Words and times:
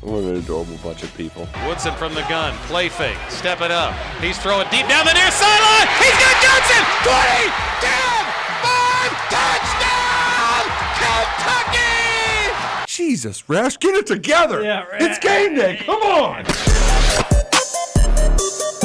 what 0.00 0.22
an 0.24 0.36
adorable 0.36 0.76
bunch 0.82 1.02
of 1.02 1.14
people. 1.16 1.48
Woodson 1.66 1.94
from 1.94 2.14
the 2.14 2.22
gun, 2.22 2.54
play 2.66 2.88
fake, 2.88 3.18
step 3.28 3.60
it 3.60 3.70
up. 3.70 3.94
He's 4.20 4.38
throwing 4.38 4.68
deep 4.70 4.86
down 4.88 5.04
the 5.06 5.12
near 5.14 5.30
sideline. 5.30 5.88
He's 5.98 6.16
got 6.18 6.34
Johnson. 6.42 6.82
20, 7.04 7.50
10, 7.80 8.24
5, 8.62 9.10
touchdown, 9.30 10.62
Kentucky! 10.98 12.86
Jesus, 12.86 13.48
Rash, 13.48 13.78
get 13.78 13.94
it 13.94 14.06
together. 14.06 14.62
Yeah, 14.62 14.84
It's 14.92 15.18
game 15.18 15.54
day. 15.54 15.76
Come 15.84 16.02
on. 16.02 16.44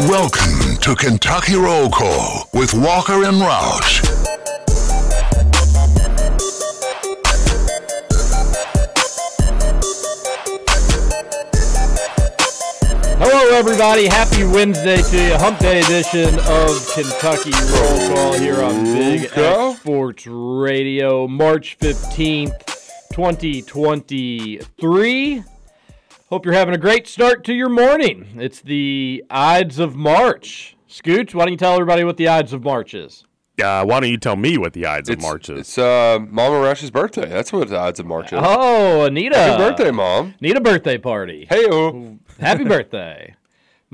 Welcome 0.09 0.77
to 0.81 0.95
Kentucky 0.95 1.55
Roll 1.55 1.89
Call 1.89 2.49
with 2.53 2.73
Walker 2.73 3.23
and 3.23 3.37
Roush. 3.37 4.22
Hello, 13.53 13.69
everybody. 13.69 14.07
Happy 14.07 14.43
Wednesday 14.45 14.99
to 14.99 15.27
you. 15.27 15.35
Hump 15.35 15.59
Day 15.59 15.81
edition 15.81 16.39
of 16.39 16.89
Kentucky 16.91 17.51
Roll 17.51 18.09
Call 18.09 18.33
here 18.33 18.63
on 18.63 18.83
Big 18.83 19.29
X 19.31 19.79
Sports 19.79 20.25
Radio, 20.25 21.27
March 21.27 21.77
15th, 21.77 22.65
2023. 23.13 25.43
Hope 26.31 26.45
you're 26.45 26.55
having 26.55 26.73
a 26.73 26.79
great 26.79 27.07
start 27.07 27.43
to 27.43 27.53
your 27.53 27.69
morning. 27.69 28.25
It's 28.37 28.59
the 28.59 29.23
Ides 29.29 29.77
of 29.77 29.95
March. 29.95 30.75
Scooch, 30.89 31.35
why 31.35 31.45
don't 31.45 31.51
you 31.51 31.57
tell 31.57 31.73
everybody 31.73 32.03
what 32.03 32.17
the 32.17 32.29
Ides 32.29 32.53
of 32.53 32.63
March 32.63 32.95
is? 32.95 33.23
Uh, 33.63 33.85
why 33.85 33.99
don't 33.99 34.09
you 34.09 34.17
tell 34.17 34.35
me 34.35 34.57
what 34.57 34.73
the 34.73 34.87
Ides 34.87 35.09
of 35.09 35.17
It's, 35.17 35.21
March 35.21 35.47
is? 35.51 35.59
it's 35.59 35.77
uh, 35.77 36.17
Mama 36.27 36.59
Roush's 36.59 36.89
birthday. 36.89 37.29
That's 37.29 37.53
what 37.53 37.69
the 37.69 37.77
Ides 37.77 37.99
of 37.99 38.07
March 38.07 38.33
is. 38.33 38.39
Oh, 38.41 39.05
Anita. 39.05 39.37
Happy 39.37 39.59
birthday, 39.59 39.91
Mom. 39.91 40.33
Anita 40.39 40.59
birthday 40.59 40.97
party. 40.97 41.45
Hey, 41.47 41.67
oh. 41.69 42.17
Happy 42.39 42.63
birthday. 42.63 43.35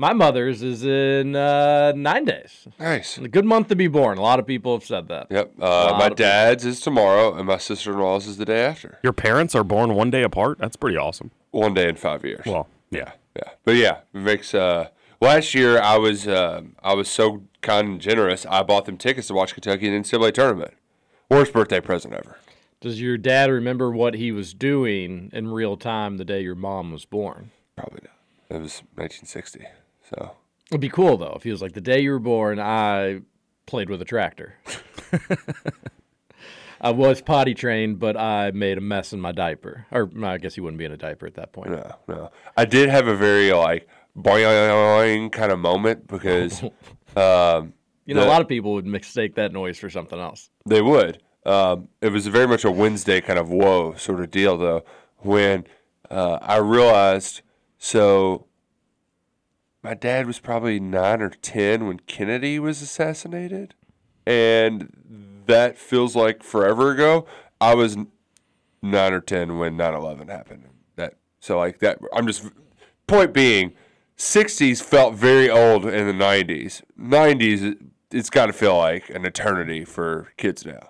My 0.00 0.14
mother's 0.14 0.62
is 0.62 0.82
in 0.82 1.36
uh, 1.36 1.92
nine 1.94 2.24
days. 2.24 2.66
Nice. 2.78 3.18
A 3.18 3.28
good 3.28 3.44
month 3.44 3.68
to 3.68 3.76
be 3.76 3.86
born. 3.86 4.16
A 4.16 4.22
lot 4.22 4.38
of 4.38 4.46
people 4.46 4.72
have 4.72 4.82
said 4.82 5.08
that. 5.08 5.26
Yep. 5.28 5.52
Uh, 5.60 5.60
my 5.60 5.90
of 5.90 6.00
people. 6.04 6.14
dad's 6.14 6.64
is 6.64 6.80
tomorrow, 6.80 7.34
and 7.34 7.46
my 7.46 7.58
sister 7.58 7.92
in 7.92 7.98
law's 7.98 8.26
is 8.26 8.38
the 8.38 8.46
day 8.46 8.64
after. 8.64 8.98
Your 9.02 9.12
parents 9.12 9.54
are 9.54 9.62
born 9.62 9.94
one 9.94 10.10
day 10.10 10.22
apart? 10.22 10.56
That's 10.56 10.74
pretty 10.74 10.96
awesome. 10.96 11.32
One 11.50 11.74
day 11.74 11.86
in 11.86 11.96
five 11.96 12.24
years. 12.24 12.46
Well, 12.46 12.66
yeah, 12.90 13.12
yeah. 13.36 13.50
But 13.62 13.76
yeah, 13.76 13.98
it 14.14 14.20
makes. 14.20 14.54
Uh, 14.54 14.88
last 15.20 15.54
year, 15.54 15.78
I 15.78 15.98
was 15.98 16.26
uh, 16.26 16.62
I 16.82 16.94
was 16.94 17.10
so 17.10 17.42
kind 17.60 17.86
and 17.86 18.00
generous. 18.00 18.46
I 18.46 18.62
bought 18.62 18.86
them 18.86 18.96
tickets 18.96 19.26
to 19.26 19.34
watch 19.34 19.52
Kentucky 19.52 19.86
in 19.86 19.92
the 19.92 20.08
NCAA 20.08 20.32
tournament. 20.32 20.72
Worst 21.28 21.52
birthday 21.52 21.82
present 21.82 22.14
ever. 22.14 22.38
Does 22.80 23.02
your 23.02 23.18
dad 23.18 23.50
remember 23.50 23.90
what 23.90 24.14
he 24.14 24.32
was 24.32 24.54
doing 24.54 25.28
in 25.34 25.48
real 25.48 25.76
time 25.76 26.16
the 26.16 26.24
day 26.24 26.40
your 26.40 26.54
mom 26.54 26.90
was 26.90 27.04
born? 27.04 27.50
Probably 27.76 28.00
not. 28.02 28.56
It 28.56 28.62
was 28.62 28.82
1960. 28.96 29.66
So 30.10 30.32
It'd 30.70 30.80
be 30.80 30.88
cool 30.88 31.16
though 31.16 31.34
if 31.36 31.42
he 31.42 31.50
was 31.50 31.62
like 31.62 31.72
the 31.72 31.80
day 31.80 32.00
you 32.00 32.10
were 32.12 32.18
born, 32.18 32.58
I 32.60 33.20
played 33.66 33.88
with 33.90 34.00
a 34.02 34.04
tractor. 34.04 34.54
I 36.82 36.90
was 36.92 37.20
potty 37.20 37.52
trained, 37.54 37.98
but 37.98 38.16
I 38.16 38.52
made 38.52 38.78
a 38.78 38.80
mess 38.80 39.12
in 39.12 39.20
my 39.20 39.32
diaper. 39.32 39.86
Or 39.90 40.10
I 40.24 40.38
guess 40.38 40.54
he 40.54 40.62
wouldn't 40.62 40.78
be 40.78 40.86
in 40.86 40.92
a 40.92 40.96
diaper 40.96 41.26
at 41.26 41.34
that 41.34 41.52
point. 41.52 41.70
no, 41.70 41.94
no. 42.08 42.30
I 42.56 42.64
did 42.64 42.88
have 42.88 43.06
a 43.06 43.14
very 43.14 43.52
like 43.52 43.86
boing 44.16 45.30
kind 45.30 45.52
of 45.52 45.58
moment 45.58 46.06
because 46.06 46.62
um, 47.16 47.74
You 48.06 48.14
know, 48.14 48.22
the- 48.22 48.26
a 48.26 48.30
lot 48.30 48.40
of 48.40 48.48
people 48.48 48.72
would 48.74 48.86
mistake 48.86 49.34
that 49.34 49.52
noise 49.52 49.78
for 49.78 49.90
something 49.90 50.18
else. 50.18 50.48
They 50.66 50.80
would. 50.80 51.22
Um, 51.44 51.88
it 52.00 52.12
was 52.12 52.26
very 52.26 52.46
much 52.46 52.64
a 52.64 52.70
Wednesday 52.70 53.20
kind 53.20 53.38
of 53.38 53.50
whoa 53.50 53.94
sort 53.96 54.20
of 54.20 54.30
deal, 54.30 54.56
though, 54.58 54.84
when 55.18 55.66
uh, 56.10 56.38
I 56.40 56.56
realized 56.58 57.42
so 57.78 58.46
my 59.82 59.94
dad 59.94 60.26
was 60.26 60.38
probably 60.38 60.78
nine 60.78 61.22
or 61.22 61.30
10 61.30 61.86
when 61.86 62.00
Kennedy 62.00 62.58
was 62.58 62.82
assassinated. 62.82 63.74
And 64.26 65.42
that 65.46 65.78
feels 65.78 66.14
like 66.14 66.42
forever 66.42 66.90
ago. 66.90 67.26
I 67.60 67.74
was 67.74 67.96
nine 68.82 69.12
or 69.12 69.20
10 69.20 69.58
when 69.58 69.76
9 69.76 69.94
11 69.94 70.28
happened. 70.28 70.66
That 70.96 71.14
So, 71.40 71.58
like, 71.58 71.78
that, 71.80 71.98
I'm 72.12 72.26
just, 72.26 72.44
point 73.06 73.32
being, 73.32 73.72
60s 74.16 74.82
felt 74.82 75.14
very 75.14 75.48
old 75.48 75.86
in 75.86 76.06
the 76.06 76.24
90s. 76.24 76.82
90s, 76.98 77.76
it's 78.10 78.30
got 78.30 78.46
to 78.46 78.52
feel 78.52 78.76
like 78.76 79.08
an 79.10 79.24
eternity 79.24 79.84
for 79.84 80.32
kids 80.36 80.66
now. 80.66 80.89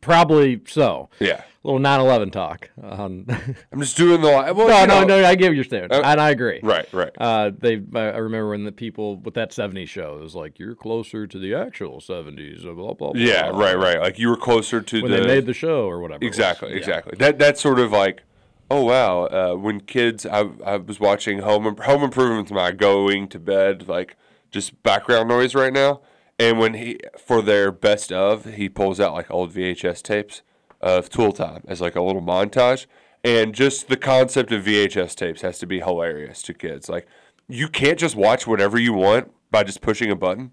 Probably 0.00 0.62
so. 0.66 1.10
Yeah. 1.20 1.42
little 1.62 1.78
9/11 1.80 2.32
talk. 2.32 2.70
Um, 2.82 3.26
I'm 3.72 3.80
just 3.80 3.96
doing 3.98 4.22
the 4.22 4.28
well, 4.28 4.54
no, 4.54 4.80
you 4.80 4.86
no, 4.86 5.00
know, 5.04 5.20
no. 5.22 5.26
I 5.28 5.34
give 5.34 5.48
what 5.48 5.56
you're 5.56 5.64
saying, 5.64 5.88
Uh, 5.90 6.00
and 6.04 6.18
I 6.20 6.30
agree. 6.30 6.60
Right, 6.62 6.90
right. 6.92 7.10
Uh, 7.18 7.50
they, 7.58 7.74
I 7.94 8.16
remember 8.16 8.50
when 8.50 8.64
the 8.64 8.72
people 8.72 9.16
with 9.16 9.34
that 9.34 9.50
'70s 9.50 9.88
show 9.88 10.16
it 10.16 10.22
was 10.22 10.34
like, 10.34 10.58
"You're 10.58 10.74
closer 10.74 11.26
to 11.26 11.38
the 11.38 11.54
actual 11.54 12.00
'70s." 12.00 12.62
Blah 12.62 12.72
blah 12.74 12.94
blah. 12.94 13.12
yeah, 13.14 13.50
blah. 13.50 13.60
right, 13.60 13.76
right. 13.78 14.00
Like 14.00 14.18
you 14.18 14.28
were 14.30 14.36
closer 14.38 14.80
to 14.80 15.02
When 15.02 15.10
the 15.10 15.18
they 15.18 15.26
made 15.26 15.44
the 15.46 15.52
show 15.54 15.86
or 15.86 16.00
whatever. 16.00 16.24
exactly, 16.24 16.70
Yeah. 16.70 16.76
exactly. 16.76 17.16
That 17.18 17.38
that's 17.38 17.60
sort 17.60 17.78
of 17.78 17.92
like, 17.92 18.22
oh 18.70 18.84
wow. 18.84 19.24
Uh, 19.26 19.54
when 19.56 19.80
kids, 19.80 20.24
I 20.24 20.48
I 20.64 20.76
was 20.78 20.98
watching 20.98 21.40
Home 21.40 21.76
Home 21.82 22.02
Improvement 22.02 22.50
my 22.50 22.72
going 22.72 23.28
to 23.28 23.38
bed 23.38 23.86
like 23.86 24.16
just 24.50 24.82
background 24.82 25.28
noise 25.28 25.54
right 25.54 25.72
now. 25.74 26.00
And 26.38 26.58
when 26.58 26.74
he 26.74 26.98
for 27.18 27.42
their 27.42 27.70
best 27.70 28.10
of, 28.12 28.44
he 28.44 28.68
pulls 28.68 29.00
out 29.00 29.14
like 29.14 29.30
old 29.30 29.52
VHS 29.52 30.02
tapes 30.02 30.42
of 30.80 31.08
Tool 31.08 31.32
Time 31.32 31.62
as 31.68 31.80
like 31.80 31.96
a 31.96 32.02
little 32.02 32.22
montage. 32.22 32.86
And 33.22 33.54
just 33.54 33.88
the 33.88 33.96
concept 33.96 34.52
of 34.52 34.64
VHS 34.64 35.14
tapes 35.14 35.40
has 35.40 35.58
to 35.60 35.66
be 35.66 35.80
hilarious 35.80 36.42
to 36.42 36.54
kids. 36.54 36.88
Like 36.88 37.06
you 37.48 37.68
can't 37.68 37.98
just 37.98 38.16
watch 38.16 38.46
whatever 38.46 38.78
you 38.78 38.92
want 38.92 39.30
by 39.50 39.64
just 39.64 39.80
pushing 39.80 40.10
a 40.10 40.16
button. 40.16 40.52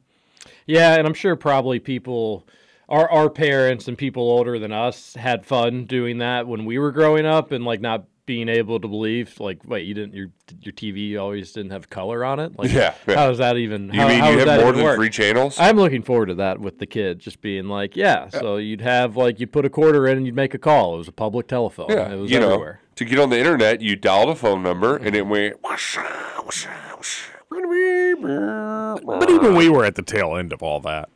Yeah, 0.65 0.95
and 0.95 1.07
I'm 1.07 1.13
sure 1.13 1.35
probably 1.35 1.79
people, 1.79 2.47
our 2.87 3.09
our 3.09 3.29
parents 3.29 3.87
and 3.87 3.97
people 3.97 4.23
older 4.23 4.59
than 4.59 4.71
us 4.71 5.15
had 5.15 5.45
fun 5.45 5.85
doing 5.85 6.19
that 6.19 6.47
when 6.47 6.65
we 6.65 6.77
were 6.77 6.91
growing 6.91 7.25
up, 7.25 7.51
and 7.51 7.65
like 7.65 7.81
not 7.81 8.05
being 8.25 8.49
able 8.49 8.79
to 8.79 8.87
believe, 8.87 9.39
like, 9.39 9.59
wait, 9.65 9.85
you 9.85 9.93
didn't 9.93 10.13
your 10.13 10.27
your 10.61 10.73
TV 10.73 11.19
always 11.19 11.51
didn't 11.51 11.71
have 11.71 11.89
color 11.89 12.23
on 12.23 12.39
it. 12.39 12.57
Like, 12.57 12.71
Yeah, 12.71 12.93
yeah. 13.07 13.15
how 13.15 13.27
does 13.29 13.39
that 13.39 13.57
even? 13.57 13.87
You 13.93 13.99
how, 13.99 14.07
mean 14.07 14.19
how 14.19 14.29
you 14.29 14.37
does 14.37 14.47
have 14.47 14.61
more 14.61 14.71
than 14.71 14.83
work? 14.83 14.97
three 14.97 15.09
channels? 15.09 15.59
I'm 15.59 15.77
looking 15.77 16.03
forward 16.03 16.27
to 16.27 16.35
that 16.35 16.59
with 16.59 16.79
the 16.79 16.85
kid, 16.85 17.19
just 17.19 17.41
being 17.41 17.67
like, 17.67 17.95
yeah. 17.95 18.29
So 18.29 18.57
you'd 18.57 18.81
have 18.81 19.17
like 19.17 19.39
you'd 19.39 19.51
put 19.51 19.65
a 19.65 19.69
quarter 19.69 20.07
in 20.07 20.17
and 20.17 20.25
you'd 20.25 20.35
make 20.35 20.53
a 20.53 20.59
call. 20.59 20.95
It 20.95 20.99
was 20.99 21.07
a 21.07 21.13
public 21.13 21.47
telephone. 21.47 21.87
Yeah, 21.89 22.11
it 22.11 22.17
was 22.17 22.31
you 22.31 22.39
everywhere. 22.39 22.81
know, 22.83 22.89
to 22.95 23.05
get 23.05 23.19
on 23.19 23.29
the 23.29 23.39
internet, 23.39 23.81
you 23.81 23.95
dialed 23.95 24.29
a 24.29 24.35
phone 24.35 24.63
number 24.63 24.95
and 24.95 25.07
mm-hmm. 25.07 25.15
it 25.15 25.27
went. 25.27 25.63
whoosh, 25.63 25.97
whoosh, 26.43 26.67
whoosh, 26.97 27.27
but 27.49 29.29
even 29.29 29.55
we 29.55 29.69
were 29.69 29.83
at 29.83 29.95
the 29.95 30.01
tail 30.01 30.35
end 30.35 30.53
of 30.53 30.63
all 30.63 30.79
that. 30.81 31.09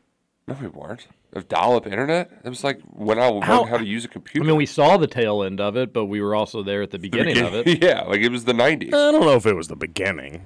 No, 0.48 0.56
we 0.62 0.68
weren't. 0.68 1.08
Of 1.36 1.50
dial-up 1.50 1.86
internet, 1.86 2.32
it 2.46 2.50
was 2.50 2.64
like 2.64 2.80
when 2.94 3.20
I 3.20 3.28
learned 3.28 3.44
How- 3.44 3.66
how, 3.66 3.78
to 3.78 3.86
use 3.86 4.06
a 4.06 4.08
computer. 4.08 4.46
I 4.46 4.48
mean, 4.48 4.56
we 4.56 4.66
saw 4.66 4.96
the 4.96 5.06
tail 5.08 5.44
end 5.44 5.60
of 5.60 5.76
it, 5.76 5.92
but 5.92 6.06
we 6.06 6.22
were 6.22 6.34
also 6.34 6.64
there 6.64 6.82
at 6.82 6.92
the 6.92 6.98
beginning 7.08 7.40
of 7.40 7.54
it. 7.54 7.68
yeah, 7.84 8.04
like 8.04 8.22
it 8.22 8.30
was 8.32 8.46
the 8.46 8.54
'90s. 8.54 8.88
I 8.88 9.12
don't 9.12 9.20
know 9.22 9.36
if 9.36 9.46
it 9.46 9.54
was 9.54 9.68
the 9.68 9.76
beginning. 9.76 10.44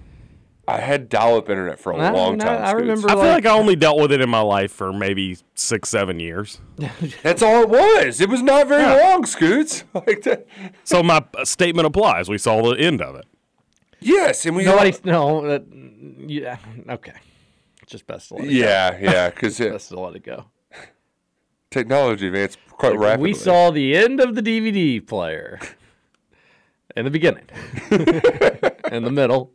I 0.68 0.80
had 0.82 1.08
dial-up 1.10 1.48
internet 1.50 1.80
for 1.80 1.92
a 1.92 1.98
I 1.98 2.10
long 2.12 2.34
mean, 2.34 2.42
I- 2.42 2.46
time. 2.46 2.64
I 2.64 2.70
Scoots. 2.70 2.82
remember- 2.82 3.08
I 3.10 3.12
feel 3.14 3.20
Like- 3.20 3.44
like 3.44 3.46
I 3.46 3.58
only 3.58 3.76
dealt 3.76 4.00
with 4.02 4.12
it 4.12 4.20
in 4.22 4.30
my 4.30 4.42
life 4.42 4.72
for 4.72 4.92
maybe 4.92 5.38
six, 5.54 5.90
seven 5.90 6.20
years. 6.20 6.60
That's 7.24 7.42
all 7.44 7.62
it 7.64 7.70
was. 7.70 8.20
It 8.20 8.30
was 8.30 8.42
not 8.42 8.68
very 8.68 8.82
Yeah. 8.82 8.96
long, 9.12 9.26
Scoots. 9.26 9.84
Like 9.94 10.24
that. 10.24 10.48
So 10.84 11.04
my 11.04 11.24
statement 11.44 11.86
applies. 11.86 12.30
We 12.30 12.38
saw 12.40 12.62
the 12.64 12.80
end 12.80 13.00
of 13.02 13.16
it. 13.16 13.26
Yes, 14.00 14.46
and 14.48 14.56
we 14.56 14.64
Nobody, 14.66 14.96
no, 15.04 15.42
that, 15.48 15.66
yeah, 16.28 16.58
okay. 16.90 17.14
just 17.86 18.08
best 18.08 18.30
to 18.30 18.36
let 18.36 18.46
it 18.46 18.52
Yeah, 18.52 18.98
yeah, 19.00 19.30
because 19.30 19.60
go. 19.60 19.72
Best 19.72 19.90
to 19.90 20.00
let 20.00 20.16
it 20.16 20.24
go. 20.24 20.46
Technology 21.71 22.27
advanced 22.27 22.57
quite 22.71 22.92
Like, 22.94 23.00
rapidly. 23.00 23.30
we 23.31 23.33
saw 23.33 23.71
the 23.71 23.95
end 23.95 24.19
of 24.19 24.36
the 24.36 24.42
DVD 24.42 25.06
player 25.06 25.60
in 26.95 27.06
the 27.06 27.12
beginning, 27.12 27.45
in 28.92 29.04
the 29.04 29.12
middle, 29.12 29.51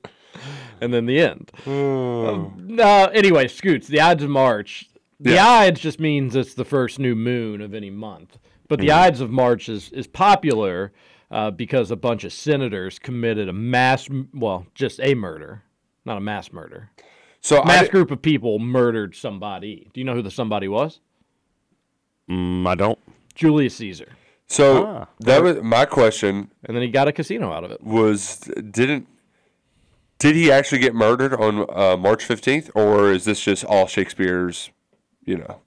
and 0.80 0.92
then 0.92 1.06
the 1.06 1.18
end. 1.20 1.50
Um, 1.66 2.54
no, 2.58 3.06
anyway, 3.06 3.48
Scoots, 3.48 3.86
the 3.88 4.00
Ides 4.00 4.22
of 4.22 4.30
March. 4.30 4.88
The 5.20 5.32
Yeah. 5.34 5.48
Ides 5.48 5.80
just 5.80 6.00
means 6.00 6.34
it's 6.36 6.54
the 6.54 6.64
first 6.64 6.98
new 6.98 7.14
moon 7.14 7.60
of 7.60 7.74
any 7.74 7.90
month. 7.90 8.38
But 8.68 8.80
the 8.80 8.90
Ides 8.92 9.20
of 9.20 9.30
March 9.30 9.68
is, 9.68 9.90
is 9.92 10.06
popular 10.06 10.92
uh, 11.30 11.50
because 11.50 11.90
a 11.90 11.96
bunch 11.96 12.24
of 12.24 12.32
senators 12.32 12.98
committed 12.98 13.48
a 13.48 13.52
mass, 13.52 14.08
well, 14.32 14.66
just 14.74 15.00
a 15.02 15.14
murder, 15.14 15.62
not 16.04 16.16
a 16.16 16.20
mass 16.20 16.52
murder. 16.52 16.90
so 17.40 17.62
Mass 17.64 17.88
group 17.88 18.10
of 18.10 18.22
people 18.22 18.58
murdered 18.58 19.14
somebody. 19.14 19.88
Do 19.92 20.00
you 20.00 20.04
know 20.04 20.14
who 20.14 20.22
the 20.22 20.30
somebody 20.30 20.66
was? 20.68 21.00
Mm, 22.30 22.66
I 22.66 22.74
don't. 22.74 22.98
Julius 23.34 23.76
Caesar. 23.76 24.08
so 24.46 24.86
Ah. 24.86 25.06
that 25.20 25.42
was 25.42 25.62
my 25.62 25.84
question 25.84 26.50
And 26.64 26.76
then 26.76 26.82
he 26.82 26.88
got 26.88 27.08
a 27.08 27.12
casino 27.12 27.52
out 27.52 27.64
of 27.64 27.70
it. 27.70 27.82
was 27.82 28.38
didn't 28.70 29.08
did 30.18 30.36
he 30.36 30.50
actually 30.50 30.78
get 30.78 30.94
murdered 30.94 31.34
on 31.34 31.66
uh, 31.74 31.96
March 31.96 32.24
fifteenth, 32.24 32.70
or 32.74 33.10
is 33.10 33.24
this 33.24 33.40
just 33.42 33.64
all 33.64 33.86
Shakespeare's? 33.86 34.70
You 35.24 35.38
know, 35.38 35.60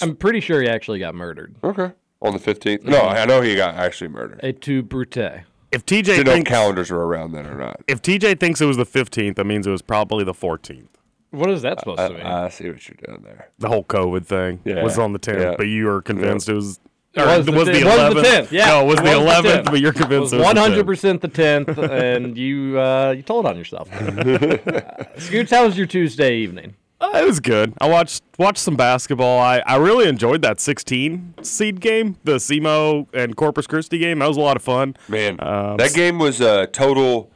I'm 0.00 0.16
pretty 0.16 0.40
sure 0.40 0.60
he 0.62 0.68
actually 0.68 0.98
got 0.98 1.14
murdered. 1.14 1.54
okay, 1.62 1.92
on 2.22 2.32
the 2.32 2.38
fifteenth. 2.38 2.82
No, 2.84 3.02
I 3.02 3.24
know 3.26 3.40
he 3.42 3.54
got 3.54 3.74
actually 3.74 4.08
murdered. 4.08 4.40
Et 4.42 4.60
tu, 4.60 4.82
Brute. 4.82 5.44
If 5.70 5.84
TJ 5.84 6.04
Didn't 6.04 6.24
know 6.26 6.30
if 6.32 6.36
thinks 6.36 6.50
calendars 6.50 6.90
were 6.90 7.06
around 7.06 7.32
then 7.32 7.46
or 7.46 7.54
not. 7.54 7.82
if 7.86 8.00
TJ 8.00 8.40
thinks 8.40 8.60
it 8.62 8.64
was 8.64 8.78
the 8.78 8.86
15th, 8.86 9.34
that 9.36 9.44
means 9.44 9.66
it 9.66 9.70
was 9.70 9.82
probably 9.82 10.24
the 10.24 10.32
14th. 10.32 10.88
What 11.30 11.50
is 11.50 11.62
that 11.62 11.78
supposed 11.80 11.98
to 11.98 12.10
mean? 12.14 12.22
I, 12.22 12.46
I 12.46 12.48
see 12.48 12.68
what 12.70 12.86
you're 12.88 12.96
doing 13.06 13.22
there. 13.22 13.50
The 13.58 13.68
whole 13.68 13.84
COVID 13.84 14.24
thing 14.26 14.60
Yeah, 14.64 14.82
was 14.82 14.98
on 14.98 15.12
the 15.12 15.18
10th, 15.18 15.40
yeah. 15.40 15.54
but 15.56 15.64
you 15.66 15.86
were 15.86 16.00
convinced 16.02 16.48
it 16.48 16.54
was. 16.54 16.80
Or 17.16 17.26
was 17.26 17.46
the 17.46 17.52
was 17.52 17.66
the 17.66 17.72
it 17.80 17.84
was 17.84 17.94
11th? 17.98 18.14
the 18.14 18.22
10th, 18.22 18.50
yeah, 18.52 18.66
no, 18.66 18.82
it 18.82 18.86
was 18.86 18.96
the 18.96 19.02
was 19.02 19.12
the 19.42 19.48
11th, 19.48 19.62
10th. 19.62 19.64
but 19.64 19.80
you're 19.80 19.90
It 19.90 19.96
convinced 19.96 20.32
was 20.32 20.32
it 20.34 20.38
was 20.38 20.54
the 20.54 20.82
10th. 20.82 20.84
100% 20.84 21.20
the 21.20 21.28
10th, 21.28 21.90
and 22.14 22.38
you 22.38 22.78
uh, 22.80 23.10
you 23.16 23.22
told 23.22 23.44
on 23.46 23.56
yourself. 23.56 23.90
uh, 23.92 25.18
Scoots, 25.18 25.50
how 25.50 25.64
was 25.66 25.76
your 25.76 25.86
Tuesday 25.86 26.36
evening? 26.36 26.74
Uh, 27.00 27.10
it 27.14 27.24
was 27.26 27.40
good. 27.40 27.72
I 27.80 27.88
watched 27.88 28.22
watched 28.38 28.58
some 28.58 28.76
basketball. 28.76 29.38
I, 29.40 29.62
I 29.66 29.76
really 29.76 30.08
enjoyed 30.08 30.42
that 30.42 30.60
16 30.60 31.34
seed 31.42 31.80
game, 31.80 32.16
the 32.24 32.36
SEMO 32.36 33.06
and 33.14 33.36
Corpus 33.36 33.66
Christi 33.66 33.98
game. 33.98 34.18
That 34.20 34.28
was 34.28 34.36
a 34.36 34.40
lot 34.40 34.56
of 34.56 34.62
fun. 34.62 34.96
Man, 35.08 35.36
Um, 35.40 35.76
that 35.76 35.92
game 35.94 36.18
was 36.18 36.40
a 36.40 36.66
total. 36.68 37.30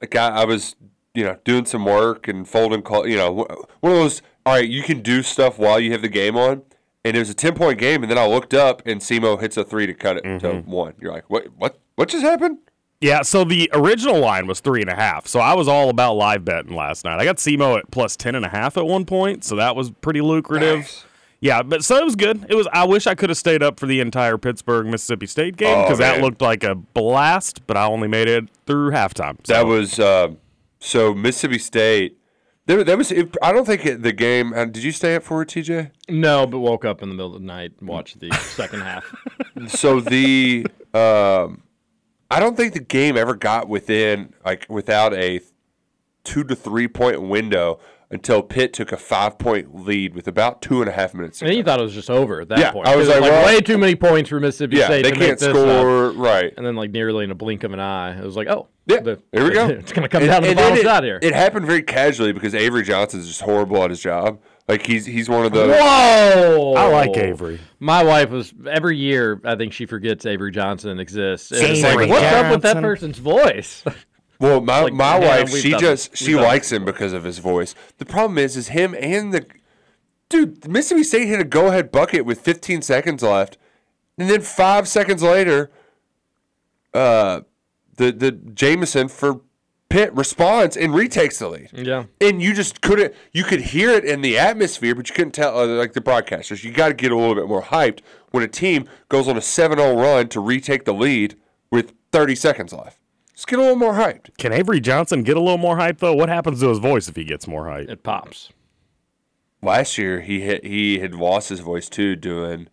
Like 0.00 0.14
I, 0.16 0.28
I 0.28 0.44
was, 0.44 0.76
you 1.14 1.24
know, 1.24 1.36
doing 1.44 1.64
some 1.66 1.84
work 1.84 2.28
and 2.28 2.46
folding 2.48 2.82
call. 2.82 3.06
You 3.06 3.16
know, 3.16 3.32
one 3.80 3.92
of 3.92 3.98
those. 3.98 4.22
All 4.46 4.54
right, 4.54 4.68
you 4.68 4.82
can 4.82 5.00
do 5.02 5.22
stuff 5.22 5.58
while 5.58 5.78
you 5.78 5.92
have 5.92 6.02
the 6.02 6.08
game 6.08 6.36
on, 6.36 6.62
and 7.04 7.16
it 7.16 7.20
was 7.20 7.28
a 7.30 7.34
ten 7.34 7.54
point 7.54 7.78
game. 7.78 8.02
And 8.02 8.10
then 8.10 8.18
I 8.18 8.26
looked 8.26 8.54
up, 8.54 8.82
and 8.86 9.00
SEMO 9.00 9.40
hits 9.40 9.56
a 9.56 9.64
three 9.64 9.86
to 9.86 9.94
cut 9.94 10.16
it 10.16 10.24
Mm-hmm. 10.24 10.38
to 10.46 10.60
one. 10.70 10.94
You're 11.00 11.12
like, 11.12 11.28
what? 11.28 11.46
What? 11.56 11.78
What 11.96 12.08
just 12.08 12.22
happened? 12.24 12.58
Yeah, 13.02 13.22
so 13.22 13.44
the 13.44 13.70
original 13.72 14.18
line 14.20 14.46
was 14.46 14.60
three 14.60 14.82
and 14.82 14.90
a 14.90 14.94
half. 14.94 15.26
So 15.26 15.40
I 15.40 15.54
was 15.54 15.68
all 15.68 15.88
about 15.88 16.14
live 16.16 16.44
betting 16.44 16.74
last 16.74 17.04
night. 17.04 17.18
I 17.18 17.24
got 17.24 17.36
SEMO 17.36 17.78
at 17.78 17.90
plus 17.90 18.14
ten 18.16 18.34
and 18.34 18.44
a 18.44 18.48
half 18.50 18.76
at 18.76 18.84
one 18.86 19.04
point, 19.06 19.42
so 19.44 19.56
that 19.56 19.74
was 19.76 19.90
pretty 19.90 20.20
lucrative. 20.20 20.80
Nice. 20.80 21.04
Yeah, 21.42 21.62
but 21.62 21.82
so 21.82 21.96
it 21.96 22.04
was 22.04 22.16
good. 22.16 22.44
It 22.50 22.54
was. 22.54 22.68
I 22.72 22.84
wish 22.86 23.06
I 23.06 23.14
could 23.14 23.30
have 23.30 23.38
stayed 23.38 23.62
up 23.62 23.80
for 23.80 23.86
the 23.86 24.00
entire 24.00 24.36
Pittsburgh 24.36 24.86
Mississippi 24.86 25.26
State 25.26 25.56
game 25.56 25.78
Oh, 25.78 25.82
because 25.84 25.98
that 25.98 26.20
looked 26.20 26.42
like 26.42 26.62
a 26.64 26.74
blast. 26.74 27.66
But 27.66 27.78
I 27.78 27.86
only 27.86 28.08
made 28.08 28.28
it 28.28 28.48
through 28.66 28.90
halftime. 28.90 29.38
So. 29.44 29.54
That 29.54 29.66
was 29.66 29.98
uh, 29.98 30.32
so 30.80 31.14
Mississippi 31.14 31.58
State. 31.58 32.16
There, 32.66 32.84
that 32.84 32.96
was. 32.98 33.10
It, 33.10 33.36
I 33.42 33.52
don't 33.52 33.64
think 33.64 33.84
it, 33.86 34.02
the 34.02 34.12
game. 34.12 34.52
Uh, 34.52 34.64
did 34.66 34.82
you 34.84 34.92
stay 34.92 35.14
up 35.16 35.22
for 35.22 35.42
it, 35.42 35.48
TJ? 35.48 35.90
No, 36.08 36.46
but 36.46 36.58
woke 36.60 36.84
up 36.84 37.02
in 37.02 37.08
the 37.08 37.14
middle 37.14 37.34
of 37.34 37.40
the 37.40 37.46
night 37.46 37.72
and 37.80 37.88
watched 37.88 38.20
the 38.20 38.30
second 38.42 38.80
half. 38.82 39.12
so 39.68 40.00
the 40.00 40.66
um, 40.94 41.62
I 42.30 42.38
don't 42.38 42.56
think 42.56 42.74
the 42.74 42.80
game 42.80 43.16
ever 43.16 43.34
got 43.34 43.68
within 43.68 44.34
like 44.44 44.66
without 44.68 45.14
a 45.14 45.40
two 46.22 46.44
to 46.44 46.54
three 46.54 46.86
point 46.86 47.22
window 47.22 47.80
until 48.12 48.42
Pitt 48.42 48.72
took 48.72 48.92
a 48.92 48.96
five 48.96 49.38
point 49.38 49.74
lead 49.86 50.14
with 50.14 50.28
about 50.28 50.60
two 50.62 50.80
and 50.80 50.88
a 50.88 50.92
half 50.92 51.14
minutes. 51.14 51.42
And 51.42 51.52
you 51.54 51.64
thought 51.64 51.80
it 51.80 51.84
was 51.84 51.94
just 51.94 52.10
over 52.10 52.40
at 52.42 52.48
that 52.48 52.58
Yeah, 52.58 52.72
point. 52.72 52.86
I 52.86 52.94
was 52.94 53.08
it 53.08 53.12
like, 53.12 53.22
well- 53.22 53.46
way 53.46 53.60
too 53.60 53.78
many 53.78 53.96
points 53.96 54.28
for 54.30 54.38
Mississippi 54.38 54.76
yeah, 54.76 54.86
State 54.86 55.02
they 55.04 55.10
to 55.12 55.16
can't 55.16 55.38
this 55.38 55.48
up. 55.48 55.56
score 55.56 56.10
right. 56.10 56.52
And 56.56 56.66
then, 56.66 56.74
like, 56.76 56.90
nearly 56.90 57.24
in 57.24 57.30
a 57.30 57.36
blink 57.36 57.62
of 57.64 57.72
an 57.72 57.80
eye, 57.80 58.16
it 58.18 58.24
was 58.24 58.36
like, 58.36 58.48
oh, 58.48 58.68
Yeah, 58.90 59.00
the- 59.00 59.22
here 59.32 59.44
we 59.44 59.50
go. 59.50 59.66
It's 59.70 59.92
going 59.92 60.02
to 60.02 60.08
come 60.08 60.22
And- 60.22 60.30
down 60.30 60.42
to 60.42 60.46
the 60.46 60.50
and 60.50 60.58
then 60.58 60.76
it, 60.78 60.82
shot 60.82 61.02
here. 61.04 61.18
It 61.22 61.34
happened 61.34 61.66
very 61.66 61.82
casually 61.82 62.32
because 62.32 62.54
Avery 62.54 62.82
Johnson's 62.82 63.26
just 63.26 63.40
horrible 63.42 63.82
at 63.82 63.90
his 63.90 64.00
job. 64.00 64.40
Like 64.68 64.86
he's 64.86 65.04
he's 65.06 65.28
one 65.28 65.44
of 65.46 65.52
those. 65.52 65.72
Whoa! 65.76 66.74
I 66.76 66.86
like 66.86 67.16
Avery. 67.16 67.58
My 67.80 68.04
wife 68.04 68.30
was 68.30 68.54
every 68.70 68.96
year. 68.96 69.40
I 69.44 69.56
think 69.56 69.72
she 69.72 69.84
forgets 69.86 70.24
Avery 70.26 70.52
Johnson 70.52 71.00
exists. 71.00 71.50
And 71.50 71.60
it's 71.62 71.82
Avery 71.82 72.06
like, 72.06 72.10
what's 72.10 72.34
up 72.34 72.50
with 72.52 72.62
that 72.62 72.76
person's 72.80 73.18
voice? 73.18 73.82
Well, 74.38 74.62
my 74.62 74.80
Like, 74.84 74.94
my 74.94 75.18
yeah, 75.18 75.28
wife, 75.42 75.50
she 75.54 75.72
done 75.72 75.80
just 75.80 76.16
she 76.16 76.28
We've 76.28 76.36
done 76.36 76.44
likes 76.46 76.72
him 76.72 76.86
because 76.86 77.12
of 77.12 77.24
his 77.24 77.36
voice. 77.40 77.74
The 77.98 78.06
problem 78.06 78.38
is, 78.38 78.56
is 78.56 78.68
him 78.68 78.94
and 78.98 79.34
the 79.34 79.44
dude. 80.30 80.66
Mississippi 80.66 81.04
State 81.04 81.26
hit 81.28 81.40
a 81.40 81.44
go 81.44 81.66
ahead 81.66 81.92
bucket 81.92 82.24
with 82.24 82.40
15 82.40 82.80
seconds 82.80 83.22
left, 83.22 83.58
and 84.16 84.30
then 84.30 84.40
five 84.40 84.88
seconds 84.88 85.22
later, 85.22 85.70
uh, 86.94 87.42
the 88.00 88.12
the 88.12 88.32
Jameson 88.32 89.08
for 89.08 89.40
Pitt 89.88 90.14
responds 90.14 90.76
and 90.76 90.94
retakes 90.94 91.40
the 91.40 91.48
lead. 91.48 91.70
yeah. 91.72 92.04
And 92.20 92.40
you 92.40 92.54
just 92.54 92.80
couldn't. 92.80 93.12
You 93.32 93.42
could 93.44 93.60
hear 93.60 93.90
it 93.90 94.04
in 94.04 94.20
the 94.20 94.38
atmosphere, 94.38 94.94
but 94.94 95.08
you 95.08 95.14
couldn't 95.14 95.32
tell. 95.32 95.58
Uh, 95.58 95.66
like 95.66 95.92
the 95.94 96.00
broadcasters, 96.00 96.62
you 96.62 96.70
got 96.70 96.88
to 96.88 96.94
get 96.94 97.10
a 97.10 97.16
little 97.16 97.34
bit 97.34 97.48
more 97.48 97.62
hyped 97.62 98.00
when 98.30 98.44
a 98.44 98.48
team 98.48 98.88
goes 99.08 99.26
on 99.26 99.36
a 99.36 99.40
7-0 99.40 99.96
run 99.96 100.28
to 100.28 100.38
retake 100.38 100.84
the 100.84 100.94
lead 100.94 101.36
with 101.72 101.92
30 102.12 102.36
seconds 102.36 102.72
left. 102.72 102.98
Just 103.34 103.48
get 103.48 103.58
a 103.58 103.62
little 103.62 103.76
more 103.76 103.94
hyped. 103.94 104.36
Can 104.38 104.52
Avery 104.52 104.80
Johnson 104.80 105.24
get 105.24 105.36
a 105.36 105.40
little 105.40 105.58
more 105.58 105.76
hype 105.76 105.98
though? 105.98 106.14
What 106.14 106.28
happens 106.28 106.60
to 106.60 106.68
his 106.68 106.78
voice 106.78 107.08
if 107.08 107.16
he 107.16 107.24
gets 107.24 107.48
more 107.48 107.68
hype? 107.68 107.88
It 107.88 108.04
pops. 108.04 108.50
Last 109.62 109.98
year, 109.98 110.20
he 110.20 110.40
hit, 110.40 110.64
he 110.64 111.00
had 111.00 111.14
lost 111.14 111.48
his 111.48 111.60
voice 111.60 111.88
too 111.88 112.14
doing 112.16 112.68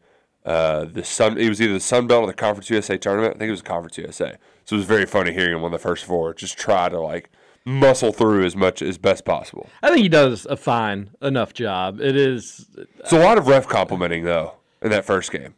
uh, 0.46 0.86
the 0.86 1.04
Sun. 1.04 1.38
It 1.38 1.50
was 1.50 1.62
either 1.62 1.74
the 1.74 1.80
Sun 1.80 2.08
Belt 2.08 2.24
or 2.24 2.28
the 2.28 2.34
Conference 2.34 2.70
USA 2.70 2.98
tournament. 2.98 3.36
I 3.36 3.40
think 3.40 3.48
it 3.50 3.52
was 3.52 3.62
Conference 3.62 3.98
USA. 3.98 4.38
So 4.68 4.76
it 4.76 4.80
was 4.80 4.86
very 4.86 5.06
funny 5.06 5.32
hearing 5.32 5.56
him 5.56 5.64
on 5.64 5.72
the 5.72 5.80
first 5.80 6.04
four. 6.04 6.34
Just 6.34 6.58
try 6.58 6.90
to 6.90 7.00
like 7.00 7.30
muscle 7.64 8.12
through 8.12 8.46
as 8.46 8.54
much 8.54 8.82
as 8.82 8.98
best 8.98 9.24
possible. 9.24 9.70
I 9.82 9.88
think 9.90 10.02
he 10.02 10.10
does 10.10 10.46
a 10.46 10.58
fine 10.58 11.12
enough 11.22 11.54
job. 11.54 12.02
It 12.02 12.18
is 12.18 12.68
It's 13.00 13.14
a 13.14 13.20
lot 13.20 13.38
of 13.38 13.48
ref 13.48 13.66
complimenting 13.66 14.26
though 14.26 14.56
in 14.82 14.90
that 14.90 15.06
first 15.06 15.32
game. 15.32 15.56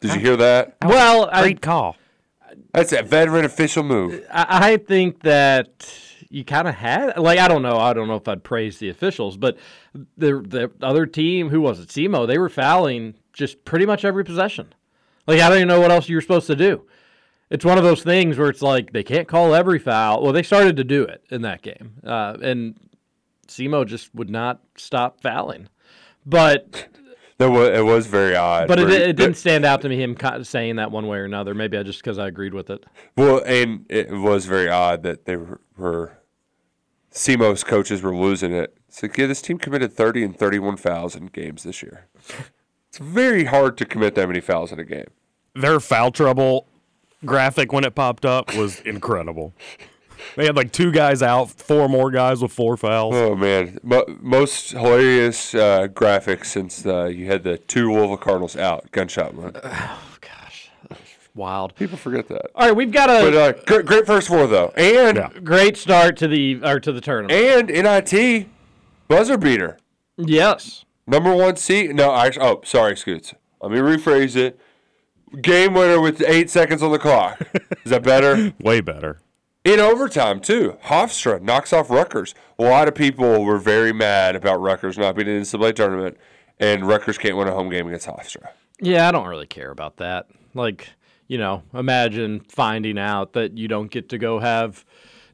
Did 0.00 0.14
you 0.14 0.20
hear 0.20 0.36
that? 0.36 0.76
well. 0.84 1.28
I, 1.32 1.42
Great 1.42 1.62
call. 1.62 1.96
That's 2.72 2.92
a 2.92 3.02
veteran 3.02 3.44
official 3.44 3.82
move. 3.82 4.24
I 4.30 4.72
I 4.72 4.76
think 4.76 5.22
that 5.22 5.92
you 6.28 6.44
kind 6.44 6.68
of 6.68 6.76
had 6.76 7.18
like 7.18 7.40
I 7.40 7.48
don't 7.48 7.62
know 7.62 7.76
I 7.76 7.92
don't 7.92 8.06
know 8.06 8.14
if 8.14 8.28
I'd 8.28 8.44
praise 8.44 8.78
the 8.78 8.88
officials, 8.88 9.36
but 9.36 9.58
the 10.16 10.40
the 10.46 10.70
other 10.80 11.06
team 11.06 11.48
who 11.48 11.60
was 11.60 11.80
it 11.80 11.88
SEMO 11.88 12.28
they 12.28 12.38
were 12.38 12.48
fouling 12.48 13.14
just 13.32 13.64
pretty 13.64 13.84
much 13.84 14.04
every 14.04 14.24
possession. 14.24 14.72
Like 15.26 15.40
I 15.40 15.48
don't 15.48 15.58
even 15.58 15.68
know 15.68 15.80
what 15.80 15.90
else 15.90 16.08
you 16.08 16.14
were 16.14 16.22
supposed 16.22 16.46
to 16.46 16.54
do. 16.54 16.84
It's 17.50 17.64
one 17.64 17.78
of 17.78 17.84
those 17.84 18.02
things 18.02 18.36
where 18.36 18.48
it's 18.48 18.62
like 18.62 18.92
they 18.92 19.02
can't 19.02 19.26
call 19.26 19.54
every 19.54 19.78
foul. 19.78 20.22
Well, 20.22 20.32
they 20.32 20.42
started 20.42 20.76
to 20.76 20.84
do 20.84 21.04
it 21.04 21.22
in 21.30 21.42
that 21.42 21.62
game, 21.62 21.94
uh, 22.04 22.36
and 22.42 22.78
SEMO 23.46 23.86
just 23.86 24.14
would 24.14 24.30
not 24.30 24.60
stop 24.76 25.22
fouling. 25.22 25.68
But 26.26 26.88
That 27.38 27.50
was 27.50 27.68
it 27.68 27.84
was 27.84 28.08
very 28.08 28.34
odd. 28.34 28.66
but 28.66 28.80
it, 28.80 28.90
it 28.90 29.16
didn't 29.16 29.36
stand 29.36 29.64
out 29.64 29.80
to 29.82 29.88
me 29.88 30.02
him 30.02 30.16
saying 30.42 30.76
that 30.76 30.90
one 30.90 31.06
way 31.06 31.18
or 31.18 31.24
another. 31.24 31.54
Maybe 31.54 31.78
I 31.78 31.84
just 31.84 32.00
because 32.00 32.18
I 32.18 32.26
agreed 32.26 32.52
with 32.52 32.68
it. 32.68 32.84
Well, 33.16 33.42
and 33.46 33.86
it 33.88 34.10
was 34.10 34.46
very 34.46 34.68
odd 34.68 35.04
that 35.04 35.24
they 35.24 35.36
were, 35.36 35.60
were 35.76 36.18
SEMO's 37.12 37.62
coaches 37.62 38.02
were 38.02 38.14
losing 38.14 38.52
it. 38.52 38.76
So 38.88 39.06
yeah, 39.16 39.26
this 39.26 39.40
team 39.40 39.58
committed 39.58 39.92
30 39.92 40.24
and 40.24 40.36
31 40.36 40.78
fouls 40.78 41.14
in 41.14 41.26
games 41.26 41.62
this 41.62 41.82
year. 41.82 42.06
It's 42.90 42.96
very 42.96 43.44
hard 43.44 43.76
to 43.76 43.84
commit 43.84 44.14
that 44.14 44.26
many 44.28 44.40
fouls 44.40 44.72
in 44.72 44.80
a 44.80 44.84
game. 44.84 45.08
Their 45.54 45.78
foul 45.78 46.10
trouble 46.10 46.66
graphic 47.24 47.72
when 47.72 47.84
it 47.84 47.94
popped 47.94 48.24
up 48.24 48.54
was 48.54 48.80
incredible. 48.80 49.52
They 50.36 50.46
had 50.46 50.56
like 50.56 50.72
two 50.72 50.90
guys 50.92 51.22
out, 51.22 51.48
four 51.50 51.88
more 51.88 52.10
guys 52.10 52.42
with 52.42 52.52
four 52.52 52.76
fouls. 52.76 53.14
Oh 53.14 53.34
man, 53.34 53.78
Mo- 53.82 54.04
most 54.20 54.70
hilarious 54.72 55.54
uh, 55.54 55.86
graphics 55.88 56.46
since 56.46 56.84
uh, 56.84 57.04
you 57.06 57.26
had 57.26 57.44
the 57.44 57.58
two 57.58 57.92
Louisville 57.92 58.16
Cardinals 58.16 58.56
out 58.56 58.90
gunshot 58.90 59.34
wound. 59.34 59.60
Wild. 61.34 61.74
People 61.76 61.96
forget 61.96 62.26
that. 62.28 62.50
All 62.56 62.66
right, 62.66 62.74
we've 62.76 62.90
got 62.90 63.08
a 63.08 63.30
But 63.30 63.34
uh, 63.34 63.52
great, 63.64 63.86
great 63.86 64.06
first 64.06 64.26
four 64.26 64.48
though, 64.48 64.72
and 64.76 65.16
Yeah. 65.18 65.30
great 65.44 65.76
start 65.76 66.16
to 66.16 66.26
the 66.26 66.60
or 66.64 66.80
to 66.80 66.90
the 66.90 67.00
tournament. 67.00 67.32
and 67.32 67.68
NIT 67.68 68.48
buzzer 69.06 69.38
beater. 69.38 69.78
yes. 70.16 70.84
Number 71.06 71.34
one 71.34 71.56
seed. 71.56 71.94
No, 71.94 72.12
actually, 72.14 72.44
oh, 72.44 72.60
sorry, 72.64 72.96
Scoots. 72.96 73.34
Let 73.62 73.70
me 73.70 73.78
rephrase 73.78 74.34
it. 74.36 74.58
Game 75.40 75.74
winner 75.74 76.00
with 76.00 76.22
eight 76.26 76.50
seconds 76.50 76.82
on 76.82 76.92
the 76.92 76.98
clock. 76.98 77.40
Is 77.84 77.90
that 77.90 78.02
better? 78.02 78.54
Way 78.60 78.80
better. 78.80 79.20
In 79.64 79.80
overtime, 79.80 80.40
too, 80.40 80.78
Hofstra 80.84 81.42
knocks 81.42 81.72
off 81.72 81.90
Rutgers. 81.90 82.34
A 82.58 82.62
lot 82.62 82.88
of 82.88 82.94
people 82.94 83.44
were 83.44 83.58
very 83.58 83.92
mad 83.92 84.34
about 84.36 84.60
Rutgers 84.60 84.96
not 84.96 85.14
being 85.14 85.28
in 85.28 85.40
the 85.40 85.42
NCAA 85.42 85.74
tournament, 85.74 86.16
and 86.58 86.86
Rutgers 86.86 87.18
can't 87.18 87.36
win 87.36 87.48
a 87.48 87.52
home 87.52 87.68
game 87.68 87.86
against 87.86 88.06
Hofstra. 88.06 88.48
Yeah, 88.80 89.08
I 89.08 89.12
don't 89.12 89.26
really 89.26 89.46
care 89.46 89.70
about 89.70 89.96
that. 89.98 90.28
Like, 90.54 90.88
you 91.26 91.36
know, 91.38 91.64
imagine 91.74 92.40
finding 92.48 92.98
out 92.98 93.34
that 93.34 93.58
you 93.58 93.68
don't 93.68 93.90
get 93.90 94.08
to 94.10 94.18
go 94.18 94.38
have 94.38 94.84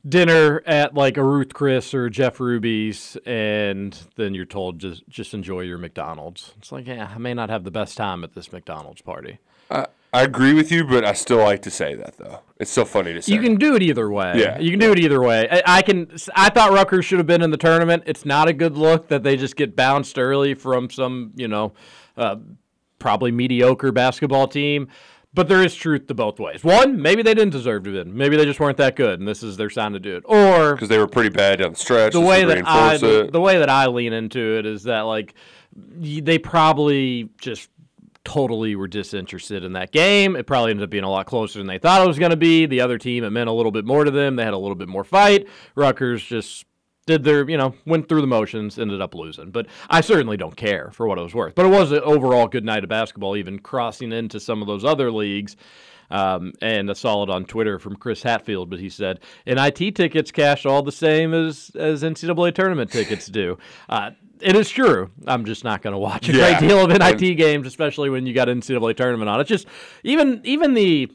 dinner 0.07 0.63
at 0.67 0.95
like 0.95 1.17
a 1.17 1.25
Ruth 1.25 1.55
Chris 1.55 1.95
or 1.95 2.11
Jeff 2.11 2.41
Ruby's, 2.41 3.17
and 3.27 3.97
then 4.17 4.35
you're 4.35 4.45
told 4.45 4.79
just 4.79 5.09
just 5.09 5.35
enjoy 5.35 5.61
your 5.61 5.79
McDonald's. 5.79 6.55
It's 6.59 6.73
like, 6.73 6.87
yeah, 6.87 7.13
I 7.15 7.19
may 7.19 7.35
not 7.35 7.51
have 7.51 7.65
the 7.65 7.71
best 7.71 7.97
time 7.97 8.25
at 8.25 8.35
this 8.35 8.53
McDonald's 8.53 9.03
party. 9.03 9.39
I, 9.71 9.87
I 10.13 10.23
agree 10.23 10.55
with 10.55 10.71
you, 10.71 10.85
but 10.85 11.05
I 11.05 11.13
still 11.13 11.39
like 11.39 11.63
to 11.63 11.71
say 11.71 11.97
that, 11.97 12.17
though. 12.19 12.41
It's 12.61 12.71
so 12.71 12.85
funny 12.85 13.13
to 13.13 13.21
say. 13.21 13.35
You 13.35 13.41
can 13.41 13.57
do 13.57 13.75
it 13.75 13.83
either 13.83 14.09
way. 14.11 14.35
Yeah. 14.37 14.59
you 14.61 14.71
can 14.71 14.79
do 14.79 14.93
it 14.93 14.99
either 15.01 15.21
way. 15.21 15.49
I, 15.51 15.63
I 15.79 15.83
can. 15.83 16.09
I 16.37 16.51
thought 16.51 16.73
Rutgers 16.73 17.05
should 17.05 17.19
have 17.19 17.27
been 17.27 17.43
in 17.43 17.51
the 17.51 17.57
tournament. 17.57 18.05
It's 18.07 18.25
not 18.25 18.47
a 18.47 18.53
good 18.53 18.77
look 18.77 19.09
that 19.09 19.25
they 19.25 19.37
just 19.37 19.57
get 19.57 19.75
bounced 19.75 20.17
early 20.17 20.55
from 20.55 20.89
some, 20.89 21.33
you 21.35 21.49
know, 21.49 21.73
uh, 22.17 22.37
probably 23.01 23.33
mediocre 23.33 23.91
basketball 23.91 24.47
team. 24.47 24.89
But 25.35 25.49
there 25.49 25.65
is 25.65 25.75
truth 25.75 26.07
to 26.07 26.15
both 26.15 26.39
ways. 26.39 26.63
One, 26.63 27.03
maybe 27.03 27.23
they 27.23 27.35
didn't 27.35 27.51
deserve 27.51 27.83
to 27.85 27.93
win. 27.93 28.17
Maybe 28.17 28.37
they 28.37 28.45
just 28.45 28.61
weren't 28.61 28.77
that 28.77 28.95
good, 28.95 29.19
and 29.19 29.27
this 29.27 29.43
is 29.43 29.57
their 29.57 29.69
sign 29.69 29.91
to 29.95 29.99
do 29.99 30.15
it. 30.15 30.23
Or 30.27 30.75
because 30.75 30.89
they 30.89 30.99
were 30.99 31.09
pretty 31.09 31.31
bad 31.31 31.59
down 31.59 31.73
the 31.73 31.77
stretch. 31.77 32.13
the 32.13 32.21
way 32.21 32.45
that 32.45 32.69
I 32.69 32.95
it. 32.95 33.33
the 33.33 33.41
way 33.41 33.59
that 33.59 33.69
I 33.69 33.89
lean 33.89 34.13
into 34.13 34.59
it 34.59 34.65
is 34.65 34.85
that 34.85 35.01
like 35.01 35.35
they 35.75 36.39
probably 36.39 37.31
just 37.41 37.69
totally 38.25 38.75
were 38.75 38.89
disinterested 38.89 39.65
in 39.65 39.75
that 39.75 39.93
game. 39.93 40.35
It 40.37 40.47
probably 40.47 40.71
ended 40.71 40.85
up 40.85 40.91
being 40.91 41.05
a 41.05 41.11
lot 41.11 41.27
closer 41.27 41.59
than 41.59 41.67
they 41.67 41.79
thought 41.79 42.03
it 42.03 42.09
was 42.09 42.19
going 42.19 42.31
to 42.31 42.37
be. 42.37 42.67
The 42.67 42.81
other 42.81 42.99
team 42.99 43.25
it 43.25 43.31
meant 43.31 43.49
a 43.49 43.53
little 43.53 43.73
bit 43.73 43.85
more 43.85 44.05
to 44.05 44.11
them. 44.11 44.37
They 44.37 44.45
had 44.45 44.55
a 44.55 44.59
little 44.59 44.75
bit 44.75 44.89
more 44.89 45.05
fight. 45.05 45.47
Rutgers 45.75 46.23
just 46.23 46.65
did 47.07 47.23
their, 47.25 47.49
you 47.49 47.59
know, 47.59 47.75
went 47.85 48.09
through 48.09 48.23
the 48.23 48.27
motions, 48.27 48.79
ended 48.79 49.01
up 49.01 49.15
losing. 49.15 49.51
But 49.51 49.67
I 49.91 50.01
certainly 50.01 50.37
don't 50.37 50.57
care 50.57 50.91
for 50.93 51.07
what 51.07 51.19
it 51.19 51.23
was 51.23 51.35
worth. 51.35 51.55
But 51.55 51.67
it 51.67 51.71
was 51.71 51.93
an 51.93 52.01
overall 52.01 52.49
good 52.49 52.65
night 52.65 52.83
of 52.83 52.89
basketball, 52.91 53.37
even 53.37 53.59
crossing 53.59 54.13
into 54.13 54.41
some 54.41 54.63
of 54.63 54.69
those 54.69 54.85
other 54.85 55.11
leagues. 55.11 55.57
Um, 56.11 56.53
and 56.61 56.95
saw 56.97 57.23
it 57.23 57.31
on 57.31 57.47
Twitter 57.47 57.79
from 57.79 57.97
Chris 57.97 58.23
Hatfield, 58.23 58.69
but 58.69 58.79
he 58.79 58.91
said 58.91 59.21
NIT 59.47 59.97
tickets 59.97 60.31
cash 60.31 60.67
all 60.67 60.83
the 60.83 60.93
same 60.93 61.33
as 61.33 61.71
as 61.75 62.03
NCAA 62.03 62.55
tournament 62.55 62.93
tickets 62.93 63.27
do. 63.27 63.57
Uh, 63.89 64.11
it 64.45 64.55
is 64.57 64.69
true. 64.71 65.11
I'm 65.27 65.45
just 65.45 65.65
not 65.65 65.83
going 65.83 65.93
to 65.93 65.99
watch 65.99 66.29
a 66.29 66.33
Yeah. 66.33 66.59
great 66.59 66.69
deal 66.69 66.85
of 66.85 66.91
NIT 66.91 67.37
games, 67.37 67.67
especially 67.67 68.11
when 68.11 68.27
you 68.27 68.35
got 68.35 68.49
NCAA 68.49 68.95
tournament 68.97 69.29
on. 69.29 69.41
It's 69.41 69.49
just 69.49 69.67
even 70.03 70.41
even 70.45 70.75
the 70.75 71.11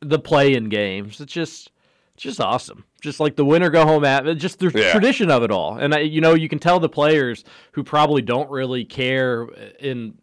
the 0.00 0.18
play-in 0.18 0.68
games. 0.68 1.20
It's 1.20 1.32
just 1.32 1.70
just 2.16 2.40
awesome. 2.40 2.84
Just 3.00 3.20
like 3.20 3.36
the 3.36 3.44
winner 3.44 3.70
go 3.70 3.84
home 3.86 4.04
at 4.04 4.24
just 4.38 4.58
the 4.58 4.72
Yeah. 4.74 4.90
tradition 4.90 5.30
of 5.30 5.42
it 5.44 5.50
all. 5.52 5.76
And 5.78 5.94
I, 5.94 6.00
you 6.00 6.20
know, 6.20 6.34
you 6.34 6.48
can 6.48 6.58
tell 6.58 6.80
the 6.80 6.88
players 6.88 7.44
who 7.72 7.84
probably 7.84 8.22
don't 8.22 8.50
really 8.50 8.84
care 8.84 9.44
in 9.80 10.14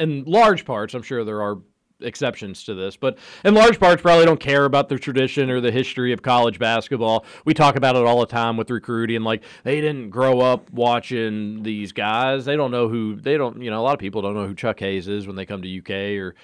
in 0.00 0.24
large 0.24 0.64
parts. 0.64 0.94
I'm 0.94 1.02
sure 1.02 1.24
there 1.24 1.42
are 1.42 1.58
exceptions 2.00 2.64
to 2.64 2.74
this, 2.74 2.96
but 2.96 3.18
in 3.44 3.54
large 3.54 3.78
parts 3.78 4.02
probably 4.02 4.24
don't 4.24 4.40
care 4.40 4.64
about 4.64 4.88
the 4.88 4.98
tradition 4.98 5.50
or 5.50 5.60
the 5.60 5.70
history 5.70 6.12
of 6.12 6.22
college 6.22 6.58
basketball. 6.58 7.24
We 7.44 7.54
talk 7.54 7.76
about 7.76 7.96
it 7.96 8.04
all 8.04 8.20
the 8.20 8.26
time 8.26 8.56
with 8.56 8.70
recruiting 8.70 9.22
like 9.22 9.42
they 9.62 9.80
didn't 9.80 10.10
grow 10.10 10.40
up 10.40 10.70
watching 10.72 11.62
these 11.62 11.92
guys. 11.92 12.44
They 12.44 12.56
don't 12.56 12.70
know 12.70 12.88
who 12.88 13.20
they 13.20 13.36
don't, 13.36 13.62
you 13.62 13.70
know, 13.70 13.80
a 13.80 13.84
lot 13.84 13.94
of 13.94 14.00
people 14.00 14.22
don't 14.22 14.34
know 14.34 14.46
who 14.46 14.54
Chuck 14.54 14.80
Hayes 14.80 15.08
is 15.08 15.26
when 15.26 15.36
they 15.36 15.46
come 15.46 15.62
to 15.62 15.78
UK 15.78 16.20
or 16.20 16.34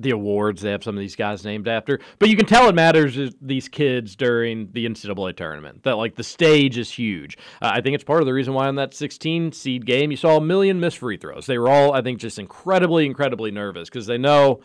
the 0.00 0.10
awards 0.10 0.62
they 0.62 0.70
have 0.70 0.82
some 0.82 0.96
of 0.96 1.00
these 1.00 1.16
guys 1.16 1.44
named 1.44 1.68
after. 1.68 2.00
But 2.18 2.28
you 2.28 2.36
can 2.36 2.46
tell 2.46 2.68
it 2.68 2.74
matters 2.74 3.34
these 3.40 3.68
kids 3.68 4.16
during 4.16 4.70
the 4.72 4.86
NCAA 4.86 5.36
tournament. 5.36 5.82
That 5.82 5.96
like 5.96 6.14
the 6.14 6.24
stage 6.24 6.78
is 6.78 6.90
huge. 6.90 7.36
Uh, 7.60 7.70
I 7.74 7.80
think 7.80 7.94
it's 7.94 8.04
part 8.04 8.20
of 8.20 8.26
the 8.26 8.32
reason 8.32 8.54
why 8.54 8.68
in 8.68 8.76
that 8.76 8.94
16 8.94 9.52
seed 9.52 9.86
game 9.86 10.10
you 10.10 10.16
saw 10.16 10.36
a 10.36 10.40
million 10.40 10.80
missed 10.80 10.98
free 10.98 11.16
throws. 11.16 11.46
They 11.46 11.58
were 11.58 11.68
all 11.68 11.92
I 11.92 12.02
think 12.02 12.18
just 12.18 12.38
incredibly 12.38 13.06
incredibly 13.06 13.50
nervous 13.50 13.88
because 13.88 14.06
they 14.06 14.18
know 14.18 14.60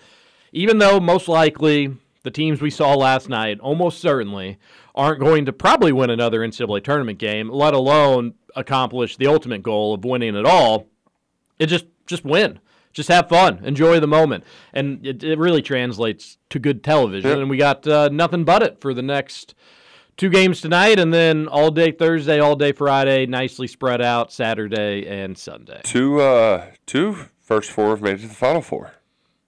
even 0.51 0.77
though 0.77 0.99
most 0.99 1.27
likely 1.27 1.95
the 2.23 2.31
teams 2.31 2.61
we 2.61 2.69
saw 2.69 2.93
last 2.93 3.29
night 3.29 3.59
almost 3.59 4.01
certainly 4.01 4.57
aren't 4.95 5.19
going 5.19 5.45
to 5.45 5.53
probably 5.53 5.91
win 5.91 6.09
another 6.09 6.41
NCAA 6.41 6.83
tournament 6.83 7.19
game, 7.19 7.49
let 7.49 7.73
alone 7.73 8.33
accomplish 8.55 9.15
the 9.15 9.27
ultimate 9.27 9.63
goal 9.63 9.93
of 9.93 10.03
winning 10.03 10.35
it 10.35 10.45
all. 10.45 10.87
It 11.59 11.67
just 11.67 11.85
just 12.05 12.25
win. 12.25 12.59
Just 12.97 13.09
have 13.09 13.29
fun, 13.29 13.63
enjoy 13.63 13.99
the 13.99 14.07
moment, 14.07 14.43
and 14.73 15.05
it, 15.05 15.23
it 15.23 15.37
really 15.37 15.61
translates 15.61 16.39
to 16.49 16.57
good 16.57 16.83
television. 16.83 17.29
Yep. 17.29 17.39
And 17.41 17.47
we 17.47 17.55
got 17.55 17.87
uh, 17.87 18.09
nothing 18.11 18.43
but 18.43 18.63
it 18.63 18.81
for 18.81 18.91
the 18.91 19.03
next 19.03 19.53
two 20.17 20.31
games 20.31 20.61
tonight, 20.61 20.97
and 20.97 21.13
then 21.13 21.47
all 21.47 21.69
day 21.69 21.91
Thursday, 21.91 22.39
all 22.39 22.55
day 22.55 22.71
Friday, 22.71 23.27
nicely 23.27 23.67
spread 23.67 24.01
out 24.01 24.33
Saturday 24.33 25.05
and 25.05 25.37
Sunday. 25.37 25.79
Two, 25.83 26.19
uh, 26.21 26.71
two 26.87 27.27
first 27.39 27.69
four 27.69 27.89
have 27.89 28.01
made 28.01 28.15
it 28.15 28.21
to 28.21 28.29
the 28.29 28.33
final 28.33 28.63
four. 28.63 28.93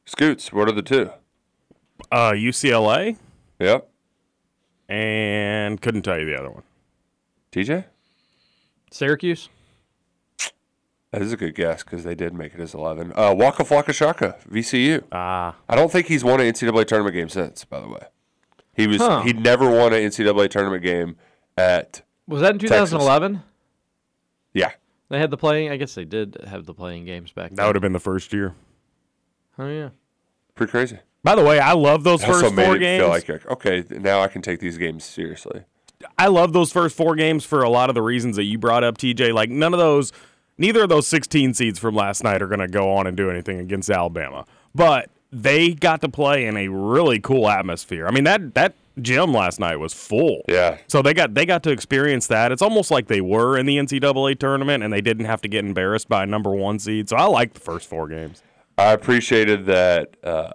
Scoots, 0.05 0.53
what 0.53 0.69
are 0.69 0.71
the 0.71 0.83
two? 0.83 1.09
Uh, 2.11 2.33
UCLA 2.33 3.17
Yep. 3.57 3.89
and 4.87 5.81
couldn't 5.81 6.03
tell 6.03 6.19
you 6.19 6.27
the 6.27 6.39
other 6.39 6.51
one. 6.51 6.63
TJ? 7.51 7.85
Syracuse. 8.91 9.49
That 11.11 11.21
is 11.23 11.33
a 11.33 11.37
good 11.37 11.55
guess 11.55 11.83
because 11.83 12.03
they 12.03 12.13
did 12.13 12.33
make 12.35 12.53
it 12.53 12.59
as 12.59 12.73
11. 12.75 13.13
Uh, 13.15 13.33
Waka 13.35 13.63
Flocka 13.63 13.93
Shaka, 13.93 14.35
VCU. 14.49 15.03
Ah, 15.11 15.55
I 15.67 15.75
don't 15.75 15.91
think 15.91 16.05
he's 16.07 16.23
won 16.23 16.39
an 16.39 16.45
NCAA 16.53 16.85
tournament 16.85 17.15
game 17.15 17.29
since, 17.29 17.65
by 17.65 17.79
the 17.79 17.87
way. 17.87 18.01
He 18.75 18.85
was 18.87 18.97
Huh. 18.97 19.21
he 19.21 19.33
never 19.33 19.69
won 19.69 19.91
an 19.93 20.01
NCAA 20.03 20.49
tournament 20.49 20.83
game 20.83 21.15
at 21.57 22.03
Was 22.27 22.41
that 22.41 22.53
in 22.53 22.59
Texas. 22.59 22.91
2011? 22.91 23.41
yeah. 24.53 24.71
They 25.09 25.17
had 25.17 25.31
the 25.31 25.37
playing. 25.37 25.71
I 25.71 25.77
guess 25.77 25.95
they 25.95 26.05
did 26.05 26.37
have 26.45 26.65
the 26.67 26.73
playing 26.75 27.05
games 27.05 27.31
back 27.31 27.49
that 27.49 27.55
then. 27.55 27.65
would 27.65 27.75
have 27.75 27.81
been 27.81 27.93
the 27.93 27.99
first 27.99 28.31
year. 28.31 28.53
Oh 29.57 29.67
yeah. 29.67 29.89
Pretty 30.53 30.69
crazy. 30.69 30.99
By 31.23 31.33
the 31.35 31.43
way, 31.43 31.59
I 31.59 31.73
love 31.73 32.03
those 32.03 32.23
first 32.23 32.43
also 32.43 32.55
made 32.55 32.65
four 32.65 32.75
it 32.75 32.79
games. 32.79 33.01
feel 33.01 33.09
like 33.09 33.27
like, 33.27 33.47
okay, 33.47 33.83
now 33.89 34.21
I 34.21 34.27
can 34.27 34.43
take 34.43 34.59
these 34.59 34.77
games 34.77 35.03
seriously. 35.03 35.63
I 36.17 36.27
love 36.27 36.53
those 36.53 36.71
first 36.71 36.95
four 36.95 37.15
games 37.15 37.43
for 37.43 37.63
a 37.63 37.69
lot 37.69 37.89
of 37.89 37.95
the 37.95 38.01
reasons 38.03 38.35
that 38.35 38.43
you 38.43 38.59
brought 38.59 38.83
up, 38.83 38.97
TJ. 38.99 39.33
Like 39.33 39.49
none 39.49 39.73
of 39.73 39.79
those, 39.79 40.13
neither 40.59 40.83
of 40.83 40.89
those 40.89 41.07
16 41.07 41.55
seeds 41.55 41.79
from 41.79 41.95
last 41.95 42.23
night 42.23 42.41
are 42.41 42.47
going 42.47 42.59
to 42.59 42.67
go 42.67 42.91
on 42.93 43.07
and 43.07 43.17
do 43.17 43.31
anything 43.31 43.59
against 43.59 43.89
Alabama. 43.89 44.45
But 44.75 45.09
they 45.31 45.73
got 45.73 46.01
to 46.01 46.09
play 46.09 46.45
in 46.45 46.57
a 46.57 46.67
really 46.67 47.19
cool 47.19 47.49
atmosphere. 47.49 48.07
I 48.07 48.11
mean 48.11 48.25
that 48.25 48.53
that 48.53 48.75
gym 49.01 49.33
last 49.33 49.59
night 49.59 49.77
was 49.77 49.93
full. 49.93 50.41
Yeah. 50.47 50.77
So 50.87 51.01
they 51.01 51.13
got 51.13 51.33
they 51.33 51.45
got 51.45 51.63
to 51.63 51.71
experience 51.71 52.27
that. 52.27 52.51
It's 52.51 52.61
almost 52.61 52.91
like 52.91 53.07
they 53.07 53.21
were 53.21 53.57
in 53.57 53.65
the 53.65 53.77
NCAA 53.77 54.39
tournament 54.39 54.83
and 54.83 54.91
they 54.91 55.01
didn't 55.01 55.25
have 55.25 55.41
to 55.41 55.47
get 55.47 55.65
embarrassed 55.65 56.09
by 56.09 56.23
a 56.23 56.25
number 56.25 56.51
one 56.51 56.79
seed. 56.79 57.09
So 57.09 57.15
I 57.15 57.25
like 57.25 57.53
the 57.53 57.59
first 57.59 57.87
four 57.87 58.07
games. 58.07 58.43
I 58.77 58.93
appreciated 58.93 59.65
that 59.65 60.15
uh, 60.23 60.51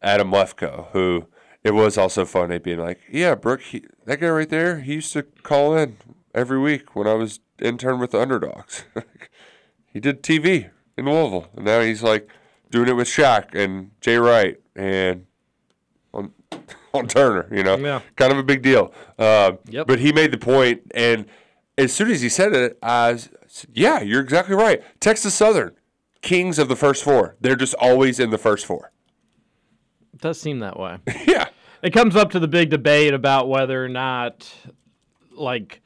Adam 0.00 0.30
Lefkoe, 0.30 0.88
who 0.92 1.26
it 1.62 1.72
was 1.72 1.98
also 1.98 2.24
funny 2.24 2.58
being 2.58 2.78
like, 2.78 3.00
yeah, 3.10 3.34
Brooke, 3.34 3.60
he, 3.60 3.84
that 4.06 4.20
guy 4.20 4.28
right 4.30 4.48
there, 4.48 4.80
he 4.80 4.94
used 4.94 5.12
to 5.12 5.22
call 5.22 5.76
in 5.76 5.96
every 6.34 6.58
week 6.58 6.94
when 6.96 7.06
I 7.06 7.14
was 7.14 7.40
intern 7.60 7.98
with 8.00 8.10
the 8.12 8.20
underdogs. 8.20 8.84
he 9.86 10.00
did 10.00 10.22
TV 10.22 10.70
in 10.96 11.06
Louisville, 11.06 11.48
and 11.56 11.64
now 11.64 11.80
he's 11.80 12.02
like 12.02 12.28
doing 12.70 12.88
it 12.88 12.96
with 12.96 13.08
Shaq 13.08 13.54
and 13.54 13.90
Jay 14.00 14.16
Wright 14.16 14.58
and 14.74 15.26
on 16.12 16.32
on 16.94 17.06
Turner. 17.08 17.48
You 17.54 17.62
know, 17.62 17.76
Yeah. 17.76 18.00
kind 18.16 18.32
of 18.32 18.38
a 18.38 18.42
big 18.42 18.62
deal. 18.62 18.92
Uh, 19.18 19.52
Yep. 19.68 19.86
But 19.86 19.98
he 20.00 20.12
made 20.12 20.30
the 20.32 20.38
point, 20.38 20.82
and 20.94 21.26
as 21.78 21.92
soon 21.92 22.10
as 22.10 22.20
he 22.20 22.28
said 22.28 22.52
it, 22.54 22.78
I 22.82 23.16
said, 23.16 23.70
"Yeah, 23.74 24.00
you're 24.00 24.20
exactly 24.22 24.54
right." 24.54 24.82
Texas 25.00 25.34
Southern, 25.34 25.72
kings 26.20 26.58
of 26.58 26.68
the 26.68 26.76
first 26.76 27.02
four. 27.04 27.36
They're 27.40 27.56
just 27.56 27.74
always 27.74 28.18
in 28.20 28.30
the 28.30 28.38
first 28.38 28.66
four. 28.66 28.92
It 30.14 30.20
does 30.20 30.40
seem 30.40 30.58
that 30.60 30.78
way. 30.78 30.98
yeah. 31.26 31.48
it 31.82 31.92
comes 31.92 32.14
up 32.16 32.30
to 32.32 32.38
the 32.38 32.46
big 32.48 32.70
debate 32.70 33.12
about 33.14 33.48
whether 33.48 33.82
or 33.84 33.88
not, 33.88 34.52
like, 35.32 35.80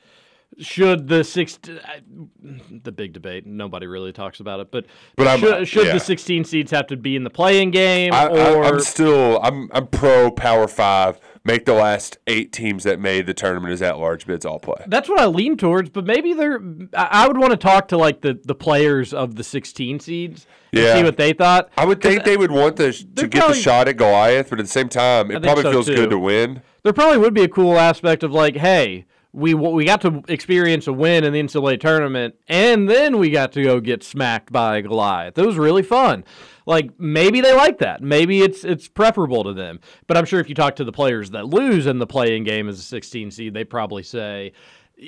should 0.59 1.09
the 1.09 1.23
six, 1.25 1.59
the 1.63 2.93
big 2.93 3.13
debate. 3.13 3.47
Nobody 3.47 3.87
really 3.87 4.13
talks 4.13 4.41
about 4.41 4.61
it, 4.61 4.71
but, 4.71 4.87
But 5.17 5.39
should, 5.39 5.53
uh, 5.53 5.65
should 5.65 5.87
yeah. 5.87 5.93
the 5.95 6.01
16 6.01 6.45
seeds 6.45 6.71
have 6.71 6.87
to 6.89 6.97
be 6.97 7.17
in 7.17 7.25
the 7.25 7.31
playing 7.31 7.71
game, 7.71 8.13
I, 8.13 8.27
or 8.29 8.65
I, 8.65 8.69
I'm 8.69 8.81
still 8.81 9.41
I'm 9.43 9.69
I'm 9.73 9.87
pro 9.87 10.31
Power 10.31 10.69
Five. 10.69 11.21
Make 11.45 11.65
the 11.65 11.75
last 11.75 12.19
eight 12.27 12.53
teams 12.53 12.83
that 12.83 12.99
made 12.99 13.27
the 13.27 13.35
tournament 13.35 13.73
as 13.73 13.81
at 13.81 13.99
large 13.99 14.27
bids 14.27 14.45
all 14.45 14.59
play. 14.59 14.83
that's 14.89 15.09
what 15.09 15.21
I 15.21 15.27
lean 15.27 15.57
towards. 15.57 15.91
But 15.91 16.05
maybe 16.05 16.33
they're. 16.35 16.61
I 16.93 17.29
would 17.29 17.39
want 17.39 17.53
to 17.53 17.57
talk 17.57 17.87
to 17.89 17.97
like 17.97 18.21
the 18.23 18.39
the 18.45 18.55
players 18.55 19.15
of 19.15 19.37
the 19.37 19.45
16 19.45 20.01
seeds 20.01 20.47
and 20.73 20.83
Yeah. 20.83 20.95
see 20.97 21.05
what 21.05 21.17
they 21.17 21.33
thought. 21.33 21.71
I 21.77 21.85
would 21.85 22.01
think 22.03 22.25
they 22.25 22.37
would 22.37 22.51
want 22.51 22.77
the, 22.77 22.93
to 22.93 23.29
get 23.29 23.39
probably- 23.41 23.57
the 23.57 23.63
shot 23.63 23.87
at 23.89 23.97
Goliath, 23.97 24.51
but 24.51 24.59
at 24.59 24.65
the 24.67 24.73
same 24.73 24.89
time, 24.89 25.31
it 25.31 25.41
probably 25.43 25.63
so, 25.63 25.71
feels 25.71 25.87
too. 25.87 25.95
good 25.95 26.11
to 26.11 26.19
win. 26.19 26.63
there 26.83 26.93
probably 26.93 27.19
would 27.19 27.35
be 27.35 27.43
a 27.45 27.49
cool 27.49 27.79
aspect 27.79 28.25
of 28.25 28.33
like, 28.33 28.57
hey, 28.57 29.07
we 29.37 29.53
we 29.53 29.85
got 29.85 30.01
to 30.01 30.23
experience 30.29 30.87
a 30.87 30.93
win 30.95 31.23
in 31.23 31.35
the 31.35 31.43
NCAA 31.43 31.79
tournament, 31.79 32.37
and 32.49 32.89
then 32.89 33.19
we 33.19 33.29
got 33.29 33.53
to 33.53 33.63
go 33.63 33.81
get 33.81 34.03
smacked 34.03 34.51
by 34.51 34.81
Goliath. 34.81 35.37
It 35.37 35.45
was 35.45 35.59
really 35.59 35.83
fun. 35.83 36.25
Like 36.65 36.99
maybe 36.99 37.43
they 37.43 37.55
like 37.55 37.79
that. 37.79 38.03
Maybe 38.03 38.41
it's 38.41 38.65
it's 38.65 38.89
preferable 38.89 39.45
to 39.45 39.53
them. 39.53 39.81
But 40.07 40.17
I'm 40.17 40.25
sure 40.25 40.41
if 40.41 40.49
you 40.49 40.55
talk 40.55 40.77
to 40.77 40.85
the 40.85 40.93
players 40.93 41.31
that 41.31 41.47
lose 41.47 41.87
in 41.87 41.99
the 41.99 42.07
playing 42.07 42.45
game 42.45 42.67
as 42.67 42.79
a 42.79 42.83
16 42.83 43.31
seed, 43.31 43.53
they 43.53 43.63
probably 43.63 44.03
say, 44.03 44.53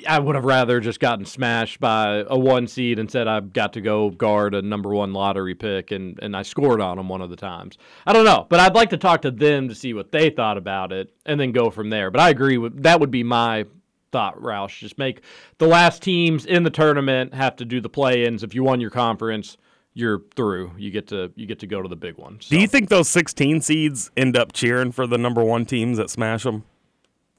I 0.07 0.19
would 0.19 0.35
have 0.35 0.45
rather 0.45 0.79
just 0.79 0.99
gotten 0.99 1.25
smashed 1.25 1.79
by 1.79 2.23
a 2.27 2.37
one 2.37 2.67
seed 2.67 2.99
and 2.99 3.09
said 3.09 3.27
I've 3.27 3.51
got 3.51 3.73
to 3.73 3.81
go 3.81 4.11
guard 4.11 4.53
a 4.53 4.61
number 4.61 4.93
one 4.93 5.11
lottery 5.11 5.55
pick 5.55 5.89
and, 5.89 6.19
and 6.21 6.37
I 6.37 6.43
scored 6.43 6.81
on 6.81 6.97
them 6.97 7.09
one 7.09 7.21
of 7.21 7.31
the 7.31 7.35
times. 7.35 7.79
I 8.05 8.13
don't 8.13 8.25
know, 8.25 8.45
but 8.47 8.59
I'd 8.59 8.75
like 8.75 8.91
to 8.91 8.97
talk 8.97 9.23
to 9.23 9.31
them 9.31 9.69
to 9.69 9.73
see 9.73 9.95
what 9.95 10.11
they 10.11 10.29
thought 10.29 10.57
about 10.57 10.93
it 10.93 11.11
and 11.25 11.39
then 11.39 11.51
go 11.51 11.71
from 11.71 11.89
there. 11.89 12.11
But 12.11 12.21
I 12.21 12.29
agree 12.29 12.59
with 12.59 12.83
that 12.83 12.99
would 12.99 13.09
be 13.09 13.23
my 13.23 13.65
thought, 14.11 14.39
Roush. 14.39 14.79
Just 14.79 14.97
make 14.97 15.21
the 15.57 15.67
last 15.67 16.01
teams 16.01 16.45
in 16.45 16.63
the 16.63 16.69
tournament 16.69 17.33
have 17.33 17.55
to 17.57 17.65
do 17.65 17.81
the 17.81 17.89
play 17.89 18.25
ins. 18.25 18.43
If 18.43 18.55
you 18.55 18.63
won 18.63 18.81
your 18.81 18.89
conference, 18.89 19.57
you're 19.93 20.21
through. 20.35 20.71
You 20.77 20.91
get 20.91 21.07
to 21.07 21.31
you 21.35 21.45
get 21.45 21.59
to 21.59 21.67
go 21.67 21.81
to 21.81 21.89
the 21.89 21.95
big 21.95 22.17
one. 22.17 22.39
So. 22.41 22.55
Do 22.55 22.61
you 22.61 22.67
think 22.67 22.89
those 22.89 23.09
16 23.09 23.61
seeds 23.61 24.11
end 24.15 24.37
up 24.37 24.53
cheering 24.53 24.91
for 24.91 25.07
the 25.07 25.17
number 25.17 25.43
one 25.43 25.65
teams 25.65 25.97
that 25.97 26.09
smash 26.09 26.43
them? 26.43 26.63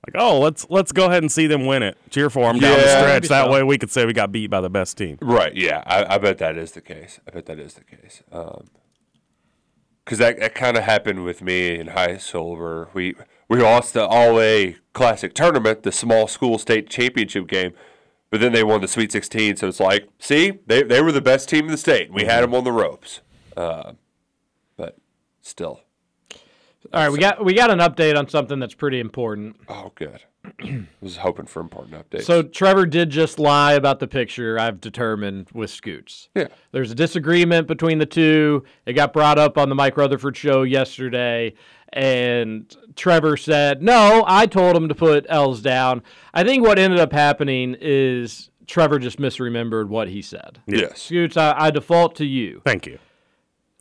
Like, 0.07 0.23
oh, 0.23 0.41
let's 0.41 0.67
let's 0.71 0.93
go 0.93 1.07
ahead 1.07 1.23
and 1.23 1.31
see 1.31 1.47
them 1.47 1.67
win 1.67 1.83
it. 1.83 1.99
Cheer 2.11 2.31
for 2.31 2.51
them 2.51 2.59
down 2.59 2.79
the 2.79 2.89
stretch. 2.89 3.29
That 3.29 3.47
so. 3.47 3.53
way, 3.53 3.63
we 3.63 3.77
could 3.77 3.91
say 3.91 4.07
we 4.07 4.15
got 4.15 4.33
beat 4.33 4.49
by 4.49 4.61
the 4.61 4.71
best 4.71 4.97
team. 4.97 5.19
Right. 5.21 5.55
Yeah. 5.55 5.83
I, 5.87 6.15
I 6.15 6.19
bet 6.19 6.39
that 6.39 6.57
is 6.57 6.73
the 6.73 6.81
case. 6.81 7.21
I 7.29 7.33
bet 7.33 7.47
that 7.47 7.59
is 7.59 7.75
the 7.75 7.85
case. 7.85 8.23
Um, 8.33 8.65
because 10.05 10.19
that, 10.19 10.41
that 10.41 10.55
kind 10.57 10.77
of 10.77 10.83
happened 10.83 11.25
with 11.25 11.41
me 11.41 11.79
in 11.79 11.89
high 11.89 12.17
silver. 12.17 12.89
we, 12.95 13.15
we 13.51 13.61
lost 13.61 13.95
the 13.95 14.07
All 14.07 14.41
A 14.41 14.77
Classic 14.95 15.35
tournament, 15.35 15.83
the 15.83 15.93
small 15.93 16.29
school 16.29 16.57
state 16.57 16.89
championship 16.89 17.49
game, 17.49 17.75
but 18.31 18.41
then 18.41 18.53
they 18.53 18.63
won 18.63 18.81
the 18.81 18.89
Sweet 18.89 19.11
16. 19.13 19.57
So 19.57 19.69
it's 19.69 19.81
like, 19.81 20.09
see, 20.21 20.61
they, 20.67 20.85
they 20.85 21.03
were 21.03 21.13
the 21.13 21.21
best 21.21 21.49
team 21.49 21.65
in 21.65 21.73
the 21.73 21.77
state. 21.77 22.13
We 22.13 22.25
had 22.25 22.43
them 22.43 22.55
on 22.55 22.63
the 22.63 22.73
ropes. 22.73 23.21
Uh, 23.57 23.95
but 24.77 24.97
still. 25.43 25.81
All 26.93 27.03
right, 27.03 27.13
we 27.13 27.19
got 27.19 27.45
we 27.45 27.53
got 27.53 27.71
an 27.71 27.79
update 27.81 28.17
on 28.17 28.27
something 28.29 28.59
that's 28.59 28.75
pretty 28.75 29.01
important. 29.01 29.57
Oh, 29.69 29.93
good. 29.95 30.23
I 30.63 30.87
was 31.03 31.19
hoping 31.19 31.45
for 31.45 31.61
important 31.61 31.95
updates. 31.95 32.23
So 32.23 32.43
Trevor 32.43 32.87
did 32.87 33.11
just 33.11 33.39
lie 33.39 33.75
about 33.75 34.01
the 34.01 34.09
picture. 34.09 34.59
I've 34.59 34.81
determined 34.81 35.49
with 35.53 35.69
Scoots. 35.69 36.31
Yeah. 36.35 36.49
There's 36.73 36.91
a 36.91 36.95
disagreement 36.95 37.67
between 37.67 37.99
the 37.99 38.07
two. 38.07 38.65
It 38.87 38.95
got 38.95 39.13
brought 39.13 39.39
up 39.39 39.59
on 39.59 39.69
the 39.69 39.75
Mike 39.75 39.99
Rutherford 39.99 40.37
show 40.37 40.63
yesterday, 40.63 41.53
and 41.93 42.75
Trevor 42.97 43.37
said, 43.37 43.83
"No, 43.83 44.25
I 44.27 44.47
told 44.47 44.77
him 44.77 44.89
to 44.89 44.95
put 44.95 45.27
L's 45.29 45.61
down." 45.63 46.03
I 46.33 46.45
think 46.45 46.65
what 46.65 46.79
ended 46.79 47.01
up 47.01 47.13
happening 47.13 47.77
is 47.81 48.51
Trevor 48.67 48.99
just 48.99 49.19
misremembered 49.19 49.89
what 49.89 50.09
he 50.09 50.23
said. 50.23 50.61
yes. 50.67 51.03
Scoots, 51.03 51.37
I, 51.37 51.55
I 51.59 51.71
default 51.71 52.15
to 52.17 52.25
you. 52.25 52.63
Thank 52.65 52.87
you. 52.87 52.99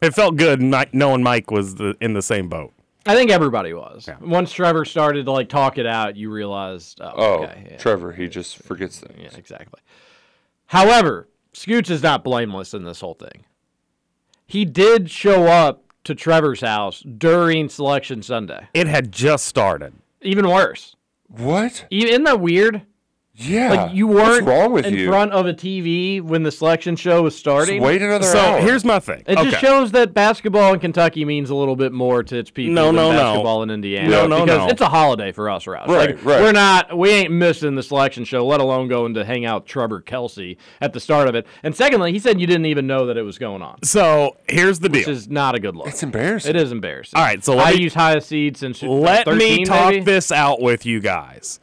It 0.02 0.16
felt 0.16 0.38
good 0.38 0.62
knowing 0.94 1.22
Mike 1.24 1.52
was 1.52 1.76
the, 1.76 1.96
in 2.00 2.14
the 2.14 2.22
same 2.22 2.48
boat. 2.48 2.74
I 3.06 3.16
think 3.16 3.32
everybody 3.32 3.74
was. 3.74 4.08
Once 4.22 4.52
Trevor 4.52 4.86
started 4.86 5.26
to 5.26 5.32
like 5.32 5.50
talk 5.50 5.78
it 5.78 5.86
out, 5.86 6.16
you 6.16 6.30
realized, 6.30 7.00
oh, 7.02 7.12
Oh, 7.16 7.44
okay, 7.44 7.68
yeah. 7.72 7.78
Trevor, 7.78 8.14
he 8.14 8.28
just 8.28 8.58
forgets 8.58 9.00
things. 9.00 9.20
Yeah, 9.20 9.38
exactly. 9.38 9.82
However, 10.68 11.28
Scoots 11.54 11.90
is 11.90 12.04
not 12.04 12.24
blameless 12.24 12.74
in 12.74 12.84
this 12.84 13.02
whole 13.02 13.16
thing. 13.16 13.46
He 14.46 14.66
did 14.66 15.10
show 15.10 15.46
up 15.46 15.89
to 16.04 16.16
Trevor's 16.16 16.62
house 16.62 17.02
during 17.02 17.70
Selection 17.70 18.22
Sunday. 18.22 18.68
It 18.74 18.88
had 18.88 19.12
just 19.12 19.46
started. 19.46 19.94
Even 20.22 20.48
worse. 20.48 20.96
What? 21.28 21.86
Isn't 21.92 22.24
that 22.24 22.40
weird? 22.40 22.82
Yeah. 23.42 23.70
Like 23.74 23.94
you 23.96 24.06
weren't 24.08 24.44
What's 24.46 24.60
wrong 24.60 24.74
with 24.74 24.86
in 24.86 24.94
you? 24.96 25.08
front 25.08 25.32
of 25.32 25.46
a 25.46 25.54
TV 25.54 26.22
when 26.22 26.44
the 26.44 26.52
selection 26.52 26.96
show 26.98 27.24
was 27.24 27.36
starting. 27.38 27.78
Just 27.78 27.86
wait 27.88 28.02
another 28.02 28.26
So 28.26 28.38
hour. 28.38 28.60
here's 28.60 28.84
my 28.84 29.00
thing. 29.00 29.24
It 29.28 29.38
okay. 29.38 29.50
just 29.50 29.62
shows 29.62 29.92
that 29.94 30.14
basketball 30.14 30.74
in 30.74 30.80
Kentucky 30.82 31.24
means 31.24 31.50
a 31.50 31.56
little 31.56 31.78
bit 31.78 31.94
more 31.94 32.22
to 32.24 32.38
its 32.38 32.52
people 32.52 32.74
No, 32.74 32.88
than 32.88 32.96
no, 32.96 33.12
no. 33.14 33.18
basketball 33.18 33.64
in 33.64 33.70
Indiana. 33.70 34.10
No, 34.10 34.28
no, 34.28 34.46
because 34.46 34.60
no. 34.60 34.68
it's 34.68 34.82
a 34.82 34.90
holiday 34.90 35.32
for 35.32 35.50
us, 35.50 35.64
Roush. 35.66 35.88
Right, 35.88 36.16
like, 36.16 36.26
right. 36.26 36.42
We're 36.42 36.52
not, 36.52 36.98
we 36.98 37.10
ain't 37.12 37.32
missing 37.32 37.76
the 37.76 37.84
selection 37.84 38.26
show, 38.26 38.46
let 38.46 38.60
alone 38.60 38.88
going 38.90 39.14
to 39.14 39.24
hang 39.24 39.46
out 39.46 39.62
with 39.64 39.70
Trevor 39.70 40.02
Kelsey 40.02 40.58
at 40.82 40.92
the 40.94 41.00
start 41.00 41.28
of 41.30 41.36
it. 41.36 41.48
And 41.64 41.74
secondly, 41.76 42.12
he 42.12 42.20
said 42.20 42.42
you 42.42 42.48
didn't 42.48 42.66
even 42.66 42.88
know 42.88 43.06
that 43.06 43.16
it 43.18 43.24
was 43.24 43.38
going 43.38 43.62
on, 43.62 43.82
so 43.84 44.36
here's 44.50 44.80
the 44.80 44.90
which 44.90 45.06
deal. 45.06 45.14
is 45.14 45.30
not 45.30 45.56
a 45.56 45.60
good 45.60 45.76
look. 45.78 45.88
It's 45.88 46.04
embarrassing. 46.04 46.50
It 46.50 46.56
is 46.62 46.72
embarrassing. 46.74 47.18
All 47.18 47.24
right, 47.24 47.42
so 47.44 47.56
let 47.56 47.68
I 47.68 47.72
me- 47.78 47.84
use 47.84 47.94
highest 47.94 48.28
seed 48.28 48.58
since 48.58 48.84
Let 48.84 49.26
13, 49.26 49.38
me 49.38 49.66
talk 49.66 49.92
maybe? 49.92 50.04
this 50.04 50.32
out 50.32 50.62
with 50.62 50.86
you 50.86 51.00
guys. 51.00 51.60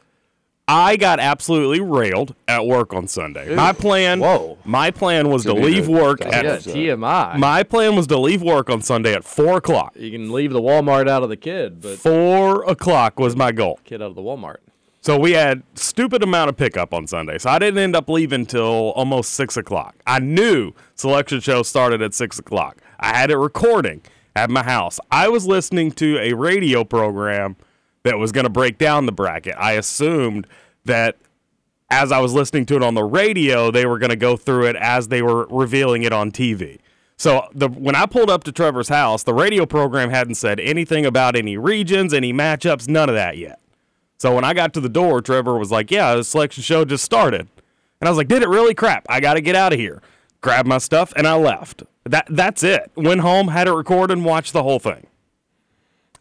I 0.69 0.97
got 0.97 1.21
absolutely 1.21 1.79
railed 1.81 2.35
at 2.49 2.67
work 2.67 2.93
on 2.93 3.07
Sunday. 3.07 3.55
My 3.55 3.73
plan, 3.73 4.19
Whoa. 4.19 4.59
my 4.65 4.91
plan 4.91 5.29
was 5.29 5.45
to 5.45 5.55
Good 5.55 5.63
leave 5.65 5.85
to- 5.87 5.93
work 5.93 6.27
at 6.27 6.45
Yeah, 6.45 6.57
TMI. 6.57 7.39
my 7.39 7.63
plan 7.63 7.95
was 7.95 8.09
to 8.09 8.19
leave 8.19 8.43
work 8.43 8.69
on 8.69 8.83
Sunday 8.83 9.15
at 9.15 9.23
four 9.23 9.59
o'clock. 9.59 9.93
you 9.97 10.11
can 10.11 10.33
leave 10.33 10.53
the 10.53 10.61
Walmart 10.61 11.09
out 11.09 11.23
of 11.23 11.29
the 11.29 11.37
kid, 11.37 11.81
but 11.81 11.99
Four 11.99 12.65
o'clock 12.69 13.21
was 13.21 13.37
my 13.37 13.53
goal. 13.53 13.79
kid 13.85 14.03
out 14.03 14.07
of 14.11 14.15
the 14.17 14.23
Walmart. 14.23 14.57
So 15.03 15.17
we 15.17 15.33
had 15.33 15.63
stupid 15.77 16.25
amount 16.25 16.49
of 16.49 16.57
pickup 16.57 16.93
on 16.93 17.07
Sunday. 17.07 17.39
So 17.39 17.49
I 17.49 17.61
didn't 17.61 17.79
end 17.79 17.95
up 17.95 18.09
leaving 18.09 18.45
till 18.45 18.91
almost 18.97 19.35
six 19.35 19.57
o'clock. 19.57 19.95
I 20.05 20.19
knew 20.19 20.73
selection 20.97 21.39
show 21.39 21.63
started 21.63 22.03
at 22.03 22.13
six 22.13 22.41
o'clock. 22.41 22.79
I 22.99 23.17
had 23.17 23.31
it 23.31 23.37
recording 23.37 24.03
at 24.35 24.51
my 24.51 24.65
house. 24.65 24.99
I 25.13 25.29
was 25.29 25.47
listening 25.47 25.93
to 25.93 26.19
a 26.19 26.33
radio 26.33 26.83
program 26.83 27.55
that 28.07 28.19
was 28.19 28.31
going 28.31 28.45
to 28.45 28.51
break 28.51 28.79
down 28.79 29.07
the 29.07 29.13
bracket. 29.13 29.57
I 29.59 29.73
assumed 29.73 30.47
that 30.85 31.17
as 31.91 32.13
I 32.13 32.21
was 32.21 32.33
listening 32.33 32.65
to 32.67 32.77
it 32.77 32.83
on 32.83 32.95
the 32.95 33.03
radio, 33.03 33.73
they 33.73 33.85
were 33.85 33.99
going 33.99 34.11
to 34.11 34.17
go 34.17 34.37
through 34.37 34.67
it 34.67 34.77
as 34.77 35.09
they 35.09 35.23
were 35.23 35.47
revealing 35.51 36.05
it 36.05 36.13
on 36.13 36.31
TV. 36.31 36.79
So 37.17 37.49
the 37.53 37.69
when 37.69 37.97
I 37.97 38.07
pulled 38.07 38.31
up 38.31 38.45
to 38.45 38.53
Trevor's 38.53 38.89
house, 38.89 39.25
the 39.25 39.35
radio 39.35 39.67
program 39.67 40.11
hadn't 40.11 40.37
said 40.37 40.61
anything 40.61 41.05
about 41.05 41.35
any 41.35 41.57
regions, 41.57 42.15
any 42.15 42.33
matchups, 42.33 42.89
none 42.89 43.09
of 43.09 43.15
that 43.17 43.39
yet. 43.39 43.59
So 44.19 44.35
when 44.35 44.45
I 44.45 44.55
got 44.55 44.73
to 44.75 44.81
the 44.81 44.89
door, 44.89 45.21
Trevor 45.21 45.59
was 45.59 45.73
like, 45.73 45.91
"Yeah, 45.91 46.15
the 46.15 46.25
selection 46.25 46.63
show 46.63 46.85
just 46.85 47.05
started," 47.05 47.49
and 48.01 48.07
I 48.07 48.11
was 48.11 48.19
like, 48.19 48.29
"Did 48.29 48.43
it 48.43 48.49
really? 48.49 48.75
Crap! 48.75 49.05
I 49.09 49.21
got 49.21 49.35
to 49.35 49.41
get 49.41 49.57
out 49.57 49.73
of 49.73 49.79
here." 49.79 50.01
Grabbed 50.43 50.69
my 50.69 50.79
stuff 50.79 51.13
and 51.17 51.27
I 51.27 51.35
left. 51.35 51.83
That 52.05 52.27
that's 52.29 52.63
it. 52.63 52.93
Went 52.95 53.23
home, 53.23 53.49
had 53.49 53.67
it 53.67 53.73
recorded, 53.73 54.19
and 54.19 54.25
watched 54.25 54.53
the 54.53 54.63
whole 54.63 54.79
thing. 54.79 55.07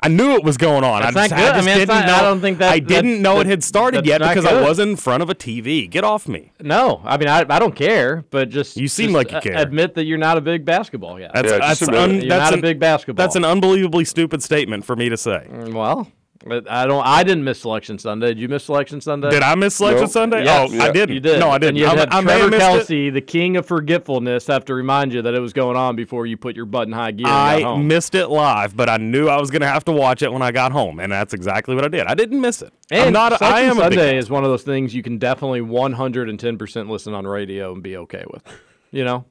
I 0.01 0.07
knew 0.07 0.33
it 0.35 0.43
was 0.43 0.57
going 0.57 0.83
on. 0.83 1.01
That's 1.01 1.15
I 1.15 1.19
not 1.21 1.29
just, 1.29 1.41
good. 1.41 1.53
I 1.53 1.57
I 1.57 1.61
mean, 1.61 1.77
didn't 1.77 1.87
not- 1.95 2.05
know. 2.07 2.13
I 2.15 2.21
don't 2.21 2.41
think 2.41 2.57
that- 2.59 2.71
I 2.71 2.79
didn't 2.79 3.13
that- 3.13 3.19
know 3.21 3.35
that- 3.37 3.47
it 3.47 3.49
had 3.49 3.63
started 3.63 4.05
yet 4.05 4.21
not 4.21 4.35
because 4.35 4.45
I 4.45 4.61
wasn't 4.61 4.91
in 4.91 4.95
front 4.97 5.23
of 5.23 5.29
a 5.29 5.35
TV. 5.35 5.87
Get 5.89 6.03
off 6.03 6.27
me. 6.27 6.51
No, 6.61 7.01
I 7.05 7.17
mean 7.17 7.27
I, 7.27 7.45
I 7.49 7.59
don't 7.59 7.75
care, 7.75 8.25
but 8.29 8.49
just 8.49 8.77
You 8.77 8.87
seem 8.87 9.07
just 9.07 9.15
like 9.15 9.31
you 9.31 9.37
a- 9.37 9.41
care. 9.41 9.57
Admit 9.57 9.95
that 9.95 10.05
you're 10.05 10.17
not 10.17 10.37
a 10.37 10.41
big 10.41 10.63
basketball 10.65 11.17
guy. 11.17 11.29
That's 11.33 11.51
Yeah, 11.51 11.57
just 11.59 11.79
that's 11.79 11.97
un, 11.97 12.11
it. 12.11 12.23
you're 12.23 12.29
that's 12.29 12.51
not 12.51 12.53
an, 12.53 12.59
a 12.59 12.61
big 12.61 12.79
basketball. 12.79 13.23
That's 13.23 13.35
an 13.35 13.45
unbelievably 13.45 14.05
stupid 14.05 14.43
statement 14.43 14.85
for 14.85 14.95
me 14.95 15.09
to 15.09 15.17
say. 15.17 15.47
well. 15.49 16.07
But 16.45 16.69
I 16.69 16.85
don't. 16.85 17.05
I 17.05 17.23
didn't 17.23 17.43
miss 17.43 17.59
selection 17.61 17.97
Sunday. 17.97 18.27
Did 18.27 18.39
you 18.39 18.47
miss 18.47 18.63
selection 18.63 19.01
Sunday? 19.01 19.29
Did 19.29 19.43
I 19.43 19.55
miss 19.55 19.75
selection 19.75 20.03
Nope. 20.03 20.11
Sunday? 20.11 20.43
Yes. 20.43 20.71
Oh, 20.73 20.79
I 20.79 20.91
didn't. 20.91 21.13
You 21.15 21.19
did. 21.19 21.39
No, 21.39 21.49
I 21.49 21.57
didn't. 21.57 21.77
you 21.77 21.87
I, 21.87 21.95
had 21.95 22.09
I 22.13 22.21
may 22.21 22.31
have 22.39 22.49
Trevor 22.49 22.51
missed 22.51 22.63
it. 22.63 22.69
Kelsey, 22.77 23.09
the 23.09 23.21
king 23.21 23.57
of 23.57 23.65
forgetfulness, 23.65 24.47
have 24.47 24.65
to 24.65 24.73
remind 24.73 25.13
you 25.13 25.21
that 25.23 25.33
it 25.33 25.39
was 25.39 25.53
going 25.53 25.75
on 25.75 25.95
before 25.95 26.25
you 26.25 26.37
put 26.37 26.55
your 26.55 26.65
butt 26.65 26.87
in 26.87 26.93
high 26.93 27.11
gear. 27.11 27.25
and 27.27 27.33
got 27.33 27.55
I 27.55 27.61
home. 27.61 27.87
missed 27.87 28.15
it 28.15 28.27
live, 28.27 28.75
but 28.77 28.89
I 28.89 28.97
knew 28.97 29.27
I 29.27 29.39
was 29.39 29.49
going 29.51 29.61
to 29.61 29.67
have 29.67 29.83
to 29.85 29.91
watch 29.91 30.21
it 30.21 30.31
when 30.31 30.41
I 30.41 30.51
got 30.51 30.71
home, 30.71 30.99
and 30.99 31.11
that's 31.11 31.33
exactly 31.33 31.75
what 31.75 31.83
I 31.83 31.87
did. 31.89 32.07
I 32.07 32.13
didn't 32.13 32.39
miss 32.41 32.61
it. 32.61 32.71
And 32.91 33.07
I'm 33.07 33.13
not. 33.13 33.31
A, 33.33 33.35
I 33.35 33.37
Selection 33.37 33.69
am 33.69 33.75
Sunday 33.77 33.95
fan. 33.97 34.15
is 34.17 34.29
one 34.29 34.43
of 34.43 34.49
those 34.49 34.63
things 34.63 34.93
you 34.93 35.01
can 35.03 35.17
definitely 35.17 35.61
110% 35.61 36.89
listen 36.89 37.13
on 37.13 37.25
radio 37.27 37.73
and 37.73 37.81
be 37.83 37.97
okay 37.97 38.23
with. 38.31 38.43
You 38.91 39.03
know, 39.03 39.25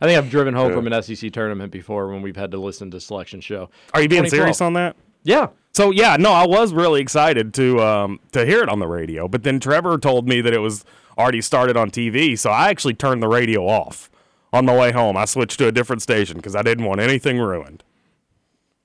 I 0.00 0.06
think 0.06 0.18
I've 0.18 0.30
driven 0.30 0.54
home 0.54 0.72
from 0.72 0.86
an 0.90 1.02
SEC 1.02 1.32
tournament 1.32 1.72
before 1.72 2.08
when 2.08 2.22
we've 2.22 2.36
had 2.36 2.50
to 2.50 2.58
listen 2.58 2.90
to 2.90 3.00
selection 3.00 3.40
show. 3.40 3.70
Are 3.94 4.02
you 4.02 4.08
being 4.08 4.28
serious 4.28 4.60
on 4.60 4.74
that? 4.74 4.96
Yeah, 5.24 5.48
So 5.72 5.90
yeah, 5.90 6.16
no, 6.16 6.32
I 6.32 6.46
was 6.46 6.72
really 6.72 7.00
excited 7.00 7.54
to 7.54 7.80
um, 7.80 8.20
to 8.32 8.44
hear 8.44 8.62
it 8.62 8.68
on 8.68 8.80
the 8.80 8.88
radio, 8.88 9.28
but 9.28 9.42
then 9.42 9.60
Trevor 9.60 9.98
told 9.98 10.28
me 10.28 10.40
that 10.40 10.52
it 10.52 10.58
was 10.58 10.84
already 11.16 11.40
started 11.40 11.76
on 11.76 11.90
TV, 11.90 12.38
so 12.38 12.50
I 12.50 12.68
actually 12.68 12.94
turned 12.94 13.22
the 13.22 13.28
radio 13.28 13.66
off 13.66 14.10
on 14.52 14.66
my 14.66 14.76
way 14.76 14.92
home. 14.92 15.16
I 15.16 15.24
switched 15.24 15.58
to 15.58 15.68
a 15.68 15.72
different 15.72 16.02
station 16.02 16.36
because 16.36 16.56
I 16.56 16.62
didn't 16.62 16.84
want 16.84 17.00
anything 17.00 17.38
ruined. 17.38 17.84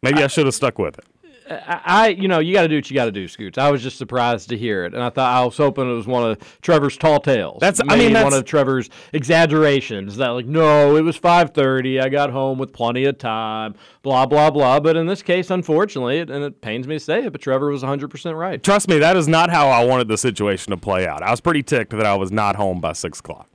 Maybe 0.01 0.21
I, 0.21 0.27
should 0.27 0.45
have 0.45 0.55
stuck 0.55 0.77
with 0.77 0.97
it. 0.99 1.05
I, 1.49 1.81
I 1.85 2.07
you 2.09 2.27
know, 2.27 2.39
you 2.39 2.53
got 2.53 2.63
to 2.63 2.67
do 2.67 2.75
what 2.75 2.89
you 2.89 2.95
got 2.95 3.05
to 3.05 3.11
do, 3.11 3.27
Scoots. 3.27 3.57
I 3.57 3.69
was 3.71 3.81
just 3.83 3.97
surprised 3.97 4.49
to 4.49 4.57
hear 4.57 4.85
it, 4.85 4.93
and 4.93 5.03
I 5.03 5.09
thought 5.09 5.33
I 5.35 5.43
was 5.45 5.57
hoping 5.57 5.89
it 5.89 5.93
was 5.93 6.07
one 6.07 6.31
of 6.31 6.61
Trevor's 6.61 6.97
tall 6.97 7.19
tales. 7.19 7.59
That's- 7.59 7.81
I 7.89 7.97
mean, 7.97 8.13
one 8.13 8.33
of 8.33 8.45
Trevor's 8.45 8.89
exaggerations. 9.11 10.17
That 10.17 10.29
like, 10.29 10.45
no, 10.45 10.95
it 10.95 11.01
was 11.01 11.15
five 11.15 11.51
thirty. 11.51 11.99
I 11.99 12.09
got 12.09 12.29
home 12.29 12.57
with 12.57 12.71
plenty 12.73 13.05
of 13.05 13.17
time. 13.17 13.75
Blah 14.01 14.25
blah 14.25 14.49
blah. 14.51 14.79
But 14.79 14.95
in 14.95 15.07
this 15.07 15.21
case, 15.21 15.49
unfortunately, 15.49 16.19
it, 16.19 16.29
and 16.29 16.43
it 16.43 16.61
pains 16.61 16.87
me 16.87 16.95
to 16.95 16.99
say 16.99 17.25
it, 17.25 17.31
but 17.31 17.41
Trevor 17.41 17.69
was 17.69 17.81
one 17.81 17.89
hundred 17.89 18.09
percent 18.09 18.35
right. 18.35 18.61
Trust 18.61 18.87
me, 18.87 18.99
that 18.99 19.17
is 19.17 19.27
not 19.27 19.49
how 19.49 19.67
I 19.69 19.83
wanted 19.85 20.07
the 20.07 20.17
situation 20.17 20.71
to 20.71 20.77
play 20.77 21.07
out. 21.07 21.23
I 21.23 21.31
was 21.31 21.41
pretty 21.41 21.63
ticked 21.63 21.91
that 21.91 22.05
I 22.05 22.15
was 22.15 22.31
not 22.31 22.55
home 22.55 22.79
by 22.79 22.93
six 22.93 23.19
o'clock. 23.19 23.49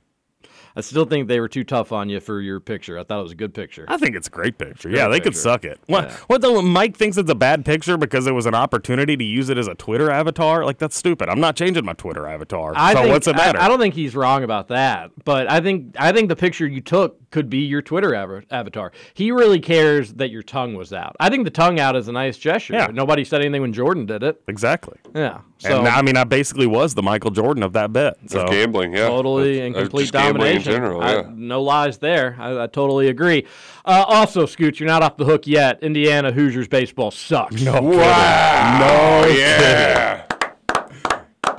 I 0.79 0.81
still 0.81 1.05
think 1.05 1.27
they 1.27 1.39
were 1.39 1.49
too 1.49 1.63
tough 1.63 1.91
on 1.91 2.09
you 2.09 2.19
for 2.19 2.39
your 2.39 2.59
picture. 2.59 2.97
I 2.97 3.03
thought 3.03 3.19
it 3.19 3.23
was 3.23 3.33
a 3.33 3.35
good 3.35 3.53
picture. 3.53 3.85
I 3.89 3.97
think 3.97 4.15
it's 4.15 4.27
a 4.27 4.31
great 4.31 4.57
picture. 4.57 4.89
Great 4.89 4.97
yeah, 4.97 5.09
they 5.09 5.19
could 5.19 5.35
suck 5.35 5.65
it. 5.65 5.79
What? 5.87 6.05
Yeah. 6.05 6.17
What 6.27 6.41
though? 6.41 6.61
Mike 6.61 6.95
thinks 6.95 7.17
it's 7.17 7.29
a 7.29 7.35
bad 7.35 7.65
picture 7.65 7.97
because 7.97 8.27
it 8.27 8.31
was 8.31 8.45
an 8.45 8.55
opportunity 8.55 9.17
to 9.17 9.23
use 9.23 9.49
it 9.49 9.57
as 9.57 9.67
a 9.67 9.75
Twitter 9.75 10.09
avatar. 10.09 10.63
Like 10.63 10.77
that's 10.77 10.95
stupid. 10.95 11.27
I'm 11.27 11.41
not 11.41 11.57
changing 11.57 11.83
my 11.83 11.93
Twitter 11.93 12.25
avatar. 12.25 12.73
I 12.75 12.93
so 12.93 13.01
think, 13.01 13.11
what's 13.13 13.27
I- 13.27 13.33
matter? 13.33 13.59
I, 13.59 13.67
don't 13.67 13.79
think 13.79 13.93
he's 13.93 14.15
wrong 14.15 14.43
about 14.43 14.69
that, 14.69 15.11
but 15.25 15.51
I 15.51 15.59
think 15.59 15.95
I 15.99 16.13
think 16.13 16.29
the 16.29 16.37
picture 16.37 16.65
you 16.65 16.79
took 16.79 17.28
could 17.31 17.49
be 17.49 17.59
your 17.59 17.81
Twitter 17.81 18.15
av- 18.15 18.45
avatar. 18.51 18.91
He 19.13 19.31
really 19.31 19.59
cares 19.59 20.13
that 20.13 20.29
your 20.31 20.41
tongue 20.43 20.73
was 20.73 20.91
out. 20.93 21.15
I 21.19 21.29
think 21.29 21.43
the 21.45 21.51
tongue 21.51 21.79
out 21.79 21.95
is 21.95 22.07
a 22.07 22.11
nice 22.11 22.37
gesture. 22.37 22.73
Yeah. 22.73 22.87
Nobody 22.91 23.23
said 23.23 23.41
anything 23.41 23.61
when 23.61 23.73
Jordan 23.73 24.05
did 24.05 24.23
it. 24.23 24.41
exactly. 24.47 24.97
Yeah. 25.13 25.39
So 25.59 25.79
and 25.79 25.87
I 25.87 26.01
mean, 26.01 26.15
I 26.17 26.23
basically 26.23 26.67
was 26.67 26.95
the 26.95 27.03
Michael 27.03 27.31
Jordan 27.31 27.63
of 27.63 27.73
that 27.73 27.91
bet. 27.91 28.17
So 28.27 28.41
Of 28.45 28.49
gambling, 28.49 28.93
yeah. 28.93 29.07
totally 29.07 29.59
Of- 29.59 29.65
and 29.65 29.75
complete 29.75 30.01
just 30.03 30.13
domination. 30.13 30.71
in 30.73 30.77
general, 30.77 31.01
I- 31.01 31.13
yeah. 31.15 31.29
no 31.33 31.61
lies 31.61 31.97
there. 31.97 32.35
I, 32.39 32.63
I 32.63 32.67
totally 32.67 33.09
agree. 33.09 33.45
Uh, 33.85 34.05
also, 34.07 34.45
Scooch, 34.45 34.79
you're 34.79 34.87
not 34.87 35.03
off 35.03 35.17
the 35.17 35.25
hook 35.25 35.45
yet. 35.47 35.83
Indiana 35.83 36.31
Hoosiers 36.31 36.67
baseball 36.67 37.11
sucks. 37.11 37.61
no, 37.61 37.81
Wow. 37.81 38.79
no, 38.79 39.27
yeah. 39.35 40.23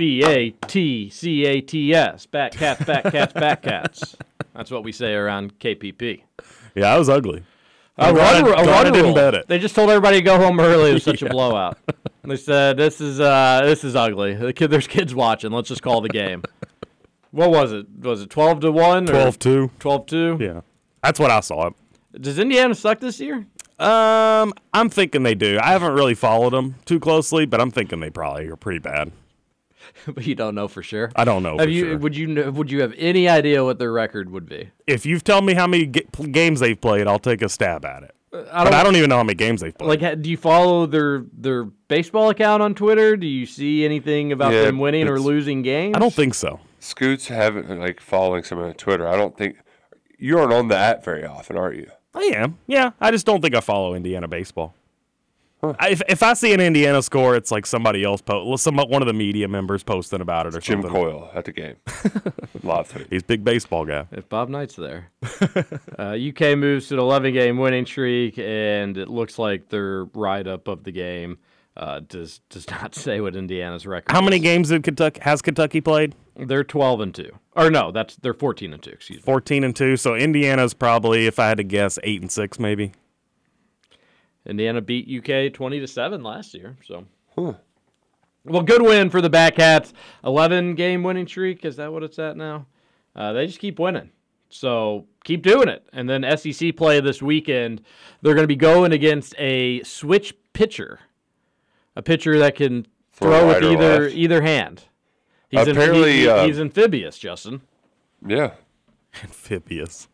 B 0.00 0.24
A 0.24 0.50
T 0.66 1.10
C 1.10 1.44
A 1.44 1.60
T 1.60 1.92
S. 1.94 2.24
Bat 2.24 2.52
cats, 2.56 2.84
bat 2.86 3.04
cats, 3.12 3.32
bat 3.34 3.60
cats. 3.62 4.16
That's 4.54 4.70
what 4.70 4.82
we 4.82 4.92
say 4.92 5.12
around 5.12 5.58
KPP. 5.58 6.22
yeah, 6.74 6.94
I 6.94 6.98
was 6.98 7.10
ugly. 7.10 7.44
A 7.98 8.04
I'm 8.04 8.14
run, 8.14 8.42
glad- 8.42 8.44
rule- 8.66 8.70
a 8.70 8.78
I 8.78 8.90
didn't 8.90 9.12
bet 9.14 9.34
it. 9.34 9.46
They 9.46 9.58
just 9.58 9.74
told 9.74 9.90
everybody 9.90 10.16
to 10.16 10.22
go 10.22 10.38
home 10.38 10.58
early. 10.58 10.92
It 10.92 10.94
was 10.94 11.02
such 11.04 11.20
a 11.20 11.28
blowout. 11.30 11.76
They 12.24 12.36
said 12.36 12.78
this 12.78 12.98
is 13.02 13.20
uh 13.20 13.60
this 13.64 13.84
is 13.84 13.94
ugly. 13.94 14.34
The 14.34 14.54
kid, 14.54 14.68
there's 14.70 14.86
kids 14.86 15.14
watching. 15.14 15.50
Let's 15.52 15.68
just 15.68 15.82
call 15.82 16.00
the 16.00 16.08
game. 16.08 16.44
What 17.30 17.50
was 17.50 17.70
it? 17.72 17.86
Was 18.00 18.22
it 18.22 18.30
twelve 18.30 18.60
to 18.60 18.72
one? 18.72 19.06
12-2. 19.06 19.70
Twelve 19.80 20.06
two. 20.06 20.38
Yeah, 20.40 20.62
that's 21.02 21.20
what 21.20 21.30
I 21.30 21.40
saw. 21.40 21.68
Does 22.18 22.38
Indiana 22.38 22.74
suck 22.74 23.00
this 23.00 23.20
year? 23.20 23.46
Um, 23.78 24.54
I'm 24.72 24.88
thinking 24.88 25.22
they 25.24 25.34
do. 25.34 25.58
I 25.62 25.72
haven't 25.72 25.92
really 25.92 26.14
followed 26.14 26.54
them 26.54 26.76
too 26.86 27.00
closely, 27.00 27.44
but 27.44 27.60
I'm 27.60 27.70
thinking 27.70 28.00
they 28.00 28.10
probably 28.10 28.48
are 28.48 28.56
pretty 28.56 28.78
bad. 28.80 29.12
but 30.07 30.26
you 30.26 30.35
don't 30.35 30.55
know 30.55 30.68
for 30.68 30.83
sure. 30.83 31.11
I 31.16 31.24
don't 31.24 31.42
know. 31.42 31.59
Have 31.59 31.66
for 31.66 31.70
you? 31.70 31.85
sure. 31.85 31.98
Would 31.98 32.16
you? 32.16 32.35
kn- 32.35 32.55
Would 32.55 32.70
you 32.70 32.81
have 32.83 32.94
any 32.96 33.29
idea 33.29 33.64
what 33.64 33.79
their 33.79 33.92
record 33.92 34.31
would 34.31 34.48
be? 34.48 34.70
If 34.87 35.05
you've 35.07 35.24
told 35.24 35.44
me 35.44 35.55
how 35.55 35.66
many 35.66 35.87
ga- 35.87 36.07
games 36.31 36.61
they've 36.61 36.81
played, 36.81 37.07
I'll 37.07 37.18
take 37.18 37.42
a 37.42 37.48
stab 37.48 37.85
at 37.85 38.03
it. 38.05 38.14
Uh, 38.33 38.44
I 38.53 38.64
but 38.64 38.70
don't- 38.70 38.74
I 38.81 38.83
don't 38.85 38.96
even 38.96 39.11
know 39.11 39.16
how 39.16 39.24
many 39.24 39.35
games 39.35 39.61
they've 39.61 39.76
played. 39.76 40.00
Like, 40.03 40.22
do 40.22 40.31
you 40.31 40.37
follow 40.37 40.87
their 40.87 41.24
their 41.33 41.64
baseball 41.64 42.31
account 42.31 42.62
on 42.62 42.74
Twitter? 42.74 43.16
Do 43.16 43.26
you 43.26 43.46
see 43.46 43.85
anything 43.85 44.33
about 44.33 44.53
Yeah, 44.53 44.62
them 44.62 44.79
winning 44.79 45.09
or 45.09 45.18
losing 45.18 45.62
games? 45.62 45.94
I 45.96 45.98
don't 45.98 46.14
think 46.14 46.35
so. 46.35 46.61
Scoots 46.79 47.29
haven't 47.29 47.68
like 47.81 48.00
following 48.00 48.42
someone 48.44 48.68
on 48.68 48.74
Twitter. 48.74 49.07
I 49.09 49.16
don't 49.16 49.37
think 49.37 49.57
you 50.18 50.38
aren't 50.38 50.53
on 50.53 50.68
the 50.68 50.76
app 50.76 51.05
very 51.05 51.24
often, 51.26 51.57
are 51.57 51.72
you? 51.72 51.90
I 52.14 52.22
am. 52.35 52.59
Yeah, 52.66 52.90
I 53.00 53.11
just 53.11 53.24
don't 53.26 53.40
think 53.40 53.55
I 53.55 53.61
follow 53.61 53.94
Indiana 53.94 54.26
baseball. 54.29 54.74
I, 55.62 55.90
if, 55.90 56.03
if 56.09 56.23
I 56.23 56.35
see 56.35 56.53
an 56.55 56.61
Indiana 56.61 57.03
score, 57.03 57.37
it's 57.37 57.51
like 57.51 57.66
somebody 57.66 58.03
else 58.03 58.20
post, 58.23 58.64
some 58.64 58.77
one 58.77 59.03
of 59.03 59.07
the 59.07 59.12
media 59.12 59.46
members 59.49 59.83
posting 59.83 60.20
about 60.20 60.46
it 60.46 60.55
or 60.55 60.61
Jim 60.61 60.83
something. 60.83 60.92
Jim 60.92 61.11
Coyle 61.11 61.31
at 61.35 61.44
the 61.44 61.53
game. 61.53 61.77
Live 62.62 62.90
tweet. 62.90 63.07
He's 63.11 63.23
a 63.23 63.27
big 63.27 63.44
baseball 63.44 63.85
guy. 63.85 64.07
If 64.11 64.29
Bob 64.29 64.49
Knight's 64.49 64.77
there, 64.77 65.11
uh, 65.99 66.16
UK 66.16 66.57
moves 66.57 66.88
to 66.88 66.94
an 66.94 67.01
11 67.01 67.35
game 67.35 67.59
winning 67.59 67.85
streak, 67.85 68.38
and 68.38 68.96
it 68.96 69.09
looks 69.09 69.38
like 69.38 69.68
their 69.68 70.05
write 70.14 70.46
up 70.46 70.66
of 70.66 70.85
the 70.85 70.92
game 70.92 71.38
uh, 71.77 72.01
does 72.01 72.40
does 72.49 72.68
not 72.70 72.94
say 72.94 73.20
what 73.20 73.37
Indiana's 73.37 73.87
record. 73.87 74.12
How 74.12 74.23
many 74.23 74.37
is. 74.37 74.42
games 74.42 74.68
did 74.68 74.83
Kentucky 74.83 75.20
has 75.23 75.42
Kentucky 75.42 75.81
played? 75.81 76.14
They're 76.37 76.64
12 76.64 77.01
and 77.01 77.14
two, 77.14 77.37
or 77.55 77.70
no, 77.70 77.90
that's 77.90 78.16
they're 78.16 78.33
14 78.33 78.73
and 78.73 78.83
two. 78.83 78.90
Excuse 78.90 79.18
me. 79.18 79.23
Fourteen 79.23 79.62
and 79.62 79.77
two. 79.77 79.99
So 79.99 80.14
Indiana's 80.14 80.73
probably, 80.73 81.27
if 81.27 81.38
I 81.38 81.49
had 81.49 81.59
to 81.59 81.64
guess, 81.64 81.99
eight 82.03 82.23
and 82.23 82.31
six 82.31 82.59
maybe. 82.59 82.92
Indiana 84.46 84.81
beat 84.81 85.07
UK 85.09 85.53
20 85.53 85.81
to 85.81 85.87
7 85.87 86.22
last 86.22 86.55
year. 86.55 86.76
So, 86.87 87.05
well, 87.37 88.62
good 88.62 88.83
win 88.83 89.11
for 89.11 89.20
the 89.20 89.31
Batcats. 89.31 89.92
11 90.24 90.74
game 90.74 91.03
winning 91.03 91.26
streak. 91.26 91.64
Is 91.64 91.76
that 91.76 91.92
what 91.92 92.03
it's 92.03 92.18
at 92.18 92.37
now? 92.37 92.66
Uh, 93.14 93.33
they 93.33 93.46
just 93.46 93.59
keep 93.59 93.79
winning. 93.79 94.11
So 94.48 95.07
keep 95.24 95.42
doing 95.42 95.68
it. 95.68 95.87
And 95.92 96.09
then 96.09 96.24
SEC 96.37 96.74
play 96.76 97.00
this 97.00 97.20
weekend. 97.22 97.83
They're 98.22 98.35
going 98.35 98.44
to 98.44 98.48
be 98.48 98.57
going 98.57 98.92
against 98.92 99.35
a 99.38 99.83
switch 99.83 100.35
pitcher, 100.53 100.98
a 101.96 102.03
pitcher 102.03 102.38
that 102.38 102.57
can 102.57 102.87
Throw 103.12 103.31
throw, 103.31 103.46
with 103.48 103.57
right 103.57 103.64
or 103.64 103.72
either 103.72 104.00
left. 104.05 104.14
either 104.16 104.42
hand. 104.42 104.85
He's 105.50 105.61
am- 105.61 105.76
Apparently, 105.76 106.12
he- 106.12 106.18
he- 106.22 106.29
uh, 106.29 106.46
he's 106.46 106.59
amphibious, 106.61 107.18
Justin. 107.18 107.61
Yeah. 108.26 108.53
Amphibious. 109.22 110.09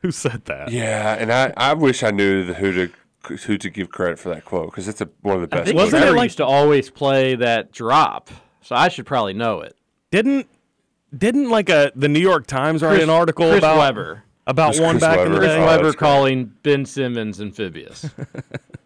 Who 0.00 0.10
said 0.10 0.44
that? 0.44 0.70
Yeah, 0.70 1.14
and 1.14 1.32
I, 1.32 1.52
I 1.56 1.72
wish 1.74 2.02
I 2.02 2.10
knew 2.10 2.44
the, 2.44 2.54
who 2.54 2.72
to 2.72 2.92
who 3.26 3.58
to 3.58 3.70
give 3.70 3.90
credit 3.90 4.18
for 4.18 4.28
that 4.30 4.44
quote 4.44 4.70
because 4.70 4.88
it's 4.88 5.00
a, 5.00 5.08
one 5.22 5.36
of 5.36 5.40
the 5.42 5.46
best. 5.48 5.64
think. 5.66 5.76
Wasn't 5.76 5.94
it 5.96 5.98
Trevor 6.04 6.16
like- 6.16 6.26
used 6.26 6.36
to 6.38 6.46
always 6.46 6.90
play 6.90 7.34
that 7.36 7.72
drop, 7.72 8.30
so 8.62 8.74
I 8.76 8.88
should 8.88 9.06
probably 9.06 9.34
know 9.34 9.60
it. 9.60 9.76
Didn't 10.10 10.46
didn't 11.16 11.50
like 11.50 11.68
a 11.68 11.92
the 11.94 12.08
New 12.08 12.20
York 12.20 12.46
Times 12.46 12.82
write 12.82 12.92
Chris- 12.94 13.04
an 13.04 13.10
article 13.10 13.46
Chris 13.48 13.58
about 13.58 13.78
Webber. 13.78 14.22
about 14.46 14.70
Chris 14.72 14.80
one 14.80 14.98
back 14.98 15.18
in 15.26 15.32
the 15.32 15.40
day? 15.40 15.56
Oh, 15.56 15.66
Webber 15.66 15.84
that's 15.84 15.96
great. 15.96 16.08
calling 16.08 16.52
Ben 16.62 16.84
Simmons 16.84 17.40
amphibious. 17.40 18.08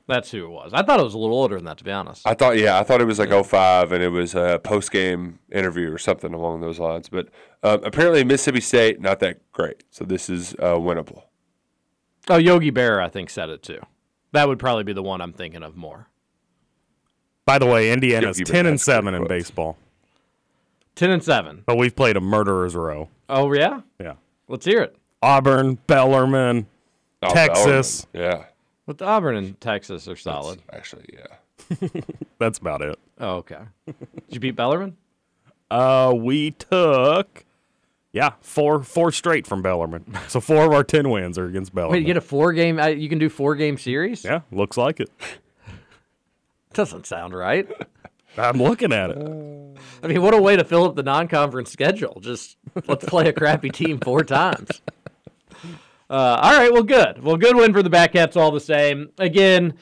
That's 0.07 0.31
who 0.31 0.47
it 0.47 0.49
was. 0.49 0.73
I 0.73 0.83
thought 0.83 1.01
it 1.01 1.03
was 1.03 1.13
a 1.13 1.19
little 1.19 1.37
older 1.37 1.57
than 1.57 1.67
that, 1.67 1.77
to 1.77 1.85
be 1.85 1.91
honest. 1.93 2.27
I 2.27 2.33
thought, 2.33 2.57
yeah, 2.57 2.79
I 2.79 2.83
thought 2.83 3.03
it 3.03 3.05
was 3.05 3.19
like 3.19 3.29
05 3.31 3.93
and 3.93 4.03
it 4.03 4.09
was 4.09 4.35
a 4.35 4.59
post 4.65 4.91
game 4.91 5.39
interview 5.53 5.93
or 5.93 5.99
something 5.99 6.33
along 6.33 6.63
those 6.63 6.79
lines. 6.79 7.11
But 7.11 7.29
uh, 7.63 7.77
apparently, 7.83 8.25
Mississippi 8.25 8.63
State, 8.63 9.03
not 9.03 9.21
that 9.21 9.41
great. 9.53 9.85
So 9.91 10.07
this 10.07 10.31
is 10.31 10.55
uh, 10.55 10.77
winnable. 10.77 11.25
Oh, 12.31 12.39
Yogi 12.39 12.73
Berra, 12.73 13.05
I 13.05 13.11
think, 13.11 13.29
said 13.29 13.51
it 13.51 13.63
too. 13.63 13.81
That 14.33 14.49
would 14.49 14.59
probably 14.59 14.85
be 14.85 14.93
the 14.93 15.03
one 15.03 15.21
I'm 15.21 15.33
thinking 15.33 15.63
of 15.63 15.77
more. 15.77 16.09
By 17.47 17.59
the 17.59 17.67
way, 17.67 17.91
Indiana's 17.91 18.39
Yeah, 18.39 18.45
ten 18.45 18.67
and 18.67 18.81
seven 18.81 19.15
in 19.15 19.27
baseball, 19.27 19.79
Ten 20.95 21.11
and 21.11 21.23
seven. 21.25 21.63
but 21.67 21.77
we've 21.79 21.95
played 21.97 22.17
a 22.17 22.21
murderer's 22.21 22.75
row. 22.75 23.09
Oh 23.29 23.53
yeah, 23.53 23.81
Yeah, 23.99 24.15
let's 24.49 24.65
hear 24.67 24.83
it. 24.83 24.97
Auburn, 25.23 25.79
Bellarmine, 25.87 26.67
Oh, 27.23 27.33
Texas. 27.33 28.05
Bellarmine. 28.13 28.39
Yeah. 28.41 28.47
But 28.87 28.99
the 28.99 29.05
Auburn 29.07 29.37
and 29.37 29.61
Texas 29.61 30.07
are 30.09 30.17
solid. 30.17 30.61
Actually, 30.73 31.07
yeah. 31.13 31.89
That's 32.39 32.59
about 32.59 32.81
it. 32.83 32.99
Oh, 33.19 33.37
okay. 33.37 33.61
Did 33.87 33.97
you 34.31 34.41
beat 34.41 34.57
Bellarmine? 34.57 34.97
Uh, 35.71 36.15
we 36.17 36.53
took, 36.53 37.45
yeah, 38.19 38.33
four 38.41 38.83
four 38.83 39.13
straight 39.13 39.47
from 39.47 39.63
Bellarmine. 39.63 40.05
So 40.29 40.41
four 40.41 40.65
of 40.67 40.73
our 40.73 40.83
ten 40.83 41.09
wins 41.09 41.39
are 41.39 41.47
against 41.47 41.73
Bellarmine. 41.75 41.93
Wait, 41.93 42.01
you 42.01 42.07
get 42.07 42.17
a 42.17 42.21
four 42.21 42.53
game. 42.53 42.81
uh, 42.81 42.87
You 42.89 43.09
can 43.09 43.19
do 43.19 43.29
four 43.29 43.55
game 43.55 43.79
series. 43.79 44.25
yeah, 44.25 44.41
looks 44.51 44.77
like 44.77 44.99
it. 45.01 45.11
Doesn't 46.75 47.07
sound 47.07 47.33
right. 47.35 47.69
I'm 48.37 48.61
looking 48.63 48.93
at 48.93 49.11
it. 49.11 49.19
I 50.03 50.07
mean, 50.07 50.23
what 50.23 50.35
a 50.35 50.41
way 50.41 50.57
to 50.57 50.65
fill 50.65 50.85
up 50.85 50.95
the 50.97 51.03
non-conference 51.03 51.71
schedule. 51.73 52.19
Just 52.21 52.57
let's 52.87 53.05
play 53.05 53.29
a 53.29 53.33
crappy 53.33 53.71
team 53.71 53.99
four 53.99 54.23
times. 54.23 54.81
Uh, 56.11 56.39
all 56.43 56.57
right, 56.57 56.73
well, 56.73 56.83
good. 56.85 57.23
Well, 57.23 57.37
good 57.37 57.57
win 57.57 57.73
for 57.73 57.83
the 57.83 57.91
Batcats 57.91 58.37
all 58.37 58.51
the 58.51 58.61
same. 58.61 59.11
Again, 59.19 59.75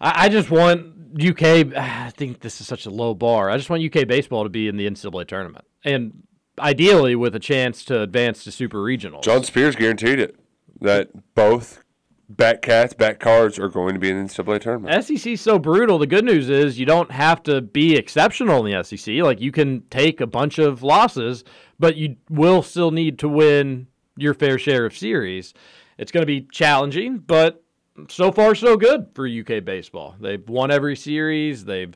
I, 0.00 0.24
I 0.24 0.28
just 0.28 0.50
want 0.50 0.86
UK. 1.22 1.42
I 1.76 2.10
think 2.16 2.40
this 2.40 2.60
is 2.60 2.66
such 2.66 2.86
a 2.86 2.90
low 2.90 3.14
bar. 3.14 3.48
I 3.50 3.56
just 3.56 3.70
want 3.70 3.82
UK 3.82 4.06
baseball 4.06 4.42
to 4.44 4.50
be 4.50 4.68
in 4.68 4.76
the 4.76 4.88
NCAA 4.88 5.26
tournament, 5.26 5.64
and 5.84 6.22
ideally 6.58 7.16
with 7.16 7.34
a 7.34 7.40
chance 7.40 7.84
to 7.86 8.00
advance 8.00 8.44
to 8.44 8.52
super 8.52 8.78
regionals. 8.78 9.22
John 9.22 9.44
Spears 9.44 9.76
guaranteed 9.76 10.18
it 10.18 10.36
that 10.80 11.10
both 11.34 11.82
back 12.28 12.62
cats, 12.62 12.94
back 12.94 13.20
cards 13.20 13.58
are 13.58 13.68
going 13.68 13.94
to 13.94 14.00
be 14.00 14.10
in 14.10 14.16
the 14.16 14.32
NCAA 14.32 14.60
tournament. 14.60 15.04
SEC 15.04 15.32
is 15.32 15.40
so 15.40 15.58
brutal. 15.58 15.98
The 15.98 16.06
good 16.06 16.24
news 16.24 16.48
is 16.48 16.78
you 16.78 16.86
don't 16.86 17.10
have 17.10 17.42
to 17.44 17.60
be 17.60 17.96
exceptional 17.96 18.64
in 18.64 18.72
the 18.72 18.84
SEC. 18.84 19.16
Like 19.16 19.40
you 19.40 19.52
can 19.52 19.82
take 19.90 20.20
a 20.20 20.26
bunch 20.26 20.58
of 20.58 20.82
losses, 20.82 21.44
but 21.78 21.96
you 21.96 22.16
will 22.28 22.62
still 22.62 22.90
need 22.90 23.18
to 23.20 23.28
win 23.28 23.86
your 24.16 24.34
fair 24.34 24.58
share 24.58 24.86
of 24.86 24.96
series. 24.96 25.54
It's 25.98 26.12
going 26.12 26.22
to 26.22 26.26
be 26.26 26.48
challenging, 26.52 27.18
but 27.18 27.62
so 28.08 28.32
far 28.32 28.54
so 28.54 28.76
good 28.76 29.08
for 29.14 29.26
UK 29.26 29.64
baseball. 29.64 30.16
They've 30.20 30.46
won 30.48 30.70
every 30.70 30.96
series. 30.96 31.64
They've 31.64 31.94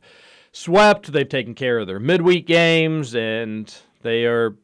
swept. 0.53 1.13
They've 1.13 1.29
taken 1.29 1.55
care 1.55 1.79
of 1.79 1.87
their 1.87 2.01
midweek 2.01 2.47
games, 2.47 3.15
and 3.15 3.75
they 4.03 4.25
are 4.25 4.57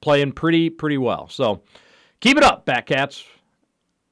playing 0.00 0.32
pretty 0.32 0.70
pretty 0.70 0.98
well. 0.98 1.28
So 1.28 1.62
keep 2.20 2.36
it 2.36 2.42
up, 2.44 2.66
Batcats. 2.66 3.24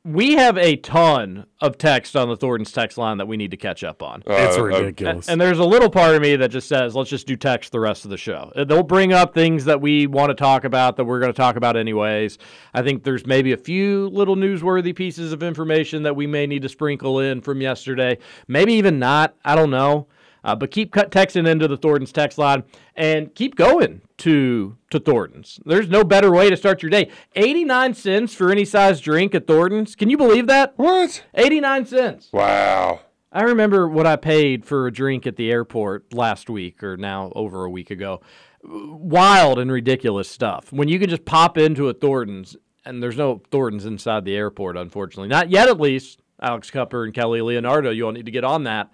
We 0.04 0.32
have 0.32 0.58
a 0.58 0.74
ton 0.74 1.46
of 1.60 1.78
text 1.78 2.16
on 2.16 2.28
the 2.28 2.36
Thornton's 2.36 2.72
text 2.72 2.98
line 2.98 3.18
that 3.18 3.28
we 3.28 3.36
need 3.36 3.52
to 3.52 3.56
catch 3.56 3.84
up 3.84 4.02
on. 4.02 4.24
It's 4.26 4.56
Uh, 4.56 4.60
uh, 4.60 4.64
ridiculous. 4.64 5.28
And 5.28 5.40
there's 5.40 5.60
a 5.60 5.64
little 5.64 5.88
part 5.90 6.16
of 6.16 6.22
me 6.22 6.34
that 6.34 6.48
just 6.50 6.66
says, 6.66 6.96
let's 6.96 7.08
just 7.08 7.24
do 7.28 7.36
text 7.36 7.70
the 7.70 7.78
rest 7.78 8.04
of 8.04 8.10
the 8.10 8.16
show. 8.16 8.50
Uh, 8.56 8.64
They'll 8.64 8.82
bring 8.82 9.12
up 9.12 9.32
things 9.32 9.64
that 9.66 9.80
we 9.80 10.08
want 10.08 10.30
to 10.30 10.34
talk 10.34 10.64
about 10.64 10.96
that 10.96 11.04
we're 11.04 11.20
going 11.20 11.32
to 11.32 11.36
talk 11.36 11.54
about 11.54 11.76
anyways. 11.76 12.36
I 12.74 12.82
think 12.82 13.04
there's 13.04 13.24
maybe 13.28 13.52
a 13.52 13.56
few 13.56 14.08
little 14.08 14.34
newsworthy 14.34 14.92
pieces 14.92 15.32
of 15.32 15.40
information 15.44 16.02
that 16.02 16.16
we 16.16 16.26
may 16.26 16.48
need 16.48 16.62
to 16.62 16.68
sprinkle 16.68 17.20
in 17.20 17.40
from 17.40 17.60
yesterday. 17.60 18.18
Maybe 18.48 18.72
even 18.72 18.98
not. 18.98 19.36
I 19.44 19.54
don't 19.54 19.70
know. 19.70 20.08
Uh, 20.44 20.56
but 20.56 20.70
keep 20.70 20.92
cut 20.92 21.10
texting 21.10 21.48
into 21.48 21.68
the 21.68 21.76
Thornton's 21.76 22.12
text 22.12 22.38
line 22.38 22.64
and 22.96 23.34
keep 23.34 23.54
going 23.54 24.02
to 24.18 24.76
to 24.90 24.98
Thornton's. 24.98 25.60
There's 25.64 25.88
no 25.88 26.04
better 26.04 26.30
way 26.30 26.50
to 26.50 26.56
start 26.56 26.82
your 26.82 26.90
day. 26.90 27.10
89 27.34 27.94
cents 27.94 28.34
for 28.34 28.50
any 28.50 28.64
size 28.64 29.00
drink 29.00 29.34
at 29.34 29.46
Thornton's. 29.46 29.94
Can 29.94 30.10
you 30.10 30.16
believe 30.16 30.46
that? 30.48 30.74
What? 30.76 31.24
89 31.34 31.86
cents. 31.86 32.28
Wow. 32.32 33.00
I 33.30 33.42
remember 33.42 33.88
what 33.88 34.06
I 34.06 34.16
paid 34.16 34.64
for 34.64 34.86
a 34.86 34.92
drink 34.92 35.26
at 35.26 35.36
the 35.36 35.50
airport 35.50 36.12
last 36.12 36.50
week 36.50 36.82
or 36.82 36.96
now 36.96 37.32
over 37.34 37.64
a 37.64 37.70
week 37.70 37.90
ago. 37.90 38.20
Wild 38.62 39.58
and 39.58 39.72
ridiculous 39.72 40.28
stuff. 40.28 40.72
When 40.72 40.88
you 40.88 40.98
can 40.98 41.08
just 41.08 41.24
pop 41.24 41.56
into 41.56 41.88
a 41.88 41.94
Thornton's 41.94 42.56
and 42.84 43.02
there's 43.02 43.16
no 43.16 43.42
Thornton's 43.50 43.86
inside 43.86 44.24
the 44.24 44.36
airport, 44.36 44.76
unfortunately. 44.76 45.28
Not 45.28 45.50
yet, 45.50 45.68
at 45.68 45.80
least. 45.80 46.20
Alex 46.40 46.70
Cupper 46.70 47.04
and 47.04 47.14
Kelly 47.14 47.40
Leonardo, 47.40 47.90
you 47.90 48.04
all 48.04 48.12
need 48.12 48.26
to 48.26 48.32
get 48.32 48.42
on 48.42 48.64
that. 48.64 48.90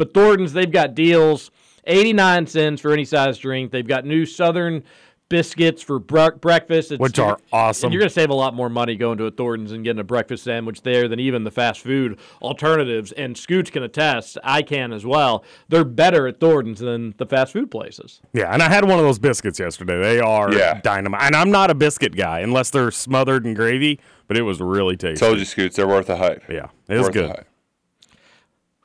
But 0.00 0.14
Thornton's, 0.14 0.54
they've 0.54 0.72
got 0.72 0.94
deals 0.94 1.50
89 1.84 2.46
cents 2.46 2.80
for 2.80 2.90
any 2.90 3.04
size 3.04 3.36
drink. 3.36 3.70
They've 3.70 3.86
got 3.86 4.06
new 4.06 4.24
Southern 4.24 4.82
biscuits 5.28 5.82
for 5.82 5.98
bre- 5.98 6.30
breakfast, 6.40 6.90
It's- 6.90 6.98
Which 6.98 7.18
are 7.18 7.38
awesome. 7.52 7.88
And 7.88 7.92
you're 7.92 8.00
going 8.00 8.08
to 8.08 8.14
save 8.14 8.30
a 8.30 8.34
lot 8.34 8.54
more 8.54 8.70
money 8.70 8.96
going 8.96 9.18
to 9.18 9.26
a 9.26 9.30
Thornton's 9.30 9.72
and 9.72 9.84
getting 9.84 10.00
a 10.00 10.04
breakfast 10.04 10.42
sandwich 10.44 10.80
there 10.80 11.06
than 11.06 11.20
even 11.20 11.44
the 11.44 11.50
fast 11.50 11.80
food 11.82 12.18
alternatives. 12.40 13.12
And 13.12 13.36
Scoots 13.36 13.68
can 13.68 13.82
attest, 13.82 14.38
I 14.42 14.62
can 14.62 14.90
as 14.94 15.04
well. 15.04 15.44
They're 15.68 15.84
better 15.84 16.26
at 16.26 16.40
Thornton's 16.40 16.80
than 16.80 17.12
the 17.18 17.26
fast 17.26 17.52
food 17.52 17.70
places. 17.70 18.22
Yeah, 18.32 18.54
and 18.54 18.62
I 18.62 18.70
had 18.70 18.84
one 18.88 18.98
of 18.98 19.04
those 19.04 19.18
biscuits 19.18 19.58
yesterday. 19.60 20.00
They 20.00 20.18
are 20.18 20.50
Yeah. 20.50 20.80
dynamite. 20.82 21.20
And 21.24 21.36
I'm 21.36 21.50
not 21.50 21.70
a 21.70 21.74
biscuit 21.74 22.16
guy 22.16 22.40
unless 22.40 22.70
they're 22.70 22.90
smothered 22.90 23.44
in 23.46 23.52
gravy, 23.52 24.00
but 24.28 24.38
it 24.38 24.42
was 24.42 24.62
really 24.62 24.96
tasty. 24.96 25.20
Told 25.24 25.38
you, 25.38 25.44
Scoots, 25.44 25.76
they're 25.76 25.86
worth 25.86 26.06
the 26.06 26.16
hype. 26.16 26.42
Yeah, 26.48 26.68
it 26.88 26.96
was 26.96 27.02
Worth 27.08 27.12
the 27.12 27.20
good. 27.20 27.44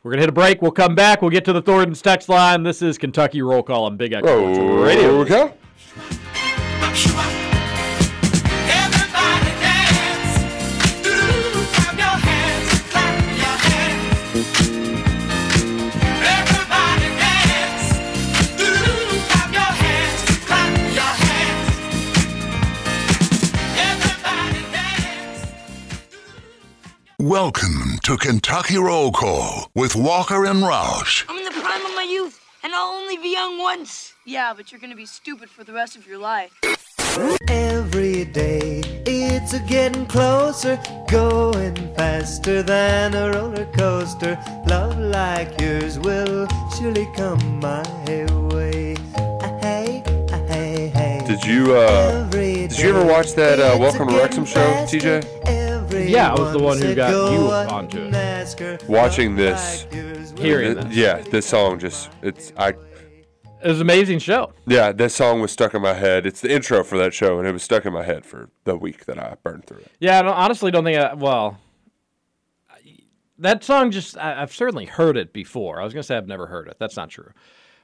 Hype. 0.06 0.12
We're 0.12 0.12
going 0.12 0.18
to 0.20 0.24
hit 0.24 0.30
a 0.30 0.34
break. 0.34 0.62
We'll 0.62 0.72
come 0.72 0.96
back. 0.96 1.22
We'll 1.22 1.32
get 1.32 1.46
to 1.46 1.54
the 1.54 1.62
Thornton's 1.62 2.02
text 2.02 2.30
line. 2.30 2.64
This 2.64 2.82
is 2.82 2.98
Kentucky 2.98 3.42
Roll 3.42 3.64
Call 3.64 3.86
on 3.86 3.98
Big 3.98 4.14
X 4.14 4.26
Sports 4.28 4.60
Oh, 4.60 4.84
Radio. 4.84 5.20
okay. 5.22 5.54
Everybody 8.16 9.52
dance. 9.60 10.38
Doo-doo-doo. 11.04 11.66
Clap 11.74 11.98
your 11.98 12.18
hands. 12.28 12.70
Clap 12.90 13.16
your 13.42 13.58
hands. 13.68 14.36
Everybody 16.24 17.10
dance. 17.20 17.86
Doo-doo-doo. 18.58 19.20
Clap 19.30 19.50
your 19.54 19.72
hands. 19.84 20.20
Clap 20.46 20.72
your 21.00 21.14
hands. 21.26 21.68
Everybody 23.78 24.62
dance. 24.72 25.40
Welcome 27.20 27.85
to 28.06 28.16
Kentucky 28.18 28.78
Roll 28.78 29.12
Call 29.12 29.72
with 29.74 29.96
Walker 29.96 30.46
and 30.46 30.60
Roush. 30.62 31.26
I'm 31.28 31.40
in 31.40 31.44
the 31.44 31.50
prime 31.50 31.84
of 31.84 31.96
my 31.96 32.04
youth, 32.08 32.40
and 32.64 32.72
I'll 32.72 32.94
only 32.94 33.18
be 33.18 33.34
young 33.34 33.58
once. 33.58 34.14
Yeah, 34.26 34.54
but 34.56 34.72
you're 34.72 34.80
gonna 34.80 34.96
be 34.96 35.08
stupid 35.08 35.50
for 35.50 35.64
the 35.64 35.74
rest 35.74 35.96
of 35.96 36.06
your 36.06 36.20
life. 36.20 36.52
Every 37.48 38.26
day 38.26 38.84
it's 39.08 39.54
a 39.54 39.60
getting 39.62 40.06
closer, 40.06 40.80
going 41.10 41.74
faster 41.96 42.62
than 42.62 43.16
a 43.16 43.32
roller 43.32 43.66
coaster. 43.76 44.38
Love 44.68 45.00
like 45.00 45.60
yours 45.60 45.98
will 45.98 46.48
surely 46.78 47.08
come 47.16 47.60
my 47.60 47.82
way. 48.54 48.98
Ah, 49.18 49.58
Hey, 49.62 50.04
ah, 50.32 50.38
hey, 50.48 50.90
hey. 50.90 51.24
Did 51.26 51.44
you 51.44 51.74
uh, 51.74 52.30
did 52.30 52.78
you 52.78 52.90
ever 52.90 53.04
watch 53.04 53.34
that 53.34 53.60
uh, 53.60 53.76
Welcome 53.80 54.10
to 54.10 54.14
getting 54.14 54.44
Wrexham 54.44 54.46
show. 54.46 54.86
TJ? 54.86 55.55
Yeah, 56.04 56.34
I 56.34 56.40
was 56.40 56.52
the 56.54 56.60
one 56.60 56.80
who 56.80 56.94
got 56.96 57.12
you 57.32 57.48
onto 57.52 58.10
it. 58.12 58.84
Watching 58.88 59.36
this, 59.36 59.84
like 59.86 59.94
yours 59.94 60.34
will 60.34 60.42
Hearing 60.42 60.74
th- 60.76 60.88
this. 60.88 60.96
yeah, 60.96 61.18
this 61.22 61.46
song 61.46 61.80
just 61.80 62.10
it's 62.22 62.52
I 62.58 62.70
It 62.70 62.78
was 63.64 63.78
an 63.78 63.82
amazing 63.82 64.20
show. 64.20 64.52
yeah, 64.68 64.92
this 64.92 65.16
song 65.16 65.42
was 65.42 65.52
stuck 65.52 65.74
in 65.74 65.82
my 65.82 65.94
head. 65.94 66.26
It's 66.26 66.42
the 66.42 66.52
intro 66.54 66.84
for 66.84 66.98
that 66.98 67.14
show, 67.14 67.40
and 67.40 67.48
it 67.48 67.52
was 67.52 67.64
stuck 67.64 67.86
in 67.86 67.94
my 67.94 68.04
head 68.04 68.26
for 68.26 68.50
the 68.64 68.76
week 68.78 69.06
that 69.06 69.18
I 69.20 69.36
burned 69.44 69.66
through 69.66 69.80
it. 69.80 69.92
Yeah, 70.00 70.20
I 70.20 70.22
don't, 70.22 70.34
honestly 70.36 70.72
don't 70.72 70.84
think 70.84 70.98
I, 71.00 71.14
well, 71.14 71.58
that 73.40 73.64
song 73.64 73.92
just 73.92 74.18
I, 74.18 74.40
have 74.40 74.54
certainly 74.54 74.86
heard 74.86 75.18
it 75.18 75.34
before. 75.34 75.82
I 75.82 75.84
was 75.84 75.94
going 75.94 76.02
to 76.04 76.08
say 76.08 76.16
I've 76.18 76.28
never 76.28 76.48
heard 76.48 76.68
it. 76.68 76.78
That's 76.80 76.96
not 76.96 77.10
true. 77.10 77.32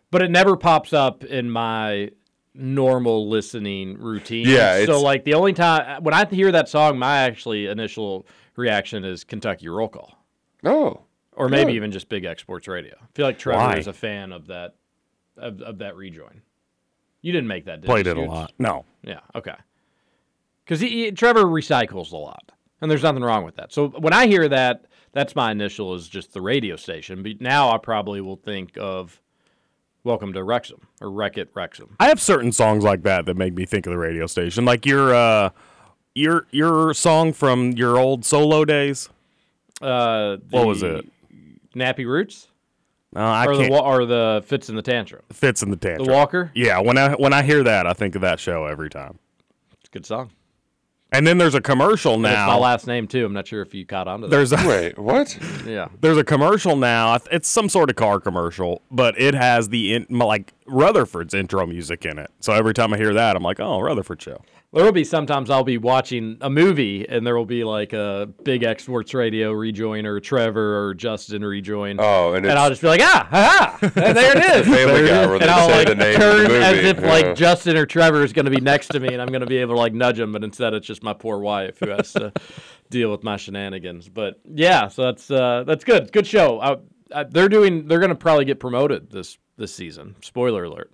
But 0.10 0.22
it 0.22 0.32
never 0.32 0.56
pops 0.58 0.94
up 0.94 1.24
in 1.24 1.50
my 1.50 2.10
normal 2.54 3.30
listening 3.30 3.98
routine. 3.98 4.48
Yeah, 4.48 4.76
So, 4.78 4.82
it's- 4.84 5.02
like, 5.02 5.24
the 5.24 5.34
only 5.36 5.54
time, 5.54 6.04
when 6.04 6.14
I 6.14 6.26
hear 6.26 6.52
that 6.52 6.68
song, 6.70 6.98
my 7.00 7.20
actually 7.20 7.68
initial 7.68 8.26
reaction 8.56 9.06
is 9.06 9.24
Kentucky 9.24 9.68
Roll 9.70 9.88
Call. 9.88 10.18
Oh, 10.64 11.02
Or 11.34 11.48
maybe 11.50 11.72
good. 11.72 11.76
even 11.78 11.92
just 11.92 12.10
Big 12.10 12.26
X 12.26 12.42
Sports 12.42 12.68
Radio. 12.68 12.96
I 13.02 13.06
feel 13.14 13.26
like 13.26 13.40
Trevor 13.40 13.60
Why? 13.60 13.78
is 13.78 13.88
a 13.88 13.94
fan 13.94 14.32
of 14.32 14.48
that, 14.48 14.76
of, 15.38 15.62
of 15.62 15.78
that 15.80 15.96
rejoin. 15.96 16.42
You 17.22 17.32
didn't 17.32 17.48
make 17.48 17.66
that, 17.66 17.82
did 17.82 17.88
Played 17.88 18.06
you, 18.08 18.12
it 18.14 18.18
a 18.18 18.22
lot. 18.22 18.52
No. 18.60 18.86
Yeah. 19.04 19.22
Okay. 19.36 19.56
Because 20.66 20.80
he, 20.80 20.90
he- 21.06 21.12
Trevor 21.12 21.44
recycles 21.46 22.12
a 22.12 22.18
lot, 22.18 22.52
and 22.82 22.92
there's 22.92 23.04
nothing 23.04 23.24
wrong 23.24 23.46
with 23.46 23.56
that. 23.56 23.72
So 23.72 23.88
when 23.90 24.14
I 24.14 24.28
hear 24.28 24.48
that, 24.50 24.86
that's 25.14 25.36
my 25.36 25.52
initial 25.52 25.94
is 25.96 26.08
just 26.08 26.34
the 26.34 26.42
radio 26.42 26.76
station. 26.76 27.24
But 27.24 27.42
now 27.42 27.70
I 27.72 27.78
probably 27.78 28.22
will 28.22 28.38
think 28.38 28.78
of 28.78 29.20
"Welcome 30.04 30.34
to 30.34 30.44
Wrexham" 30.44 30.88
or 31.02 31.10
"Wreck 31.12 31.38
It 31.38 31.50
Wrexham." 31.54 31.96
I 32.00 32.08
have 32.08 32.22
certain 32.22 32.52
songs 32.52 32.84
like 32.84 33.04
that 33.04 33.26
that 33.26 33.36
make 33.36 33.54
me 33.54 33.66
think 33.66 33.86
of 33.86 33.92
the 33.92 33.98
radio 33.98 34.28
station. 34.28 34.64
Like 34.66 34.86
your 34.86 35.14
uh 35.14 35.50
your 36.16 36.46
your 36.52 36.94
song 36.94 37.34
from 37.34 37.72
your 37.74 37.98
old 37.98 38.24
solo 38.26 38.64
days. 38.66 39.10
Uh, 39.82 40.38
What 40.52 40.68
was 40.68 40.84
it? 40.84 41.06
Nappy 41.76 42.06
Roots 42.06 42.48
No, 43.14 43.22
I 43.22 43.46
or 43.48 43.56
the 43.56 43.62
can't. 43.64 43.74
wa- 43.74 43.80
or 43.96 44.06
the 44.06 44.44
Fitz 44.46 44.70
and 44.70 44.78
the 44.78 44.82
Tantrum. 44.84 45.24
Fitz 45.32 45.64
and 45.64 45.72
the 45.72 45.78
tantrum. 45.78 46.06
The 46.08 46.14
Walker. 46.14 46.52
Yeah, 46.54 46.80
when 46.80 46.98
I 46.98 47.14
when 47.14 47.34
I 47.34 47.42
hear 47.42 47.64
that, 47.64 47.88
I 47.88 47.94
think 47.94 48.14
of 48.16 48.22
that 48.22 48.40
show 48.40 48.66
every 48.66 48.90
time. 48.90 49.18
It's 49.80 49.90
a 49.90 49.92
good 49.92 50.06
song. 50.06 50.32
And 51.14 51.28
then 51.28 51.38
there's 51.38 51.56
a 51.56 51.62
commercial 51.62 52.18
now. 52.18 52.30
It's 52.46 52.54
my 52.54 52.58
last 52.58 52.88
name 52.88 53.06
too. 53.06 53.26
I'm 53.26 53.34
not 53.34 53.46
sure 53.46 53.62
if 53.62 53.74
you 53.74 53.86
caught 53.86 54.08
on 54.08 54.22
to 54.22 54.28
that. 54.28 54.32
There's 54.32 54.54
a, 54.54 54.56
wait, 54.68 54.98
what? 54.98 55.38
yeah. 55.66 55.90
there's 56.00 56.18
a 56.18 56.24
commercial 56.24 56.78
now. 56.78 57.18
It's 57.32 57.50
some 57.50 57.68
sort 57.68 57.90
of 57.90 57.98
car 57.98 58.22
commercial, 58.22 58.82
but 58.90 59.20
it 59.20 59.34
has 59.34 59.70
the 59.70 59.94
in, 59.94 60.06
like 60.10 60.54
Rutherford's 60.68 61.34
intro 61.34 61.66
music 61.68 62.06
in 62.06 62.18
it. 62.18 62.32
So 62.40 62.54
every 62.54 62.74
time 62.74 62.94
I 62.94 62.98
hear 62.98 63.14
that, 63.14 63.36
I'm 63.36 63.44
like, 63.44 63.60
oh, 63.60 63.82
Rutherford 63.82 64.22
show. 64.22 64.42
There 64.74 64.86
will 64.86 64.94
be 64.94 65.04
sometimes 65.04 65.50
I'll 65.50 65.66
be 65.66 65.78
watching 65.78 66.38
a 66.40 66.50
movie 66.50 67.06
and 67.10 67.28
there 67.28 67.36
will 67.36 67.46
be 67.46 67.66
like 67.66 67.92
a 67.92 68.30
big 68.44 68.64
X 68.64 68.84
Sports 68.86 69.14
Radio 69.14 69.52
rejoin 69.52 70.06
or 70.06 70.22
Trevor 70.22 70.86
or 70.88 70.94
Justin 70.94 71.44
rejoin. 71.44 71.98
Oh, 72.00 72.34
and 72.36 72.46
and 72.46 72.58
I'll 72.58 72.70
just 72.70 72.82
be 72.82 72.88
like, 72.88 73.02
ah, 73.04 73.28
ha, 73.30 73.78
ha, 73.82 73.92
and 73.98 74.16
there 74.16 74.38
it 74.38 74.44
is. 74.62 74.66
Family 74.74 75.08
Guy 75.10 75.24
and 75.36 75.44
I'll 75.44 75.68
say 75.68 75.78
like 75.80 75.88
the 75.90 75.96
name 75.96 76.16
of 76.16 76.22
the 76.22 76.48
turn 76.48 76.52
as 76.64 76.78
if 76.86 77.00
Yeah. 77.02 77.10
like 77.10 77.36
Justin 77.36 77.76
or 77.76 77.86
Trevor 77.86 78.24
is 78.24 78.32
going 78.32 78.46
to 78.46 78.52
be 78.52 78.62
next 78.62 78.88
to 78.92 79.02
me 79.02 79.10
and 79.12 79.22
I'm 79.22 79.28
going 79.28 79.42
to 79.42 79.46
be 79.48 79.58
able 79.58 79.74
to 79.76 79.80
like 79.80 79.94
nudge 79.94 80.20
him, 80.22 80.32
but 80.32 80.42
instead 80.42 80.74
it's 80.74 80.88
just 80.88 81.04
my 81.04 81.12
poor 81.14 81.40
wife 81.40 81.80
who 81.80 81.90
has 81.90 82.14
to 82.14 82.32
deal 82.90 83.12
with 83.12 83.24
my 83.24 83.36
shenanigans. 83.36 84.08
But 84.08 84.40
yeah, 84.46 84.88
so 84.88 85.04
that's 85.04 85.30
uh, 85.30 85.66
that's 85.68 85.84
good. 85.84 86.14
Good 86.14 86.26
show. 86.28 86.62
I, 86.62 86.78
I, 87.14 87.24
they're 87.26 87.50
doing. 87.50 87.90
They're 87.90 88.00
going 88.00 88.08
to 88.10 88.16
probably 88.16 88.46
get 88.46 88.62
promoted 88.62 89.12
this 89.12 89.38
this 89.58 89.76
season. 89.76 90.16
Spoiler 90.22 90.64
alert. 90.64 90.94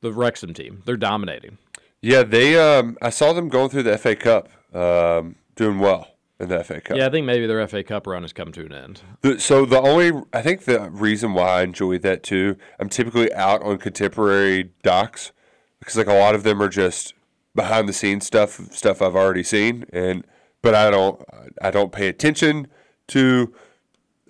The 0.00 0.12
Wrexham 0.12 0.52
team. 0.54 0.82
They're 0.84 0.96
dominating. 0.96 1.58
Yeah, 2.04 2.22
they 2.22 2.58
um 2.58 2.98
I 3.00 3.10
saw 3.10 3.32
them 3.32 3.48
going 3.48 3.70
through 3.70 3.84
the 3.84 3.96
FA 3.96 4.14
Cup, 4.14 4.50
um, 4.74 5.36
doing 5.54 5.78
well 5.78 6.08
in 6.38 6.48
the 6.48 6.62
FA 6.62 6.80
Cup. 6.80 6.96
Yeah, 6.96 7.06
I 7.06 7.10
think 7.10 7.24
maybe 7.24 7.46
their 7.46 7.66
FA 7.66 7.82
Cup 7.82 8.06
run 8.06 8.22
has 8.22 8.32
come 8.32 8.52
to 8.52 8.66
an 8.66 8.72
end. 8.72 9.00
The, 9.22 9.40
so 9.40 9.64
the 9.64 9.80
only 9.80 10.12
I 10.32 10.42
think 10.42 10.64
the 10.64 10.90
reason 10.90 11.32
why 11.32 11.60
I 11.60 11.62
enjoy 11.62 11.98
that 12.00 12.22
too, 12.22 12.56
I'm 12.78 12.90
typically 12.90 13.32
out 13.32 13.62
on 13.62 13.78
contemporary 13.78 14.72
docs 14.82 15.32
because 15.78 15.96
like 15.96 16.06
a 16.06 16.14
lot 16.14 16.34
of 16.34 16.42
them 16.42 16.62
are 16.62 16.68
just 16.68 17.14
behind 17.54 17.88
the 17.88 17.92
scenes 17.94 18.26
stuff, 18.26 18.60
stuff 18.72 19.00
I've 19.00 19.16
already 19.16 19.42
seen, 19.42 19.86
and 19.90 20.26
but 20.60 20.74
I 20.74 20.90
don't 20.90 21.22
I 21.62 21.70
don't 21.70 21.90
pay 21.90 22.08
attention 22.08 22.66
to 23.08 23.54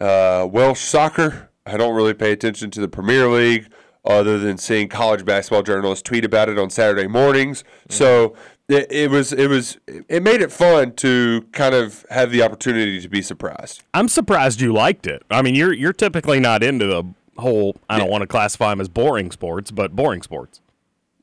uh, 0.00 0.46
Welsh 0.48 0.80
soccer. 0.80 1.50
I 1.66 1.76
don't 1.76 1.96
really 1.96 2.14
pay 2.14 2.30
attention 2.30 2.70
to 2.72 2.80
the 2.80 2.88
Premier 2.88 3.28
League 3.28 3.66
other 4.04 4.38
than 4.38 4.58
seeing 4.58 4.88
college 4.88 5.24
basketball 5.24 5.62
journalists 5.62 6.02
tweet 6.02 6.24
about 6.24 6.48
it 6.48 6.58
on 6.58 6.70
Saturday 6.70 7.06
mornings. 7.06 7.64
So 7.88 8.34
it, 8.68 8.90
it 8.90 9.10
was 9.10 9.32
it 9.32 9.48
was 9.48 9.78
it 9.86 10.22
made 10.22 10.40
it 10.40 10.52
fun 10.52 10.92
to 10.96 11.46
kind 11.52 11.74
of 11.74 12.04
have 12.10 12.30
the 12.30 12.42
opportunity 12.42 13.00
to 13.00 13.08
be 13.08 13.22
surprised. 13.22 13.82
I'm 13.94 14.08
surprised 14.08 14.60
you 14.60 14.72
liked 14.72 15.06
it. 15.06 15.22
I 15.30 15.42
mean, 15.42 15.54
you're 15.54 15.72
you're 15.72 15.92
typically 15.92 16.40
not 16.40 16.62
into 16.62 16.86
the 16.86 17.04
whole. 17.36 17.76
I 17.88 17.98
don't 17.98 18.10
want 18.10 18.22
to 18.22 18.28
classify 18.28 18.70
them 18.70 18.80
as 18.80 18.88
boring 18.88 19.30
sports, 19.30 19.70
but 19.70 19.96
boring 19.96 20.22
sports 20.22 20.60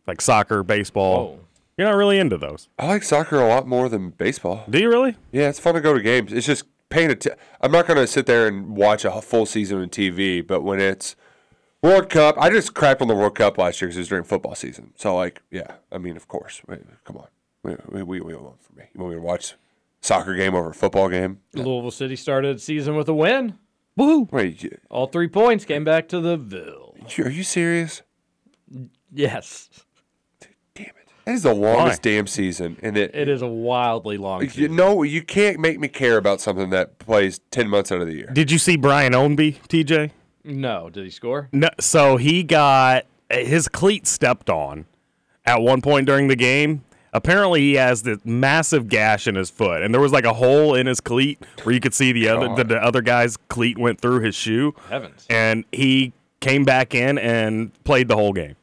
like 0.07 0.21
soccer, 0.21 0.63
baseball. 0.63 1.37
Oh. 1.39 1.45
You're 1.77 1.87
not 1.87 1.95
really 1.95 2.19
into 2.19 2.37
those. 2.37 2.67
I 2.77 2.87
like 2.87 3.01
soccer 3.01 3.39
a 3.39 3.47
lot 3.47 3.65
more 3.65 3.89
than 3.89 4.11
baseball. 4.11 4.65
Do 4.69 4.77
you 4.77 4.89
really? 4.89 5.15
Yeah, 5.31 5.49
it's 5.49 5.59
fun 5.59 5.73
to 5.75 5.81
go 5.81 5.93
to 5.93 6.01
games. 6.01 6.31
It's 6.31 6.45
just 6.45 6.65
paying 6.89 7.09
attention. 7.09 7.39
I'm 7.61 7.71
not 7.71 7.87
going 7.87 7.97
to 7.97 8.05
sit 8.05 8.25
there 8.25 8.45
and 8.47 8.75
watch 8.75 9.05
a 9.05 9.21
full 9.21 9.45
season 9.45 9.81
on 9.81 9.89
TV, 9.89 10.45
but 10.45 10.61
when 10.61 10.79
it's 10.79 11.15
World 11.81 12.09
Cup, 12.09 12.35
I 12.39 12.49
just 12.49 12.73
crapped 12.73 13.01
on 13.01 13.07
the 13.07 13.15
World 13.15 13.35
Cup 13.35 13.57
last 13.57 13.81
year 13.81 13.87
because 13.87 13.97
it 13.97 14.01
was 14.01 14.07
during 14.09 14.23
football 14.23 14.53
season. 14.55 14.93
So, 14.97 15.15
like, 15.15 15.41
yeah, 15.49 15.75
I 15.91 15.97
mean, 15.97 16.15
of 16.15 16.27
course. 16.27 16.61
Wait, 16.67 16.81
come 17.03 17.17
on. 17.17 17.27
We, 17.63 17.75
we, 17.89 18.03
we, 18.03 18.21
we 18.21 18.35
want 18.35 18.61
for 18.61 18.73
me. 18.73 18.83
You 18.93 19.01
want 19.01 19.13
me 19.15 19.19
to 19.19 19.25
watch 19.25 19.55
soccer 20.01 20.35
game 20.35 20.53
over 20.53 20.69
a 20.69 20.73
football 20.73 21.09
game? 21.09 21.39
Louisville 21.53 21.89
City 21.91 22.15
started 22.15 22.61
season 22.61 22.95
with 22.95 23.09
a 23.09 23.13
win. 23.13 23.57
Woo! 23.97 24.27
Wait, 24.31 24.61
you- 24.63 24.77
All 24.89 25.07
three 25.07 25.27
points 25.27 25.65
came 25.65 25.83
back 25.83 26.07
to 26.09 26.19
the 26.19 26.37
Ville. 26.37 26.95
are 27.19 27.29
you 27.29 27.43
serious? 27.43 28.03
Yes, 29.13 29.69
Damn 30.75 30.85
it! 30.85 30.95
That 31.25 31.33
is 31.33 31.43
the 31.43 31.53
longest 31.53 32.01
damn 32.01 32.25
season, 32.27 32.77
and 32.81 32.95
it. 32.97 33.13
it 33.13 33.27
is 33.27 33.41
a 33.41 33.47
wildly 33.47 34.17
long. 34.17 34.43
You 34.43 34.49
season. 34.49 34.75
know, 34.77 35.03
you 35.03 35.21
can't 35.21 35.59
make 35.59 35.77
me 35.79 35.89
care 35.89 36.15
about 36.17 36.39
something 36.39 36.69
that 36.69 36.97
plays 36.99 37.39
ten 37.51 37.67
months 37.67 37.91
out 37.91 37.99
of 38.01 38.07
the 38.07 38.13
year. 38.13 38.29
Did 38.31 38.49
you 38.49 38.57
see 38.57 38.77
Brian 38.77 39.11
Ownby, 39.11 39.57
TJ? 39.67 40.11
No, 40.43 40.89
did 40.89 41.03
he 41.03 41.09
score? 41.09 41.49
No, 41.51 41.69
so 41.79 42.17
he 42.17 42.43
got 42.43 43.05
his 43.29 43.67
cleat 43.67 44.07
stepped 44.07 44.49
on 44.49 44.85
at 45.45 45.61
one 45.61 45.81
point 45.81 46.05
during 46.05 46.27
the 46.27 46.35
game. 46.35 46.83
Apparently, 47.13 47.59
he 47.59 47.73
has 47.73 48.03
this 48.03 48.19
massive 48.23 48.87
gash 48.87 49.27
in 49.27 49.35
his 49.35 49.49
foot, 49.49 49.81
and 49.81 49.93
there 49.93 49.99
was 49.99 50.13
like 50.13 50.23
a 50.23 50.33
hole 50.33 50.75
in 50.75 50.87
his 50.87 51.01
cleat 51.01 51.43
where 51.63 51.73
you 51.73 51.81
could 51.81 51.93
see 51.93 52.13
the 52.13 52.29
other 52.29 52.55
the, 52.55 52.63
the 52.63 52.77
other 52.81 53.01
guy's 53.01 53.35
cleat 53.35 53.77
went 53.77 53.99
through 53.99 54.21
his 54.21 54.33
shoe. 54.33 54.73
Heavens. 54.87 55.25
And 55.29 55.65
he 55.73 56.13
came 56.39 56.63
back 56.63 56.95
in 56.95 57.17
and 57.17 57.71
played 57.83 58.07
the 58.07 58.15
whole 58.15 58.31
game. 58.31 58.55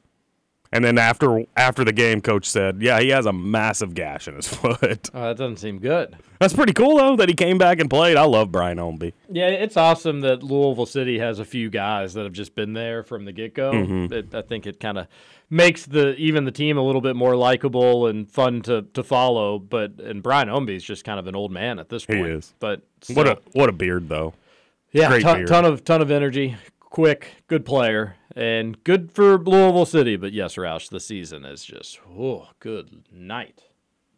And 0.70 0.84
then 0.84 0.98
after 0.98 1.44
after 1.56 1.82
the 1.82 1.92
game, 1.94 2.20
coach 2.20 2.44
said, 2.44 2.82
"Yeah, 2.82 3.00
he 3.00 3.08
has 3.08 3.24
a 3.24 3.32
massive 3.32 3.94
gash 3.94 4.28
in 4.28 4.34
his 4.34 4.46
foot." 4.54 5.08
Oh, 5.14 5.22
that 5.28 5.36
doesn't 5.38 5.56
seem 5.58 5.78
good. 5.78 6.14
That's 6.40 6.52
pretty 6.52 6.74
cool 6.74 6.98
though 6.98 7.16
that 7.16 7.28
he 7.30 7.34
came 7.34 7.56
back 7.56 7.80
and 7.80 7.88
played. 7.88 8.16
I 8.18 8.24
love 8.24 8.52
Brian 8.52 8.76
Ownby. 8.76 9.14
Yeah, 9.30 9.48
it's 9.48 9.78
awesome 9.78 10.20
that 10.20 10.42
Louisville 10.42 10.84
City 10.84 11.18
has 11.20 11.38
a 11.38 11.44
few 11.46 11.70
guys 11.70 12.12
that 12.14 12.24
have 12.24 12.34
just 12.34 12.54
been 12.54 12.74
there 12.74 13.02
from 13.02 13.24
the 13.24 13.32
get 13.32 13.54
go. 13.54 13.72
Mhm. 13.72 14.34
I 14.34 14.42
think 14.42 14.66
it 14.66 14.78
kind 14.78 14.98
of 14.98 15.06
makes 15.48 15.86
the 15.86 16.14
even 16.16 16.44
the 16.44 16.52
team 16.52 16.76
a 16.76 16.82
little 16.82 17.00
bit 17.00 17.16
more 17.16 17.34
likable 17.34 18.06
and 18.06 18.30
fun 18.30 18.60
to, 18.62 18.82
to 18.92 19.02
follow. 19.02 19.58
But 19.58 19.98
and 20.00 20.22
Brian 20.22 20.48
Ownby's 20.48 20.84
just 20.84 21.02
kind 21.02 21.18
of 21.18 21.26
an 21.26 21.34
old 21.34 21.50
man 21.50 21.78
at 21.78 21.88
this 21.88 22.04
point. 22.04 22.26
He 22.26 22.32
is. 22.32 22.52
But 22.60 22.82
What 23.14 23.26
a 23.26 23.38
what 23.52 23.70
a 23.70 23.72
beard 23.72 24.10
though. 24.10 24.34
yeah, 24.92 25.08
Great 25.08 25.22
ton, 25.22 25.36
beard. 25.38 25.48
ton 25.48 25.64
of 25.64 25.82
ton 25.82 26.02
of 26.02 26.10
energy, 26.10 26.56
quick, 26.78 27.28
good 27.46 27.64
player, 27.64 28.16
and 28.38 28.82
good 28.84 29.10
for 29.10 29.36
Louisville 29.36 29.84
City. 29.84 30.16
But 30.16 30.32
yes, 30.32 30.54
Roush, 30.54 30.88
the 30.88 31.00
season 31.00 31.44
is 31.44 31.64
just 31.64 31.98
oh, 32.16 32.48
good 32.60 33.02
night, 33.12 33.64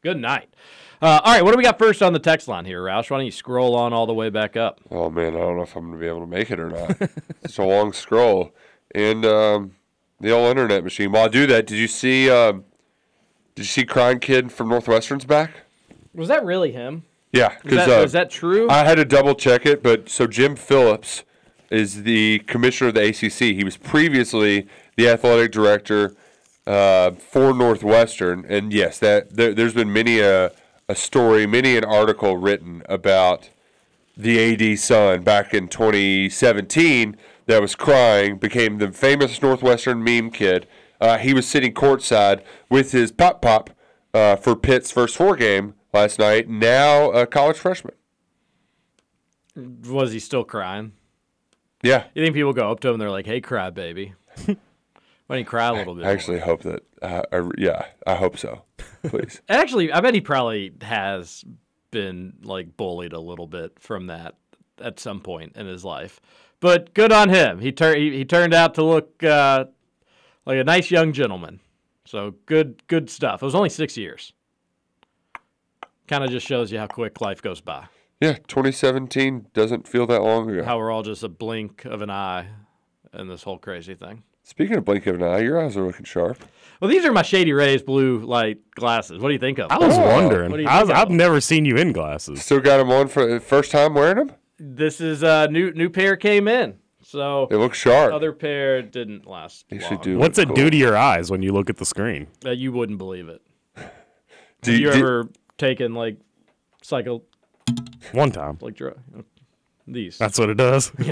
good 0.02 0.18
night. 0.18 0.54
Uh, 1.00 1.20
all 1.24 1.33
right, 1.33 1.42
what 1.42 1.52
do 1.52 1.56
we 1.56 1.64
got 1.64 1.78
first 1.78 2.02
on 2.02 2.12
the 2.12 2.18
text 2.18 2.46
line 2.46 2.66
here, 2.66 2.83
Roush? 2.83 3.11
Why 3.11 3.16
don't 3.16 3.26
you 3.26 3.33
scroll 3.33 3.74
on 3.74 3.92
all 3.94 4.06
the 4.06 4.14
way 4.14 4.28
back 4.28 4.56
up? 4.56 4.80
Oh 4.90 5.09
man, 5.09 5.35
I 5.35 5.38
don't 5.38 5.56
know 5.56 5.62
if 5.62 5.74
I'm 5.74 5.87
gonna 5.87 5.98
be 5.98 6.06
able 6.06 6.20
to 6.20 6.26
make 6.26 6.50
it 6.50 6.61
or 6.61 6.68
not. 6.68 7.00
it's 7.42 7.59
a 7.59 7.64
long 7.64 7.92
scroll, 7.92 8.54
and 8.94 9.24
um, 9.24 9.76
the 10.20 10.30
old 10.30 10.50
internet 10.50 10.85
machine. 10.85 11.12
While 11.12 11.24
I 11.24 11.28
do 11.28 11.46
that, 11.46 11.66
did 11.66 11.78
you 11.78 11.88
see? 11.88 12.30
Um, 12.30 12.64
did 13.54 13.62
you 13.62 13.68
see 13.68 13.85
Crying 13.85 14.20
Kid 14.20 14.52
from 14.52 14.68
Northwestern's 14.68 15.24
back? 15.24 15.50
Was 16.14 16.28
that 16.28 16.44
really 16.44 16.72
him? 16.72 17.04
Yeah, 17.33 17.56
Is 17.64 17.74
that, 17.74 17.88
uh, 17.88 18.02
is 18.02 18.12
that 18.12 18.30
true? 18.30 18.68
I 18.68 18.85
had 18.85 18.96
to 18.96 19.04
double 19.04 19.37
check 19.37 19.64
it, 19.64 19.85
but 19.85 20.09
so 20.09 20.26
Jim 20.26 20.56
Phillips 20.56 21.22
is 21.70 22.02
the 22.02 22.40
commissioner 22.40 22.88
of 22.88 22.94
the 22.94 23.09
ACC. 23.09 23.56
He 23.56 23.64
was 23.64 23.76
previously 23.76 24.66
the 24.96 25.09
athletic 25.09 25.52
director 25.52 26.14
uh, 26.66 27.12
for 27.12 27.54
Northwestern, 27.54 28.44
and 28.48 28.72
yes, 28.72 28.98
that 28.98 29.37
there, 29.37 29.54
there's 29.54 29.74
been 29.74 29.92
many 29.92 30.20
a 30.20 30.52
a 30.90 30.94
story, 30.96 31.46
many 31.46 31.76
an 31.76 31.85
article 31.85 32.37
written 32.37 32.83
about 32.88 33.48
the 34.16 34.72
AD 34.72 34.76
son 34.80 35.22
back 35.22 35.54
in 35.54 35.68
2017 35.68 37.16
that 37.46 37.62
was 37.62 37.76
crying, 37.76 38.38
became 38.38 38.78
the 38.78 38.90
famous 38.90 39.40
Northwestern 39.40 40.02
meme 40.02 40.33
kid. 40.33 40.66
Uh, 41.00 41.16
he 41.16 41.33
was 41.33 41.46
sitting 41.46 41.72
courtside 41.72 42.42
with 42.68 42.90
his 42.90 43.12
pop 43.12 43.40
pop 43.40 43.70
uh, 44.12 44.35
for 44.35 44.56
Pitt's 44.56 44.90
first 44.90 45.16
four 45.16 45.37
game 45.37 45.74
last 45.94 46.18
night. 46.18 46.48
Now 46.48 47.12
a 47.12 47.24
college 47.24 47.56
freshman. 47.56 47.94
Was 49.54 50.11
he 50.11 50.18
still 50.18 50.44
crying? 50.44 50.92
Yeah. 51.82 52.04
You 52.14 52.22
think 52.22 52.34
people 52.34 52.52
go 52.52 52.70
up 52.70 52.80
to 52.80 52.88
him 52.88 52.94
and 52.94 53.00
they're 53.00 53.10
like, 53.10 53.26
"Hey, 53.26 53.40
cry, 53.40 53.70
baby." 53.70 54.14
Why 55.30 55.36
don't 55.36 55.38
you 55.38 55.44
cry 55.44 55.68
a 55.68 55.74
little 55.74 55.94
bit? 55.94 56.06
I 56.06 56.10
actually 56.10 56.40
hope 56.40 56.62
that. 56.62 56.82
Uh, 57.00 57.22
I, 57.30 57.48
yeah, 57.56 57.84
I 58.04 58.16
hope 58.16 58.36
so. 58.36 58.62
Please. 59.04 59.40
Actually, 59.48 59.92
I 59.92 60.00
bet 60.00 60.12
he 60.12 60.20
probably 60.20 60.72
has 60.82 61.44
been 61.92 62.32
like 62.42 62.76
bullied 62.76 63.12
a 63.12 63.20
little 63.20 63.46
bit 63.46 63.78
from 63.78 64.08
that 64.08 64.34
at 64.80 64.98
some 64.98 65.20
point 65.20 65.52
in 65.54 65.66
his 65.66 65.84
life. 65.84 66.20
But 66.58 66.94
good 66.94 67.12
on 67.12 67.28
him. 67.28 67.60
He 67.60 67.70
turned 67.70 67.98
he, 67.98 68.16
he 68.16 68.24
turned 68.24 68.52
out 68.52 68.74
to 68.74 68.82
look 68.82 69.22
uh, 69.22 69.66
like 70.46 70.58
a 70.58 70.64
nice 70.64 70.90
young 70.90 71.12
gentleman. 71.12 71.60
So 72.06 72.34
good 72.46 72.82
good 72.88 73.08
stuff. 73.08 73.40
It 73.40 73.46
was 73.46 73.54
only 73.54 73.68
six 73.68 73.96
years. 73.96 74.32
Kind 76.08 76.24
of 76.24 76.30
just 76.30 76.44
shows 76.44 76.72
you 76.72 76.78
how 76.80 76.88
quick 76.88 77.20
life 77.20 77.40
goes 77.40 77.60
by. 77.60 77.86
Yeah, 78.20 78.35
2017 78.35 79.46
doesn't 79.54 79.88
feel 79.88 80.06
that 80.09 80.22
long 80.22 80.50
ago. 80.50 80.64
How 80.64 80.78
we're 80.78 80.90
all 80.90 81.02
just 81.02 81.22
a 81.22 81.28
blink 81.28 81.85
of 81.87 82.02
an 82.02 82.11
eye 82.11 82.48
in 83.14 83.28
this 83.28 83.42
whole 83.44 83.59
crazy 83.59 83.94
thing. 83.94 84.24
Speaking 84.42 84.76
of 84.76 84.85
blink 84.85 85.06
of 85.06 85.14
an 85.16 85.22
eye, 85.22 85.38
your 85.40 85.59
eyes 85.61 85.76
are 85.76 85.87
looking 85.87 86.04
sharp. 86.04 86.38
Well, 86.80 86.90
these 86.90 87.04
are 87.04 87.12
my 87.12 87.22
Shady 87.22 87.52
Rays 87.52 87.83
blue 87.83 88.18
light 88.18 88.59
glasses. 88.74 89.20
What 89.20 89.28
do 89.28 89.33
you 89.33 89.38
think 89.38 89.59
of? 89.59 89.70
I 89.70 89.78
was 89.78 89.96
them? 89.96 90.06
wondering. 90.06 90.50
What 90.50 90.56
do 90.59 90.62
you 90.64 90.68
I 90.68 90.80
was, 90.80 90.88
think 90.88 90.98
of 90.98 91.02
I've 91.09 91.11
never 91.11 91.40
seen 91.40 91.64
you 91.64 91.76
in 91.76 91.92
glasses. 91.92 92.42
Still 92.44 92.61
got 92.61 92.76
them 92.78 92.90
on 92.90 93.09
for 93.09 93.26
the 93.26 93.40
first 93.40 93.70
time 93.70 93.94
wearing 93.94 94.16
them. 94.16 94.33
This 94.59 95.00
is 95.00 95.22
a 95.22 95.48
new 95.50 95.72
new 95.72 95.88
pair 95.88 96.16
came 96.16 96.48
in. 96.48 96.76
So 97.02 97.48
it 97.50 97.56
looks 97.56 97.78
sharp. 97.78 98.12
Other 98.12 98.33
pair 98.33 98.83
didn't 98.83 99.26
last. 99.26 99.64
They 99.70 99.78
long. 99.78 99.88
should 99.88 100.00
do. 100.02 100.18
What's 100.18 100.38
it 100.38 100.54
do 100.54 100.68
to 100.68 100.76
your 100.76 100.96
eyes 100.96 101.30
when 101.30 101.42
you 101.42 101.52
look 101.52 101.70
at 101.70 101.78
the 101.78 101.87
screen? 101.87 102.26
Uh, 102.44 102.50
you 102.50 102.72
wouldn't 102.72 102.98
believe 102.98 103.28
it. 103.28 103.40
Do 104.62 104.72
Have 104.72 104.80
you- 104.80 104.87
you 104.88 104.92
do- 104.92 104.98
ever 104.98 105.28
taken 105.56 105.94
like 105.94 106.18
psycho 106.83 107.22
One 108.12 108.30
time. 108.30 108.59
like 108.61 108.74
drug 108.76 108.98
these? 109.87 110.18
That's 110.18 110.38
what 110.38 110.50
it 110.50 110.56
does. 110.56 110.92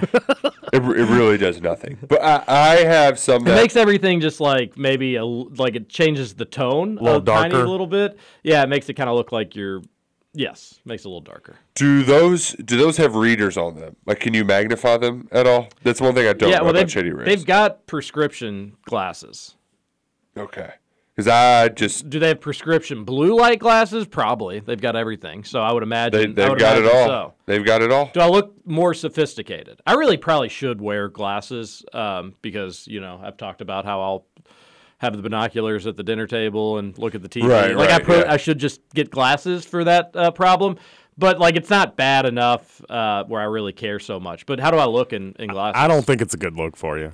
It, 0.71 0.83
it 0.83 1.09
really 1.09 1.38
does 1.38 1.62
nothing. 1.62 1.97
But 2.07 2.23
I, 2.23 2.44
I 2.47 2.77
have 2.85 3.18
some 3.18 3.47
It 3.47 3.55
makes 3.55 3.75
everything 3.75 4.21
just 4.21 4.38
like 4.38 4.77
maybe 4.77 5.16
a 5.16 5.21
l- 5.23 5.49
like 5.57 5.75
it 5.77 5.88
changes 5.88 6.35
the 6.35 6.44
tone 6.44 6.99
A 6.99 7.03
little 7.03 7.23
a 7.23 7.25
tiny 7.25 7.49
darker. 7.55 7.66
little 7.66 7.87
bit. 7.87 8.18
Yeah, 8.42 8.62
it 8.64 8.68
makes 8.68 8.87
it 8.90 8.92
kind 8.92 9.09
of 9.09 9.16
look 9.16 9.33
like 9.33 9.57
you're. 9.57 9.81
Yes, 10.35 10.79
makes 10.85 11.05
it 11.05 11.07
a 11.07 11.09
little 11.09 11.23
darker. 11.23 11.57
do 11.75 12.03
those 12.03 12.53
do 12.53 12.77
those 12.77 12.99
have 12.99 13.14
readers 13.14 13.57
on 13.57 13.77
them? 13.81 13.97
Like, 14.05 14.21
can 14.21 14.35
you 14.35 14.44
magnify 14.44 14.99
them 14.99 15.27
at 15.33 15.47
all? 15.47 15.68
That's 15.85 16.03
one 16.03 16.14
thing 16.14 16.29
I 16.29 16.35
don't 16.35 16.51
yeah, 16.51 16.59
know 16.59 16.64
well 16.64 16.71
about 16.73 16.81
they've 16.81 16.92
Shady 16.92 17.12
Rays. 17.12 17.25
they've 17.27 17.47
got 17.47 17.87
prescription 17.87 18.77
glasses. 18.85 19.55
Okay, 20.37 20.73
because 21.18 21.33
I 21.33 21.68
just 21.70 22.09
Do 22.09 22.20
they 22.20 22.28
have 22.28 22.40
prescription 22.40 23.02
blue 23.02 23.37
light 23.37 23.59
glasses? 23.59 24.07
Probably. 24.07 24.61
They've 24.61 24.81
got 24.81 24.94
everything. 24.94 25.42
So 25.42 25.61
I 25.61 25.72
would 25.72 25.83
imagine 25.83 26.33
they, 26.33 26.42
they've 26.42 26.50
would 26.50 26.61
got 26.61 26.78
it 26.78 26.85
all. 26.85 27.07
So. 27.09 27.35
They've 27.44 27.64
got 27.64 27.83
it 27.83 27.90
all. 27.90 28.09
Do 28.14 28.20
I 28.20 28.28
look 28.28 28.54
more 28.64 28.94
sophisticated? 28.94 29.81
I 29.85 29.94
really 29.94 30.16
probably 30.16 30.48
should 30.48 30.81
wear 30.81 31.09
glasses 31.09 31.85
um, 31.92 32.35
because 32.40 32.87
you 32.87 33.00
know 33.00 33.20
I've 33.20 33.37
talked 33.37 33.61
about 33.61 33.85
how 33.85 34.00
I'll 34.00 34.26
have 34.98 35.16
the 35.16 35.22
binoculars 35.22 35.88
at 35.88 35.96
the 35.96 36.04
dinner 36.04 36.28
table 36.28 36.78
and 36.78 36.96
look 36.96 37.16
at 37.16 37.22
the 37.22 37.28
TV. 37.28 37.48
Right, 37.48 37.76
like 37.76 37.90
I 37.90 37.94
right, 37.94 38.04
pro- 38.04 38.18
yeah. 38.20 38.33
I 38.33 38.37
should 38.37 38.59
just 38.61 38.81
get 38.94 39.11
glasses 39.11 39.64
for 39.64 39.83
that 39.83 40.14
uh, 40.14 40.31
problem. 40.31 40.78
But 41.16 41.40
like 41.40 41.57
it's 41.57 41.68
not 41.68 41.96
bad 41.96 42.26
enough 42.26 42.81
uh, 42.88 43.24
where 43.24 43.40
I 43.40 43.46
really 43.46 43.72
care 43.72 43.98
so 43.98 44.20
much. 44.20 44.46
But 44.46 44.61
how 44.61 44.70
do 44.70 44.76
I 44.76 44.87
look 44.87 45.12
in, 45.12 45.35
in 45.40 45.48
glasses? 45.48 45.81
I 45.81 45.88
don't 45.88 46.07
think 46.07 46.22
it's 46.22 46.35
a 46.35 46.38
good 46.38 46.54
look 46.54 46.76
for 46.76 46.96
you. 46.96 47.11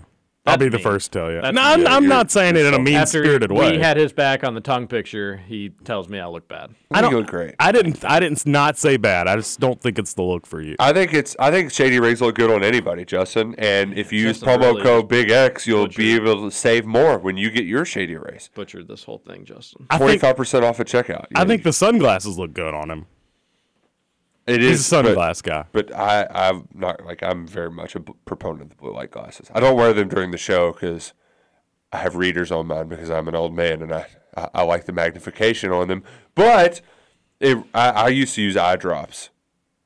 I'll 0.47 0.59
That's 0.59 0.65
be 0.65 0.69
the 0.69 0.77
mean. 0.77 0.83
first 0.85 1.11
to 1.13 1.19
tell 1.19 1.33
you. 1.33 1.41
That's 1.41 1.55
no, 1.55 1.63
I'm, 1.63 1.79
mean. 1.81 1.87
I'm 1.87 2.07
not 2.07 2.31
saying 2.31 2.57
it 2.57 2.67
in 2.67 2.75
a 2.75 2.79
mean 2.79 3.07
spirited 3.07 3.45
After 3.51 3.55
way. 3.55 3.73
we 3.73 3.79
had 3.79 3.97
his 3.97 4.13
back 4.13 4.45
on 4.45 4.53
the 4.55 4.61
tongue 4.61 4.87
picture, 4.87 5.39
he 5.39 5.71
tells 5.85 6.11
me 6.11 6.21
I 6.21 6.27
look 6.27 6.49
bad. 6.49 6.75
I 6.91 7.01
think 7.01 7.13
you 7.13 7.19
look 7.21 7.29
great. 7.29 7.55
I 7.59 7.73
didn't. 7.73 8.05
I 8.05 8.21
didn't 8.21 8.45
not 8.45 8.77
say 8.77 8.99
bad. 8.99 9.27
I 9.27 9.37
just 9.37 9.59
don't 9.59 9.81
think 9.81 9.99
it's 9.99 10.13
the 10.13 10.23
look 10.23 10.47
for 10.47 10.61
you. 10.61 10.77
I 10.79 10.93
think 10.93 11.15
it's. 11.15 11.35
I 11.39 11.51
think 11.51 11.73
Shady 11.73 11.99
Rays 11.99 12.21
look 12.21 12.35
good 12.35 12.51
on 12.51 12.63
anybody, 12.63 13.07
Justin. 13.07 13.55
And 13.57 13.97
if 13.97 14.13
you 14.13 14.21
use 14.21 14.43
promo 14.43 14.73
really 14.75 14.83
code 14.83 15.09
Big 15.09 15.31
X, 15.31 15.67
you'll 15.67 15.89
be 15.89 16.15
able 16.15 16.43
to 16.43 16.55
save 16.55 16.85
more 16.85 17.17
when 17.19 17.39
you 17.39 17.51
get 17.51 17.65
your 17.65 17.87
Shady 17.87 18.17
Rays. 18.17 18.51
Butchered 18.55 18.87
this 18.87 19.05
whole 19.05 19.23
thing, 19.27 19.47
Justin. 19.47 19.87
I 19.89 19.97
Twenty 19.97 20.13
think, 20.13 20.21
five 20.21 20.37
percent 20.37 20.63
off 20.63 20.79
at 20.79 20.87
checkout. 20.87 21.25
I 21.35 21.47
think 21.47 21.63
the 21.63 21.73
sunglasses 21.73 22.39
look 22.39 22.53
good 22.53 22.75
on 22.75 22.91
him. 22.91 23.07
It 24.47 24.61
He's 24.61 24.93
a 24.93 25.03
but- 25.03 25.17
sunglass 25.17 25.43
guy. 25.43 25.65
But 25.73 25.95
I, 25.95 26.27
I'm 26.31 26.69
not 26.75 27.05
like 27.05 27.23
I'm 27.23 27.47
very 27.47 27.71
much 27.71 27.95
a 27.95 28.01
b- 28.01 28.13
proponent 28.25 28.63
of 28.63 28.69
the 28.71 28.75
blue 28.77 28.93
light 28.93 29.11
glasses. 29.11 29.51
I 29.55 29.61
don't 29.61 29.77
wear 29.77 29.93
them 29.93 30.09
during 30.09 30.31
the 30.31 30.39
show 30.39 30.73
because 30.73 31.13
I 31.93 31.99
have 31.99 32.17
readers 32.17 32.51
on 32.53 32.67
mine 32.67 32.89
because 32.89 33.11
I'm 33.11 33.29
an 33.29 33.35
old 33.35 33.55
man 33.55 33.81
and 33.83 33.93
I, 33.95 34.07
I, 34.37 34.49
I 34.55 34.63
like 34.63 34.85
the 34.87 34.93
magnification 34.93 35.71
on 35.73 35.89
them. 35.89 36.03
But 36.35 36.81
it, 37.41 37.59
I, 37.75 37.89
I 37.91 38.09
used 38.09 38.35
to 38.35 38.43
use 38.43 38.57
eye 38.57 38.77
drops 38.77 39.31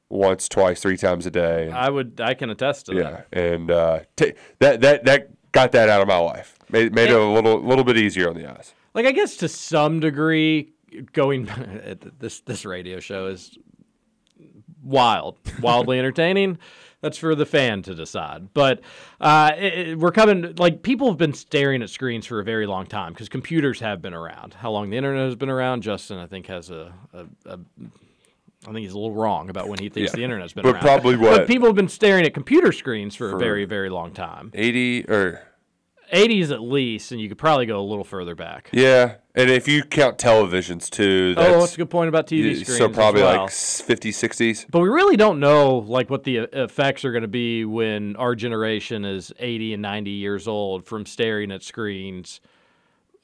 once, 0.08 0.48
twice, 0.48 0.80
three 0.80 0.96
times 0.96 1.26
a 1.26 1.30
day. 1.30 1.70
I 1.70 1.90
would. 1.90 2.20
I 2.20 2.34
can 2.34 2.50
attest 2.50 2.86
to 2.86 2.94
that. 2.94 3.26
yeah, 3.32 3.38
and 3.40 3.70
uh, 3.70 4.00
t- 4.16 4.32
that 4.58 4.80
that 4.80 5.04
that 5.04 5.52
got 5.52 5.72
that 5.72 5.88
out 5.88 6.00
of 6.00 6.08
my 6.08 6.18
life. 6.18 6.58
Made 6.70 6.94
made 6.94 7.10
it 7.10 7.16
a 7.16 7.24
little 7.24 7.60
little 7.62 7.84
bit 7.84 7.96
easier 7.96 8.28
on 8.28 8.34
the 8.36 8.50
eyes. 8.50 8.72
like 8.94 9.06
I 9.06 9.12
guess 9.12 9.36
to 9.38 9.48
some 9.48 10.00
degree, 10.00 10.72
going 11.12 11.44
this 12.18 12.40
this 12.40 12.64
radio 12.64 13.00
show 13.00 13.26
is 13.26 13.56
wild, 14.88 15.36
wildly 15.60 15.98
entertaining. 16.00 16.58
That's 17.00 17.16
for 17.16 17.36
the 17.36 17.46
fan 17.46 17.82
to 17.82 17.94
decide. 17.94 18.52
But 18.54 18.80
uh, 19.20 19.52
it, 19.56 19.72
it- 19.90 19.98
we're 19.98 20.10
coming 20.10 20.54
like 20.58 20.82
people 20.82 21.06
have 21.08 21.16
been 21.16 21.32
staring 21.32 21.80
at 21.82 21.90
screens 21.90 22.26
for 22.26 22.40
a 22.40 22.44
very 22.44 22.66
long 22.66 22.86
time 22.86 23.12
because 23.12 23.28
computers 23.28 23.78
have 23.78 24.02
been 24.02 24.14
around. 24.14 24.54
How 24.54 24.72
long 24.72 24.90
the 24.90 24.96
internet 24.96 25.26
has 25.26 25.36
been 25.36 25.48
around? 25.50 25.82
Justin, 25.82 26.18
I 26.18 26.26
think, 26.26 26.46
has 26.48 26.70
a, 26.70 26.92
a, 27.12 27.26
a 27.46 27.58
I 28.66 28.72
think 28.72 28.78
he's 28.78 28.92
a 28.92 28.98
little 28.98 29.14
wrong 29.14 29.48
about 29.48 29.68
when 29.68 29.78
he 29.78 29.88
thinks 29.88 30.10
Yeah. 30.10 30.16
the 30.16 30.24
internet's 30.24 30.52
been 30.52 30.64
But 30.64 30.74
around. 30.74 30.82
probably 30.82 31.14
But 31.16 31.22
what? 31.40 31.46
people 31.46 31.68
have 31.68 31.76
been 31.76 31.88
staring 31.88 32.24
at 32.26 32.34
computer 32.34 32.72
screens 32.72 33.14
for, 33.14 33.30
For- 33.30 33.36
a 33.36 33.38
very, 33.38 33.64
very 33.64 33.88
long 33.90 34.10
time. 34.10 34.50
80 34.52 35.04
or 35.08 35.40
80s 36.12 36.50
at 36.50 36.60
least, 36.60 37.12
and 37.12 37.20
you 37.20 37.28
could 37.28 37.38
probably 37.38 37.66
go 37.66 37.80
a 37.80 37.82
little 37.82 38.04
further 38.04 38.34
back. 38.34 38.70
yeah, 38.72 39.16
and 39.34 39.50
if 39.50 39.68
you 39.68 39.82
count 39.82 40.18
televisions 40.18 40.88
too, 40.88 41.34
oh, 41.36 41.40
that's, 41.40 41.54
oh, 41.54 41.60
that's 41.60 41.74
a 41.74 41.76
good 41.78 41.90
point 41.90 42.08
about 42.08 42.26
TV 42.26 42.60
screens. 42.60 42.78
So 42.78 42.88
probably 42.88 43.22
well. 43.22 43.42
like 43.42 43.50
50s, 43.50 44.00
60s. 44.00 44.66
But 44.70 44.80
we 44.80 44.88
really 44.88 45.16
don't 45.16 45.40
know 45.40 45.78
like 45.78 46.10
what 46.10 46.24
the 46.24 46.38
effects 46.38 47.04
are 47.04 47.12
going 47.12 47.22
to 47.22 47.28
be 47.28 47.64
when 47.64 48.16
our 48.16 48.34
generation 48.34 49.04
is 49.04 49.32
80 49.38 49.74
and 49.74 49.82
90 49.82 50.10
years 50.10 50.48
old 50.48 50.84
from 50.84 51.06
staring 51.06 51.52
at 51.52 51.62
screens 51.62 52.40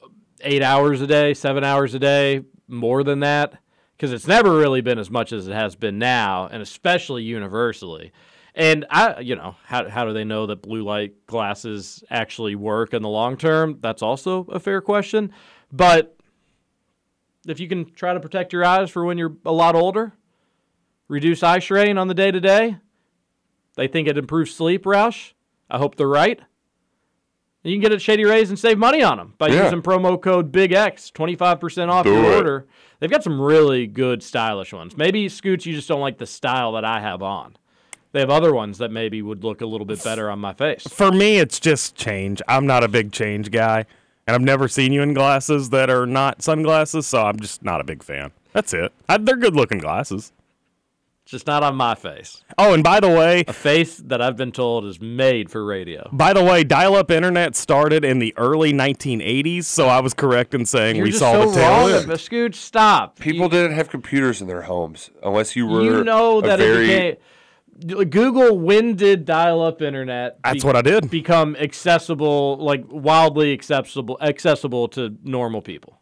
uh, 0.02 0.08
8 0.40 0.62
hours 0.62 1.00
a 1.00 1.06
day, 1.06 1.34
7 1.34 1.64
hours 1.64 1.94
a 1.94 1.98
day, 1.98 2.44
more 2.68 3.02
than 3.02 3.20
that 3.20 3.58
because 3.96 4.12
it's 4.12 4.26
never 4.26 4.56
really 4.56 4.80
been 4.80 4.98
as 4.98 5.10
much 5.10 5.32
as 5.32 5.48
it 5.48 5.52
has 5.52 5.74
been 5.76 5.98
now 5.98 6.48
and 6.50 6.62
especially 6.62 7.22
universally. 7.22 8.12
And 8.54 8.86
I 8.88 9.20
you 9.20 9.34
know, 9.36 9.56
how 9.64 9.88
how 9.88 10.04
do 10.04 10.12
they 10.12 10.24
know 10.24 10.46
that 10.46 10.62
blue 10.62 10.84
light 10.84 11.26
glasses 11.26 12.04
actually 12.10 12.54
work 12.54 12.94
in 12.94 13.02
the 13.02 13.08
long 13.08 13.36
term? 13.36 13.78
That's 13.80 14.02
also 14.02 14.44
a 14.44 14.60
fair 14.60 14.80
question. 14.80 15.32
But 15.72 16.16
if 17.48 17.58
you 17.58 17.68
can 17.68 17.92
try 17.92 18.14
to 18.14 18.20
protect 18.20 18.52
your 18.52 18.64
eyes 18.64 18.90
for 18.90 19.04
when 19.04 19.18
you're 19.18 19.36
a 19.44 19.52
lot 19.52 19.74
older, 19.74 20.12
reduce 21.08 21.42
eye 21.42 21.58
strain 21.58 21.98
on 21.98 22.08
the 22.08 22.14
day 22.14 22.30
to 22.30 22.40
day. 22.40 22.76
They 23.76 23.88
think 23.88 24.06
it 24.06 24.16
improves 24.16 24.54
sleep, 24.54 24.84
Roush. 24.84 25.32
I 25.68 25.78
hope 25.78 25.96
they're 25.96 26.06
right. 26.08 26.38
And 26.38 27.72
you 27.72 27.76
can 27.76 27.82
get 27.82 27.92
it 27.92 27.96
at 27.96 28.02
Shady 28.02 28.24
Rays 28.24 28.50
and 28.50 28.58
save 28.58 28.78
money 28.78 29.02
on 29.02 29.16
them 29.16 29.34
by 29.36 29.48
Yeah. 29.48 29.64
using 29.64 29.82
promo 29.82 30.20
code 30.20 30.52
BIGX, 30.52 31.10
25% 31.12 31.90
off 31.90 32.04
Do 32.04 32.12
your 32.12 32.24
it. 32.32 32.36
order. 32.36 32.66
They've 33.00 33.10
got 33.10 33.24
some 33.24 33.40
really 33.40 33.86
good 33.88 34.22
stylish 34.22 34.72
ones. 34.72 34.96
Maybe, 34.96 35.28
Scoots, 35.28 35.66
you 35.66 35.74
just 35.74 35.88
don't 35.88 36.00
like 36.00 36.18
the 36.18 36.26
style 36.26 36.72
that 36.72 36.84
I 36.84 37.00
have 37.00 37.20
on. 37.22 37.56
They 38.14 38.20
have 38.20 38.30
other 38.30 38.54
ones 38.54 38.78
that 38.78 38.92
maybe 38.92 39.22
would 39.22 39.42
look 39.42 39.60
a 39.60 39.66
little 39.66 39.84
bit 39.84 40.02
better 40.04 40.30
on 40.30 40.38
my 40.38 40.52
face. 40.52 40.84
For 40.88 41.10
me, 41.10 41.38
it's 41.38 41.58
just 41.58 41.96
change. 41.96 42.40
I'm 42.46 42.64
not 42.64 42.84
a 42.84 42.88
big 42.88 43.10
change 43.10 43.50
guy, 43.50 43.86
and 44.28 44.36
I've 44.36 44.40
never 44.40 44.68
seen 44.68 44.92
you 44.92 45.02
in 45.02 45.14
glasses 45.14 45.70
that 45.70 45.90
are 45.90 46.06
not 46.06 46.40
sunglasses, 46.40 47.08
so 47.08 47.22
I'm 47.26 47.40
just 47.40 47.64
not 47.64 47.80
a 47.80 47.84
big 47.84 48.04
fan. 48.04 48.30
That's 48.52 48.72
it. 48.72 48.92
I, 49.08 49.16
they're 49.18 49.34
good 49.34 49.56
looking 49.56 49.78
glasses. 49.78 50.30
Just 51.26 51.48
not 51.48 51.64
on 51.64 51.74
my 51.74 51.96
face. 51.96 52.44
Oh, 52.56 52.72
and 52.72 52.84
by 52.84 53.00
the 53.00 53.08
way, 53.08 53.44
A 53.48 53.52
face 53.52 53.96
that 53.96 54.22
I've 54.22 54.36
been 54.36 54.52
told 54.52 54.84
is 54.84 55.00
made 55.00 55.50
for 55.50 55.64
radio. 55.64 56.08
by 56.12 56.32
the 56.34 56.44
way, 56.44 56.62
dial-up 56.62 57.10
internet 57.10 57.56
started 57.56 58.04
in 58.04 58.20
the 58.20 58.32
early 58.36 58.72
1980s, 58.72 59.64
so 59.64 59.88
I 59.88 59.98
was 59.98 60.14
correct 60.14 60.54
in 60.54 60.66
saying 60.66 60.94
You're 60.96 61.06
we 61.06 61.10
saw 61.12 61.32
so 61.32 61.48
the 61.50 61.56
tail 61.56 61.70
wrong. 61.88 61.90
end. 61.90 62.06
But 62.06 62.20
Scooch, 62.20 62.54
stop. 62.54 63.18
People 63.18 63.48
didn't 63.48 63.72
have 63.72 63.88
computers 63.88 64.40
in 64.40 64.46
their 64.46 64.62
homes 64.62 65.10
unless 65.20 65.56
you 65.56 65.66
were 65.66 65.82
you 65.82 66.04
know 66.04 66.38
a 66.38 66.42
that 66.42 66.58
very, 66.60 66.84
it 66.84 66.86
became 66.86 67.16
Google 67.80 68.58
when 68.58 68.94
did 68.94 69.24
dial-up 69.24 69.82
internet 69.82 70.38
That's 70.44 70.64
what 70.64 70.76
I 70.76 70.82
did. 70.82 71.10
become 71.10 71.56
accessible 71.56 72.56
like 72.58 72.84
wildly 72.88 73.52
accessible 73.52 74.16
accessible 74.20 74.88
to 74.88 75.16
normal 75.22 75.60
people 75.62 75.98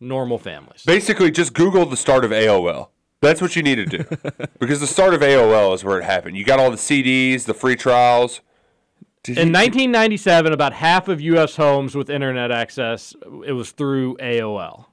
normal 0.00 0.38
families 0.38 0.84
Basically, 0.84 1.30
just 1.30 1.54
Google 1.54 1.86
the 1.86 1.96
start 1.96 2.24
of 2.24 2.30
AOL. 2.30 2.88
That's 3.20 3.40
what 3.40 3.56
you 3.56 3.62
need 3.62 3.76
to 3.76 3.86
do. 3.86 4.04
because 4.58 4.80
the 4.80 4.86
start 4.86 5.14
of 5.14 5.22
AOL 5.22 5.74
is 5.74 5.82
where 5.82 5.98
it 5.98 6.04
happened. 6.04 6.36
You 6.36 6.44
got 6.44 6.60
all 6.60 6.70
the 6.70 6.76
CDs, 6.76 7.44
the 7.46 7.54
free 7.54 7.74
trials. 7.74 8.40
Did 9.22 9.38
in 9.38 9.48
you- 9.48 9.52
1997 9.54 10.52
about 10.52 10.74
half 10.74 11.08
of 11.08 11.20
US 11.22 11.56
homes 11.56 11.94
with 11.94 12.10
internet 12.10 12.50
access 12.52 13.14
it 13.46 13.52
was 13.52 13.70
through 13.70 14.16
AOL 14.18 14.86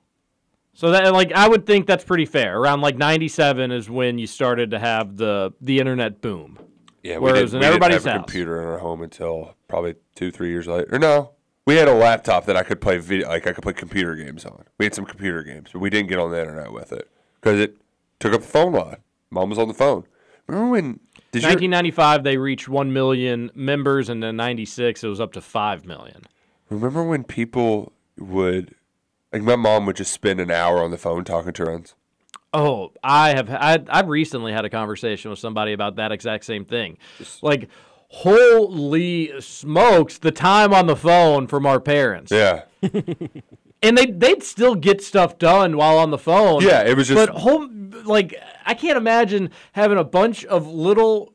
so 0.74 0.92
that 0.92 1.12
like 1.14 1.32
I 1.34 1.48
would 1.48 1.66
think 1.66 1.86
that's 1.88 2.04
pretty 2.04 2.26
fair 2.26 2.58
around 2.58 2.82
like 2.82 2.98
97 2.98 3.72
is 3.72 3.90
when 3.90 4.18
you 4.18 4.28
started 4.28 4.72
to 4.72 4.80
have 4.80 5.18
the 5.18 5.54
the 5.62 5.80
internet 5.80 6.22
boom 6.22 6.58
Yeah, 7.04 7.18
we 7.18 7.26
Whereas 7.32 7.52
didn't, 7.52 7.54
we 7.54 7.60
didn't 7.60 7.64
everybody's 7.66 8.04
have 8.04 8.06
a 8.06 8.10
house. 8.12 8.26
computer 8.26 8.62
in 8.62 8.68
our 8.68 8.78
home 8.80 9.02
until 9.02 9.56
probably 9.68 9.96
two, 10.16 10.32
three 10.32 10.50
years 10.50 10.68
later. 10.68 10.88
Or 10.96 11.00
no, 11.00 11.32
we 11.66 11.76
had 11.76 11.88
a 11.88 11.94
laptop 11.94 12.46
that 12.46 12.56
I 12.58 12.64
could 12.64 12.80
play 12.82 12.98
video, 12.98 13.28
like 13.28 13.48
I 13.48 13.54
could 13.54 13.64
play 13.64 13.74
computer 13.74 14.16
games 14.16 14.46
on. 14.46 14.64
We 14.78 14.86
had 14.86 14.94
some 14.96 15.06
computer 15.06 15.44
games, 15.44 15.70
but 15.74 15.80
we 15.80 15.90
didn't 15.90 16.10
get 16.10 16.20
on 16.20 16.32
the 16.32 16.40
internet 16.40 16.72
with 16.72 16.92
it 16.94 17.10
because 17.40 17.60
it 17.60 17.78
took 18.20 18.34
up 18.34 18.42
the 18.42 18.48
phone 18.48 18.74
line. 18.74 18.98
Mom 19.30 19.50
was 19.50 19.58
on 19.60 19.68
the 19.68 19.74
phone. 19.74 20.06
Remember 20.48 20.70
when? 20.72 21.00
Did 21.32 21.44
you? 21.44 21.48
1995 21.50 22.24
they 22.24 22.36
reached 22.38 22.68
1 22.68 22.92
million 22.92 23.50
members 23.56 24.10
and 24.10 24.22
then 24.22 24.36
96 24.36 25.02
it 25.04 25.08
was 25.08 25.22
up 25.22 25.32
to 25.34 25.42
5 25.42 25.86
million 25.86 26.24
Remember 26.70 27.04
when 27.04 27.24
people 27.24 27.94
would, 28.18 28.76
like 29.34 29.42
my 29.44 29.56
mom 29.56 29.86
would 29.86 29.96
just 29.96 30.12
spend 30.12 30.40
an 30.40 30.52
hour 30.52 30.84
on 30.84 30.92
the 30.92 30.98
phone 30.98 31.24
talking 31.24 31.54
to 31.54 31.62
her 31.62 31.66
friends. 31.68 31.96
Oh, 32.54 32.92
I 33.04 33.30
have. 33.30 33.50
I, 33.50 33.80
I've 33.90 34.10
recently 34.10 34.52
had 34.52 34.66
a 34.66 34.70
conversation 34.70 35.32
with 35.32 35.40
somebody 35.40 35.72
about 35.72 35.96
that 35.96 36.12
exact 36.12 36.44
same 36.44 36.66
thing. 36.66 36.98
Like, 37.42 37.70
holy 38.10 39.40
smokes, 39.40 40.18
the 40.18 40.32
time 40.32 40.74
on 40.74 40.86
the 40.86 40.98
phone 40.98 41.48
from 41.48 41.66
our 41.66 41.80
parents. 41.80 42.30
Yeah, 42.32 42.64
And 43.84 43.98
they 43.98 44.06
they'd 44.08 44.44
still 44.44 44.76
get 44.76 45.02
stuff 45.02 45.40
done 45.40 45.78
while 45.78 45.98
on 45.98 46.12
the 46.12 46.18
phone. 46.18 46.62
Yeah, 46.62 46.84
it 46.84 46.96
was 46.98 47.08
just- 47.08 47.16
But 47.26 47.40
home, 47.40 47.94
like, 48.06 48.36
I 48.66 48.74
can't 48.74 48.98
imagine 48.98 49.50
having 49.72 49.98
a 49.98 50.04
bunch 50.04 50.44
of 50.46 50.68
little 50.68 51.34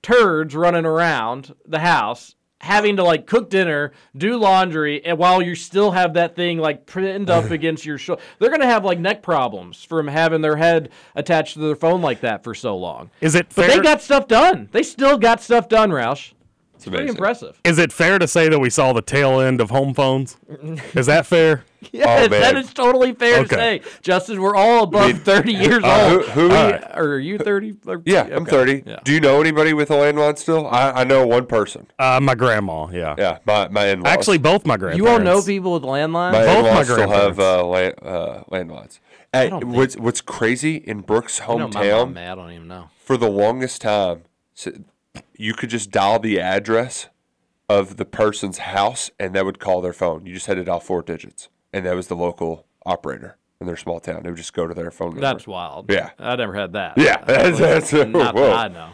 turds 0.00 0.54
running 0.54 0.86
around 0.86 1.54
the 1.66 1.80
house. 1.80 2.35
Having 2.60 2.96
to 2.96 3.04
like 3.04 3.26
cook 3.26 3.50
dinner, 3.50 3.92
do 4.16 4.38
laundry, 4.38 5.04
and 5.04 5.18
while 5.18 5.42
you 5.42 5.54
still 5.54 5.90
have 5.90 6.14
that 6.14 6.34
thing 6.34 6.58
like 6.58 6.86
pinned 6.86 7.28
up 7.28 7.50
against 7.50 7.84
your 7.84 7.98
shoulder, 7.98 8.22
they're 8.38 8.50
gonna 8.50 8.66
have 8.66 8.84
like 8.84 8.98
neck 8.98 9.22
problems 9.22 9.84
from 9.84 10.08
having 10.08 10.40
their 10.40 10.56
head 10.56 10.90
attached 11.14 11.54
to 11.54 11.60
their 11.60 11.76
phone 11.76 12.00
like 12.00 12.20
that 12.22 12.42
for 12.42 12.54
so 12.54 12.76
long. 12.76 13.10
Is 13.20 13.34
it 13.34 13.48
But 13.54 13.68
they 13.68 13.80
got 13.80 14.00
stuff 14.00 14.26
done. 14.26 14.68
They 14.72 14.82
still 14.82 15.18
got 15.18 15.42
stuff 15.42 15.68
done, 15.68 15.90
Roush. 15.90 16.32
It's 16.76 16.84
Pretty 16.86 17.08
impressive. 17.08 17.60
is 17.64 17.78
it 17.78 17.92
fair 17.92 18.18
to 18.18 18.28
say 18.28 18.48
that 18.48 18.58
we 18.58 18.70
saw 18.70 18.92
the 18.92 19.02
tail 19.02 19.40
end 19.40 19.60
of 19.60 19.70
home 19.70 19.92
phones? 19.94 20.36
Is 20.94 21.06
that 21.06 21.26
fair? 21.26 21.64
Yes, 21.92 22.30
that 22.30 22.54
man. 22.54 22.56
is 22.56 22.74
totally 22.74 23.12
fair 23.14 23.40
Okay. 23.40 23.78
to 23.78 23.84
say. 23.84 23.98
Justin, 24.02 24.40
we're 24.42 24.56
all 24.56 24.82
above 24.84 25.20
30 25.22 25.52
years 25.52 25.84
Uh, 25.84 26.10
old. 26.16 26.24
who- 26.30 26.48
who- 26.48 26.54
Uh, 26.54 26.92
or 26.96 27.04
are 27.14 27.18
you 27.18 27.38
30? 27.38 27.76
Or- 27.86 28.02
Yeah, 28.04 28.26
I'm 28.32 28.44
30. 28.44 28.82
Yeah. 28.84 28.98
Do 29.04 29.12
you 29.12 29.20
know 29.20 29.40
anybody 29.40 29.72
with 29.72 29.90
a 29.92 29.94
landline 29.94 30.36
still? 30.36 30.66
I, 30.66 30.90
I 30.90 31.04
know 31.04 31.24
one 31.26 31.46
person. 31.46 31.86
Uh, 31.98 32.18
my 32.20 32.34
grandma, 32.34 32.88
yeah. 32.90 33.14
Yeah, 33.16 33.38
my 33.46 33.68
my 33.68 33.86
in-laws. 33.86 34.12
Actually, 34.12 34.38
both 34.38 34.66
my 34.66 34.76
grandparents. 34.76 34.98
You 34.98 35.08
all 35.08 35.20
know 35.20 35.40
people 35.42 35.74
with 35.74 35.84
landlines? 35.84 36.32
My 36.32 36.44
Both 36.44 36.64
my 36.64 36.70
in-laws 36.70 36.86
still 36.86 37.10
have 37.10 37.38
uh, 37.38 37.64
land, 37.64 37.94
uh, 38.02 38.40
landlines. 38.50 38.98
Hey, 39.32 39.50
what's 39.50 39.96
what's 39.96 40.20
crazy 40.20 40.76
in 40.76 41.02
Brooks' 41.02 41.40
I 41.40 41.54
know 41.54 41.68
my 41.68 41.84
hometown? 41.84 41.98
mom, 41.98 42.14
man, 42.14 42.32
I 42.32 42.34
don't 42.34 42.50
even 42.52 42.68
know. 42.68 42.90
for 43.04 43.16
the 43.16 43.30
longest 43.30 43.80
time, 43.82 44.22
s- 44.58 44.68
you 45.38 45.54
could 45.54 45.70
just 45.70 45.90
dial 45.90 46.18
the 46.18 46.40
address 46.40 47.08
of 47.68 47.96
the 47.96 48.04
person's 48.04 48.58
house 48.58 49.10
and 49.18 49.34
that 49.34 49.44
would 49.44 49.58
call 49.58 49.80
their 49.80 49.92
phone. 49.92 50.24
You 50.26 50.34
just 50.34 50.46
had 50.46 50.54
to 50.54 50.64
dial 50.64 50.80
four 50.80 51.02
digits, 51.02 51.48
and 51.72 51.84
that 51.86 51.94
was 51.96 52.06
the 52.08 52.16
local 52.16 52.66
operator 52.84 53.36
in 53.60 53.66
their 53.66 53.76
small 53.76 54.00
town. 54.00 54.22
They 54.22 54.30
would 54.30 54.36
just 54.36 54.52
go 54.52 54.66
to 54.66 54.74
their 54.74 54.90
phone 54.90 55.08
number. 55.08 55.20
That's 55.22 55.46
wild. 55.46 55.90
Yeah. 55.90 56.10
I 56.18 56.36
never 56.36 56.54
had 56.54 56.72
that. 56.74 56.98
Yeah, 56.98 57.16
That 57.24 57.26
that's- 57.26 57.50
was 57.52 57.90
that's- 57.90 58.08
not 58.12 58.34
whoa. 58.34 58.46
that 58.48 58.56
I 58.56 58.68
know. 58.68 58.90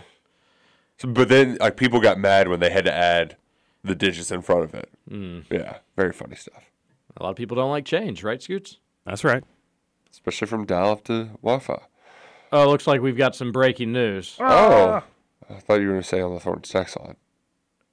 So- 0.99 1.09
but 1.09 1.29
then, 1.29 1.57
like, 1.61 1.77
people 1.77 2.01
got 2.01 2.19
mad 2.19 2.49
when 2.49 2.61
they 2.61 2.71
had 2.71 2.85
to 2.85 2.93
add 2.95 3.37
the 3.85 3.95
digits 3.97 4.31
in 4.31 4.41
front 4.43 4.63
of 4.65 4.75
it. 4.75 4.89
Mm. 5.11 5.45
Yeah, 5.51 5.79
very 5.97 6.13
funny 6.13 6.37
stuff, 6.37 6.71
A 7.17 7.23
lot 7.25 7.31
of 7.31 7.37
people 7.37 7.57
don't 7.57 7.71
like 7.71 7.85
change, 7.85 8.23
right, 8.23 8.41
Scoots? 8.41 8.79
That's 9.05 9.25
right. 9.25 9.43
especially 10.13 10.47
from 10.47 10.65
dial 10.65 10.93
up 10.93 11.03
to 11.05 11.25
Wi-Fi. 11.43 11.81
Oh, 12.53 12.69
looks 12.71 12.87
like 12.87 13.01
we've 13.01 13.17
got 13.17 13.35
some 13.35 13.51
breaking 13.51 13.93
news. 13.93 14.37
Oh, 14.39 15.03
I 15.55 15.61
thought 15.61 15.81
you 15.81 15.87
were 15.87 15.93
going 15.93 16.03
to 16.03 16.09
say 16.09 16.21
on 16.21 16.35
the 16.35 16.41
Thornton 16.41 16.63
text 16.63 16.99
line. 16.99 17.17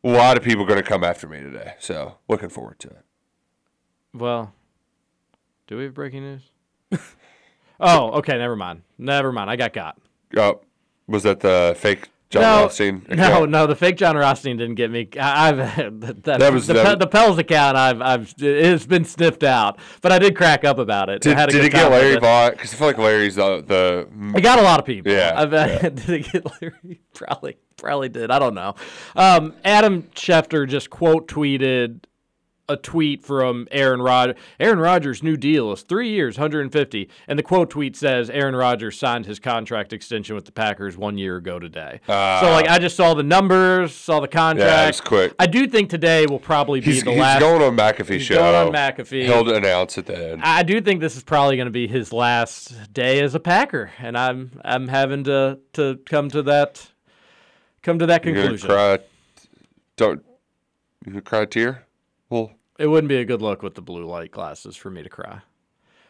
A 0.04 0.10
lot 0.10 0.38
of 0.38 0.44
people 0.44 0.64
are 0.64 0.68
going 0.68 0.82
to 0.82 0.88
come 0.88 1.04
after 1.04 1.28
me 1.28 1.42
today, 1.42 1.74
so 1.80 2.18
looking 2.30 2.50
forward 2.50 2.80
to 2.80 2.88
it. 2.88 3.04
Well, 4.14 4.54
do 5.68 5.78
we 5.78 5.84
have 5.84 5.94
breaking 5.94 6.24
news? 6.24 7.02
oh, 7.80 8.12
okay. 8.20 8.38
Never 8.38 8.56
mind. 8.56 8.84
Never 8.98 9.32
mind. 9.32 9.50
I 9.50 9.56
got 9.56 9.74
got. 9.74 10.00
Oh, 10.38 10.62
was 11.08 11.24
that 11.24 11.42
the 11.42 11.76
fake 11.78 12.10
John 12.30 12.42
no, 12.44 12.62
Rothstein? 12.62 13.06
no, 13.10 13.14
account? 13.16 13.50
no. 13.50 13.66
The 13.66 13.76
fake 13.76 13.98
Jon 13.98 14.16
Rothstein 14.16 14.56
didn't 14.58 14.76
get 14.76 14.92
me. 14.92 15.10
I, 15.20 15.50
I've 15.50 15.58
that, 16.02 16.24
That 16.24 16.54
was- 16.54 16.68
the, 16.68 16.74
that 16.74 16.86
Pe- 16.86 16.96
the 17.00 17.08
Pels 17.08 17.40
account. 17.40 17.76
I've 17.76 18.02
I've 18.02 18.34
it's 18.38 18.86
been 18.86 19.04
sniffed 19.04 19.44
out, 19.44 19.80
but 20.02 20.12
I 20.12 20.20
did 20.20 20.36
crack 20.36 20.64
up 20.64 20.78
about 20.78 21.10
it. 21.10 21.26
I 21.26 21.34
Did, 21.34 21.38
a 21.40 21.48
did 21.48 21.66
it 21.66 21.72
get 21.72 21.90
Larry 21.90 22.14
it. 22.14 22.22
Vaught? 22.22 22.52
Because 22.52 22.72
I 22.74 22.78
feel 22.78 22.88
like 22.88 22.98
Larry's 23.00 23.36
the 23.36 23.64
the. 23.66 24.08
I 24.36 24.42
got 24.42 24.60
a 24.60 24.62
lot 24.62 24.80
of 24.80 24.86
people. 24.86 25.12
Yeah, 25.12 25.34
I've, 25.36 25.50
did 25.96 26.10
it 26.10 26.32
get 26.32 26.46
Larry? 26.62 27.02
Probably, 27.16 27.58
probably 27.78 28.10
did. 28.10 28.30
I 28.32 28.40
don't 28.40 28.54
know. 28.54 28.76
Um, 29.16 29.56
Adam 29.66 30.04
Schefter 30.16 30.68
just 30.68 30.90
quote 30.90 31.28
tweeted 31.28 32.00
a 32.70 32.78
tweet 32.78 33.24
from 33.26 33.68
Aaron 33.72 34.02
Rodgers. 34.02 34.36
Aaron 34.60 34.80
Rodgers' 34.80 35.24
new 35.24 35.36
deal 35.36 35.72
is 35.74 35.82
three 35.82 36.10
years, 36.10 36.38
150. 36.38 37.10
And 37.28 37.38
the 37.40 37.44
quote 37.44 37.70
tweet 37.72 37.96
says 37.96 38.30
Aaron 38.30 38.56
Rodgers 38.56 38.98
signed 38.98 39.26
his 39.26 39.40
contract 39.40 39.92
extension 39.92 40.36
with 40.36 40.46
the 40.46 40.52
Packers 40.52 40.96
one 40.96 41.18
year 41.18 41.38
ago 41.38 41.58
today. 41.60 42.00
so 42.06 42.14
Ah. 42.14 42.50
like 42.54 42.70
I 42.70 42.78
just 42.80 42.96
saw 42.96 43.14
the 43.16 43.24
numbers, 43.24 43.94
saw 43.96 44.20
the 44.20 44.28
contract. 44.28 44.90
it's 44.90 45.02
quick. 45.02 45.34
I 45.40 45.48
do 45.48 45.68
think 45.68 45.90
today 45.90 46.26
will 46.28 46.40
probably 46.40 46.80
be 46.80 46.86
He's, 46.94 47.04
the 47.04 47.12
he's 47.12 47.20
last. 47.20 47.40
going 47.40 47.62
on 47.62 47.76
McAfee 47.76 48.14
he's 48.14 48.22
show. 48.24 48.36
going 48.36 48.56
on 48.68 48.72
McAfee. 48.74 49.24
He'll 49.26 49.50
announce 49.54 49.98
it 49.98 50.06
then. 50.06 50.40
I 50.44 50.64
do 50.64 50.80
think 50.80 51.02
this 51.02 51.18
is 51.18 51.24
probably 51.24 51.56
going 51.58 51.66
to 51.68 51.72
be 51.72 51.88
his 51.88 52.14
last 52.14 52.94
day 52.94 53.20
as 53.22 53.34
a 53.36 53.40
Packer, 53.40 53.92
and 54.00 54.16
I'm 54.18 54.52
I'm 54.64 54.88
having 54.90 55.24
to 55.24 55.58
to 55.74 56.00
come 56.06 56.30
to 56.30 56.44
that 56.44 56.88
come 57.82 57.98
to 58.00 58.06
that 58.06 58.22
conclusion. 58.24 58.52
You're 58.70 58.78
gonna 58.78 58.98
cry. 58.98 59.06
Don't. 59.98 60.24
You 61.06 61.12
gonna 61.14 61.22
cry 61.22 61.42
a 61.42 61.46
tear? 61.46 61.86
Well, 62.30 62.52
It 62.80 62.88
wouldn't 62.88 63.10
be 63.10 63.18
a 63.18 63.26
good 63.26 63.42
look 63.42 63.62
with 63.62 63.76
the 63.76 63.82
blue 63.82 64.06
light 64.06 64.32
glasses 64.32 64.76
for 64.76 64.90
me 64.90 65.04
to 65.04 65.10
cry. 65.10 65.42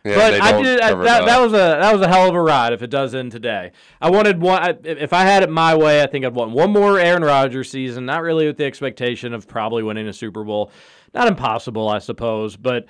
yeah, 0.05 0.15
but 0.15 0.41
I 0.41 0.61
did. 0.61 0.80
I, 0.80 0.93
that, 0.93 1.26
that 1.26 1.41
was 1.41 1.51
a 1.51 1.57
that 1.57 1.91
was 1.91 2.01
a 2.01 2.07
hell 2.07 2.30
of 2.30 2.36
a 2.36 2.41
ride. 2.41 2.74
If 2.74 2.84
it 2.84 2.91
does 2.91 3.15
end 3.15 3.32
today, 3.32 3.72
I 3.99 4.11
wanted 4.11 4.39
one. 4.39 4.61
I, 4.61 4.78
if 4.84 5.11
I 5.11 5.24
had 5.24 5.41
it 5.43 5.49
my 5.49 5.76
way, 5.76 6.03
I 6.03 6.05
think 6.05 6.26
I'd 6.26 6.36
want 6.36 6.51
one 6.51 6.72
more 6.72 6.99
Aaron 6.99 7.24
Rodgers 7.24 7.72
season. 7.72 8.05
Not 8.05 8.22
really 8.22 8.45
with 8.45 8.57
the 8.57 8.65
expectation 8.65 9.34
of 9.34 9.47
probably 9.47 9.82
winning 9.82 10.07
a 10.07 10.13
Super 10.13 10.43
Bowl. 10.43 10.72
Not 11.13 11.28
impossible, 11.28 11.89
I 11.89 11.97
suppose, 11.97 12.55
but 12.55 12.86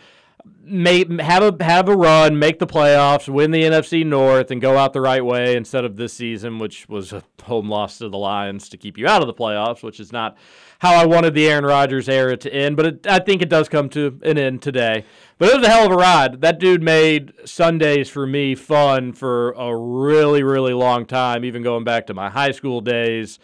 may, 0.61 1.05
have 1.21 1.43
a 1.43 1.63
have 1.63 1.89
a 1.89 1.95
run, 1.95 2.37
make 2.37 2.59
the 2.59 2.67
playoffs, 2.67 3.27
win 3.27 3.51
the 3.51 3.63
NFC 3.63 4.05
North, 4.05 4.51
and 4.51 4.61
go 4.61 4.77
out 4.77 4.93
the 4.93 5.01
right 5.01 5.23
way 5.23 5.55
instead 5.55 5.85
of 5.85 5.95
this 5.95 6.13
season, 6.13 6.59
which 6.59 6.87
was 6.87 7.13
a 7.13 7.23
home 7.43 7.69
loss 7.69 7.97
to 7.99 8.09
the 8.09 8.17
Lions 8.17 8.69
to 8.69 8.77
keep 8.77 8.97
you 8.97 9.07
out 9.07 9.21
of 9.21 9.27
the 9.27 9.33
playoffs, 9.33 9.83
which 9.83 9.99
is 9.99 10.11
not 10.11 10.37
how 10.79 10.95
I 10.95 11.05
wanted 11.05 11.33
the 11.33 11.47
Aaron 11.47 11.65
Rodgers 11.65 12.09
era 12.09 12.35
to 12.37 12.53
end. 12.53 12.75
But 12.75 12.85
it, 12.85 13.07
I 13.07 13.19
think 13.19 13.41
it 13.41 13.49
does 13.49 13.69
come 13.69 13.87
to 13.89 14.19
an 14.23 14.37
end 14.37 14.61
today. 14.61 15.05
But 15.37 15.49
it 15.49 15.57
was 15.59 15.65
a 15.67 15.69
hell 15.69 15.85
of 15.85 15.91
a 15.91 15.95
ride. 15.95 16.41
That 16.41 16.59
dude 16.59 16.83
made 16.83 17.31
Sundays 17.45 18.09
for 18.09 18.25
me 18.27 18.55
fun 18.55 19.13
for 19.13 19.51
a 19.51 19.75
really, 19.75 20.43
really 20.43 20.73
long 20.73 21.05
time, 21.05 21.45
even 21.45 21.63
going 21.63 21.83
back 21.85 22.07
to 22.07 22.13
my 22.13 22.29
high 22.29 22.51
school 22.51 22.81
days, 22.81 23.39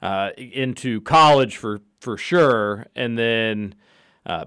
uh, 0.00 0.30
into 0.36 1.00
college 1.00 1.56
for 1.56 1.80
for 2.00 2.16
sure, 2.16 2.86
and 2.96 3.16
then 3.18 3.74
uh, 4.26 4.44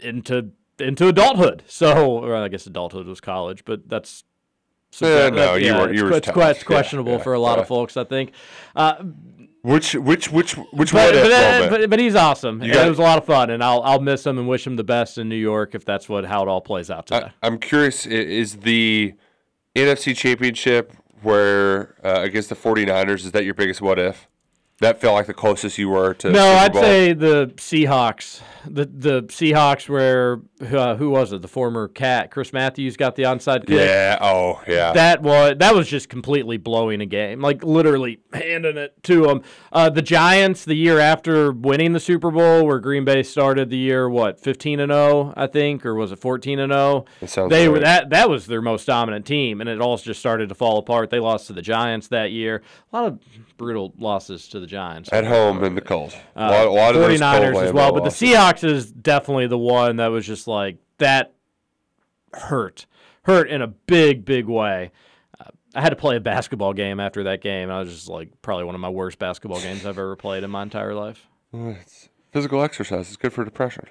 into 0.00 0.50
into 0.78 1.08
adulthood. 1.08 1.62
So, 1.68 2.18
or 2.18 2.36
I 2.36 2.48
guess 2.48 2.66
adulthood 2.66 3.06
was 3.06 3.20
college, 3.20 3.64
but 3.64 3.88
that's 3.88 4.24
Yeah, 5.00 5.08
that- 5.30 5.34
no, 5.34 5.54
you 5.54 5.66
yeah, 5.66 5.78
were- 5.80 5.88
it's, 5.90 5.98
you 5.98 6.04
were 6.04 6.10
que- 6.10 6.16
it's, 6.18 6.30
que- 6.30 6.40
it's 6.50 6.60
Yeah, 6.60 6.64
questionable 6.66 7.12
yeah, 7.12 7.18
for 7.22 7.32
a 7.34 7.38
lot 7.40 7.58
of 7.58 7.66
folks, 7.68 7.96
I 7.96 8.04
think. 8.04 8.32
Uh, 8.76 9.02
Which 9.64 9.94
which 9.94 10.30
which 10.30 10.58
which 10.58 10.92
but, 10.92 11.06
what 11.06 11.14
if 11.14 11.22
but, 11.22 11.32
uh, 11.32 11.70
but, 11.70 11.88
but 11.88 11.98
he's 11.98 12.14
awesome. 12.14 12.62
You 12.62 12.70
it 12.70 12.86
was 12.86 12.98
a 12.98 13.02
lot 13.02 13.16
of 13.16 13.24
fun, 13.24 13.48
and 13.48 13.64
I'll 13.64 13.80
I'll 13.80 14.00
miss 14.00 14.26
him 14.26 14.36
and 14.36 14.46
wish 14.46 14.66
him 14.66 14.76
the 14.76 14.84
best 14.84 15.16
in 15.16 15.30
New 15.30 15.36
York 15.36 15.74
if 15.74 15.86
that's 15.86 16.06
what 16.06 16.26
how 16.26 16.42
it 16.42 16.48
all 16.48 16.60
plays 16.60 16.90
out 16.90 17.06
today. 17.06 17.32
I, 17.42 17.46
I'm 17.46 17.56
curious. 17.56 18.04
Is 18.04 18.56
the 18.56 19.14
NFC 19.74 20.14
Championship 20.14 20.92
where 21.22 21.94
uh, 22.04 22.20
against 22.20 22.50
the 22.50 22.54
49ers 22.54 23.24
is 23.24 23.32
that 23.32 23.46
your 23.46 23.54
biggest 23.54 23.80
what 23.80 23.98
if? 23.98 24.28
That 24.80 25.00
felt 25.00 25.14
like 25.14 25.26
the 25.26 25.32
closest 25.32 25.78
you 25.78 25.88
were 25.88 26.12
to. 26.12 26.30
no, 26.30 26.44
I'd 26.44 26.74
say 26.74 27.14
the 27.14 27.46
Seahawks. 27.56 28.42
The 28.66 28.84
the 28.84 29.22
Seahawks 29.22 29.88
where 29.88 30.42
uh, 30.72 30.96
who 30.96 31.10
was 31.10 31.32
it? 31.32 31.42
The 31.42 31.48
former 31.48 31.88
cat 31.88 32.30
Chris 32.30 32.52
Matthews 32.52 32.96
got 32.96 33.16
the 33.16 33.24
onside 33.24 33.66
kick. 33.66 33.78
Yeah. 33.78 34.18
Oh, 34.20 34.62
yeah. 34.66 34.92
That 34.92 35.22
was 35.22 35.56
that 35.58 35.74
was 35.74 35.88
just 35.88 36.08
completely 36.08 36.56
blowing 36.56 37.00
a 37.00 37.06
game, 37.06 37.40
like 37.40 37.62
literally 37.62 38.20
handing 38.32 38.76
it 38.76 39.02
to 39.04 39.22
them. 39.26 39.42
Uh, 39.72 39.90
the 39.90 40.02
Giants, 40.02 40.64
the 40.64 40.74
year 40.74 40.98
after 40.98 41.52
winning 41.52 41.92
the 41.92 42.00
Super 42.00 42.30
Bowl, 42.30 42.66
where 42.66 42.80
Green 42.80 43.04
Bay 43.04 43.22
started 43.22 43.70
the 43.70 43.76
year 43.76 44.08
what 44.08 44.40
fifteen 44.40 44.80
and 44.80 44.90
zero, 44.90 45.32
I 45.36 45.46
think, 45.46 45.84
or 45.86 45.94
was 45.94 46.12
it 46.12 46.18
fourteen 46.18 46.58
and 46.58 46.72
zero? 46.72 47.04
Sounds 47.26 47.50
They 47.50 47.68
were 47.68 47.80
that 47.80 48.10
that 48.10 48.28
was 48.28 48.46
their 48.46 48.62
most 48.62 48.86
dominant 48.86 49.26
team, 49.26 49.60
and 49.60 49.68
it 49.68 49.80
all 49.80 49.96
just 49.96 50.20
started 50.20 50.48
to 50.48 50.54
fall 50.54 50.78
apart. 50.78 51.10
They 51.10 51.20
lost 51.20 51.46
to 51.48 51.52
the 51.52 51.62
Giants 51.62 52.08
that 52.08 52.32
year. 52.32 52.62
A 52.92 52.96
lot 52.96 53.06
of 53.06 53.18
brutal 53.56 53.94
losses 53.98 54.48
to 54.48 54.60
the 54.60 54.66
Giants 54.66 55.10
at 55.12 55.24
home 55.24 55.62
in 55.62 55.74
the 55.74 55.80
cold. 55.80 56.12
uh, 56.36 56.40
a 56.40 56.42
lot, 56.42 56.66
a 56.66 56.70
lot 56.70 56.96
of 56.96 57.02
49ers 57.02 57.52
cold 57.52 57.64
as 57.64 57.72
well. 57.72 57.92
But 57.92 58.04
the. 58.04 58.10
Seahawks 58.10 58.64
is 58.64 58.90
definitely 58.90 59.46
the 59.46 59.58
one 59.58 59.96
that 59.96 60.06
was 60.08 60.26
just 60.26 60.46
like 60.46 60.53
that 60.98 61.32
hurt, 62.32 62.86
hurt 63.22 63.48
in 63.48 63.62
a 63.62 63.66
big, 63.66 64.24
big 64.24 64.46
way. 64.46 64.90
Uh, 65.40 65.50
I 65.74 65.80
had 65.80 65.90
to 65.90 65.96
play 65.96 66.16
a 66.16 66.20
basketball 66.20 66.72
game 66.72 67.00
after 67.00 67.24
that 67.24 67.40
game. 67.42 67.70
I 67.70 67.80
was 67.80 67.92
just 67.92 68.08
like 68.08 68.30
probably 68.42 68.64
one 68.64 68.74
of 68.74 68.80
my 68.80 68.88
worst 68.88 69.18
basketball 69.18 69.60
games 69.60 69.84
I've 69.86 69.98
ever 69.98 70.16
played 70.16 70.44
in 70.44 70.50
my 70.50 70.62
entire 70.62 70.94
life. 70.94 71.26
Well, 71.52 71.76
it's 71.80 72.08
physical 72.32 72.62
exercise 72.62 73.10
is 73.10 73.16
good 73.16 73.32
for 73.32 73.44
depression. 73.44 73.84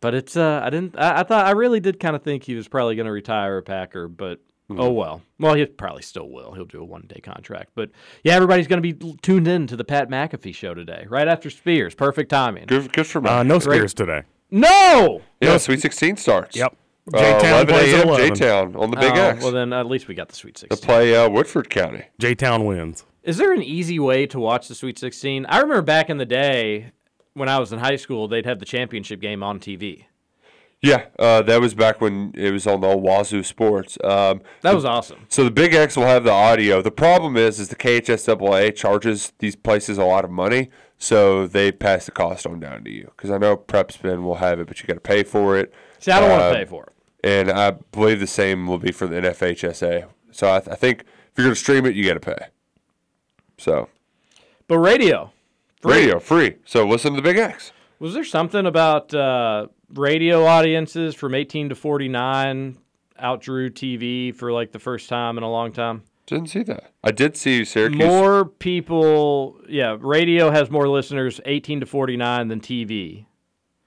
But 0.00 0.14
it's 0.14 0.36
uh, 0.36 0.60
I 0.62 0.70
didn't. 0.70 0.96
I, 0.98 1.20
I 1.20 1.22
thought 1.24 1.46
I 1.46 1.50
really 1.50 1.80
did 1.80 1.98
kind 1.98 2.14
of 2.14 2.22
think 2.22 2.44
he 2.44 2.54
was 2.54 2.68
probably 2.68 2.94
going 2.94 3.06
to 3.06 3.12
retire 3.12 3.58
a 3.58 3.62
Packer, 3.62 4.06
but 4.08 4.40
Mm-hmm. 4.70 4.82
oh 4.82 4.90
well. 4.92 5.22
Well, 5.38 5.54
he 5.54 5.64
probably 5.64 6.02
still 6.02 6.28
will. 6.28 6.52
He'll 6.52 6.66
do 6.66 6.82
a 6.82 6.84
one 6.84 7.06
day 7.08 7.20
contract. 7.20 7.70
But 7.74 7.90
yeah, 8.22 8.34
everybody's 8.34 8.66
going 8.66 8.82
to 8.82 8.92
be 8.94 9.16
tuned 9.22 9.48
in 9.48 9.66
to 9.66 9.76
the 9.76 9.84
Pat 9.84 10.10
McAfee 10.10 10.54
show 10.54 10.74
today, 10.74 11.06
right 11.08 11.26
after 11.26 11.48
Spears. 11.48 11.94
Perfect 11.94 12.28
timing. 12.28 12.66
Good, 12.66 12.92
good 12.92 13.06
for 13.06 13.22
me. 13.22 13.30
Uh, 13.30 13.42
no 13.44 13.58
Great. 13.60 13.76
Spears 13.76 13.94
today. 13.94 14.24
No. 14.50 15.22
Yeah, 15.40 15.58
Sweet 15.58 15.80
16 15.80 16.16
starts. 16.16 16.56
Yep. 16.56 16.74
Uh, 17.12 17.18
J-Town 17.18 17.52
11 17.52 17.66
plays 17.74 17.92
a.m. 17.94 18.08
11. 18.08 18.34
J-Town 18.34 18.76
on 18.76 18.90
the 18.90 18.96
Big 18.96 19.12
Oh, 19.14 19.20
X. 19.22 19.42
Well, 19.42 19.52
then 19.52 19.72
at 19.72 19.86
least 19.86 20.08
we 20.08 20.14
got 20.14 20.28
the 20.28 20.34
Sweet 20.36 20.58
16. 20.58 20.78
to 20.78 20.86
play 20.86 21.16
uh, 21.16 21.28
Woodford 21.28 21.70
County. 21.70 22.04
J 22.18 22.34
Town 22.34 22.64
wins. 22.66 23.04
Is 23.22 23.36
there 23.38 23.52
an 23.52 23.62
easy 23.62 23.98
way 23.98 24.26
to 24.26 24.38
watch 24.38 24.68
the 24.68 24.74
Sweet 24.74 24.98
16? 24.98 25.46
I 25.46 25.56
remember 25.60 25.82
back 25.82 26.10
in 26.10 26.18
the 26.18 26.26
day 26.26 26.92
when 27.34 27.48
I 27.48 27.58
was 27.58 27.72
in 27.72 27.78
high 27.78 27.96
school, 27.96 28.28
they'd 28.28 28.46
have 28.46 28.58
the 28.58 28.64
championship 28.66 29.20
game 29.20 29.42
on 29.42 29.58
TV. 29.58 30.04
Yeah, 30.80 31.06
uh, 31.18 31.42
that 31.42 31.60
was 31.60 31.74
back 31.74 32.00
when 32.00 32.32
it 32.36 32.52
was 32.52 32.64
on 32.66 32.80
the 32.82 32.86
old 32.86 33.02
Wazoo 33.02 33.42
Sports. 33.42 33.98
Um, 34.04 34.42
That 34.62 34.74
was 34.76 34.84
awesome. 34.84 35.26
So 35.28 35.42
the 35.44 35.50
Big 35.50 35.74
X 35.74 35.96
will 35.96 36.04
have 36.06 36.22
the 36.24 36.30
audio. 36.30 36.82
The 36.82 36.92
problem 36.92 37.36
is, 37.36 37.58
is 37.58 37.68
the 37.68 37.74
KHSAA 37.76 38.76
charges 38.76 39.32
these 39.40 39.56
places 39.56 39.98
a 39.98 40.04
lot 40.04 40.24
of 40.24 40.30
money, 40.30 40.70
so 40.98 41.46
they 41.46 41.70
pass 41.72 42.06
the 42.06 42.10
cost 42.12 42.46
on 42.46 42.60
down 42.60 42.84
to 42.84 42.90
you. 42.90 43.10
Because 43.16 43.30
I 43.30 43.38
know 43.38 43.56
Prep 43.56 43.92
Spin 43.92 44.24
will 44.24 44.36
have 44.36 44.58
it, 44.60 44.66
but 44.66 44.80
you 44.80 44.86
got 44.86 44.94
to 44.94 45.00
pay 45.00 45.22
for 45.22 45.56
it. 45.56 45.72
See, 46.00 46.10
I 46.10 46.20
don't 46.20 46.30
want 46.30 46.42
Uh, 46.42 46.50
to 46.50 46.56
pay 46.56 46.64
for 46.64 46.84
it. 46.84 46.92
And 47.24 47.50
I 47.50 47.70
believe 47.72 48.20
the 48.20 48.26
same 48.26 48.66
will 48.66 48.78
be 48.78 48.92
for 48.92 49.06
the 49.06 49.16
NFHSA. 49.16 50.06
So 50.30 50.52
I, 50.54 50.60
th- 50.60 50.68
I 50.72 50.74
think 50.76 51.00
if 51.00 51.06
you're 51.36 51.46
going 51.46 51.54
to 51.54 51.60
stream 51.60 51.86
it, 51.86 51.94
you 51.94 52.04
got 52.04 52.14
to 52.14 52.20
pay. 52.20 52.46
So 53.58 53.88
But 54.68 54.78
radio. 54.78 55.32
free. 55.80 55.94
radio 55.94 56.18
free. 56.20 56.56
So 56.64 56.86
listen 56.86 57.12
to 57.14 57.16
the 57.16 57.22
Big 57.22 57.36
X. 57.38 57.72
Was 57.98 58.14
there 58.14 58.24
something 58.24 58.66
about 58.66 59.12
uh, 59.12 59.66
radio 59.92 60.44
audiences 60.46 61.14
from 61.16 61.34
18 61.34 61.70
to 61.70 61.74
49 61.74 62.78
outdrew 63.18 63.70
TV 63.70 64.32
for 64.34 64.52
like 64.52 64.70
the 64.70 64.78
first 64.78 65.08
time 65.08 65.36
in 65.38 65.42
a 65.42 65.50
long 65.50 65.72
time? 65.72 66.02
Didn't 66.28 66.48
see 66.50 66.62
that. 66.64 66.92
I 67.02 67.10
did 67.10 67.38
see 67.38 67.64
Syracuse. 67.64 67.98
More 68.06 68.44
people, 68.44 69.58
yeah, 69.66 69.96
radio 69.98 70.50
has 70.50 70.70
more 70.70 70.86
listeners 70.86 71.40
18 71.46 71.80
to 71.80 71.86
49 71.86 72.48
than 72.48 72.60
TV. 72.60 73.24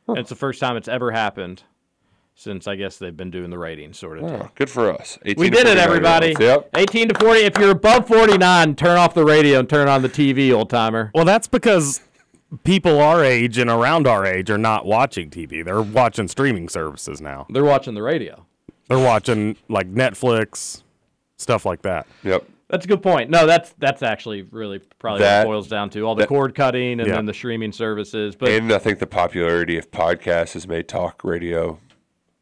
And 0.07 0.17
it's 0.17 0.29
the 0.29 0.35
first 0.35 0.59
time 0.59 0.75
it's 0.75 0.87
ever 0.87 1.11
happened 1.11 1.61
since 2.33 2.67
I 2.67 2.75
guess 2.75 2.97
they've 2.97 3.15
been 3.15 3.29
doing 3.29 3.51
the 3.51 3.59
ratings 3.59 3.99
sort 3.99 4.17
of. 4.17 4.23
Oh, 4.23 4.49
good 4.55 4.71
for 4.71 4.91
us. 4.91 5.19
18 5.23 5.39
We 5.39 5.51
to 5.51 5.55
did 5.55 5.67
it, 5.67 5.77
everybody. 5.77 6.35
Yep. 6.39 6.69
18 6.75 7.09
to 7.09 7.19
40. 7.19 7.39
If 7.41 7.59
you're 7.59 7.69
above 7.69 8.07
49, 8.07 8.75
turn 8.75 8.97
off 8.97 9.13
the 9.13 9.23
radio 9.23 9.59
and 9.59 9.69
turn 9.69 9.87
on 9.87 10.01
the 10.01 10.09
TV, 10.09 10.51
old 10.51 10.71
timer. 10.71 11.11
Well, 11.13 11.25
that's 11.25 11.47
because 11.47 12.01
people 12.63 12.99
our 12.99 13.23
age 13.23 13.59
and 13.59 13.69
around 13.69 14.07
our 14.07 14.25
age 14.25 14.49
are 14.49 14.57
not 14.57 14.87
watching 14.87 15.29
TV. 15.29 15.63
They're 15.63 15.83
watching 15.83 16.27
streaming 16.27 16.69
services 16.69 17.21
now. 17.21 17.45
They're 17.51 17.63
watching 17.63 17.93
the 17.93 18.01
radio. 18.01 18.47
They're 18.87 18.97
watching 18.97 19.57
like 19.69 19.93
Netflix, 19.93 20.81
stuff 21.41 21.65
like 21.65 21.81
that. 21.81 22.07
Yep. 22.23 22.45
That's 22.69 22.85
a 22.85 22.87
good 22.87 23.03
point. 23.03 23.29
No, 23.29 23.45
that's 23.45 23.73
that's 23.79 24.01
actually 24.01 24.43
really 24.43 24.79
probably 24.99 25.21
That- 25.23 25.45
what 25.45 25.51
it 25.51 25.55
boils 25.55 25.67
down 25.67 25.89
to 25.91 26.01
all 26.03 26.15
the 26.15 26.21
that- 26.21 26.29
cord 26.29 26.55
cutting 26.55 26.99
and 27.01 27.07
Yeah. 27.09 27.15
then 27.15 27.25
the 27.25 27.33
streaming 27.33 27.71
services. 27.73 28.35
But 28.35 28.49
and 28.49 28.71
I 28.71 28.77
think 28.77 28.99
the 28.99 29.07
popularity 29.07 29.77
of 29.77 29.91
podcasts 29.91 30.53
has 30.53 30.67
made 30.67 30.87
talk 30.87 31.23
radio 31.23 31.79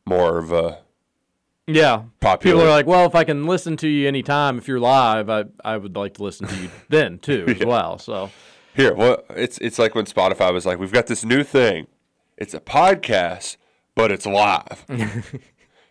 more 0.06 0.38
of 0.38 0.52
a 0.52 0.80
yeah, 1.68 2.04
popular. 2.20 2.56
people 2.58 2.68
are 2.68 2.72
like, 2.72 2.88
well, 2.88 3.06
if 3.06 3.14
I 3.16 3.24
can 3.24 3.46
listen 3.46 3.78
to 3.78 3.88
you 3.88 4.08
anytime, 4.08 4.58
if 4.58 4.68
you're 4.68 4.80
live, 4.80 5.30
I 5.30 5.46
I 5.64 5.78
would 5.78 5.96
like 5.96 6.14
to 6.16 6.24
listen 6.24 6.48
to 6.48 6.56
you 6.56 6.70
then 6.90 7.18
too 7.20 7.46
as 7.48 7.66
well. 7.66 7.98
So 7.98 8.30
Here, 8.76 8.94
well, 8.94 9.24
it's 9.36 9.58
it's 9.60 9.80
like 9.80 9.96
when 9.96 10.06
Spotify 10.06 10.54
was 10.54 10.66
like, 10.66 10.78
"We've 10.80 10.92
got 10.92 11.08
this 11.08 11.26
new 11.26 11.44
thing. 11.44 11.88
It's 12.38 12.54
a 12.54 12.60
podcast, 12.60 13.58
but 13.96 14.12
it's 14.12 14.26
live, 14.26 14.86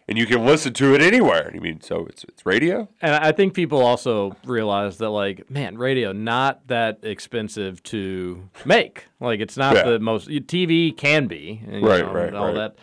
and 0.08 0.16
you 0.18 0.26
can 0.26 0.44
listen 0.46 0.72
to 0.74 0.94
it 0.94 1.00
anywhere." 1.02 1.50
You 1.54 1.60
mean 1.60 1.80
so 1.80 2.06
it's 2.06 2.24
it's 2.24 2.44
radio? 2.46 2.88
And 3.02 3.14
I 3.14 3.32
think 3.32 3.54
people 3.54 3.80
also 3.82 4.36
realize 4.44 4.98
that, 4.98 5.10
like, 5.10 5.50
man, 5.50 5.76
radio 5.78 6.12
not 6.12 6.66
that 6.68 6.98
expensive 7.02 7.82
to 7.84 8.48
make. 8.64 9.04
Like, 9.20 9.40
it's 9.40 9.56
not 9.56 9.74
Yeah. 9.76 9.82
the 9.90 9.98
most 10.00 10.28
TV 10.28 10.92
can 10.96 11.26
be, 11.26 11.62
and, 11.66 11.82
Right, 11.84 12.04
know, 12.04 12.12
right, 12.12 12.28
and 12.28 12.36
all 12.36 12.46
right. 12.46 12.54
that, 12.54 12.76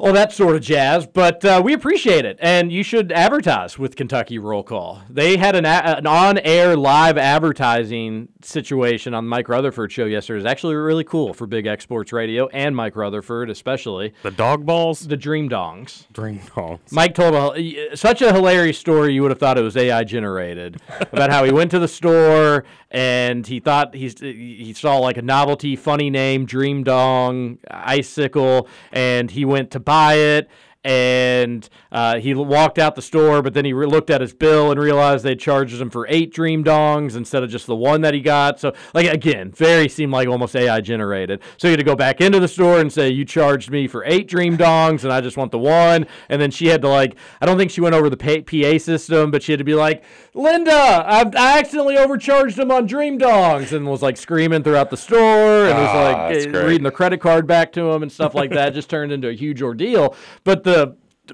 all 0.00 0.12
that 0.14 0.32
sort 0.32 0.56
of 0.56 0.62
jazz. 0.62 1.06
But 1.06 1.44
uh, 1.44 1.60
we 1.64 1.72
appreciate 1.74 2.24
it, 2.24 2.38
and 2.40 2.72
you 2.72 2.82
should 2.82 3.12
advertise 3.12 3.78
with 3.78 3.96
Kentucky 3.96 4.38
Roll 4.38 4.62
Call. 4.62 5.02
They 5.08 5.36
had 5.36 5.54
an, 5.54 5.64
a- 5.66 5.96
an 5.98 6.06
on-air 6.06 6.76
live 6.76 7.18
advertising 7.18 8.28
situation 8.42 9.12
on 9.12 9.24
the 9.24 9.28
Mike 9.28 9.48
Rutherford 9.48 9.92
show 9.92 10.06
yesterday. 10.06 10.36
It 10.36 10.44
was 10.44 10.50
actually 10.50 10.74
really 10.76 11.04
cool 11.04 11.34
for 11.34 11.46
Big 11.46 11.66
X 11.66 11.84
Sports 11.84 12.12
Radio 12.12 12.48
and 12.48 12.74
Mike 12.74 12.96
Rutherford, 12.96 13.50
especially 13.50 14.14
The 14.22 14.30
dog 14.30 14.64
balls? 14.64 15.06
the 15.06 15.16
Dream 15.16 15.48
Dongs. 15.50 16.06
Dream 16.12 16.38
dongs. 16.38 16.78
Mike 16.90 17.14
told 17.14 17.34
a, 17.56 17.94
such 17.96 18.22
a 18.22 18.32
hilarious 18.32 18.78
story 18.78 19.12
you 19.12 19.22
would 19.22 19.30
have 19.30 19.38
thought 19.38 19.58
it 19.58 19.62
was 19.62 19.76
AI 19.76 20.04
generated 20.04 20.80
about 21.12 21.30
how 21.30 21.44
he 21.44 21.52
went 21.52 21.70
to 21.72 21.78
the 21.78 21.88
store 21.88 22.64
and 22.92 23.46
he 23.46 23.60
thought 23.60 23.94
he's 23.94 24.18
he 24.20 24.72
saw 24.74 24.96
like 24.98 25.16
a 25.16 25.22
novelty 25.22 25.76
funny 25.76 26.10
name 26.10 26.44
Dream 26.46 26.82
Dong 26.82 27.58
icicle 27.70 28.68
and 28.92 29.30
he 29.30 29.44
went 29.44 29.70
to 29.72 29.80
buy 29.90 30.14
it 30.14 30.48
and 30.84 31.68
uh, 31.92 32.18
he 32.18 32.32
walked 32.34 32.78
out 32.78 32.94
the 32.94 33.02
store 33.02 33.42
but 33.42 33.52
then 33.52 33.64
he 33.64 33.72
re- 33.72 33.86
looked 33.86 34.08
at 34.10 34.20
his 34.20 34.32
bill 34.32 34.70
and 34.70 34.80
realized 34.80 35.24
they 35.24 35.34
charged 35.36 35.80
him 35.80 35.90
for 35.90 36.06
eight 36.08 36.32
Dream 36.32 36.64
Dongs 36.64 37.16
instead 37.16 37.42
of 37.42 37.50
just 37.50 37.66
the 37.66 37.76
one 37.76 38.00
that 38.00 38.14
he 38.14 38.20
got. 38.20 38.58
So 38.60 38.72
like 38.94 39.06
again 39.06 39.50
very 39.52 39.88
seemed 39.88 40.12
like 40.12 40.28
almost 40.28 40.56
AI 40.56 40.80
generated. 40.80 41.40
So 41.58 41.68
he 41.68 41.72
had 41.72 41.78
to 41.78 41.84
go 41.84 41.94
back 41.96 42.20
into 42.20 42.40
the 42.40 42.48
store 42.48 42.80
and 42.80 42.92
say 42.92 43.10
you 43.10 43.24
charged 43.24 43.70
me 43.70 43.88
for 43.88 44.04
eight 44.06 44.26
Dream 44.28 44.56
Dongs 44.56 45.04
and 45.04 45.12
I 45.12 45.20
just 45.20 45.36
want 45.36 45.52
the 45.52 45.58
one. 45.58 46.06
And 46.28 46.40
then 46.40 46.50
she 46.50 46.68
had 46.68 46.80
to 46.82 46.88
like 46.88 47.16
I 47.40 47.46
don't 47.46 47.58
think 47.58 47.70
she 47.70 47.80
went 47.80 47.94
over 47.94 48.08
the 48.08 48.16
pa- 48.16 48.42
PA 48.46 48.78
system 48.78 49.30
but 49.30 49.42
she 49.42 49.52
had 49.52 49.58
to 49.58 49.64
be 49.64 49.74
like 49.74 50.02
Linda 50.34 51.04
I've, 51.06 51.34
I 51.36 51.58
accidentally 51.58 51.98
overcharged 51.98 52.58
him 52.58 52.70
on 52.70 52.86
Dream 52.86 53.18
Dongs 53.18 53.72
and 53.72 53.86
was 53.86 54.00
like 54.00 54.16
screaming 54.16 54.62
throughout 54.62 54.88
the 54.90 54.96
store 54.96 55.66
and 55.66 55.76
was 55.76 55.88
Ah, 55.90 56.02
like 56.28 56.36
eh, 56.46 56.58
reading 56.64 56.84
the 56.84 56.90
credit 56.90 57.20
card 57.20 57.46
back 57.46 57.72
to 57.72 57.90
him 57.90 58.02
and 58.02 58.10
stuff 58.10 58.34
like 58.34 58.50
that. 58.52 58.72
Just 58.74 58.88
turned 58.88 59.12
into 59.12 59.28
a 59.28 59.32
huge 59.32 59.60
ordeal. 59.60 60.14
But 60.44 60.62
the 60.62 60.69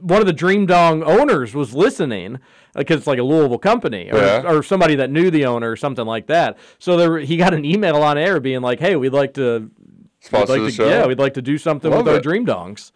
one 0.00 0.20
of 0.20 0.26
the 0.26 0.32
Dream 0.32 0.66
Dong 0.66 1.02
owners 1.02 1.54
was 1.54 1.74
listening 1.74 2.36
uh, 2.36 2.38
because 2.80 2.98
it's 2.98 3.06
like 3.06 3.18
a 3.18 3.22
Louisville 3.22 3.58
company 3.58 4.10
or, 4.12 4.18
Yeah. 4.18 4.42
or 4.44 4.62
somebody 4.62 4.94
that 4.96 5.10
knew 5.10 5.30
the 5.30 5.46
owner 5.46 5.70
or 5.70 5.76
something 5.76 6.04
like 6.06 6.26
that. 6.26 6.58
So 6.78 6.96
there, 6.96 7.18
he 7.18 7.36
got 7.36 7.54
an 7.54 7.64
email 7.64 7.96
on 7.96 8.18
air 8.18 8.38
being 8.40 8.60
like, 8.60 8.78
"Hey, 8.78 8.96
we'd 8.96 9.12
like 9.14 9.34
to, 9.34 9.70
we'd 10.32 10.38
like 10.38 10.46
the 10.48 10.56
to 10.66 10.70
show? 10.70 10.88
yeah, 10.88 11.06
we'd 11.06 11.18
like 11.18 11.34
to 11.34 11.42
do 11.42 11.56
something 11.58 11.90
Love 11.90 12.04
with 12.04 12.14
our 12.14 12.18
it. 12.20 12.22
Dream 12.22 12.44
Dongs." 12.44 12.92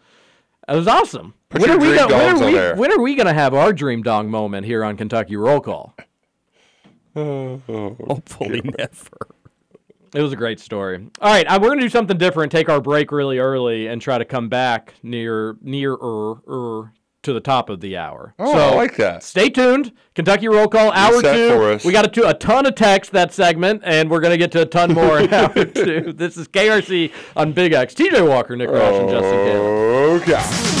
It 0.69 0.75
was 0.75 0.87
awesome. 0.87 1.33
Put 1.49 1.61
when 1.61 1.69
your 1.71 1.77
are 1.79 1.81
we 1.81 1.87
Dream 1.87 2.07
gonna, 2.07 2.15
when 2.17 2.35
are 2.35 2.45
we, 2.45 2.53
there. 2.53 2.75
when 2.75 2.91
are 2.91 3.01
we 3.01 3.15
gonna 3.15 3.33
have 3.33 3.53
our 3.55 3.73
Dream 3.73 4.03
Dong 4.03 4.29
moment 4.29 4.65
here 4.67 4.83
on 4.83 4.95
Kentucky 4.95 5.35
Roll 5.35 5.59
Call? 5.59 5.95
Hopefully 7.15 8.61
never. 8.77 9.17
It 10.13 10.21
was 10.21 10.33
a 10.33 10.35
great 10.35 10.59
story. 10.59 11.07
All 11.21 11.31
right, 11.31 11.45
uh, 11.45 11.57
we're 11.61 11.69
gonna 11.69 11.81
do 11.81 11.89
something 11.89 12.17
different. 12.17 12.51
Take 12.51 12.69
our 12.69 12.81
break 12.81 13.11
really 13.11 13.39
early 13.39 13.87
and 13.87 14.01
try 14.01 14.17
to 14.17 14.25
come 14.25 14.49
back 14.49 14.93
near 15.03 15.55
nearer 15.61 16.37
er, 16.47 16.91
to 17.23 17.33
the 17.33 17.39
top 17.39 17.69
of 17.69 17.79
the 17.79 17.95
hour. 17.95 18.33
Oh, 18.37 18.53
so 18.53 18.59
I 18.59 18.75
like 18.75 18.97
that. 18.97 19.23
Stay 19.23 19.49
tuned. 19.49 19.93
Kentucky 20.13 20.49
Roll 20.49 20.67
Call 20.67 20.91
hour 20.91 21.21
two. 21.21 21.79
We 21.85 21.93
got 21.93 22.17
a, 22.17 22.29
a 22.29 22.33
ton 22.33 22.65
of 22.65 22.75
text 22.75 23.11
that 23.11 23.33
segment, 23.33 23.83
and 23.85 24.09
we're 24.09 24.19
gonna 24.19 24.37
get 24.37 24.51
to 24.53 24.61
a 24.61 24.65
ton 24.65 24.93
more 24.93 25.19
in 25.19 25.33
hour 25.33 25.65
two. 25.65 26.13
This 26.13 26.35
is 26.35 26.47
KRC 26.47 27.11
on 27.35 27.53
Big 27.53 27.71
X. 27.71 27.93
TJ 27.93 28.27
Walker, 28.27 28.55
Nick 28.55 28.69
Roush, 28.69 28.99
and 28.99 29.09
Justin 29.09 29.45
Caleb. 29.45 30.21
Okay. 30.21 30.80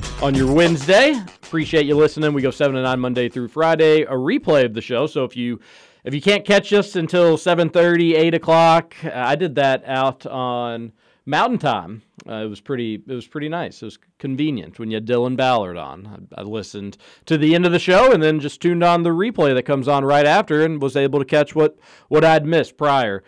on 0.21 0.35
your 0.35 0.53
Wednesday. 0.53 1.19
Appreciate 1.43 1.87
you 1.87 1.95
listening. 1.95 2.33
We 2.33 2.43
go 2.43 2.51
seven 2.51 2.75
to 2.75 2.81
nine 2.83 2.99
Monday 2.99 3.27
through 3.27 3.47
Friday. 3.47 4.03
A 4.03 4.11
replay 4.11 4.65
of 4.65 4.73
the 4.73 4.81
show. 4.81 5.07
So 5.07 5.23
if 5.23 5.35
you 5.35 5.59
if 6.03 6.13
you 6.13 6.21
can't 6.21 6.45
catch 6.45 6.71
us 6.73 6.95
until 6.95 7.37
7:30, 7.37 8.15
8 8.15 8.33
o'clock, 8.35 8.95
uh, 9.03 9.11
I 9.13 9.35
did 9.35 9.55
that 9.55 9.83
out 9.85 10.25
on 10.27 10.91
Mountain 11.25 11.57
Time. 11.57 12.03
Uh, 12.27 12.43
it 12.43 12.49
was 12.49 12.61
pretty. 12.61 13.01
It 13.07 13.13
was 13.13 13.27
pretty 13.27 13.49
nice. 13.49 13.81
It 13.81 13.85
was 13.85 13.97
convenient 14.19 14.77
when 14.77 14.91
you 14.91 14.95
had 14.95 15.07
Dylan 15.07 15.35
Ballard 15.35 15.77
on. 15.77 16.29
I, 16.37 16.41
I 16.41 16.43
listened 16.43 16.97
to 17.25 17.37
the 17.37 17.55
end 17.55 17.65
of 17.65 17.71
the 17.71 17.79
show 17.79 18.11
and 18.11 18.21
then 18.21 18.39
just 18.39 18.61
tuned 18.61 18.83
on 18.83 19.01
the 19.01 19.09
replay 19.09 19.55
that 19.55 19.63
comes 19.63 19.87
on 19.87 20.05
right 20.05 20.27
after 20.27 20.63
and 20.63 20.81
was 20.81 20.95
able 20.95 21.17
to 21.17 21.25
catch 21.25 21.55
what 21.55 21.77
what 22.09 22.23
I'd 22.23 22.45
missed 22.45 22.77
prior. 22.77 23.23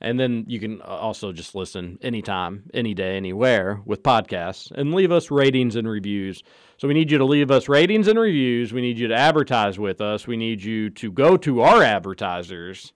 And 0.00 0.20
then 0.20 0.44
you 0.46 0.60
can 0.60 0.82
uh, 0.82 0.84
also 0.84 1.32
just 1.32 1.54
listen 1.54 1.98
anytime, 2.02 2.64
any 2.74 2.92
day, 2.92 3.16
anywhere 3.16 3.80
with 3.86 4.02
podcasts 4.02 4.70
and 4.70 4.92
leave 4.92 5.10
us 5.10 5.30
ratings 5.30 5.74
and 5.74 5.88
reviews. 5.88 6.42
So 6.76 6.86
we 6.86 6.94
need 6.94 7.10
you 7.10 7.18
to 7.18 7.24
leave 7.24 7.50
us 7.50 7.68
ratings 7.68 8.06
and 8.06 8.18
reviews. 8.18 8.72
We 8.72 8.82
need 8.82 8.98
you 8.98 9.08
to 9.08 9.14
advertise 9.14 9.78
with 9.78 10.00
us. 10.00 10.26
We 10.26 10.36
need 10.36 10.62
you 10.62 10.90
to 10.90 11.10
go 11.10 11.36
to 11.38 11.62
our 11.62 11.82
advertisers. 11.82 12.92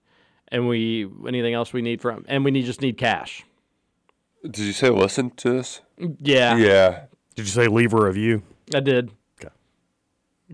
And 0.49 0.67
we 0.67 1.07
anything 1.27 1.53
else 1.53 1.73
we 1.73 1.81
need 1.81 2.01
from 2.01 2.25
and 2.27 2.43
we 2.43 2.51
need 2.51 2.65
just 2.65 2.81
need 2.81 2.97
cash. 2.97 3.43
Did 4.43 4.59
you 4.59 4.73
say 4.73 4.89
listen 4.89 5.31
to 5.31 5.53
this? 5.53 5.81
Yeah. 5.97 6.57
Yeah. 6.57 7.05
Did 7.35 7.45
you 7.45 7.51
say 7.51 7.67
leave 7.67 7.93
a 7.93 8.05
review? 8.05 8.43
I 8.75 8.81
did. 8.81 9.11
Okay. 9.39 9.53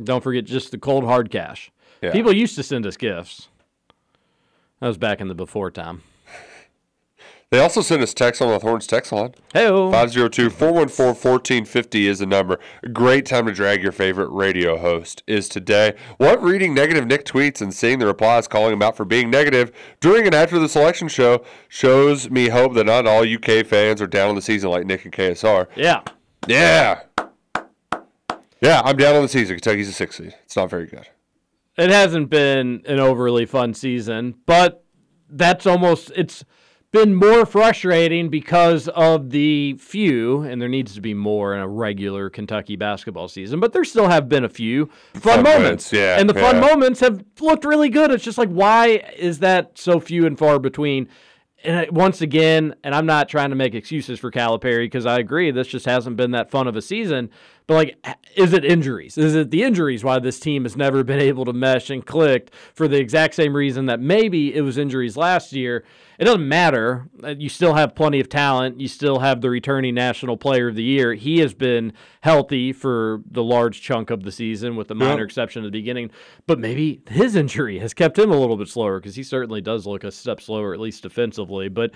Don't 0.02 0.24
forget 0.24 0.46
just 0.46 0.72
the 0.72 0.78
cold 0.78 1.04
hard 1.04 1.32
cash. 1.32 1.72
Yeah. 2.02 2.12
People 2.12 2.32
used 2.32 2.56
to 2.56 2.64
send 2.64 2.86
us 2.86 2.96
gifts. 2.96 3.50
That 4.80 4.88
was 4.88 4.98
back 4.98 5.20
in 5.20 5.28
the 5.28 5.36
before 5.36 5.72
time. 5.72 6.04
They 7.50 7.60
also 7.60 7.80
sent 7.80 8.02
us 8.02 8.14
text 8.14 8.42
on 8.42 8.50
the 8.50 8.60
Thorns 8.60 8.86
text 8.88 9.14
line. 9.14 9.34
Hey, 9.54 9.68
502 9.70 10.50
414 10.50 11.08
1450 11.08 12.08
is 12.08 12.20
the 12.20 12.26
number. 12.26 12.60
Great 12.92 13.26
time 13.26 13.46
to 13.46 13.54
drag 13.54 13.82
your 13.82 13.94
favorite 13.94 14.28
radio 14.28 14.76
host 14.78 15.24
is 15.28 15.48
today. 15.48 15.94
What 16.18 16.44
reading 16.44 16.74
negative 16.74 17.08
Nick 17.08 17.24
tweets 17.24 17.62
and 17.62 17.74
seeing 17.74 18.00
the 18.00 18.06
replies 18.06 18.50
calling 18.50 18.74
him 18.74 18.82
out 18.82 18.98
for 18.98 19.06
being 19.06 19.30
negative 19.30 19.72
during 20.02 20.26
and 20.26 20.36
after 20.36 20.60
the 20.60 20.68
selection 20.68 21.08
show 21.08 21.46
shows 21.70 22.30
me 22.30 22.50
hope 22.50 22.74
that 22.74 22.86
not 22.86 23.08
all 23.08 23.24
UK 23.24 23.66
fans 23.66 24.02
are 24.02 24.08
down 24.08 24.28
on 24.28 24.36
the 24.36 24.42
season 24.42 24.70
like 24.70 24.86
Nick 24.86 25.06
and 25.06 25.14
KSR. 25.14 25.68
Yeah. 25.78 26.02
Yeah. 26.48 27.04
Yeah, 28.60 28.82
I'm 28.84 28.98
down 28.98 29.16
on 29.16 29.22
the 29.22 29.30
season. 29.30 29.56
Kentucky's 29.56 29.88
a 29.88 29.94
six 29.94 30.18
seed. 30.18 30.36
It's 30.44 30.58
not 30.58 30.70
very 30.70 30.88
good. 30.88 31.08
It 31.78 31.92
hasn't 31.92 32.30
been 32.30 32.82
an 32.86 33.00
overly 33.00 33.46
fun 33.46 33.74
season, 33.74 34.36
but 34.46 34.84
that's 35.30 35.66
almost 35.66 36.12
it's 36.14 36.44
been 37.06 37.16
more 37.16 37.46
frustrating 37.46 38.30
because 38.30 38.88
of 38.90 39.30
the 39.30 39.74
few, 39.80 40.42
and 40.42 40.62
there 40.62 40.70
needs 40.70 40.96
to 40.96 41.02
be 41.02 41.14
more 41.14 41.54
in 41.54 41.60
a 41.62 41.68
regular 41.68 42.30
Kentucky 42.30 42.76
basketball 42.76 43.28
season, 43.28 43.60
but 43.60 43.74
there 43.74 43.84
still 43.84 44.08
have 44.08 44.28
been 44.28 44.44
a 44.44 44.50
few 44.50 44.88
fun, 45.14 45.22
Fun 45.22 45.44
moments. 45.44 45.62
moments, 45.62 45.94
yeah, 45.94 46.20
And 46.20 46.30
the 46.30 46.34
fun 46.34 46.56
yeah. 46.56 46.62
moments 46.62 47.00
have 47.02 47.24
looked 47.40 47.66
really 47.66 47.90
good. 47.90 48.12
It's 48.12 48.24
just 48.24 48.38
like, 48.38 48.50
why 48.50 49.04
is 49.16 49.40
that 49.40 49.78
so 49.78 50.00
few 50.00 50.26
and 50.26 50.38
far 50.38 50.60
between? 50.60 51.08
And 51.64 51.90
once 51.92 52.22
again, 52.22 52.76
and 52.84 52.94
I'm 52.94 53.06
not 53.06 53.30
trying 53.30 53.50
to 53.50 53.56
make 53.56 53.74
excuses 53.74 54.20
for 54.20 54.32
Calipari 54.32 54.86
because 54.86 55.06
I 55.06 55.20
agree 55.20 55.52
this 55.52 55.68
just 55.68 55.86
hasn't 55.86 56.16
been 56.16 56.32
that 56.32 56.50
fun 56.52 56.68
of 56.68 56.76
a 56.76 56.82
season. 56.82 57.30
But 57.68 57.74
like, 57.74 58.18
is 58.38 58.54
it 58.54 58.64
injuries? 58.64 59.18
Is 59.18 59.36
it 59.36 59.52
the 59.52 59.62
injuries 59.64 60.02
why 60.02 60.20
this 60.20 60.40
team 60.40 60.64
has 60.64 60.78
never 60.78 61.04
been 61.04 61.20
able 61.20 61.44
to 61.44 61.52
mesh 61.52 61.90
and 61.90 62.06
click 62.06 62.52
for 62.74 62.88
the 62.88 62.98
exact 62.98 63.36
same 63.36 63.54
reason 63.54 63.88
that 63.88 64.00
maybe 64.00 64.56
it 64.56 64.62
was 64.62 64.78
injuries 64.78 65.18
last 65.18 65.52
year? 65.52 65.84
It 66.18 66.24
doesn't 66.26 66.48
matter. 66.48 67.10
Uh, 67.22 67.36
You 67.38 67.50
still 67.50 67.74
have 67.74 67.94
plenty 67.94 68.22
of 68.22 68.30
talent. 68.30 68.80
You 68.80 68.88
still 68.88 69.20
have 69.20 69.42
the 69.42 69.50
returning 69.50 69.96
National 69.96 70.38
Player 70.38 70.70
of 70.70 70.76
the 70.76 70.84
Year. 70.84 71.14
He 71.14 71.40
has 71.40 71.54
been 71.54 71.92
healthy 72.22 72.72
for 72.72 73.22
the 73.30 73.44
large 73.44 73.82
chunk 73.82 74.12
of 74.12 74.24
the 74.24 74.32
season, 74.32 74.78
with 74.78 74.88
the 74.88 74.96
minor 74.96 75.24
exception 75.26 75.64
at 75.64 75.66
the 75.66 75.78
beginning. 75.78 76.10
But 76.48 76.60
maybe 76.60 77.02
his 77.10 77.36
injury 77.36 77.80
has 77.80 77.94
kept 77.94 78.18
him 78.18 78.32
a 78.32 78.38
little 78.38 78.56
bit 78.56 78.70
slower 78.70 79.00
because 79.00 79.16
he 79.18 79.24
certainly 79.24 79.60
does 79.60 79.86
look 79.86 80.06
a 80.06 80.12
step 80.12 80.40
slower, 80.40 80.74
at 80.74 80.80
least 80.80 81.04
defensively. 81.04 81.68
But 81.68 81.92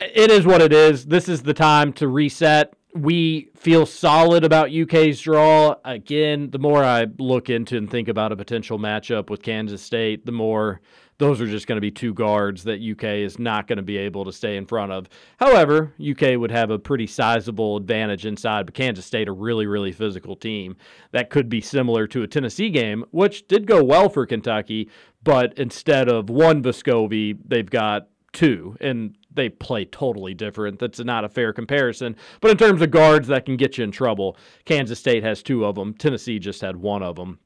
it 0.00 0.30
is 0.30 0.44
what 0.44 0.60
it 0.60 0.72
is. 0.72 1.06
This 1.06 1.28
is 1.28 1.42
the 1.42 1.54
time 1.54 1.92
to 1.94 2.08
reset 2.08 2.74
we 2.94 3.50
feel 3.54 3.86
solid 3.86 4.44
about 4.44 4.74
UK's 4.74 5.20
draw. 5.20 5.76
Again, 5.84 6.50
the 6.50 6.58
more 6.58 6.82
I 6.82 7.06
look 7.18 7.50
into 7.50 7.76
and 7.76 7.90
think 7.90 8.08
about 8.08 8.32
a 8.32 8.36
potential 8.36 8.78
matchup 8.78 9.30
with 9.30 9.42
Kansas 9.42 9.82
State, 9.82 10.24
the 10.24 10.32
more 10.32 10.80
those 11.18 11.40
are 11.40 11.46
just 11.46 11.66
going 11.66 11.76
to 11.76 11.80
be 11.80 11.90
two 11.90 12.14
guards 12.14 12.64
that 12.64 12.80
UK 12.80 13.04
is 13.04 13.38
not 13.38 13.66
going 13.66 13.76
to 13.76 13.82
be 13.82 13.98
able 13.98 14.24
to 14.24 14.32
stay 14.32 14.56
in 14.56 14.66
front 14.66 14.92
of. 14.92 15.08
However, 15.38 15.92
UK 16.00 16.38
would 16.38 16.52
have 16.52 16.70
a 16.70 16.78
pretty 16.78 17.08
sizable 17.08 17.76
advantage 17.76 18.24
inside, 18.24 18.66
but 18.66 18.74
Kansas 18.74 19.04
State, 19.04 19.28
a 19.28 19.32
really, 19.32 19.66
really 19.66 19.92
physical 19.92 20.36
team 20.36 20.76
that 21.10 21.28
could 21.28 21.48
be 21.48 21.60
similar 21.60 22.06
to 22.06 22.22
a 22.22 22.28
Tennessee 22.28 22.70
game, 22.70 23.04
which 23.10 23.48
did 23.48 23.66
go 23.66 23.82
well 23.82 24.08
for 24.08 24.26
Kentucky, 24.26 24.88
but 25.24 25.52
instead 25.58 26.08
of 26.08 26.30
one 26.30 26.62
Vescovi, 26.62 27.36
they've 27.44 27.68
got 27.68 28.08
two, 28.32 28.76
and 28.80 29.16
they 29.38 29.48
play 29.48 29.86
totally 29.86 30.34
different. 30.34 30.78
That's 30.78 30.98
not 30.98 31.24
a 31.24 31.28
fair 31.28 31.52
comparison. 31.52 32.16
But 32.40 32.50
in 32.50 32.56
terms 32.58 32.82
of 32.82 32.90
guards 32.90 33.28
that 33.28 33.46
can 33.46 33.56
get 33.56 33.78
you 33.78 33.84
in 33.84 33.90
trouble, 33.90 34.36
Kansas 34.66 34.98
State 34.98 35.22
has 35.22 35.42
two 35.42 35.64
of 35.64 35.76
them. 35.76 35.94
Tennessee 35.94 36.38
just 36.38 36.60
had 36.60 36.76
one 36.76 37.02
of 37.02 37.16
them. 37.16 37.38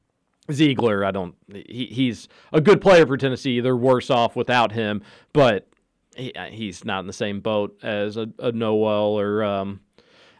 Zeigler, 0.49 1.05
I 1.05 1.11
don't. 1.11 1.35
He, 1.53 1.85
he's 1.85 2.27
a 2.51 2.59
good 2.59 2.81
player 2.81 3.07
for 3.07 3.15
Tennessee. 3.15 3.61
They're 3.61 3.77
worse 3.77 4.09
off 4.09 4.35
without 4.35 4.73
him, 4.73 5.01
but 5.31 5.69
he, 6.17 6.33
he's 6.49 6.83
not 6.83 6.99
in 6.99 7.07
the 7.07 7.13
same 7.13 7.39
boat 7.39 7.77
as 7.81 8.17
a, 8.17 8.27
a 8.39 8.51
Nowell 8.51 9.17
or 9.17 9.43
um, 9.43 9.79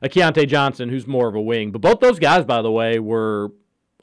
a 0.01 0.09
Keyontae 0.09 0.47
Johnson, 0.47 0.89
who's 0.89 1.07
more 1.07 1.29
of 1.29 1.35
a 1.35 1.41
wing. 1.41 1.71
But 1.71 1.81
both 1.81 1.99
those 2.01 2.19
guys, 2.19 2.43
by 2.43 2.61
the 2.61 2.71
way, 2.71 2.99
were 2.99 3.51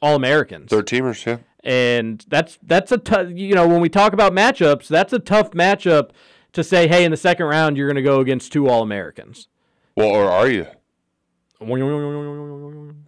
all 0.00 0.16
Americans. 0.16 0.70
Third 0.70 0.86
teamers, 0.86 1.26
yeah. 1.26 1.38
And 1.62 2.24
that's 2.28 2.58
that's 2.62 2.90
a 2.90 2.96
tough. 2.96 3.26
You 3.34 3.54
know, 3.54 3.68
when 3.68 3.82
we 3.82 3.90
talk 3.90 4.14
about 4.14 4.32
matchups, 4.32 4.88
that's 4.88 5.12
a 5.12 5.18
tough 5.18 5.50
matchup 5.50 6.12
to 6.52 6.64
say. 6.64 6.88
Hey, 6.88 7.04
in 7.04 7.10
the 7.10 7.16
second 7.16 7.46
round, 7.46 7.76
you're 7.76 7.88
going 7.88 7.96
to 7.96 8.02
go 8.02 8.20
against 8.20 8.52
two 8.52 8.68
All 8.68 8.82
Americans. 8.82 9.48
Well, 9.96 10.08
or 10.08 10.30
are 10.30 10.48
you? 10.48 10.66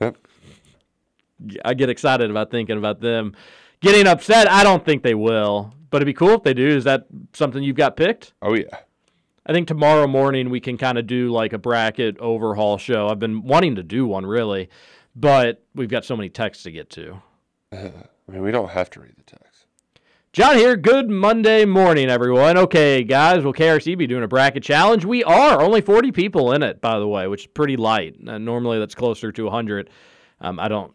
Yep. 0.00 0.16
I 1.64 1.74
get 1.74 1.88
excited 1.88 2.30
about 2.30 2.50
thinking 2.50 2.78
about 2.78 3.00
them 3.00 3.34
getting 3.82 4.06
upset. 4.06 4.50
I 4.50 4.62
don't 4.62 4.84
think 4.84 5.02
they 5.02 5.14
will, 5.14 5.74
but 5.90 5.98
it'd 5.98 6.06
be 6.06 6.14
cool 6.14 6.34
if 6.34 6.42
they 6.42 6.54
do. 6.54 6.68
Is 6.68 6.84
that 6.84 7.06
something 7.34 7.62
you've 7.62 7.76
got 7.76 7.96
picked? 7.96 8.32
Oh 8.40 8.54
yeah. 8.54 8.78
I 9.44 9.52
think 9.52 9.66
tomorrow 9.66 10.06
morning 10.06 10.50
we 10.50 10.60
can 10.60 10.78
kind 10.78 10.98
of 10.98 11.06
do 11.06 11.30
like 11.30 11.52
a 11.52 11.58
bracket 11.58 12.16
overhaul 12.18 12.78
show. 12.78 13.08
I've 13.08 13.18
been 13.18 13.42
wanting 13.42 13.74
to 13.74 13.82
do 13.82 14.06
one 14.06 14.24
really, 14.24 14.70
but 15.16 15.64
we've 15.74 15.88
got 15.88 16.04
so 16.04 16.16
many 16.16 16.28
texts 16.28 16.62
to 16.64 16.70
get 16.70 16.88
to. 16.90 17.20
I 17.72 17.90
mean, 18.28 18.42
we 18.42 18.52
don't 18.52 18.70
have 18.70 18.88
to 18.90 19.00
read 19.00 19.14
the 19.16 19.24
text. 19.24 19.51
John 20.32 20.56
here. 20.56 20.76
Good 20.76 21.10
Monday 21.10 21.66
morning, 21.66 22.08
everyone. 22.08 22.56
Okay, 22.56 23.04
guys, 23.04 23.44
will 23.44 23.52
KRC 23.52 23.98
be 23.98 24.06
doing 24.06 24.22
a 24.22 24.26
bracket 24.28 24.62
challenge? 24.62 25.04
We 25.04 25.22
are. 25.22 25.60
Only 25.60 25.82
40 25.82 26.10
people 26.10 26.52
in 26.52 26.62
it, 26.62 26.80
by 26.80 26.98
the 26.98 27.06
way, 27.06 27.28
which 27.28 27.42
is 27.42 27.46
pretty 27.48 27.76
light. 27.76 28.16
Uh, 28.26 28.38
normally 28.38 28.78
that's 28.78 28.94
closer 28.94 29.30
to 29.30 29.44
100. 29.44 29.90
Um, 30.40 30.58
I 30.58 30.68
don't. 30.68 30.90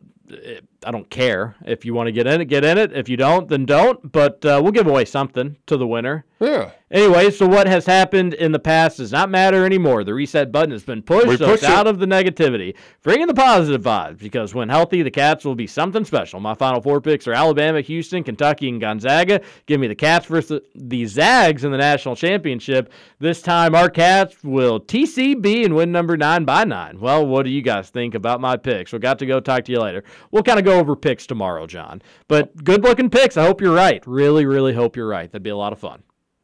I 0.87 0.91
don't 0.91 1.09
care 1.09 1.53
if 1.65 1.83
you 1.83 1.93
want 1.93 2.07
to 2.07 2.13
get 2.13 2.27
in 2.27 2.39
it, 2.39 2.45
get 2.45 2.63
in 2.63 2.77
it. 2.77 2.93
If 2.93 3.09
you 3.09 3.17
don't, 3.17 3.49
then 3.49 3.65
don't. 3.65 4.09
But 4.09 4.45
uh, 4.45 4.61
we'll 4.63 4.71
give 4.71 4.87
away 4.87 5.03
something 5.03 5.57
to 5.65 5.75
the 5.75 5.85
winner. 5.85 6.23
Yeah. 6.39 6.71
Anyway, 6.89 7.29
so 7.31 7.45
what 7.45 7.67
has 7.67 7.85
happened 7.85 8.33
in 8.35 8.53
the 8.53 8.59
past 8.59 8.97
does 8.97 9.11
not 9.11 9.29
matter 9.29 9.65
anymore. 9.65 10.05
The 10.05 10.13
reset 10.13 10.51
button 10.53 10.71
has 10.71 10.83
been 10.83 11.01
pushed, 11.01 11.27
We 11.27 11.35
so 11.35 11.51
it's 11.51 11.63
it. 11.63 11.69
out 11.69 11.87
of 11.87 11.99
the 11.99 12.05
negativity. 12.05 12.75
Bring 13.03 13.19
in 13.19 13.27
the 13.27 13.33
positive 13.33 13.81
vibes 13.81 14.19
because 14.19 14.53
when 14.53 14.69
healthy, 14.69 15.01
the 15.01 15.11
Cats 15.11 15.43
will 15.43 15.55
be 15.55 15.67
something 15.67 16.05
special. 16.05 16.39
My 16.39 16.53
final 16.53 16.79
four 16.79 17.01
picks 17.01 17.27
are 17.27 17.33
Alabama, 17.33 17.81
Houston, 17.81 18.23
Kentucky, 18.23 18.69
and 18.69 18.79
Gonzaga. 18.79 19.41
Give 19.65 19.81
me 19.81 19.87
the 19.87 19.95
Cats 19.95 20.27
versus 20.27 20.61
the 20.75 21.05
Zags 21.07 21.65
in 21.65 21.71
the 21.71 21.77
national 21.77 22.15
championship. 22.15 22.93
This 23.19 23.41
time, 23.41 23.75
our 23.75 23.89
Cats 23.89 24.41
will 24.43 24.79
TCB 24.79 25.65
and 25.65 25.75
win 25.75 25.91
number 25.91 26.15
nine 26.15 26.45
by 26.45 26.63
nine. 26.63 26.99
Well, 27.01 27.25
what 27.27 27.43
do 27.43 27.49
you 27.49 27.63
guys 27.63 27.89
think 27.89 28.15
about 28.15 28.39
my 28.39 28.55
picks? 28.55 28.93
We 28.93 28.99
got 28.99 29.19
to 29.19 29.25
go 29.25 29.41
talk 29.41 29.65
to 29.65 29.71
you 29.73 29.81
later. 29.81 30.03
We'll 30.31 30.43
kind 30.43 30.59
of 30.59 30.63
go 30.63 30.76
over 30.77 30.95
picks 30.95 31.27
tomorrow, 31.27 31.67
John. 31.67 32.01
But 32.27 32.63
good 32.63 32.83
looking 32.83 33.09
picks. 33.09 33.37
I 33.37 33.45
hope 33.45 33.61
you're 33.61 33.73
right. 33.73 34.05
Really, 34.07 34.45
really 34.45 34.73
hope 34.73 34.95
you're 34.95 35.07
right. 35.07 35.31
That'd 35.31 35.43
be 35.43 35.49
a 35.49 35.57
lot 35.57 35.73
of 35.73 35.79
fun. 35.79 36.03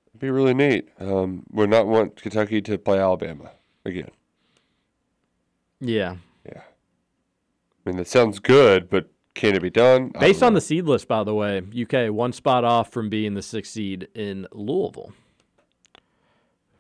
It'd 0.10 0.22
be 0.22 0.30
really 0.30 0.54
neat. 0.54 0.90
Um, 1.00 1.44
would 1.52 1.70
not 1.70 1.88
want 1.88 2.22
Kentucky 2.22 2.62
to 2.62 2.78
play 2.78 3.00
Alabama 3.00 3.52
again. 3.86 4.12
Yeah. 5.80 6.18
Yeah. 6.46 6.62
I 6.62 7.90
mean, 7.90 7.98
that 7.98 8.08
sounds 8.08 8.40
good, 8.40 8.90
but 8.90 9.10
can 9.34 9.56
it 9.56 9.62
be 9.62 9.70
done? 9.70 10.12
Based 10.20 10.44
on 10.44 10.54
know. 10.54 10.58
the 10.58 10.62
seed 10.62 10.86
list, 10.86 11.08
by 11.08 11.24
the 11.24 11.34
way, 11.34 11.58
UK 11.60 12.14
one 12.14 12.34
spot 12.34 12.64
off 12.64 12.92
from 12.92 13.10
being 13.10 13.34
the 13.34 13.42
sixth 13.42 13.74
seed 13.74 14.08
in 14.14 14.48
Louisville, 14.52 15.14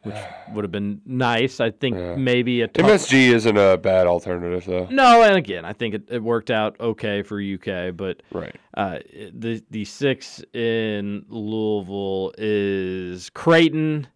which 0.04 0.16
would 0.52 0.64
have 0.64 0.72
been 0.72 1.02
nice. 1.06 1.60
I 1.60 1.72
think 1.72 1.96
maybe 2.18 2.62
a 2.62 2.68
tough- 2.68 2.86
MSG 2.86 3.34
isn't 3.34 3.58
a 3.58 3.78
bad 3.78 4.06
alternative, 4.06 4.66
though. 4.66 4.88
No, 4.92 5.22
and 5.24 5.36
again, 5.36 5.66
I 5.66 5.74
think 5.74 5.96
it, 5.96 6.04
it 6.10 6.22
worked 6.22 6.52
out 6.52 6.80
okay 6.80 7.24
for 7.24 7.42
UK, 7.42 7.96
but 7.96 8.22
right. 8.32 8.56
uh, 8.76 9.00
the 9.34 9.64
the 9.72 9.86
six 9.86 10.44
in 10.54 11.26
Louisville 11.30 12.34
is 12.38 13.30
Creighton. 13.30 14.08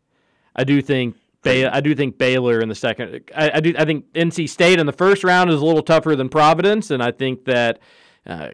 I 0.56 0.64
do 0.64 0.82
think 0.82 1.16
Bay, 1.44 1.66
I 1.66 1.80
do 1.82 1.96
think 1.96 2.18
Baylor 2.18 2.60
in 2.60 2.68
the 2.68 2.76
second. 2.76 3.30
I, 3.36 3.52
I 3.56 3.60
do. 3.62 3.74
I 3.78 3.86
think 3.86 4.12
NC 4.14 4.50
State 4.50 4.80
in 4.80 4.86
the 4.86 4.92
first 4.94 5.24
round 5.24 5.50
is 5.50 5.62
a 5.62 5.66
little 5.66 5.84
tougher 5.84 6.16
than 6.16 6.30
Providence, 6.30 6.92
and 6.92 7.02
I 7.02 7.12
think 7.12 7.46
that 7.46 7.80
uh, 8.26 8.50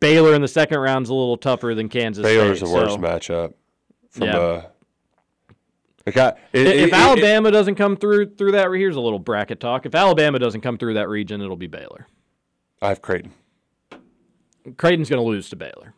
Baylor 0.00 0.34
in 0.34 0.40
the 0.42 0.48
second 0.48 0.78
round 0.78 1.04
is 1.06 1.10
a 1.10 1.14
little 1.14 1.36
tougher 1.36 1.74
than 1.74 1.88
Kansas 1.88 2.22
Baylor's 2.22 2.58
State. 2.58 2.68
the 2.68 2.72
worst 2.74 2.94
so- 2.94 2.98
matchup. 2.98 3.54
From 4.10 4.26
Yeah. 4.28 4.36
uh, 4.38 4.62
I- 6.06 6.10
it- 6.52 6.66
if 6.66 6.66
it- 6.66 6.78
it- 6.88 6.92
Alabama 6.92 7.50
doesn't 7.50 7.76
come 7.76 7.96
through 7.96 8.34
through 8.36 8.52
that, 8.52 8.70
here's 8.72 8.96
a 8.96 9.00
little 9.00 9.18
bracket 9.18 9.60
talk. 9.60 9.86
If 9.86 9.94
Alabama 9.94 10.38
doesn't 10.38 10.60
come 10.62 10.76
through 10.78 10.94
that 10.94 11.08
region, 11.08 11.40
it'll 11.40 11.56
be 11.56 11.66
Baylor. 11.68 12.06
I 12.80 12.88
have 12.88 13.00
Creighton. 13.02 13.32
Creighton's 14.76 15.08
going 15.08 15.22
to 15.22 15.26
lose 15.28 15.48
to 15.50 15.56
Baylor, 15.56 15.94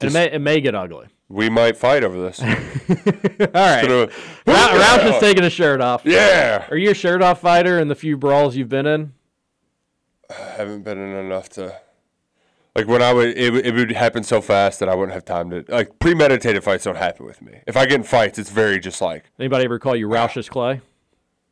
and 0.00 0.10
it 0.10 0.12
may, 0.12 0.30
it 0.32 0.38
may 0.40 0.60
get 0.60 0.74
ugly. 0.74 1.06
We 1.28 1.48
might 1.50 1.76
fight 1.76 2.02
over 2.04 2.20
this. 2.20 2.40
All 2.40 2.46
right, 2.48 3.82
gonna- 3.82 4.08
Rou- 4.46 4.54
Roush 4.54 5.14
is 5.14 5.20
taking 5.20 5.42
his 5.44 5.52
shirt 5.52 5.80
off. 5.80 6.02
Yeah. 6.04 6.66
Are 6.70 6.76
you 6.76 6.90
a 6.90 6.94
shirt 6.94 7.22
off 7.22 7.40
fighter 7.40 7.78
in 7.78 7.88
the 7.88 7.94
few 7.94 8.16
brawls 8.16 8.56
you've 8.56 8.68
been 8.70 8.86
in? 8.86 9.12
I 10.30 10.34
haven't 10.56 10.82
been 10.82 10.98
in 10.98 11.14
enough 11.26 11.48
to. 11.50 11.74
Like 12.78 12.86
when 12.86 13.02
I 13.02 13.12
would, 13.12 13.36
it, 13.36 13.52
would- 13.52 13.66
it 13.66 13.74
would 13.74 13.90
happen 13.90 14.22
so 14.22 14.40
fast 14.40 14.78
that 14.78 14.88
I 14.88 14.94
wouldn't 14.94 15.12
have 15.12 15.24
time 15.24 15.50
to. 15.50 15.64
Like 15.68 15.98
premeditated 15.98 16.62
fights 16.62 16.84
don't 16.84 16.96
happen 16.96 17.26
with 17.26 17.42
me. 17.42 17.58
If 17.66 17.76
I 17.76 17.86
get 17.86 17.94
in 17.96 18.02
fights, 18.04 18.38
it's 18.38 18.50
very 18.50 18.78
just 18.78 19.00
like. 19.00 19.24
Anybody 19.36 19.64
ever 19.64 19.80
call 19.80 19.96
you 19.96 20.06
Roush's 20.08 20.48
Clay? 20.48 20.80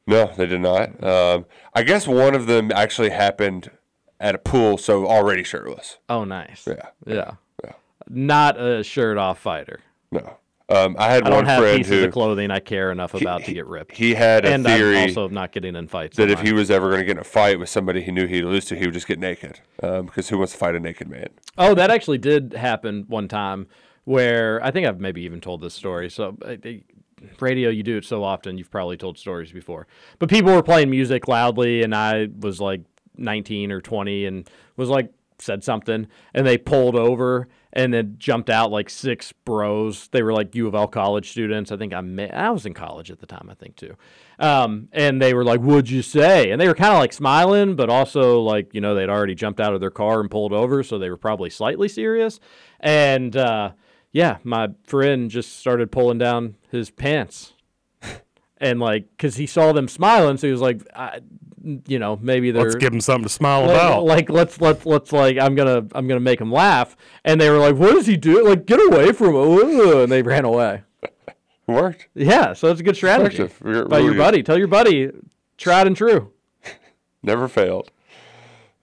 No, 0.06 0.30
they 0.36 0.46
did 0.46 0.60
not. 0.60 1.02
Um, 1.02 1.46
I 1.74 1.82
guess 1.82 2.06
one 2.06 2.36
of 2.36 2.46
them 2.46 2.70
actually 2.72 3.10
happened 3.10 3.72
at 4.20 4.36
a 4.36 4.38
pool, 4.38 4.78
so 4.78 5.04
already 5.08 5.42
shirtless. 5.42 5.98
Oh, 6.08 6.22
nice. 6.22 6.64
Yeah, 6.64 6.90
Yeah. 7.04 7.32
Yeah. 7.64 7.72
Not 8.08 8.60
a 8.60 8.84
shirt 8.84 9.18
off 9.18 9.40
fighter. 9.40 9.80
No. 10.12 10.36
Um, 10.68 10.96
I 10.98 11.12
had 11.12 11.22
I 11.24 11.30
one 11.30 11.38
don't 11.38 11.46
have 11.46 11.62
friend 11.62 11.76
pieces 11.78 11.92
who 11.92 12.04
of 12.06 12.12
clothing 12.12 12.50
I 12.50 12.58
care 12.58 12.90
enough 12.90 13.14
about 13.14 13.44
to 13.44 13.52
get 13.52 13.66
ripped. 13.66 13.96
he 13.96 14.14
had 14.14 14.44
a 14.44 14.52
and 14.52 14.64
theory 14.64 14.98
I'm 14.98 15.08
also 15.10 15.28
not 15.28 15.52
getting 15.52 15.76
in 15.76 15.86
fights. 15.86 16.16
that 16.16 16.28
if 16.28 16.40
he 16.40 16.52
was 16.52 16.72
ever 16.72 16.88
going 16.88 17.00
to 17.00 17.04
get 17.04 17.12
in 17.12 17.18
a 17.18 17.24
fight 17.24 17.60
with 17.60 17.68
somebody 17.68 18.02
he 18.02 18.10
knew 18.10 18.26
he'd 18.26 18.42
lose 18.42 18.64
to, 18.66 18.76
he 18.76 18.84
would 18.84 18.94
just 18.94 19.06
get 19.06 19.20
naked. 19.20 19.60
Um, 19.80 20.06
because 20.06 20.28
who 20.28 20.38
wants 20.38 20.52
to 20.54 20.58
fight 20.58 20.74
a 20.74 20.80
naked 20.80 21.08
man? 21.08 21.28
Oh, 21.56 21.74
that 21.74 21.90
actually 21.92 22.18
did 22.18 22.52
happen 22.52 23.04
one 23.06 23.28
time 23.28 23.68
where 24.04 24.62
I 24.64 24.72
think 24.72 24.88
I've 24.88 24.98
maybe 24.98 25.22
even 25.22 25.40
told 25.40 25.60
this 25.60 25.74
story. 25.74 26.10
So, 26.10 26.36
uh, 26.44 26.56
radio, 27.38 27.70
you 27.70 27.84
do 27.84 27.98
it 27.98 28.04
so 28.04 28.24
often, 28.24 28.58
you've 28.58 28.70
probably 28.70 28.96
told 28.96 29.18
stories 29.18 29.52
before. 29.52 29.86
But 30.18 30.28
people 30.28 30.52
were 30.52 30.62
playing 30.64 30.90
music 30.90 31.28
loudly, 31.28 31.82
and 31.82 31.94
I 31.94 32.28
was 32.40 32.60
like 32.60 32.82
19 33.16 33.70
or 33.70 33.80
20 33.80 34.26
and 34.26 34.50
was 34.76 34.88
like, 34.88 35.12
said 35.38 35.62
something, 35.62 36.06
and 36.34 36.46
they 36.46 36.58
pulled 36.58 36.96
over 36.96 37.48
and 37.76 37.92
then 37.92 38.16
jumped 38.18 38.48
out 38.48 38.70
like 38.72 38.88
six 38.88 39.32
bros. 39.44 40.08
They 40.08 40.22
were 40.22 40.32
like 40.32 40.54
U 40.54 40.66
of 40.66 40.74
L 40.74 40.88
college 40.88 41.30
students. 41.30 41.70
I 41.70 41.76
think 41.76 41.92
I 41.92 42.00
met, 42.00 42.34
I 42.34 42.48
was 42.48 42.64
in 42.64 42.72
college 42.72 43.10
at 43.10 43.20
the 43.20 43.26
time, 43.26 43.48
I 43.50 43.54
think 43.54 43.76
too. 43.76 43.94
Um, 44.38 44.88
and 44.92 45.20
they 45.20 45.34
were 45.34 45.44
like, 45.44 45.60
"What'd 45.60 45.90
you 45.90 46.00
say?" 46.00 46.50
And 46.50 46.58
they 46.58 46.68
were 46.68 46.74
kind 46.74 46.94
of 46.94 46.98
like 46.98 47.12
smiling, 47.12 47.76
but 47.76 47.90
also 47.90 48.40
like 48.40 48.72
you 48.72 48.80
know 48.80 48.94
they'd 48.94 49.10
already 49.10 49.34
jumped 49.34 49.60
out 49.60 49.74
of 49.74 49.80
their 49.80 49.90
car 49.90 50.20
and 50.20 50.30
pulled 50.30 50.54
over, 50.54 50.82
so 50.82 50.98
they 50.98 51.10
were 51.10 51.18
probably 51.18 51.50
slightly 51.50 51.86
serious. 51.86 52.40
And 52.80 53.36
uh, 53.36 53.72
yeah, 54.10 54.38
my 54.42 54.70
friend 54.84 55.30
just 55.30 55.58
started 55.58 55.92
pulling 55.92 56.16
down 56.16 56.56
his 56.70 56.90
pants, 56.90 57.52
and 58.56 58.80
like 58.80 59.10
because 59.10 59.36
he 59.36 59.46
saw 59.46 59.72
them 59.72 59.86
smiling, 59.86 60.38
so 60.38 60.46
he 60.46 60.52
was 60.52 60.62
like, 60.62 60.80
you 61.86 61.98
know, 61.98 62.18
maybe 62.22 62.50
they're 62.50 62.64
Let's 62.64 62.76
give 62.76 62.92
him 62.92 63.00
something 63.00 63.24
to 63.24 63.28
smile 63.28 63.62
like, 63.62 63.70
about. 63.70 64.04
Like 64.04 64.30
let's 64.30 64.60
let's 64.60 64.86
let's 64.86 65.12
like 65.12 65.38
I'm 65.38 65.54
gonna 65.54 65.86
I'm 65.92 66.06
gonna 66.06 66.20
make 66.20 66.40
him 66.40 66.52
laugh, 66.52 66.96
and 67.24 67.40
they 67.40 67.50
were 67.50 67.58
like, 67.58 67.76
"What 67.76 67.94
does 67.94 68.06
he 68.06 68.16
do? 68.16 68.46
Like 68.46 68.66
get 68.66 68.80
away 68.80 69.12
from 69.12 69.34
him!" 69.34 69.80
And 70.02 70.12
they 70.12 70.22
ran 70.22 70.44
away. 70.44 70.82
Worked. 71.66 72.08
Yeah, 72.14 72.52
so 72.52 72.70
it's 72.70 72.80
a 72.80 72.84
good 72.84 72.96
strategy. 72.96 73.42
Effective. 73.42 73.58
Re- 73.60 73.84
By 73.84 73.98
your 73.98 74.12
really 74.12 74.18
buddy, 74.18 74.42
tell 74.42 74.58
your 74.58 74.68
buddy, 74.68 75.10
tried 75.58 75.86
and 75.86 75.96
true. 75.96 76.32
Never 77.22 77.48
failed. 77.48 77.90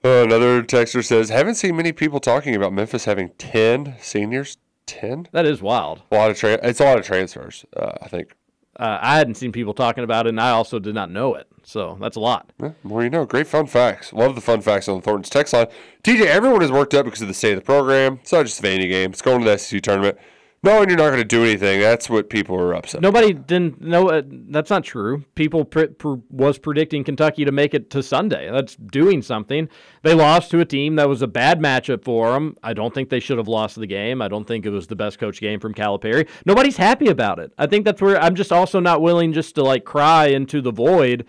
Uh, 0.04 0.22
another 0.22 0.62
texter 0.62 1.02
says, 1.02 1.30
haven't 1.30 1.54
seen 1.54 1.74
many 1.76 1.90
people 1.90 2.20
talking 2.20 2.54
about 2.54 2.74
Memphis 2.74 3.06
having 3.06 3.30
10 3.38 3.94
seniors. 4.02 4.58
10? 4.84 5.28
That 5.32 5.46
is 5.46 5.62
wild. 5.62 6.02
A 6.10 6.14
lot 6.14 6.30
of 6.30 6.36
tra- 6.36 6.60
It's 6.62 6.78
a 6.78 6.84
lot 6.84 6.98
of 6.98 7.06
transfers, 7.06 7.64
uh, 7.74 7.92
I 8.02 8.08
think. 8.08 8.34
Uh, 8.76 8.98
I 9.00 9.16
hadn't 9.16 9.36
seen 9.36 9.52
people 9.52 9.74
talking 9.74 10.04
about 10.04 10.26
it, 10.26 10.30
and 10.30 10.40
I 10.40 10.50
also 10.50 10.78
did 10.78 10.94
not 10.94 11.10
know 11.10 11.34
it. 11.34 11.46
So 11.62 11.96
that's 12.00 12.16
a 12.16 12.20
lot. 12.20 12.50
Yeah, 12.60 12.72
more 12.82 13.02
you 13.02 13.10
know. 13.10 13.24
Great 13.24 13.46
fun 13.46 13.66
facts. 13.66 14.12
Love 14.12 14.34
the 14.34 14.40
fun 14.40 14.60
facts 14.60 14.88
on 14.88 14.96
the 14.96 15.02
Thornton's 15.02 15.30
text 15.30 15.52
line. 15.54 15.66
TJ, 16.02 16.26
everyone 16.26 16.62
is 16.62 16.70
worked 16.70 16.92
up 16.94 17.04
because 17.04 17.22
of 17.22 17.28
the 17.28 17.34
state 17.34 17.52
of 17.52 17.60
the 17.60 17.64
program. 17.64 18.18
It's 18.22 18.32
not 18.32 18.44
just 18.44 18.62
Vandy 18.62 18.88
game. 18.88 19.10
It's 19.10 19.22
going 19.22 19.40
to 19.40 19.50
the 19.50 19.56
SEC 19.56 19.80
tournament. 19.82 20.18
Knowing 20.64 20.88
you're 20.88 20.96
not 20.96 21.10
going 21.10 21.18
to 21.18 21.24
do 21.24 21.42
anything, 21.42 21.78
that's 21.78 22.08
what 22.08 22.30
people 22.30 22.56
are 22.56 22.74
upset. 22.74 23.02
Nobody 23.02 23.34
didn't 23.34 23.82
know. 23.82 24.08
Uh, 24.08 24.22
that's 24.26 24.70
not 24.70 24.82
true. 24.82 25.22
People 25.34 25.66
pr- 25.66 25.88
pr- 25.88 26.14
was 26.30 26.56
predicting 26.56 27.04
Kentucky 27.04 27.44
to 27.44 27.52
make 27.52 27.74
it 27.74 27.90
to 27.90 28.02
Sunday. 28.02 28.50
That's 28.50 28.74
doing 28.74 29.20
something. 29.20 29.68
They 30.02 30.14
lost 30.14 30.50
to 30.52 30.60
a 30.60 30.64
team 30.64 30.96
that 30.96 31.06
was 31.06 31.20
a 31.20 31.26
bad 31.26 31.60
matchup 31.60 32.02
for 32.02 32.32
them. 32.32 32.56
I 32.62 32.72
don't 32.72 32.94
think 32.94 33.10
they 33.10 33.20
should 33.20 33.36
have 33.36 33.46
lost 33.46 33.76
the 33.76 33.86
game. 33.86 34.22
I 34.22 34.28
don't 34.28 34.46
think 34.46 34.64
it 34.64 34.70
was 34.70 34.86
the 34.86 34.96
best 34.96 35.18
coach 35.18 35.38
game 35.38 35.60
from 35.60 35.74
Calipari. 35.74 36.26
Nobody's 36.46 36.78
happy 36.78 37.08
about 37.08 37.40
it. 37.40 37.52
I 37.58 37.66
think 37.66 37.84
that's 37.84 38.00
where 38.00 38.18
I'm 38.18 38.34
just 38.34 38.50
also 38.50 38.80
not 38.80 39.02
willing 39.02 39.34
just 39.34 39.54
to 39.56 39.62
like 39.62 39.84
cry 39.84 40.28
into 40.28 40.62
the 40.62 40.72
void, 40.72 41.26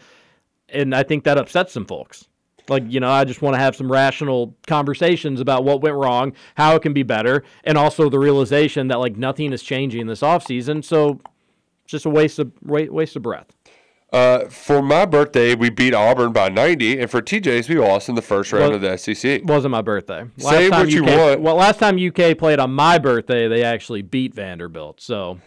and 0.69 0.95
I 0.95 1.03
think 1.03 1.25
that 1.25 1.38
upsets 1.38 1.73
some 1.73 1.86
folks. 1.86 2.29
Like, 2.70 2.84
you 2.88 2.99
know, 2.99 3.11
I 3.11 3.26
just 3.26 3.41
want 3.41 3.55
to 3.55 3.59
have 3.59 3.76
some 3.76 3.91
rational 3.91 4.55
conversations 4.68 5.39
about 5.39 5.63
what 5.63 5.82
went 5.82 5.95
wrong, 5.95 6.34
how 6.55 6.76
it 6.76 6.82
can 6.82 6.93
be 6.93 7.03
better, 7.03 7.43
and 7.63 7.78
also 7.78 8.09
the 8.09 8.20
realization 8.20 8.88
that 8.88 8.99
like 8.99 9.16
nothing 9.18 9.53
is 9.53 9.61
changing 9.61 10.07
this 10.07 10.22
offseason. 10.22 10.84
So 10.84 11.20
it's 11.84 11.91
just 11.91 12.05
a 12.05 12.09
waste 12.09 12.39
of 12.39 12.51
wa- 12.63 12.88
waste 12.89 13.16
of 13.16 13.22
breath. 13.22 13.47
Uh, 14.13 14.45
for 14.45 14.82
my 14.82 15.05
birthday, 15.05 15.55
we 15.55 15.70
beat 15.70 15.93
Auburn 15.93 16.32
by 16.32 16.47
90, 16.47 16.99
and 17.01 17.11
for 17.11 17.22
TJ's, 17.22 17.68
we 17.68 17.76
lost 17.78 18.07
in 18.07 18.16
the 18.16 18.22
first 18.22 18.53
round 18.53 18.66
Well- 18.68 18.76
of 18.76 18.82
the 18.82 18.97
SEC. 18.97 19.41
Wasn't 19.43 19.72
my 19.72 19.82
birthday. 19.82 20.26
Say 20.38 20.70
what 20.70 20.89
you 20.89 21.03
UK, 21.03 21.18
want. 21.18 21.41
Well, 21.41 21.55
last 21.55 21.80
time 21.80 21.97
UK 21.97 22.38
played 22.38 22.59
on 22.59 22.72
my 22.72 22.97
birthday, 22.97 23.47
they 23.47 23.63
actually 23.63 24.03
beat 24.03 24.34
Vanderbilt. 24.34 25.01
So 25.01 25.39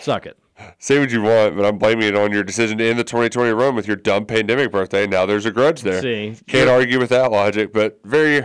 suck 0.00 0.26
it. 0.26 0.36
Say 0.78 0.98
what 0.98 1.10
you 1.10 1.22
want, 1.22 1.56
but 1.56 1.64
I'm 1.64 1.78
blaming 1.78 2.08
it 2.08 2.16
on 2.16 2.32
your 2.32 2.42
decision 2.42 2.78
to 2.78 2.84
end 2.88 2.98
the 2.98 3.04
2020 3.04 3.50
run 3.52 3.74
with 3.74 3.86
your 3.86 3.96
dumb 3.96 4.26
pandemic 4.26 4.70
birthday. 4.72 5.06
Now 5.06 5.26
there's 5.26 5.46
a 5.46 5.50
grudge 5.50 5.82
there. 5.82 6.02
See, 6.02 6.36
Can't 6.46 6.66
you're- 6.66 6.70
argue 6.70 6.98
with 6.98 7.10
that 7.10 7.30
logic, 7.30 7.72
but 7.72 8.00
very 8.04 8.42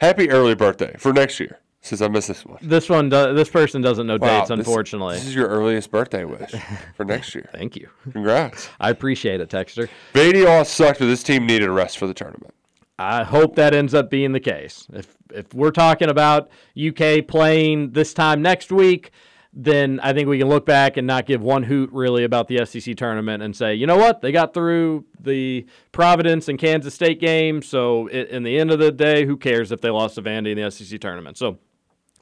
happy 0.00 0.30
early 0.30 0.54
birthday 0.54 0.94
for 0.98 1.12
next 1.12 1.38
year 1.40 1.58
since 1.82 2.00
I 2.02 2.08
missed 2.08 2.28
this 2.28 2.44
one. 2.44 2.58
This 2.60 2.88
one, 2.88 3.08
do, 3.08 3.32
this 3.34 3.48
person 3.48 3.80
doesn't 3.80 4.06
know 4.06 4.18
Wow, 4.20 4.40
dates, 4.40 4.50
unfortunately. 4.50 5.14
This, 5.14 5.26
is 5.28 5.34
your 5.34 5.48
earliest 5.48 5.90
birthday 5.90 6.24
wish 6.24 6.52
for 6.96 7.04
next 7.04 7.34
year. 7.34 7.48
Thank 7.52 7.76
you. 7.76 7.88
Congrats. 8.12 8.68
I 8.80 8.90
appreciate 8.90 9.40
it, 9.40 9.48
Texter. 9.48 9.88
Lost 10.14 10.74
sucked, 10.74 10.98
but 10.98 11.06
this 11.06 11.22
team 11.22 11.46
needed 11.46 11.68
a 11.68 11.72
rest 11.72 11.98
for 11.98 12.06
the 12.06 12.14
tournament. 12.14 12.54
I 12.98 13.24
hope 13.24 13.56
that 13.56 13.72
ends 13.74 13.94
up 13.94 14.10
being 14.10 14.32
the 14.32 14.40
case. 14.40 14.86
If 14.92 15.16
if 15.32 15.54
we're 15.54 15.70
talking 15.70 16.10
about 16.10 16.50
UK 16.78 17.26
playing 17.26 17.92
this 17.92 18.12
time 18.12 18.42
next 18.42 18.70
week, 18.70 19.10
then 19.52 19.98
I 20.00 20.12
think 20.12 20.28
we 20.28 20.38
can 20.38 20.48
look 20.48 20.64
back 20.64 20.96
and 20.96 21.06
not 21.06 21.26
give 21.26 21.42
one 21.42 21.64
hoot 21.64 21.90
really 21.92 22.22
about 22.22 22.46
the 22.46 22.64
SEC 22.64 22.96
tournament 22.96 23.42
and 23.42 23.54
say, 23.54 23.74
you 23.74 23.86
know 23.86 23.96
what, 23.96 24.20
they 24.20 24.30
got 24.30 24.54
through 24.54 25.04
the 25.18 25.66
Providence 25.90 26.48
and 26.48 26.58
Kansas 26.58 26.94
State 26.94 27.20
game. 27.20 27.60
So 27.60 28.08
i 28.10 28.12
in 28.12 28.44
the 28.44 28.58
end 28.58 28.70
of 28.70 28.78
the 28.78 28.92
day, 28.92 29.26
who 29.26 29.36
cares 29.36 29.72
if 29.72 29.80
they 29.80 29.90
lost 29.90 30.14
to 30.14 30.22
Vandy 30.22 30.52
in 30.56 30.62
the 30.62 30.70
SEC 30.70 31.00
tournament? 31.00 31.36
So 31.36 31.58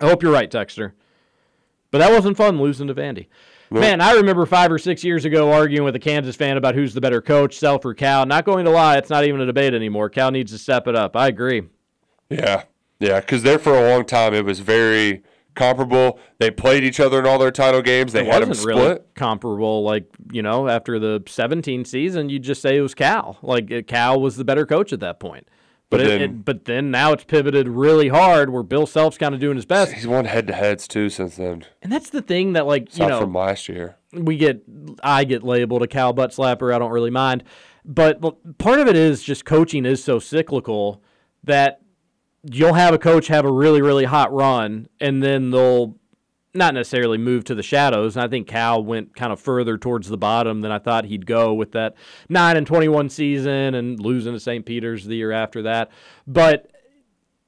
I 0.00 0.06
hope 0.06 0.22
you're 0.22 0.32
right, 0.32 0.50
Texter. 0.50 0.92
But 1.90 1.98
that 1.98 2.10
wasn't 2.10 2.36
fun 2.36 2.60
losing 2.60 2.86
to 2.88 2.94
Vandy. 2.94 3.26
Man, 3.70 4.00
I 4.00 4.12
remember 4.12 4.46
five 4.46 4.72
or 4.72 4.78
six 4.78 5.04
years 5.04 5.26
ago 5.26 5.52
arguing 5.52 5.84
with 5.84 5.94
a 5.94 5.98
Kansas 5.98 6.36
fan 6.36 6.56
about 6.56 6.74
who's 6.74 6.94
the 6.94 7.02
better 7.02 7.20
coach, 7.20 7.58
Self 7.58 7.84
or 7.84 7.92
Cal. 7.92 8.24
Not 8.24 8.46
going 8.46 8.64
to 8.64 8.70
lie, 8.70 8.96
it's 8.96 9.10
not 9.10 9.24
even 9.24 9.42
a 9.42 9.46
debate 9.46 9.74
anymore. 9.74 10.08
Cal 10.08 10.30
needs 10.30 10.52
to 10.52 10.58
step 10.58 10.88
it 10.88 10.96
up. 10.96 11.14
I 11.14 11.28
agree. 11.28 11.64
Yeah, 12.30 12.64
yeah, 12.98 13.20
because 13.20 13.42
there 13.42 13.58
for 13.58 13.74
a 13.74 13.90
long 13.90 14.06
time 14.06 14.32
it 14.32 14.46
was 14.46 14.60
very 14.60 15.22
comparable. 15.58 16.18
They 16.38 16.50
played 16.50 16.84
each 16.84 17.00
other 17.00 17.18
in 17.18 17.26
all 17.26 17.38
their 17.38 17.50
title 17.50 17.82
games. 17.82 18.12
They 18.14 18.20
it 18.22 18.32
had 18.32 18.42
them 18.42 18.54
split. 18.54 18.76
really 18.76 18.98
comparable. 19.14 19.82
Like 19.82 20.06
you 20.32 20.40
know, 20.42 20.68
after 20.68 20.98
the 20.98 21.22
17 21.26 21.84
season, 21.84 22.30
you 22.30 22.38
just 22.38 22.62
say 22.62 22.76
it 22.76 22.80
was 22.80 22.94
Cal. 22.94 23.36
Like 23.42 23.86
Cal 23.86 24.20
was 24.20 24.36
the 24.36 24.44
better 24.44 24.64
coach 24.64 24.92
at 24.92 25.00
that 25.00 25.20
point. 25.20 25.46
But 25.90 25.98
But 26.00 26.06
then- 26.06 26.20
it, 26.20 26.44
but 26.44 26.64
then 26.66 26.90
now 26.90 27.12
it's 27.12 27.24
pivoted 27.24 27.66
really 27.66 28.08
hard, 28.08 28.50
where 28.50 28.62
Bill 28.62 28.86
Self's 28.86 29.16
kind 29.16 29.34
of 29.34 29.40
doing 29.40 29.56
his 29.56 29.64
best. 29.64 29.92
He's 29.92 30.06
won 30.06 30.26
head 30.26 30.46
to 30.48 30.52
heads 30.52 30.86
too 30.86 31.08
since 31.08 31.36
then. 31.36 31.64
And 31.82 31.90
that's 31.90 32.10
the 32.10 32.20
thing 32.22 32.52
that 32.54 32.66
like 32.66 32.82
you 32.98 33.04
Aside 33.04 33.08
know 33.08 33.20
from 33.20 33.32
last 33.34 33.68
year. 33.70 33.96
we 34.12 34.36
get 34.36 34.62
I 35.02 35.24
get 35.24 35.42
labeled 35.42 35.82
a 35.82 35.86
cow 35.86 36.12
butt 36.12 36.30
slapper. 36.32 36.74
I 36.74 36.78
don't 36.78 36.90
really 36.90 37.10
mind, 37.10 37.42
but 37.86 38.20
part 38.58 38.80
of 38.80 38.86
it 38.88 38.96
is 38.96 39.22
just 39.22 39.46
coaching 39.46 39.86
is 39.86 40.04
so 40.04 40.18
cyclical 40.18 41.02
that 41.44 41.80
you'll 42.42 42.74
have 42.74 42.94
a 42.94 42.98
coach 42.98 43.28
have 43.28 43.44
a 43.44 43.52
really 43.52 43.82
really 43.82 44.04
hot 44.04 44.32
run, 44.32 44.88
and 45.00 45.22
then 45.22 45.50
they'll 45.50 45.96
not 46.54 46.74
necessarily 46.74 47.18
move 47.18 47.44
to 47.44 47.54
the 47.54 47.62
shadows. 47.62 48.16
And 48.16 48.24
I 48.24 48.28
think 48.28 48.48
Cal 48.48 48.82
went 48.82 49.14
kind 49.14 49.32
of 49.32 49.40
further 49.40 49.78
towards 49.78 50.08
the 50.08 50.16
bottom 50.16 50.62
than 50.62 50.72
I 50.72 50.78
thought 50.78 51.04
he'd 51.04 51.26
go 51.26 51.52
with 51.54 51.72
that 51.72 51.94
nine 52.28 52.56
and 52.56 52.66
twenty 52.66 52.88
one 52.88 53.08
season 53.08 53.74
and 53.74 54.00
losing 54.00 54.32
to 54.32 54.40
St. 54.40 54.64
Peter's 54.64 55.04
the 55.04 55.16
year 55.16 55.32
after 55.32 55.62
that, 55.62 55.90
but 56.26 56.70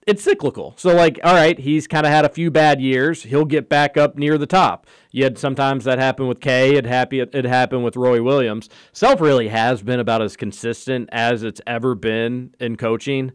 it's 0.06 0.22
cyclical. 0.22 0.74
So 0.76 0.94
like, 0.94 1.20
all 1.22 1.34
right, 1.34 1.58
he's 1.58 1.86
kind 1.86 2.06
of 2.06 2.12
had 2.12 2.24
a 2.24 2.30
few 2.30 2.50
bad 2.50 2.80
years. 2.80 3.22
He'll 3.22 3.44
get 3.44 3.68
back 3.68 3.96
up 3.96 4.16
near 4.16 4.38
the 4.38 4.46
top. 4.46 4.86
Yet 5.12 5.38
sometimes 5.38 5.84
that 5.84 5.98
happened 5.98 6.28
with 6.28 6.40
K. 6.40 6.74
It 6.74 6.86
happy 6.86 7.20
it 7.20 7.44
happened 7.44 7.84
with 7.84 7.96
Roy 7.96 8.22
Williams. 8.22 8.68
Self 8.92 9.20
really 9.20 9.48
has 9.48 9.82
been 9.82 10.00
about 10.00 10.22
as 10.22 10.36
consistent 10.36 11.08
as 11.12 11.42
it's 11.42 11.60
ever 11.66 11.94
been 11.94 12.54
in 12.58 12.76
coaching. 12.76 13.32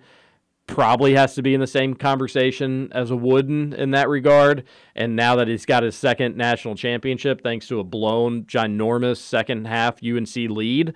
Probably 0.68 1.14
has 1.14 1.36
to 1.36 1.44
be 1.44 1.54
in 1.54 1.60
the 1.62 1.68
same 1.68 1.94
conversation 1.94 2.90
as 2.92 3.12
a 3.12 3.16
Wooden 3.16 3.74
in 3.74 3.92
that 3.92 4.10
regard. 4.10 4.64
And 4.96 5.16
now 5.16 5.36
that 5.36 5.48
he's 5.48 5.66
got 5.66 5.84
his 5.84 5.96
second 5.96 6.36
national 6.36 6.76
championship, 6.76 7.42
thanks 7.44 7.68
to 7.68 7.80
a 7.80 7.84
blown, 7.84 8.46
ginormous 8.46 9.18
second 9.18 9.68
half 9.68 10.04
UNC 10.04 10.36
lead, 10.36 10.96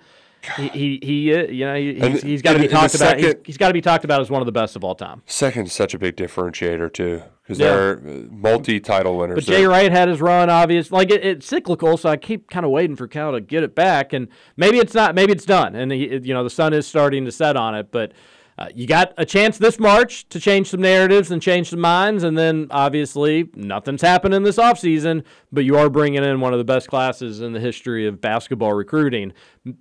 he, 0.56 0.68
he, 0.68 1.00
he 1.02 1.34
uh, 1.34 1.42
you 1.44 1.64
know, 1.66 1.74
he, 1.76 1.94
he's, 1.94 2.22
he's 2.22 2.42
got 2.42 2.54
to 2.54 2.58
be 2.58 2.66
talked 2.66 2.94
about. 2.94 3.18
He's, 3.18 3.34
he's 3.44 3.56
got 3.58 3.68
to 3.68 3.74
be 3.74 3.82
talked 3.82 4.04
about 4.04 4.20
as 4.22 4.30
one 4.30 4.40
of 4.42 4.46
the 4.46 4.52
best 4.52 4.74
of 4.74 4.82
all 4.82 4.94
time. 4.94 5.22
Second 5.26 5.66
is 5.66 5.72
such 5.72 5.92
a 5.94 5.98
big 5.98 6.16
differentiator 6.16 6.92
too, 6.92 7.22
because 7.42 7.58
Yeah. 7.58 7.66
they're 7.68 7.98
uh, 7.98 8.22
multi-title 8.30 9.18
winners. 9.18 9.36
But 9.36 9.44
Jay 9.44 9.66
Wright 9.66 9.92
had 9.92 10.08
his 10.08 10.20
run, 10.20 10.48
obvious. 10.48 10.90
Like 10.90 11.10
it, 11.10 11.24
it's 11.24 11.46
cyclical, 11.46 11.96
so 11.98 12.08
I 12.08 12.16
keep 12.16 12.48
kind 12.50 12.64
of 12.64 12.72
waiting 12.72 12.96
for 12.96 13.06
Cal 13.06 13.32
to 13.32 13.40
get 13.40 13.62
it 13.62 13.74
back, 13.74 14.14
and 14.14 14.28
maybe 14.56 14.78
it's 14.78 14.94
not. 14.94 15.14
Maybe 15.14 15.30
it's 15.32 15.44
done, 15.44 15.74
and 15.76 15.92
he, 15.92 16.08
you 16.22 16.32
know 16.34 16.42
the 16.42 16.50
sun 16.50 16.72
is 16.72 16.86
starting 16.86 17.26
to 17.26 17.32
set 17.32 17.56
on 17.56 17.74
it. 17.74 17.90
But 17.92 18.12
uh, 18.60 18.68
you 18.74 18.86
got 18.86 19.14
a 19.16 19.24
chance 19.24 19.56
this 19.56 19.78
March 19.78 20.28
to 20.28 20.38
change 20.38 20.68
some 20.68 20.82
narratives 20.82 21.30
and 21.30 21.40
change 21.40 21.70
some 21.70 21.80
minds, 21.80 22.22
and 22.22 22.36
then 22.36 22.66
obviously 22.70 23.48
nothing's 23.54 24.02
happened 24.02 24.34
in 24.34 24.42
this 24.42 24.56
offseason, 24.56 25.24
but 25.50 25.64
you 25.64 25.78
are 25.78 25.88
bringing 25.88 26.22
in 26.22 26.40
one 26.40 26.52
of 26.52 26.58
the 26.58 26.64
best 26.64 26.86
classes 26.86 27.40
in 27.40 27.54
the 27.54 27.60
history 27.60 28.06
of 28.06 28.20
basketball 28.20 28.74
recruiting. 28.74 29.32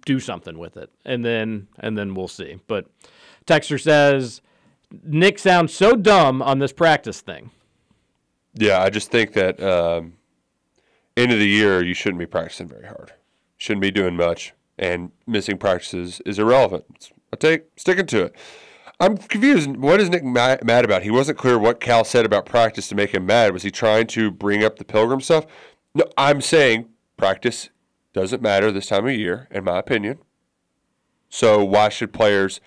Do 0.06 0.22
something 0.22 0.58
with 0.58 0.78
it, 0.78 0.90
and 1.04 1.26
then 1.26 1.68
and 1.80 1.98
then 1.98 2.14
we'll 2.14 2.30
see. 2.30 2.60
But 2.68 2.86
Texter 3.46 3.82
says 3.82 4.40
Nick 5.04 5.40
sounds 5.40 5.74
so 5.74 5.98
dumb 5.98 6.42
on 6.42 6.60
this 6.60 6.72
practice 6.72 7.20
thing. 7.20 7.52
Yeah, 8.54 8.82
I 8.82 8.90
just 8.90 9.12
think 9.12 9.34
that 9.34 9.62
um, 9.62 10.14
end 11.18 11.34
of 11.34 11.40
the 11.40 11.48
year 11.50 11.84
you 11.84 11.94
shouldn't 11.94 12.20
be 12.20 12.26
practicing 12.26 12.70
very 12.70 12.88
hard. 12.88 13.12
Shouldn't 13.58 13.82
be 13.82 13.92
doing 13.92 14.16
much, 14.16 14.54
and 14.78 15.12
missing 15.28 15.58
practices 15.58 16.22
is 16.26 16.40
irrelevant. 16.40 16.86
It's- 16.96 17.12
I 17.32 17.36
take 17.36 17.66
sticking 17.76 18.08
to 18.08 18.24
it. 18.24 18.36
I'm 19.00 19.18
confused. 19.18 19.78
What 19.78 20.02
is 20.02 20.10
Nick 20.10 20.24
ma- 20.24 20.58
mad 20.64 20.84
about? 20.84 21.04
He 21.04 21.12
wasn't 21.12 21.38
clear 21.38 21.58
what 21.58 21.80
Cal 21.80 22.04
said 22.04 22.26
about 22.26 22.46
practice 22.46 22.90
to 22.90 22.96
make 22.96 23.14
him 23.14 23.26
mad. 23.26 23.54
Was 23.54 23.64
he 23.64 23.72
trying 23.72 24.08
to 24.08 24.30
bring 24.30 24.64
up 24.64 24.78
the 24.78 24.84
Pilgrim 24.84 25.22
stuff? 25.22 25.46
No, 25.96 26.06
I'm 26.18 26.42
saying 26.42 26.90
practice 27.16 27.70
doesn't 28.14 28.42
matter 28.42 28.72
this 28.72 28.88
time 28.88 29.08
of 29.08 29.14
year, 29.14 29.48
in 29.52 29.64
my 29.64 29.80
opinion. 29.80 30.20
So 31.30 31.64
why 31.64 31.90
should 31.90 32.12
players 32.12 32.60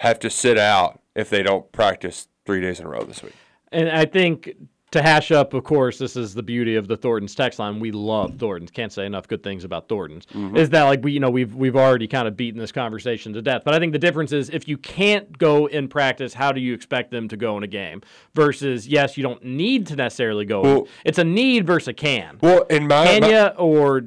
have 0.00 0.18
to 0.20 0.30
sit 0.30 0.58
out 0.58 1.00
if 1.14 1.30
they 1.30 1.42
don't 1.42 1.70
practice 1.70 2.28
three 2.44 2.60
days 2.60 2.80
in 2.80 2.86
a 2.86 2.88
row 2.88 3.04
this 3.04 3.22
week? 3.22 3.34
And 3.70 3.88
I 3.90 4.06
think 4.06 4.54
to 4.94 5.02
hash 5.02 5.30
up, 5.30 5.54
of 5.54 5.62
course, 5.62 5.98
this 5.98 6.16
is 6.16 6.34
the 6.34 6.42
beauty 6.42 6.74
of 6.76 6.88
the 6.88 6.96
Thornton's 6.96 7.34
text 7.34 7.58
line. 7.58 7.78
We 7.78 7.92
love 7.92 8.36
Thornton's. 8.38 8.70
Can't 8.70 8.92
say 8.92 9.04
enough 9.06 9.28
good 9.28 9.42
things 9.42 9.62
about 9.64 9.88
Thornton's. 9.88 10.26
Mhm. 10.26 10.56
Is 10.56 10.70
that 10.70 10.84
like 10.84 11.04
we, 11.04 11.12
you 11.12 11.20
know, 11.20 11.30
we've 11.30 11.54
we've 11.54 11.76
already 11.76 12.08
kind 12.08 12.26
of 12.26 12.36
beaten 12.36 12.58
this 12.58 12.72
conversation 12.72 13.32
to 13.34 13.42
death. 13.42 13.62
But 13.64 13.74
I 13.74 13.78
think 13.78 13.92
the 13.92 13.98
difference 13.98 14.32
is 14.32 14.48
if 14.50 14.66
you 14.66 14.78
can't 14.78 15.36
go 15.38 15.66
in 15.66 15.86
practice, 15.88 16.34
how 16.34 16.50
do 16.52 16.60
you 16.60 16.72
expect 16.74 17.10
them 17.10 17.28
to 17.28 17.36
go 17.36 17.56
in 17.58 17.62
a 17.62 17.66
game? 17.68 18.00
Versus, 18.34 18.88
yes, 18.88 19.16
you 19.16 19.22
don't 19.22 19.44
need 19.44 19.86
to 19.88 19.96
necessarily 19.96 20.44
go. 20.44 20.62
Well- 20.62 20.88
it's 21.04 21.18
a 21.18 21.24
need 21.24 21.66
versus 21.66 21.88
a 21.88 21.92
can. 21.92 22.38
Well, 22.40 22.62
in 22.70 22.88
my, 22.88 23.06
can 23.06 23.24
you 23.30 23.46
or 23.58 24.02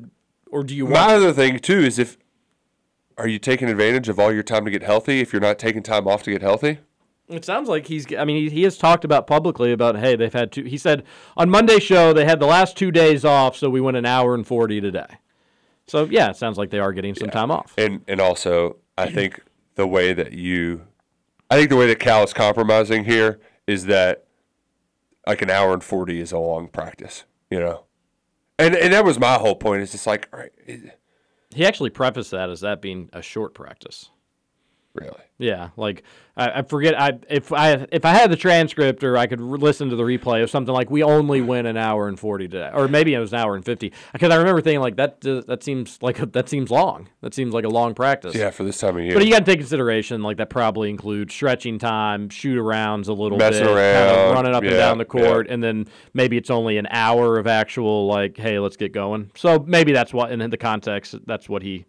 or 0.50 0.64
do 0.64 0.76
you 0.76 0.86
want? 0.86 0.96
My 0.96 1.14
other 1.16 1.34
thing 1.34 1.60
too 1.60 1.80
is 1.80 2.00
if 2.00 2.18
are 3.18 3.28
you 3.28 3.40
taking 3.40 3.68
advantage 3.68 4.10
of 4.10 4.20
all 4.20 4.32
your 4.32 4.44
time 4.44 4.64
to 4.66 4.72
get 4.72 4.84
healthy 4.84 5.20
if 5.22 5.34
you're 5.34 5.42
not 5.42 5.58
taking 5.60 5.84
time 5.84 6.08
off 6.08 6.24
to 6.24 6.32
get 6.32 6.42
healthy? 6.42 6.80
It 7.30 7.44
sounds 7.44 7.68
like 7.68 7.88
he's. 7.88 8.06
I 8.16 8.24
mean, 8.24 8.38
he, 8.38 8.50
he 8.50 8.64
has 8.64 8.78
talked 8.78 9.04
about 9.04 9.28
publicly 9.28 9.72
about 9.74 9.98
hey, 9.98 10.16
they've 10.16 10.32
had 10.34 10.52
two. 10.52 10.64
He 10.64 10.78
said 10.78 11.04
on 11.36 11.50
Monday 11.50 11.80
show 11.80 12.14
they 12.14 12.24
had 12.26 12.40
the 12.40 12.46
last 12.46 12.78
two 12.78 12.92
days 12.92 13.26
off, 13.26 13.58
so 13.58 13.70
we 13.70 13.82
went 13.82 13.98
an 13.98 14.06
hour 14.06 14.34
and 14.34 14.48
forty 14.48 14.80
today. 14.80 15.18
So 15.88 16.06
yeah, 16.06 16.30
it 16.30 16.38
sounds 16.38 16.58
like 16.58 16.70
they 16.70 16.80
are 16.80 16.94
getting 16.94 17.16
some 17.16 17.30
time 17.30 17.52
off. 17.52 17.74
And 17.78 18.02
and 18.08 18.22
also 18.22 18.78
I 18.98 19.10
think 19.10 19.42
the 19.76 19.86
way 19.88 20.14
that 20.14 20.32
you 20.34 20.88
I 21.52 21.58
think 21.58 21.70
the 21.70 21.76
way 21.78 21.88
that 21.88 22.00
Cal 22.00 22.24
is 22.24 22.34
compromising 22.34 23.04
here 23.06 23.40
is 23.68 23.86
that 23.88 24.26
like 25.26 25.42
an 25.42 25.50
hour 25.50 25.74
and 25.74 25.84
40 25.84 26.22
is 26.22 26.32
a 26.32 26.38
long 26.40 26.68
practice, 26.70 27.26
you 27.50 27.60
know. 27.60 27.84
And 28.58 28.74
and 28.76 28.94
that 28.94 29.04
was 29.04 29.20
my 29.20 29.34
whole 29.34 29.56
point. 29.56 29.82
It's 29.82 29.92
just 29.92 30.08
like, 30.08 30.30
all 30.32 30.40
right, 30.40 30.52
it- 30.66 30.98
He 31.54 31.66
actually 31.66 31.90
prefaced 31.90 32.32
that 32.32 32.50
as 32.50 32.62
that 32.62 32.82
being 32.82 33.10
a 33.12 33.22
short 33.22 33.54
practice. 33.54 34.10
Really. 35.00 35.22
Yeah, 35.40 35.70
like 35.78 36.02
I, 36.36 36.60
I 36.60 36.62
forget. 36.64 37.00
I 37.00 37.12
if 37.30 37.54
I 37.54 37.86
if 37.92 38.06
I 38.06 38.14
had 38.14 38.32
the 38.32 38.36
transcript 38.36 39.04
or 39.04 39.18
I 39.18 39.28
could 39.28 39.40
re- 39.40 39.60
listen 39.60 39.90
to 39.92 39.96
the 39.96 40.02
replay 40.02 40.42
of 40.42 40.50
something 40.50 40.74
like 40.74 40.90
we 40.90 41.04
only 41.04 41.42
win 41.42 41.68
an 41.68 41.78
hour 41.78 42.08
and 42.08 42.20
forty 42.20 42.48
today, 42.48 42.72
or 42.74 42.88
maybe 42.88 43.14
it 43.14 43.20
was 43.20 43.34
an 43.34 43.40
hour 43.40 43.56
and 43.56 43.64
fifty. 43.64 43.94
Because 44.14 44.32
I 44.32 44.38
remember 44.38 44.62
thinking 44.62 44.82
like 44.82 44.96
that. 44.96 45.24
uh, 45.26 45.42
That 45.46 45.62
seems 45.62 46.00
like 46.02 46.20
a, 46.20 46.26
that 46.26 46.50
seems 46.50 46.72
long. 46.72 47.10
That 47.22 47.36
seems 47.36 47.54
like 47.54 47.66
a 47.66 47.70
long 47.70 47.94
practice. 47.94 48.34
Yeah, 48.34 48.50
for 48.50 48.64
this 48.64 48.80
time 48.80 48.98
of 48.98 49.04
year. 49.04 49.14
But 49.14 49.26
you 49.26 49.32
got 49.32 49.40
to 49.40 49.46
take 49.46 49.60
consideration 49.60 50.24
like 50.24 50.38
that 50.38 50.50
probably 50.50 50.90
includes 50.90 51.36
stretching 51.36 51.78
time, 51.78 52.30
shoot 52.30 52.58
arounds 52.58 53.08
a 53.08 53.14
little 53.14 53.38
Messing 53.38 53.66
bit, 53.66 53.68
kind 53.68 53.78
around, 53.78 54.30
of 54.30 54.34
running 54.34 54.56
up 54.56 54.64
and 54.64 54.72
down 54.72 54.98
the 54.98 55.04
yeah. 55.04 55.24
court, 55.28 55.48
and 55.50 55.64
then 55.64 55.86
maybe 56.16 56.36
it's 56.36 56.50
only 56.50 56.80
an 56.80 56.88
hour 56.90 57.38
of 57.38 57.46
actual 57.46 58.08
like, 58.08 58.38
hey, 58.38 58.58
let's 58.58 58.76
get 58.76 58.92
going. 58.92 59.30
So 59.36 59.60
maybe 59.60 59.92
that's 59.92 60.14
what 60.14 60.32
in 60.32 60.50
the 60.50 60.58
context 60.58 61.14
that's 61.28 61.48
what 61.48 61.62
he 61.62 61.86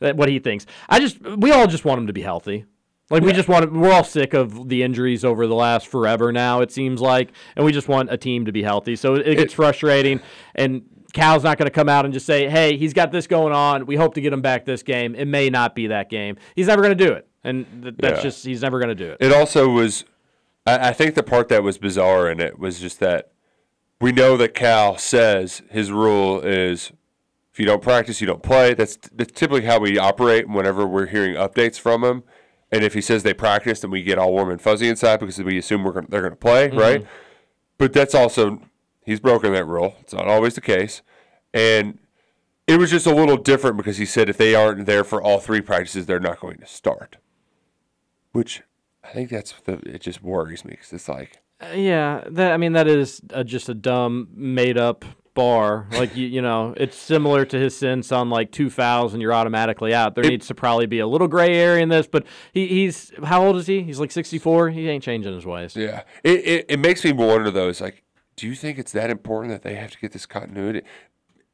that 0.00 0.16
what 0.16 0.28
he 0.28 0.38
thinks. 0.38 0.66
I 0.88 1.00
just 1.00 1.20
we 1.20 1.50
all 1.52 1.66
just 1.66 1.84
want 1.84 2.00
him 2.00 2.06
to 2.06 2.12
be 2.12 2.22
healthy. 2.22 2.64
Like 3.10 3.22
we 3.22 3.32
just 3.32 3.48
want 3.48 3.64
to, 3.64 3.78
we're 3.78 3.90
all 3.90 4.04
sick 4.04 4.34
of 4.34 4.68
the 4.68 4.82
injuries 4.82 5.24
over 5.24 5.46
the 5.46 5.54
last 5.54 5.86
forever 5.86 6.30
now 6.30 6.60
it 6.60 6.70
seems 6.70 7.00
like 7.00 7.32
and 7.56 7.64
we 7.64 7.72
just 7.72 7.88
want 7.88 8.12
a 8.12 8.18
team 8.18 8.44
to 8.44 8.52
be 8.52 8.62
healthy. 8.62 8.96
So 8.96 9.14
it, 9.14 9.36
gets 9.36 9.54
frustrating 9.54 10.20
and 10.54 10.82
Cal's 11.14 11.42
not 11.42 11.56
going 11.56 11.66
to 11.66 11.72
come 11.72 11.88
out 11.88 12.04
and 12.04 12.12
just 12.12 12.26
say, 12.26 12.50
"Hey, 12.50 12.76
he's 12.76 12.92
got 12.92 13.10
this 13.12 13.26
going 13.26 13.54
on. 13.54 13.86
We 13.86 13.96
hope 13.96 14.12
to 14.14 14.20
get 14.20 14.32
him 14.32 14.42
back 14.42 14.66
this 14.66 14.82
game." 14.82 15.14
It 15.14 15.24
may 15.26 15.48
not 15.48 15.74
be 15.74 15.86
that 15.86 16.10
game. 16.10 16.36
He's 16.54 16.66
never 16.66 16.82
going 16.82 16.96
to 16.96 17.04
do 17.06 17.12
it. 17.12 17.26
And 17.42 17.64
th- 17.82 17.94
that's 17.98 18.18
Yeah. 18.18 18.22
just 18.22 18.44
he's 18.44 18.60
never 18.60 18.78
going 18.78 18.90
to 18.90 18.94
do 18.94 19.12
it. 19.12 19.16
It 19.20 19.32
also 19.32 19.70
was, 19.70 20.04
I, 20.66 20.88
I 20.88 20.92
think 20.92 21.14
the 21.14 21.22
part 21.22 21.48
that 21.48 21.62
was 21.62 21.78
bizarre 21.78 22.30
in 22.30 22.40
it 22.40 22.58
was 22.58 22.78
just 22.78 23.00
that 23.00 23.32
we 24.02 24.12
know 24.12 24.36
that 24.36 24.52
Cal 24.54 24.98
says 24.98 25.62
his 25.70 25.90
rule 25.90 26.40
is 26.42 26.92
if 27.58 27.62
you 27.62 27.66
don't 27.66 27.82
practice, 27.82 28.20
you 28.20 28.26
don't 28.28 28.40
play. 28.40 28.72
That's, 28.72 28.96
that's 29.12 29.32
typically 29.32 29.64
how 29.64 29.80
we 29.80 29.98
operate 29.98 30.48
whenever 30.48 30.86
we're 30.86 31.06
hearing 31.06 31.34
updates 31.34 31.76
from 31.76 32.04
him. 32.04 32.22
And 32.70 32.84
if 32.84 32.94
he 32.94 33.00
says 33.00 33.24
they 33.24 33.34
practice, 33.34 33.80
then 33.80 33.90
we 33.90 34.04
get 34.04 34.16
all 34.16 34.30
warm 34.30 34.50
and 34.50 34.62
fuzzy 34.62 34.88
inside 34.88 35.18
because 35.18 35.42
we 35.42 35.58
assume 35.58 35.82
we're 35.82 35.90
gonna, 35.90 36.06
they're 36.08 36.20
going 36.20 36.30
to 36.30 36.36
play, 36.36 36.68
right? 36.70 37.04
But 37.76 37.92
that's 37.92 38.14
also 38.14 38.60
he's 39.04 39.18
broken 39.18 39.52
that 39.54 39.64
rule. 39.64 39.96
It's 40.02 40.12
not 40.12 40.28
always 40.28 40.54
the 40.54 40.60
case, 40.60 41.02
and 41.52 41.98
it 42.68 42.78
was 42.78 42.90
just 42.92 43.06
a 43.06 43.14
little 43.14 43.36
different 43.36 43.76
because 43.76 43.96
he 43.96 44.06
said 44.06 44.28
if 44.28 44.36
they 44.36 44.54
aren't 44.54 44.86
there 44.86 45.02
for 45.02 45.20
all 45.20 45.40
three 45.40 45.60
practices, 45.60 46.06
they're 46.06 46.20
not 46.20 46.38
going 46.38 46.58
to 46.58 46.66
start. 46.66 47.16
Which 48.30 48.62
I 49.02 49.08
think 49.08 49.30
that's 49.30 49.52
the 49.64 49.80
it 49.84 50.02
just 50.02 50.22
worries 50.22 50.64
me 50.64 50.72
because 50.72 50.92
it's 50.92 51.08
like 51.08 51.38
Uh, 51.60 51.72
yeah, 51.74 52.22
that 52.28 52.52
I 52.52 52.56
mean 52.56 52.74
that 52.74 52.86
is 52.86 53.20
uh 53.32 53.42
just 53.42 53.68
a 53.68 53.74
dumb 53.74 54.28
made 54.32 54.78
up 54.78 55.04
bar. 55.38 55.86
Like 55.92 56.16
you, 56.16 56.26
you 56.26 56.42
know, 56.42 56.74
it's 56.76 56.96
similar 56.96 57.44
to 57.44 57.56
his 57.56 57.76
sense 57.76 58.10
on 58.10 58.28
like 58.28 58.50
two 58.50 58.70
fouls 58.70 59.12
and 59.12 59.22
you're 59.22 59.32
automatically 59.32 59.94
out. 59.94 60.16
There 60.16 60.24
needs 60.24 60.48
to 60.48 60.54
probably 60.54 60.86
be 60.86 60.98
a 60.98 61.06
little 61.06 61.28
gray 61.28 61.54
area 61.54 61.80
in 61.80 61.88
this, 61.88 62.08
but 62.08 62.26
he, 62.52 62.66
he's 62.66 63.12
how 63.22 63.46
old 63.46 63.56
is 63.56 63.68
he? 63.68 63.82
He's 63.84 64.00
like 64.00 64.10
64. 64.10 64.70
He 64.70 64.88
ain't 64.88 65.04
changing 65.04 65.32
his 65.32 65.46
ways. 65.46 65.76
yeah, 65.76 66.02
it, 66.24 66.40
it 66.44 66.66
it 66.68 66.80
makes 66.80 67.04
me 67.04 67.12
wonder 67.12 67.52
though. 67.52 67.68
It's 67.68 67.80
like, 67.80 68.02
do 68.34 68.48
you 68.48 68.56
think 68.56 68.78
it's 68.78 68.90
that 68.92 69.10
important 69.10 69.52
that 69.52 69.62
they 69.62 69.76
have 69.76 69.92
to 69.92 69.98
get 69.98 70.10
this 70.10 70.26
continuity? 70.26 70.82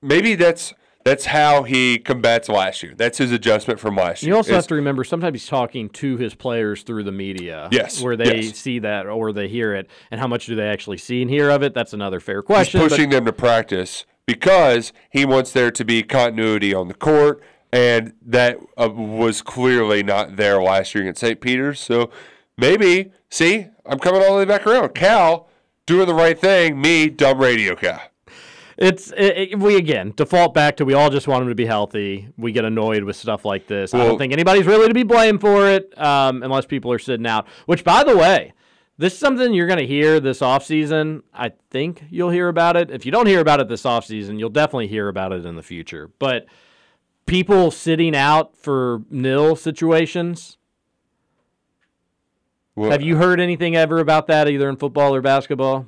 Maybe 0.01 0.35
that's 0.35 0.73
that's 1.05 1.27
how 1.27 1.63
he 1.65 1.99
combats 1.99 2.49
last 2.49 2.83
year. 2.83 2.95
That's 2.97 3.19
his 3.19 3.31
adjustment 3.31 3.79
from 3.79 3.97
last 3.97 4.23
year. 4.23 4.31
You 4.33 4.37
also 4.37 4.51
It's- 4.51 4.65
have 4.65 4.69
to 4.69 4.75
remember 4.75 5.05
sometimes 5.05 5.35
he's 5.43 5.49
talking 5.49 5.89
to 5.91 6.17
his 6.17 6.35
players 6.35 6.83
through 6.83 7.05
the 7.05 7.13
media. 7.13 7.69
Yes, 7.71 8.01
Where 8.03 8.17
they 8.17 8.43
yes. 8.43 8.57
see 8.57 8.79
that 8.81 9.07
or 9.07 9.33
they 9.33 9.49
hear 9.49 9.75
it. 9.75 9.89
And 10.11 10.21
how 10.21 10.27
much 10.27 10.47
do 10.47 10.55
they 10.57 10.67
actually 10.67 10.99
see 10.99 11.21
and 11.23 11.31
hear 11.31 11.51
of 11.51 11.63
it? 11.63 11.75
That's 11.75 11.93
another 11.93 12.21
fair 12.21 12.39
He's 12.41 12.47
question. 12.47 12.81
but- 12.81 12.89
pushing 12.91 13.11
them 13.11 13.25
to 13.27 13.33
practice 13.33 14.07
because 14.27 14.93
he 15.11 15.25
wants 15.27 15.53
there 15.53 15.71
to 15.71 15.85
be 15.85 16.03
continuity 16.03 16.73
on 16.73 16.89
the 16.89 16.95
court, 16.95 17.43
and 17.73 18.15
that 18.25 18.57
uh, 18.81 18.89
was 18.89 19.43
clearly 19.43 20.03
not 20.03 20.37
there 20.37 20.63
last 20.63 20.95
year 20.95 21.07
at 21.09 21.19
St. 21.19 21.41
Peter's. 21.41 21.81
So 21.81 22.09
maybe, 22.57 23.13
see, 23.31 23.67
I'm 23.85 23.99
coming 23.99 24.23
all 24.23 24.31
the 24.33 24.39
way 24.39 24.45
back 24.47 24.67
around. 24.67 24.95
Cal 24.95 25.49
doing 25.85 26.07
the 26.07 26.15
right 26.15 26.39
thing, 26.39 26.81
me, 26.81 27.11
dumb 27.11 27.39
radio 27.39 27.75
Cal. 27.75 28.01
It's 28.77 29.13
it, 29.13 29.53
it- 29.53 29.59
we 29.59 29.77
again 29.77 30.13
default 30.17 30.55
back 30.55 30.77
to 30.79 30.85
we 30.85 30.95
all 30.95 31.11
just 31.11 31.29
want 31.29 31.43
him 31.43 31.49
to 31.49 31.55
be 31.55 31.67
healthy. 31.67 32.29
We 32.37 32.53
get 32.53 32.65
annoyed 32.65 33.05
with 33.05 33.17
stuff 33.17 33.45
like 33.45 33.67
this. 33.67 33.95
I 33.95 33.99
don't 33.99 34.19
think 34.19 34.33
anybody's 34.33 34.67
really 34.67 34.89
to 34.89 34.95
be 34.95 35.03
blamed 35.05 35.41
for 35.41 35.69
it, 35.69 35.97
um, 35.99 36.43
unless 36.43 36.67
people 36.67 36.91
are 36.93 36.99
sitting 36.99 37.27
out. 37.27 37.47
Which, 37.67 37.85
by 37.85 38.03
the 38.05 38.17
way, 38.17 38.53
this 38.99 39.13
is 39.13 39.19
something 39.19 39.53
you're 39.55 39.67
going 39.67 39.79
to 39.81 39.87
hear 39.87 40.21
this 40.21 40.41
offseason. 40.41 41.23
I 41.33 41.53
think 41.71 42.05
you'll 42.11 42.31
hear 42.31 42.49
about 42.49 42.77
it. 42.77 42.91
If 42.91 43.05
you 43.07 43.13
don't 43.13 43.27
hear 43.27 43.41
about 43.41 43.61
it 43.61 43.69
this 43.69 43.83
offseason, 43.83 44.39
you'll 44.39 44.51
definitely 44.51 44.89
hear 44.89 45.09
about 45.09 45.33
it 45.33 45.45
in 45.47 45.57
the 45.57 45.63
future. 45.63 46.11
But 46.19 46.47
people 47.27 47.71
sitting 47.71 48.15
out 48.15 48.57
for 48.57 49.03
nil 49.11 49.57
situations. 49.57 50.59
Well, 52.77 52.91
Have 52.91 53.03
you 53.03 53.17
heard 53.17 53.39
anything 53.41 53.77
ever 53.77 53.99
about 54.01 54.27
that, 54.27 54.49
either 54.49 54.69
in 54.69 54.77
football 54.77 55.15
or 55.15 55.21
basketball? 55.21 55.87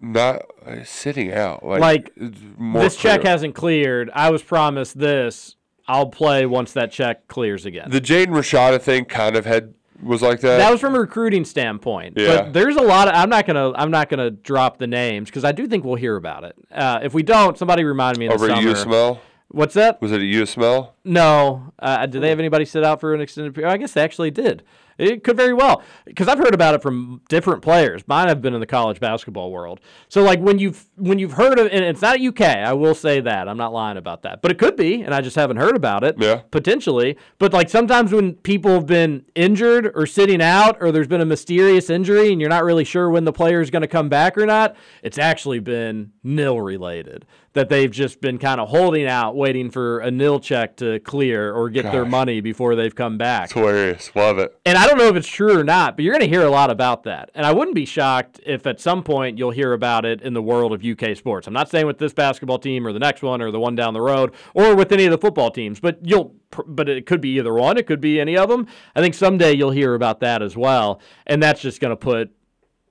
Not 0.00 0.42
uh, 0.66 0.84
sitting 0.84 1.32
out. 1.32 1.64
Like, 1.64 1.80
Like, 1.80 2.12
this 2.16 2.96
check 2.96 3.22
hasn't 3.22 3.54
cleared. 3.54 4.10
I 4.14 4.30
was 4.30 4.42
promised 4.42 4.98
this. 4.98 5.56
I'll 5.86 6.08
play 6.08 6.46
once 6.46 6.72
that 6.72 6.92
check 6.92 7.26
clears 7.28 7.66
again. 7.66 7.90
The 7.90 8.00
Jaden 8.00 8.28
Rashada 8.28 8.80
thing 8.80 9.04
kind 9.04 9.36
of 9.36 9.44
had 9.44 9.74
was 10.02 10.22
like 10.22 10.40
that. 10.40 10.58
that 10.58 10.70
was 10.70 10.80
from 10.80 10.94
a 10.94 11.00
recruiting 11.00 11.44
standpoint. 11.44 12.14
Yeah. 12.16 12.42
But 12.42 12.52
there's 12.52 12.76
a 12.76 12.82
lot 12.82 13.08
of 13.08 13.14
I'm 13.14 13.28
not 13.28 13.46
gonna 13.46 13.72
I'm 13.74 13.90
not 13.90 14.08
gonna 14.08 14.30
drop 14.30 14.78
the 14.78 14.86
names 14.86 15.28
because 15.28 15.44
I 15.44 15.52
do 15.52 15.66
think 15.66 15.84
we'll 15.84 15.96
hear 15.96 16.16
about 16.16 16.44
it. 16.44 16.56
Uh, 16.70 17.00
if 17.02 17.12
we 17.12 17.22
don't, 17.22 17.58
somebody 17.58 17.84
remind 17.84 18.18
me 18.18 18.26
in 18.26 18.32
over 18.32 18.46
the 18.46 18.54
summer. 18.54 18.72
USML. 18.72 19.18
What's 19.48 19.74
that? 19.74 20.00
Was 20.00 20.12
it 20.12 20.16
at 20.16 20.20
USML? 20.20 20.92
No. 21.04 21.72
Uh, 21.78 22.06
did 22.06 22.22
they 22.22 22.28
have 22.28 22.38
anybody 22.38 22.64
sit 22.64 22.84
out 22.84 23.00
for 23.00 23.14
an 23.14 23.20
extended 23.20 23.52
period? 23.52 23.70
I 23.70 23.76
guess 23.78 23.92
they 23.92 24.00
actually 24.02 24.30
did. 24.30 24.62
It 25.00 25.24
could 25.24 25.36
very 25.36 25.54
well 25.54 25.82
because 26.04 26.28
I've 26.28 26.38
heard 26.38 26.54
about 26.54 26.74
it 26.74 26.82
from 26.82 27.22
different 27.28 27.62
players. 27.62 28.02
Mine 28.06 28.28
have 28.28 28.42
been 28.42 28.54
in 28.54 28.60
the 28.60 28.66
college 28.66 29.00
basketball 29.00 29.50
world. 29.50 29.80
So 30.08 30.22
like 30.22 30.40
when 30.40 30.58
you've 30.58 30.86
when 30.96 31.18
you've 31.18 31.32
heard 31.32 31.58
of 31.58 31.66
and 31.66 31.84
it's 31.84 32.02
not 32.02 32.20
UK, 32.20 32.42
I 32.42 32.72
will 32.72 32.94
say 32.94 33.20
that 33.20 33.48
I'm 33.48 33.56
not 33.56 33.72
lying 33.72 33.96
about 33.96 34.22
that, 34.22 34.42
but 34.42 34.50
it 34.50 34.58
could 34.58 34.76
be, 34.76 35.02
and 35.02 35.14
I 35.14 35.20
just 35.20 35.36
haven't 35.36 35.56
heard 35.56 35.76
about 35.76 36.04
it. 36.04 36.16
Yeah. 36.18 36.42
potentially. 36.50 37.16
But 37.38 37.52
like 37.52 37.68
sometimes 37.70 38.12
when 38.12 38.34
people 38.34 38.72
have 38.72 38.86
been 38.86 39.24
injured 39.34 39.90
or 39.94 40.06
sitting 40.06 40.42
out, 40.42 40.76
or 40.80 40.92
there's 40.92 41.08
been 41.08 41.20
a 41.20 41.26
mysterious 41.26 41.90
injury, 41.90 42.32
and 42.32 42.40
you're 42.40 42.50
not 42.50 42.64
really 42.64 42.84
sure 42.84 43.08
when 43.10 43.24
the 43.24 43.32
player 43.32 43.60
is 43.60 43.70
going 43.70 43.82
to 43.82 43.88
come 43.88 44.08
back 44.08 44.36
or 44.36 44.46
not, 44.46 44.76
it's 45.02 45.18
actually 45.18 45.60
been 45.60 46.12
nil 46.22 46.60
related. 46.60 47.26
That 47.54 47.68
they've 47.68 47.90
just 47.90 48.20
been 48.20 48.38
kind 48.38 48.60
of 48.60 48.68
holding 48.68 49.06
out, 49.06 49.34
waiting 49.34 49.72
for 49.72 49.98
a 49.98 50.10
nil 50.10 50.38
check 50.38 50.76
to 50.76 51.00
clear 51.00 51.52
or 51.52 51.68
get 51.68 51.82
their 51.90 52.04
money 52.04 52.40
before 52.40 52.76
they've 52.76 52.94
come 52.94 53.18
back. 53.18 53.46
It's 53.46 53.54
hilarious. 53.54 54.14
Love 54.14 54.38
it. 54.38 54.56
And 54.64 54.78
I 54.78 54.86
don't 54.86 54.98
know 54.98 55.08
if 55.08 55.16
it's 55.16 55.26
true 55.26 55.58
or 55.58 55.64
not, 55.64 55.96
but 55.96 56.04
you're 56.04 56.14
going 56.14 56.30
to 56.30 56.32
hear 56.32 56.44
a 56.44 56.50
lot 56.50 56.70
about 56.70 57.02
that. 57.04 57.32
And 57.34 57.44
I 57.44 57.52
wouldn't 57.52 57.74
be 57.74 57.84
shocked 57.84 58.38
if 58.46 58.68
at 58.68 58.80
some 58.80 59.02
point 59.02 59.36
you'll 59.36 59.50
hear 59.50 59.72
about 59.72 60.04
it 60.04 60.22
in 60.22 60.32
the 60.32 60.40
world 60.40 60.72
of 60.72 60.84
UK 60.84 61.16
sports. 61.16 61.48
I'm 61.48 61.52
not 61.52 61.68
saying 61.68 61.86
with 61.86 61.98
this 61.98 62.12
basketball 62.12 62.60
team 62.60 62.86
or 62.86 62.92
the 62.92 63.00
next 63.00 63.20
one 63.20 63.42
or 63.42 63.50
the 63.50 63.58
one 63.58 63.74
down 63.74 63.94
the 63.94 64.00
road 64.00 64.32
or 64.54 64.76
with 64.76 64.92
any 64.92 65.06
of 65.06 65.10
the 65.10 65.18
football 65.18 65.50
teams, 65.50 65.80
but 65.80 65.98
you'll 66.02 66.36
but 66.66 66.88
it 66.88 67.06
could 67.06 67.20
be 67.20 67.30
either 67.38 67.54
one, 67.54 67.78
it 67.78 67.86
could 67.86 68.00
be 68.00 68.20
any 68.20 68.36
of 68.36 68.48
them. 68.48 68.66
I 68.94 69.00
think 69.00 69.14
someday 69.14 69.54
you'll 69.54 69.70
hear 69.70 69.94
about 69.94 70.20
that 70.20 70.42
as 70.42 70.56
well, 70.56 71.00
and 71.26 71.42
that's 71.42 71.60
just 71.60 71.80
going 71.80 71.90
to 71.90 71.96
put 71.96 72.30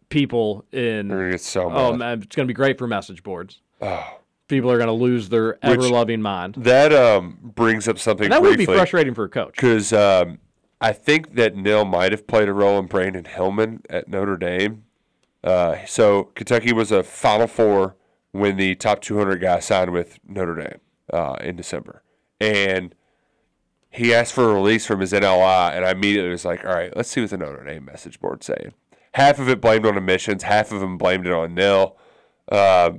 people 0.09 0.65
in 0.71 1.07
gonna 1.07 1.37
so 1.37 1.69
Oh, 1.71 1.93
man, 1.93 2.21
it's 2.21 2.35
going 2.35 2.47
to 2.47 2.51
be 2.51 2.55
great 2.55 2.77
for 2.77 2.87
message 2.87 3.23
boards. 3.23 3.61
Oh. 3.81 4.18
People 4.49 4.69
are 4.71 4.77
going 4.77 4.87
to 4.87 4.93
lose 4.93 5.29
their 5.29 5.63
ever-loving 5.63 6.21
mind. 6.21 6.55
That 6.55 6.91
um 6.91 7.37
brings 7.55 7.87
up 7.87 7.97
something 7.97 8.25
And 8.25 8.33
that 8.33 8.41
would 8.41 8.57
be 8.57 8.65
frustrating 8.65 9.13
for 9.13 9.23
a 9.23 9.29
coach. 9.29 9.55
because 9.55 9.93
um, 9.93 10.39
I 10.81 10.91
think 10.91 11.35
that 11.35 11.55
Nil 11.55 11.85
might 11.85 12.11
have 12.11 12.27
played 12.27 12.49
a 12.49 12.53
role 12.53 12.77
in 12.79 12.87
Brandon 12.87 13.25
Hillman 13.25 13.83
at 13.89 14.07
Notre 14.09 14.35
Dame. 14.37 14.83
Uh, 15.43 15.77
so 15.85 16.25
Kentucky 16.35 16.73
was 16.73 16.91
a 16.91 17.03
Final 17.03 17.47
Four 17.47 17.95
when 18.31 18.57
the 18.57 18.75
top 18.75 19.01
200 19.01 19.37
guy 19.37 19.59
signed 19.59 19.91
with 19.91 20.19
Notre 20.27 20.55
Dame 20.55 20.79
uh, 21.13 21.37
in 21.41 21.55
December, 21.55 22.03
and 22.41 22.93
he 23.89 24.13
asked 24.13 24.33
for 24.33 24.49
a 24.49 24.53
release 24.53 24.85
from 24.85 24.99
his 24.99 25.13
NLI, 25.13 25.71
and 25.75 25.85
I 25.85 25.91
immediately 25.91 26.29
was 26.29 26.43
like, 26.43 26.65
"All 26.65 26.73
right, 26.73 26.95
let's 26.95 27.09
see 27.09 27.21
what 27.21 27.29
the 27.29 27.37
Notre 27.37 27.63
Dame 27.63 27.85
message 27.85 28.19
board's 28.19 28.45
saying." 28.45 28.73
Half 29.13 29.39
of 29.39 29.47
it 29.49 29.61
blamed 29.61 29.85
on 29.85 29.97
admissions, 29.97 30.43
half 30.43 30.71
of 30.71 30.79
them 30.81 30.97
blamed 30.97 31.25
it 31.25 31.33
on 31.33 31.55
Nil. 31.55 31.95
Uh, 32.51 32.91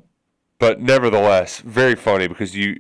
but 0.61 0.81
nevertheless, 0.81 1.59
very 1.61 1.97
funny 1.97 2.29
because 2.29 2.55
you 2.55 2.79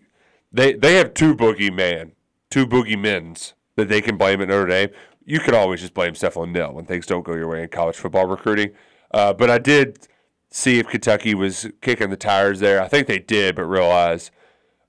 they 0.52 0.74
they 0.74 0.94
have 0.94 1.14
two 1.14 1.34
boogeyman, 1.34 2.12
two 2.50 2.66
boogeymens 2.66 3.54
that 3.74 3.88
they 3.88 4.00
can 4.00 4.16
blame 4.16 4.40
at 4.40 4.48
Notre 4.48 4.66
Dame. 4.66 4.90
You 5.24 5.40
can 5.40 5.54
always 5.54 5.80
just 5.80 5.94
blame 5.94 6.14
Stefan 6.14 6.52
Nell 6.52 6.72
when 6.74 6.84
things 6.84 7.06
don't 7.06 7.24
go 7.24 7.34
your 7.34 7.48
way 7.48 7.62
in 7.62 7.68
college 7.68 7.96
football 7.96 8.26
recruiting. 8.26 8.70
Uh, 9.12 9.32
but 9.32 9.50
I 9.50 9.58
did 9.58 10.06
see 10.50 10.78
if 10.78 10.88
Kentucky 10.88 11.34
was 11.34 11.68
kicking 11.80 12.10
the 12.10 12.16
tires 12.16 12.60
there. 12.60 12.82
I 12.82 12.88
think 12.88 13.06
they 13.06 13.18
did, 13.18 13.56
but 13.56 13.64
realized, 13.64 14.30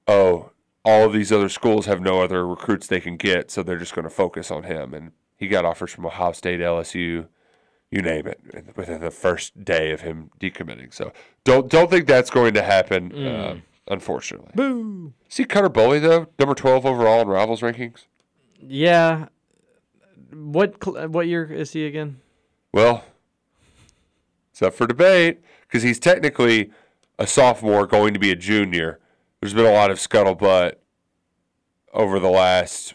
oh, 0.07 0.51
all 0.83 1.05
of 1.05 1.13
these 1.13 1.31
other 1.31 1.49
schools 1.49 1.85
have 1.85 2.01
no 2.01 2.21
other 2.21 2.45
recruits 2.47 2.87
they 2.87 2.99
can 2.99 3.17
get, 3.17 3.51
so 3.51 3.63
they're 3.63 3.77
just 3.77 3.93
going 3.95 4.03
to 4.03 4.09
focus 4.09 4.51
on 4.51 4.63
him. 4.63 4.93
And 4.93 5.11
he 5.37 5.47
got 5.47 5.63
offers 5.63 5.91
from 5.91 6.05
Ohio 6.05 6.31
State, 6.31 6.59
LSU, 6.59 7.27
you 7.91 8.01
name 8.01 8.25
it, 8.25 8.39
within 8.75 9.01
the 9.01 9.11
first 9.11 9.63
day 9.63 9.91
of 9.91 10.01
him 10.01 10.31
decommitting. 10.39 10.93
So 10.93 11.11
don't 11.43 11.69
don't 11.69 11.89
think 11.89 12.07
that's 12.07 12.29
going 12.29 12.53
to 12.53 12.63
happen. 12.63 13.13
Uh, 13.13 13.57
unfortunately. 13.87 14.51
Boo. 14.55 15.13
See 15.27 15.43
Cutter 15.43 15.69
Boley 15.69 16.01
though, 16.01 16.27
number 16.39 16.55
twelve 16.55 16.85
overall 16.85 17.21
in 17.21 17.27
Rivals 17.27 17.61
rankings. 17.61 18.05
Yeah. 18.59 19.27
What 20.33 20.81
cl- 20.83 21.09
what 21.09 21.27
year 21.27 21.45
is 21.45 21.73
he 21.73 21.85
again? 21.85 22.21
Well, 22.73 23.03
it's 24.51 24.61
up 24.61 24.73
for 24.73 24.87
debate 24.87 25.41
because 25.61 25.83
he's 25.83 25.99
technically 25.99 26.71
a 27.19 27.27
sophomore 27.27 27.85
going 27.85 28.13
to 28.13 28.19
be 28.19 28.31
a 28.31 28.35
junior. 28.35 28.99
There's 29.41 29.53
been 29.53 29.65
a 29.65 29.73
lot 29.73 29.91
of 29.91 29.97
scuttlebutt 29.97 30.75
over 31.93 32.19
the 32.19 32.29
last. 32.29 32.93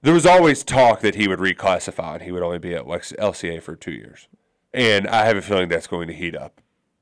There 0.00 0.14
was 0.14 0.26
always 0.26 0.62
talk 0.62 1.00
that 1.00 1.16
he 1.16 1.26
would 1.26 1.40
reclassify 1.40 2.14
and 2.14 2.22
he 2.22 2.30
would 2.30 2.42
only 2.42 2.58
be 2.58 2.74
at 2.74 2.84
LCA 2.84 3.62
for 3.62 3.74
two 3.74 3.92
years, 3.92 4.28
and 4.72 5.08
I 5.08 5.24
have 5.24 5.36
a 5.36 5.42
feeling 5.42 5.68
that's 5.68 5.88
going 5.88 6.06
to 6.08 6.14
heat 6.14 6.36
up. 6.36 6.60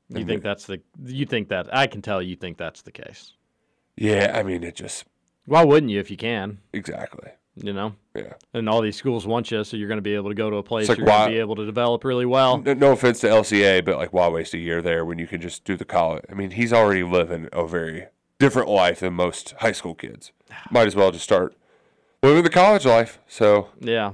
You 0.09 0.24
think 0.24 0.42
that's 0.42 0.66
the 0.66 0.80
you 1.05 1.26
think 1.26 1.49
that 1.49 1.74
I 1.74 1.88
can 1.88 2.01
tell 2.01 2.22
you 2.22 2.36
think 2.36 2.57
that's 2.57 2.82
the 2.82 2.92
case. 2.92 3.34
Yeah, 3.97 4.32
I 4.34 4.42
mean 4.42 4.62
it 4.62 4.76
just 4.76 5.05
Why 5.47 5.64
wouldn't 5.64 5.90
you 5.90 6.01
if 6.01 6.11
you 6.11 6.16
can? 6.16 6.59
exactly. 6.72 7.30
You 7.59 7.72
know? 7.72 7.94
Yeah. 8.14 8.34
And 8.53 8.68
all 8.68 8.82
these 8.82 8.97
schools 8.97 9.26
want 9.26 9.51
you, 9.51 9.64
so 9.64 9.78
you're 9.78 9.88
going 9.88 9.97
to 9.97 10.03
be 10.03 10.14
able 10.14 10.28
to 10.28 10.34
go 10.34 10.51
to 10.51 10.57
a 10.57 10.62
place 10.62 10.90
like 10.90 10.99
you're 10.99 11.07
going 11.07 11.30
to 11.30 11.34
be 11.34 11.40
able 11.40 11.57
to 11.57 11.64
develop 11.64 12.05
really 12.05 12.26
well. 12.26 12.59
No, 12.59 12.74
no 12.74 12.92
offense 12.92 13.20
to 13.20 13.28
LCA, 13.28 13.82
but 13.82 13.97
like 13.97 14.12
why 14.12 14.28
waste 14.28 14.53
a 14.53 14.59
year 14.59 14.82
there 14.82 15.07
when 15.07 15.18
you 15.18 15.26
can 15.26 15.40
just 15.40 15.64
do 15.64 15.74
the 15.74 15.86
college? 15.86 16.24
I 16.30 16.34
mean, 16.34 16.51
he's 16.51 16.72
already 16.72 17.03
living 17.03 17.49
a 17.53 17.66
very 17.66 18.09
different 18.38 18.68
life 18.68 19.01
than 19.01 19.14
most 19.14 19.55
high 19.61 19.72
school 19.72 19.94
kids. 19.94 20.32
Might 20.70 20.86
as 20.86 20.94
well 20.94 21.11
just 21.11 21.24
start 21.24 21.57
living 22.26 22.44
the 22.44 22.50
college 22.50 22.84
life. 22.84 23.18
So 23.26 23.68
Yeah. 23.80 24.12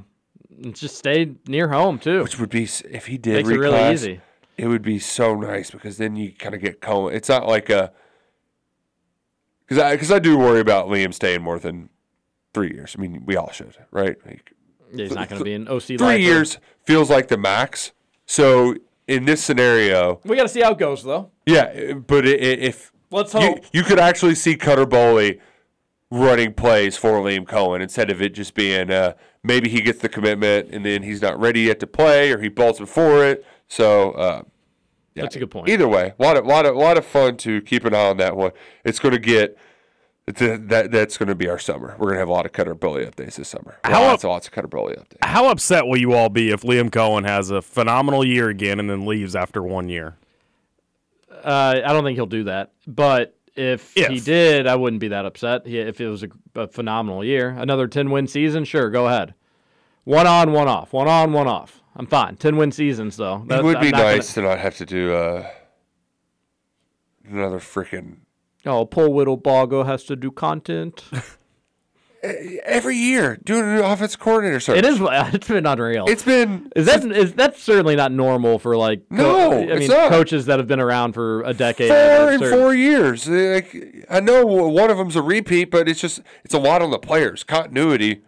And 0.62 0.74
just 0.76 0.96
stay 0.96 1.32
near 1.48 1.68
home 1.68 1.98
too. 1.98 2.22
Which 2.22 2.38
would 2.38 2.50
be 2.50 2.64
if 2.64 3.06
he 3.06 3.18
did 3.18 3.34
Makes 3.46 3.48
it 3.48 3.58
really 3.58 3.92
easy. 3.92 4.20
It 4.58 4.66
would 4.68 4.82
be 4.82 4.98
so 4.98 5.34
nice 5.34 5.70
because 5.70 5.96
then 5.96 6.14
you 6.14 6.32
kind 6.32 6.54
of 6.54 6.60
get 6.60 6.80
Coen. 6.80 7.12
It's 7.12 7.28
not 7.28 7.46
like 7.48 7.68
a 7.70 7.92
because 9.66 9.82
I 9.82 9.92
because 9.92 10.10
I 10.12 10.18
do 10.18 10.38
worry 10.38 10.60
about 10.60 10.86
Liam 10.88 11.12
staying 11.14 11.42
more 11.42 11.58
than 11.58 11.88
three 12.54 12.70
years. 12.72 12.94
I 12.96 13.00
mean, 13.00 13.22
we 13.24 13.34
all 13.36 13.50
should, 13.50 13.76
right? 13.90 14.16
Like, 14.26 14.52
Yeah, 14.92 15.04
he's 15.06 15.14
not 15.14 15.28
going 15.28 15.38
to 15.38 15.44
be 15.44 15.54
an 15.54 15.68
OC. 15.68 15.82
three 15.86 15.96
lifer. 15.98 16.18
years 16.20 16.58
feels 16.84 17.08
like 17.10 17.28
the 17.28 17.38
max. 17.38 17.92
So 18.26 18.76
in 19.08 19.24
this 19.24 19.42
scenario, 19.42 20.20
We 20.24 20.36
got 20.36 20.42
to 20.42 20.48
see 20.48 20.60
how 20.60 20.72
it 20.72 20.78
goes 20.78 21.02
though. 21.02 21.30
yeah, 21.46 21.94
but 21.94 22.24
i- 22.26 22.30
i- 22.30 22.32
if 22.68 22.92
Let's 23.10 23.32
you, 23.34 23.40
hope. 23.40 23.60
you 23.72 23.82
could 23.82 23.98
actually 23.98 24.34
see 24.34 24.54
Cutter 24.56 24.86
Boley 24.86 25.40
running 26.12 26.52
plays 26.52 26.96
for 26.96 27.20
Liam 27.20 27.46
Coen 27.46 27.80
instead 27.80 28.10
of 28.10 28.20
it 28.20 28.34
just 28.34 28.54
being 28.54 28.90
uh, 28.90 29.14
maybe 29.42 29.70
he 29.70 29.80
gets 29.80 30.00
the 30.00 30.08
commitment 30.08 30.68
and 30.70 30.84
then 30.84 31.02
he's 31.02 31.22
not 31.22 31.40
ready 31.40 31.62
yet 31.62 31.80
to 31.80 31.86
play 31.86 32.30
or 32.30 32.38
he 32.38 32.48
bolts 32.48 32.78
before 32.78 33.24
it. 33.24 33.44
So 33.66 34.12
uh, 34.12 34.42
yeah, 35.14 35.22
That's 35.22 35.36
a 35.36 35.38
good 35.38 35.50
point. 35.50 35.68
Either 35.68 35.88
way, 35.88 36.12
a 36.18 36.22
lot 36.22 36.36
of 36.36 36.46
lot 36.46 36.66
of 36.66 36.76
lot 36.76 36.98
of 36.98 37.06
fun 37.06 37.36
to 37.38 37.62
keep 37.62 37.84
an 37.84 37.94
eye 37.94 38.10
on 38.10 38.18
that 38.18 38.36
one. 38.36 38.52
It's 38.84 38.98
going 38.98 39.12
to 39.12 39.20
get. 39.20 39.58
A, 40.28 40.56
that 40.56 40.92
that's 40.92 41.18
going 41.18 41.28
to 41.28 41.34
be 41.34 41.48
our 41.48 41.58
summer. 41.58 41.96
We're 41.98 42.06
going 42.06 42.14
to 42.14 42.20
have 42.20 42.28
a 42.28 42.32
lot 42.32 42.46
of 42.46 42.52
Cutter 42.52 42.76
Boley 42.76 43.10
updates 43.10 43.34
this 43.34 43.48
summer. 43.48 43.78
How 43.82 44.02
lots, 44.02 44.22
lots 44.22 44.46
of 44.46 44.52
Cutter 44.52 44.68
Boley 44.68 44.96
updates. 44.96 45.16
How 45.24 45.48
upset 45.48 45.84
will 45.84 45.96
you 45.96 46.12
all 46.12 46.28
be 46.28 46.50
if 46.50 46.62
Liam 46.62 46.90
Coen 46.90 47.26
has 47.26 47.50
a 47.50 47.60
phenomenal 47.60 48.24
year 48.24 48.48
again 48.48 48.78
and 48.78 48.88
then 48.88 49.04
leaves 49.04 49.34
after 49.34 49.62
one 49.62 49.88
year? 49.88 50.16
Uh, 51.28 51.80
I 51.84 51.92
don't 51.92 52.04
think 52.04 52.14
he'll 52.14 52.26
do 52.26 52.44
that. 52.44 52.70
But 52.86 53.36
if, 53.54 53.94
he 53.94 54.20
did, 54.20 54.66
I 54.66 54.76
wouldn't 54.76 55.00
be 55.00 55.08
that 55.08 55.24
upset. 55.26 55.66
He, 55.66 55.78
if 55.78 56.00
it 56.00 56.08
was 56.08 56.22
a, 56.22 56.28
a 56.54 56.66
phenomenal 56.68 57.24
year, 57.24 57.50
another 57.50 57.86
ten 57.86 58.10
win 58.10 58.26
season, 58.26 58.64
sure, 58.64 58.90
go 58.90 59.06
ahead. 59.06 59.34
One 60.04 60.26
on, 60.26 60.52
one 60.52 60.68
off. 60.68 60.92
One 60.92 61.08
on, 61.08 61.32
one 61.32 61.46
off. 61.46 61.80
I'm 61.94 62.06
fine. 62.06 62.36
Ten 62.36 62.56
win 62.56 62.72
seasons 62.72 63.16
though. 63.16 63.44
It 63.48 63.62
would 63.62 63.76
I'm 63.76 63.82
be 63.82 63.90
not 63.90 63.98
gonna- 63.98 64.16
nice 64.16 64.34
to 64.34 64.42
not 64.42 64.58
have 64.58 64.76
to 64.78 64.86
do 64.86 65.14
uh, 65.14 65.46
another 67.28 67.58
freaking 67.58 68.16
Oh, 68.64 68.84
Paul 68.86 69.12
Whittle 69.12 69.84
has 69.84 70.04
to 70.04 70.14
do 70.16 70.30
content. 70.30 71.04
every 72.22 72.96
year 72.96 73.38
doing 73.44 73.64
an 73.64 73.78
offense 73.78 74.14
coordinator 74.16 74.60
search. 74.60 74.78
It 74.78 74.84
is. 74.84 75.00
It's 75.34 75.48
been 75.48 75.66
unreal. 75.66 76.04
It's 76.08 76.22
been. 76.22 76.70
Is 76.76 76.86
that 76.86 77.04
is 77.04 77.32
that's 77.34 77.60
certainly 77.62 77.96
not 77.96 78.12
normal 78.12 78.58
for 78.58 78.76
like 78.76 79.02
No, 79.10 79.52
I 79.52 79.78
mean 79.78 79.88
coaches 79.88 80.46
that 80.46 80.58
have 80.58 80.68
been 80.68 80.80
around 80.80 81.12
for 81.14 81.42
a 81.42 81.52
decade. 81.54 81.88
four 81.88 82.38
certain- 82.38 82.50
four 82.58 82.74
years. 82.74 83.28
Like, 83.28 84.06
I 84.08 84.20
know 84.20 84.44
one 84.46 84.90
of 84.90 84.98
them's 84.98 85.16
a 85.16 85.22
repeat, 85.22 85.70
but 85.70 85.88
it's 85.88 86.00
just 86.00 86.20
it's 86.44 86.54
a 86.54 86.58
lot 86.60 86.80
on 86.82 86.90
the 86.90 86.98
players. 86.98 87.42
Continuity 87.44 88.22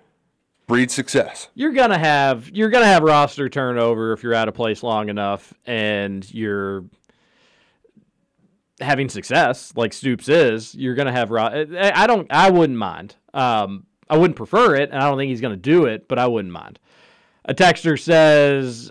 breeds 0.67 0.95
success. 0.95 1.49
You're 1.55 1.73
gonna 1.73 1.99
have 1.99 2.51
you're 2.51 2.71
gonna 2.71 2.87
have 2.87 3.03
roster 3.03 3.49
turnover 3.49 4.13
if 4.13 4.23
you're 4.23 4.35
at 4.35 4.49
a 4.49 4.53
place 4.53 4.83
long 4.83 5.09
enough 5.09 5.53
and 5.67 6.29
you're 6.33 6.85
having 8.81 9.09
success 9.09 9.73
like 9.77 9.93
Stoops 9.93 10.29
is. 10.29 10.75
You're 10.75 10.95
gonna 10.95 11.13
have 11.13 11.31
I 11.33 12.07
don't 12.07 12.27
I 12.31 12.51
wouldn't 12.51 12.79
mind. 12.79 13.15
Um, 13.35 13.85
I 14.09 14.17
wouldn't 14.17 14.37
prefer 14.37 14.77
it, 14.77 14.91
and 14.91 14.99
I 14.99 15.09
don't 15.09 15.19
think 15.19 15.29
he's 15.31 15.41
gonna 15.41 15.57
do 15.57 15.85
it, 15.87 16.09
but 16.09 16.19
I 16.19 16.27
wouldn't 16.27 16.53
mind. 16.53 16.79
A 17.47 17.55
texter 17.55 18.01
says 18.01 18.91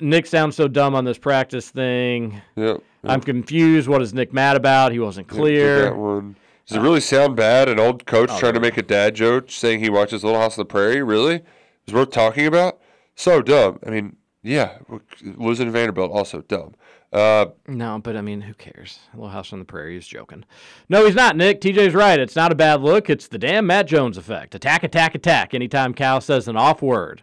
Nick 0.00 0.26
sounds 0.26 0.56
so 0.56 0.68
dumb 0.68 0.94
on 0.94 1.04
this 1.04 1.18
practice 1.18 1.70
thing. 1.70 2.42
Yep. 2.56 2.82
I'm 3.04 3.20
confused. 3.20 3.86
What 3.88 4.02
is 4.02 4.12
Nick 4.14 4.32
mad 4.32 4.56
about? 4.56 4.92
He 4.92 4.98
wasn't 4.98 5.28
clear. 5.28 5.84
that 5.84 5.96
one. 5.96 6.36
Does 6.66 6.78
it 6.78 6.80
really 6.80 7.00
sound 7.00 7.36
bad? 7.36 7.68
An 7.68 7.78
old 7.78 8.06
coach 8.06 8.30
Oh, 8.32 8.38
trying 8.38 8.54
to 8.54 8.60
make 8.60 8.78
a 8.78 8.82
dad 8.82 9.14
joke 9.14 9.50
saying 9.50 9.80
he 9.80 9.90
watches 9.90 10.24
Little 10.24 10.40
House 10.40 10.56
on 10.58 10.62
the 10.62 10.66
Prairie? 10.66 11.02
Really? 11.02 11.42
Is 11.86 11.92
worth 11.92 12.10
talking 12.10 12.46
about? 12.46 12.80
So 13.14 13.42
dumb. 13.42 13.78
I 13.86 13.90
mean, 13.90 14.16
yeah, 14.42 14.78
losing 15.22 15.66
to 15.66 15.72
Vanderbilt 15.72 16.10
also 16.10 16.40
dumb. 16.40 16.74
Uh, 17.14 17.46
No, 17.68 18.00
but 18.02 18.16
I 18.16 18.20
mean, 18.22 18.40
who 18.40 18.54
cares? 18.54 18.98
Little 19.14 19.28
House 19.30 19.52
on 19.52 19.60
the 19.60 19.64
Prairie 19.64 19.96
is 19.96 20.06
joking. 20.06 20.44
No, 20.88 21.06
he's 21.06 21.14
not, 21.14 21.36
Nick. 21.36 21.60
TJ's 21.60 21.94
right. 21.94 22.18
It's 22.18 22.34
not 22.34 22.50
a 22.50 22.56
bad 22.56 22.80
look. 22.80 23.08
It's 23.08 23.28
the 23.28 23.38
damn 23.38 23.66
Matt 23.68 23.86
Jones 23.86 24.18
effect. 24.18 24.54
Attack, 24.54 24.82
attack, 24.82 25.14
attack. 25.14 25.54
Anytime 25.54 25.94
Cal 25.94 26.20
says 26.20 26.48
an 26.48 26.56
off 26.56 26.82
word. 26.82 27.22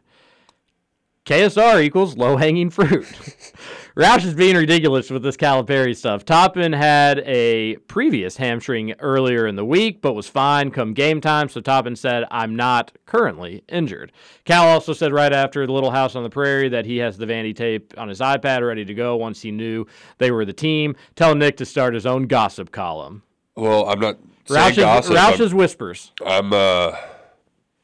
KSR 1.26 1.84
equals 1.84 2.18
low 2.18 2.36
hanging 2.38 2.70
fruit. 2.70 3.06
Roush 3.96 4.26
is 4.26 4.34
being 4.34 4.56
ridiculous 4.56 5.10
with 5.10 5.22
this 5.22 5.36
Calipari 5.38 5.96
stuff. 5.96 6.24
Toppin 6.26 6.72
had 6.74 7.20
a 7.20 7.76
previous 7.88 8.38
hamstring 8.38 8.94
earlier 9.00 9.46
in 9.46 9.56
the 9.56 9.66
week, 9.66 10.02
but 10.02 10.14
was 10.14 10.28
fine 10.28 10.72
come 10.72 10.94
game 10.94 11.20
time. 11.22 11.50
So 11.50 11.60
Toppin 11.62 11.96
said, 11.96 12.24
I'm 12.32 12.56
not 12.56 12.94
currently 13.06 13.64
injured. 13.68 14.14
Cal 14.46 14.66
also 14.68 14.94
said 14.94 15.12
right 15.14 15.34
after 15.34 15.68
the 15.68 15.74
Little 15.74 15.92
House 15.92 16.16
on 16.16 16.24
the 16.24 16.30
Prairie 16.30 16.70
that 16.70 16.86
he 16.86 16.98
has 16.98 17.18
the 17.18 17.26
Vandy 17.26 17.56
tape 17.56 17.94
on 17.98 18.08
his 18.08 18.20
iPad 18.20 18.66
ready 18.66 18.86
to 18.86 18.94
go 18.94 19.18
once 19.18 19.42
he 19.42 19.52
knew 19.52 19.86
they 20.18 20.32
were 20.32 20.46
the 20.46 20.54
team. 20.54 20.96
Tell 21.16 21.36
Nick 21.36 21.58
to 21.58 21.66
start 21.66 21.94
his 21.94 22.06
own 22.06 22.28
gossip 22.28 22.72
column. 22.72 23.24
well, 23.56 23.88
I'm 23.90 24.00
not 24.00 24.18
saying 24.46 24.60
Roush's, 24.70 24.78
gossip. 24.78 25.16
Roush's 25.16 25.52
I'm- 25.52 25.58
whispers. 25.58 26.12
I'm 26.26 26.54
uh 26.54 26.96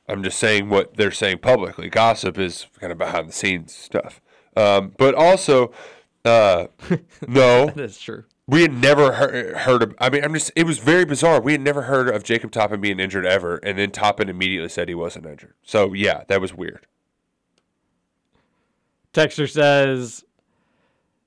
I'm 0.08 0.24
just 0.24 0.40
saying 0.40 0.70
what 0.70 0.96
they're 0.96 1.12
saying 1.12 1.40
publicly. 1.40 1.90
Gossip 1.90 2.38
is 2.38 2.68
kind 2.80 2.92
of 2.92 2.98
behind 2.98 3.28
the 3.28 3.34
scenes 3.34 3.76
stuff. 3.76 4.22
Um, 4.56 4.94
but 4.98 5.14
also, 5.14 5.72
uh, 6.26 6.68
no, 7.28 7.68
That's 7.68 8.00
true. 8.00 8.24
we 8.48 8.62
had 8.62 8.74
never 8.74 9.14
heard, 9.14 9.56
heard 9.58 9.84
of. 9.84 9.96
I 10.00 10.10
mean, 10.10 10.24
I'm 10.24 10.34
just. 10.34 10.52
It 10.56 10.66
was 10.66 10.80
very 10.80 11.06
bizarre. 11.06 11.42
We 11.42 11.52
had 11.52 11.62
never 11.62 11.84
heard 11.84 12.10
of 12.10 12.24
Jacob 12.24 12.52
Toppin 12.52 12.82
being 12.82 13.00
injured 13.00 13.26
ever, 13.26 13.58
and 13.58 13.78
then 13.78 13.92
Toppin 13.92 14.30
immediately 14.30 14.70
said 14.70 14.88
he 14.88 14.96
wasn't 14.96 15.26
injured. 15.26 15.54
So 15.64 15.94
yeah, 15.94 16.24
that 16.28 16.42
was 16.42 16.54
weird. 16.54 16.88
Texter 19.14 19.50
says, 19.50 20.24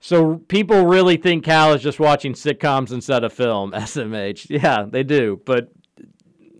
so 0.00 0.36
people 0.48 0.86
really 0.86 1.16
think 1.16 1.44
Cal 1.44 1.72
is 1.72 1.82
just 1.82 1.98
watching 1.98 2.34
sitcoms 2.34 2.92
instead 2.92 3.24
of 3.24 3.32
film. 3.32 3.72
SMH, 3.74 4.46
yeah, 4.48 4.84
they 4.88 5.02
do. 5.02 5.40
But 5.44 5.72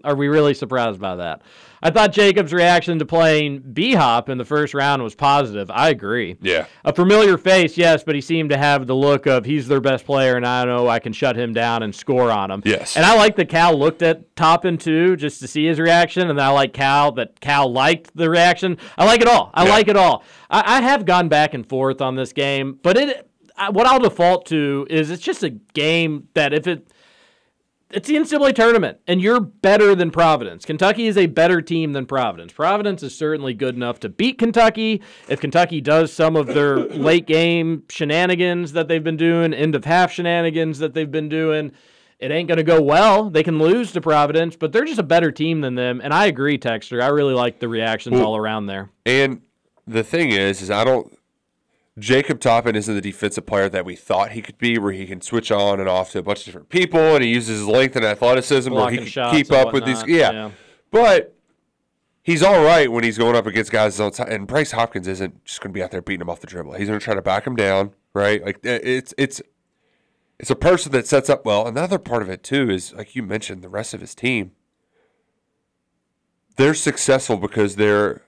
are 0.04 0.14
we 0.14 0.28
really 0.28 0.54
surprised 0.54 1.00
by 1.00 1.16
that? 1.16 1.42
I 1.82 1.90
thought 1.90 2.12
Jacob's 2.12 2.52
reaction 2.52 2.98
to 2.98 3.06
playing 3.06 3.60
B 3.72 3.94
Hop 3.94 4.28
in 4.28 4.38
the 4.38 4.44
first 4.44 4.74
round 4.74 5.02
was 5.02 5.14
positive. 5.14 5.70
I 5.70 5.88
agree. 5.88 6.36
Yeah. 6.42 6.66
A 6.84 6.92
familiar 6.92 7.38
face, 7.38 7.76
yes, 7.78 8.04
but 8.04 8.14
he 8.14 8.20
seemed 8.20 8.50
to 8.50 8.56
have 8.58 8.86
the 8.86 8.94
look 8.94 9.26
of 9.26 9.44
he's 9.46 9.66
their 9.68 9.80
best 9.80 10.04
player, 10.04 10.36
and 10.36 10.46
I 10.46 10.64
know 10.64 10.88
I 10.88 10.98
can 10.98 11.12
shut 11.12 11.36
him 11.36 11.52
down 11.54 11.82
and 11.82 11.94
score 11.94 12.30
on 12.30 12.50
him. 12.50 12.62
Yes. 12.64 12.96
And 12.96 13.04
I 13.06 13.16
like 13.16 13.36
that 13.36 13.48
Cal 13.48 13.76
looked 13.76 14.02
at 14.02 14.36
Top 14.36 14.50
Toppin 14.50 14.78
too, 14.78 15.16
just 15.16 15.40
to 15.40 15.46
see 15.48 15.64
his 15.66 15.78
reaction, 15.78 16.28
and 16.28 16.40
I 16.40 16.48
like 16.48 16.72
Cal 16.72 17.12
that 17.12 17.40
Cal 17.40 17.72
liked 17.72 18.16
the 18.16 18.28
reaction. 18.28 18.76
I 18.98 19.04
like 19.06 19.20
it 19.20 19.28
all. 19.28 19.50
I 19.54 19.64
Yeah. 19.64 19.70
like 19.70 19.86
it 19.88 19.96
all. 19.96 20.24
I, 20.50 20.78
I 20.78 20.82
have 20.82 21.04
gone 21.04 21.28
back 21.28 21.54
and 21.54 21.66
forth 21.66 22.00
on 22.00 22.16
this 22.16 22.32
game, 22.32 22.78
but 22.82 22.96
it 22.96 23.30
I, 23.56 23.70
what 23.70 23.86
I'll 23.86 24.00
default 24.00 24.46
to 24.46 24.86
is 24.90 25.10
it's 25.10 25.22
just 25.22 25.42
a 25.44 25.50
game 25.50 26.26
that 26.34 26.52
if 26.52 26.66
it 26.66 26.88
it's 27.92 28.08
the 28.08 28.14
NCAA 28.14 28.54
tournament, 28.54 28.98
and 29.06 29.20
you're 29.20 29.40
better 29.40 29.94
than 29.94 30.10
Providence. 30.10 30.64
Kentucky 30.64 31.06
is 31.06 31.16
a 31.16 31.26
better 31.26 31.60
team 31.60 31.92
than 31.92 32.06
Providence. 32.06 32.52
Providence 32.52 33.02
is 33.02 33.16
certainly 33.16 33.54
good 33.54 33.74
enough 33.74 34.00
to 34.00 34.08
beat 34.08 34.38
Kentucky. 34.38 35.02
If 35.28 35.40
Kentucky 35.40 35.80
does 35.80 36.12
some 36.12 36.36
of 36.36 36.48
their 36.48 36.76
late 36.78 37.26
game 37.26 37.84
shenanigans 37.88 38.72
that 38.72 38.88
they've 38.88 39.02
been 39.02 39.16
doing, 39.16 39.52
end 39.52 39.74
of 39.74 39.84
half 39.84 40.12
shenanigans 40.12 40.78
that 40.78 40.94
they've 40.94 41.10
been 41.10 41.28
doing, 41.28 41.72
it 42.18 42.30
ain't 42.30 42.48
going 42.48 42.58
to 42.58 42.64
go 42.64 42.80
well. 42.80 43.30
They 43.30 43.42
can 43.42 43.58
lose 43.58 43.92
to 43.92 44.00
Providence, 44.00 44.54
but 44.54 44.72
they're 44.72 44.84
just 44.84 44.98
a 45.00 45.04
better 45.04 45.32
team 45.32 45.60
than 45.62 45.74
them. 45.74 46.00
And 46.04 46.12
I 46.12 46.26
agree, 46.26 46.58
Texter. 46.58 47.02
I 47.02 47.08
really 47.08 47.34
like 47.34 47.60
the 47.60 47.68
reactions 47.68 48.14
Well- 48.14 48.26
all 48.26 48.36
around 48.36 48.66
there. 48.66 48.90
And 49.06 49.40
the 49.86 50.04
thing 50.04 50.30
is, 50.30 50.62
is 50.62 50.70
I 50.70 50.84
don't. 50.84 51.16
Jacob 51.98 52.40
Toppin 52.40 52.76
isn't 52.76 52.94
the 52.94 53.00
defensive 53.00 53.46
player 53.46 53.68
that 53.68 53.84
we 53.84 53.96
thought 53.96 54.32
he 54.32 54.42
could 54.42 54.58
be, 54.58 54.78
where 54.78 54.92
he 54.92 55.06
can 55.06 55.20
switch 55.20 55.50
on 55.50 55.80
and 55.80 55.88
off 55.88 56.12
to 56.12 56.20
a 56.20 56.22
bunch 56.22 56.40
of 56.40 56.44
different 56.46 56.68
people, 56.68 57.00
and 57.00 57.24
he 57.24 57.30
uses 57.30 57.58
his 57.58 57.66
length 57.66 57.96
and 57.96 58.04
athleticism, 58.04 58.72
where 58.72 58.90
he 58.90 59.10
can 59.10 59.30
keep 59.32 59.52
up 59.52 59.72
with 59.72 59.84
these. 59.84 60.02
Yeah. 60.06 60.30
yeah. 60.30 60.50
but 60.90 61.34
he's 62.22 62.42
all 62.42 62.62
right 62.62 62.90
when 62.90 63.04
he's 63.04 63.18
going 63.18 63.36
up 63.36 63.46
against 63.46 63.72
guys 63.72 63.98
on 63.98 64.12
time. 64.12 64.28
And 64.30 64.46
Bryce 64.46 64.72
Hopkins 64.72 65.08
isn't 65.08 65.44
just 65.44 65.60
going 65.60 65.72
to 65.72 65.74
be 65.74 65.82
out 65.82 65.90
there 65.90 66.02
beating 66.02 66.22
him 66.22 66.30
off 66.30 66.40
the 66.40 66.46
dribble. 66.46 66.74
He's 66.74 66.88
going 66.88 66.98
to 66.98 67.04
try 67.04 67.14
to 67.14 67.22
back 67.22 67.46
him 67.46 67.56
down, 67.56 67.92
right? 68.14 68.44
Like 68.44 68.60
it's 68.62 69.12
it's 69.18 69.42
it's 70.38 70.50
a 70.50 70.56
person 70.56 70.92
that 70.92 71.06
sets 71.06 71.28
up 71.28 71.44
well. 71.44 71.66
Another 71.66 71.98
part 71.98 72.22
of 72.22 72.30
it 72.30 72.42
too 72.42 72.70
is 72.70 72.94
like 72.94 73.14
you 73.14 73.22
mentioned, 73.22 73.62
the 73.62 73.68
rest 73.68 73.94
of 73.94 74.00
his 74.00 74.14
team. 74.14 74.52
They're 76.56 76.74
successful 76.74 77.36
because 77.36 77.76
they're 77.76 78.22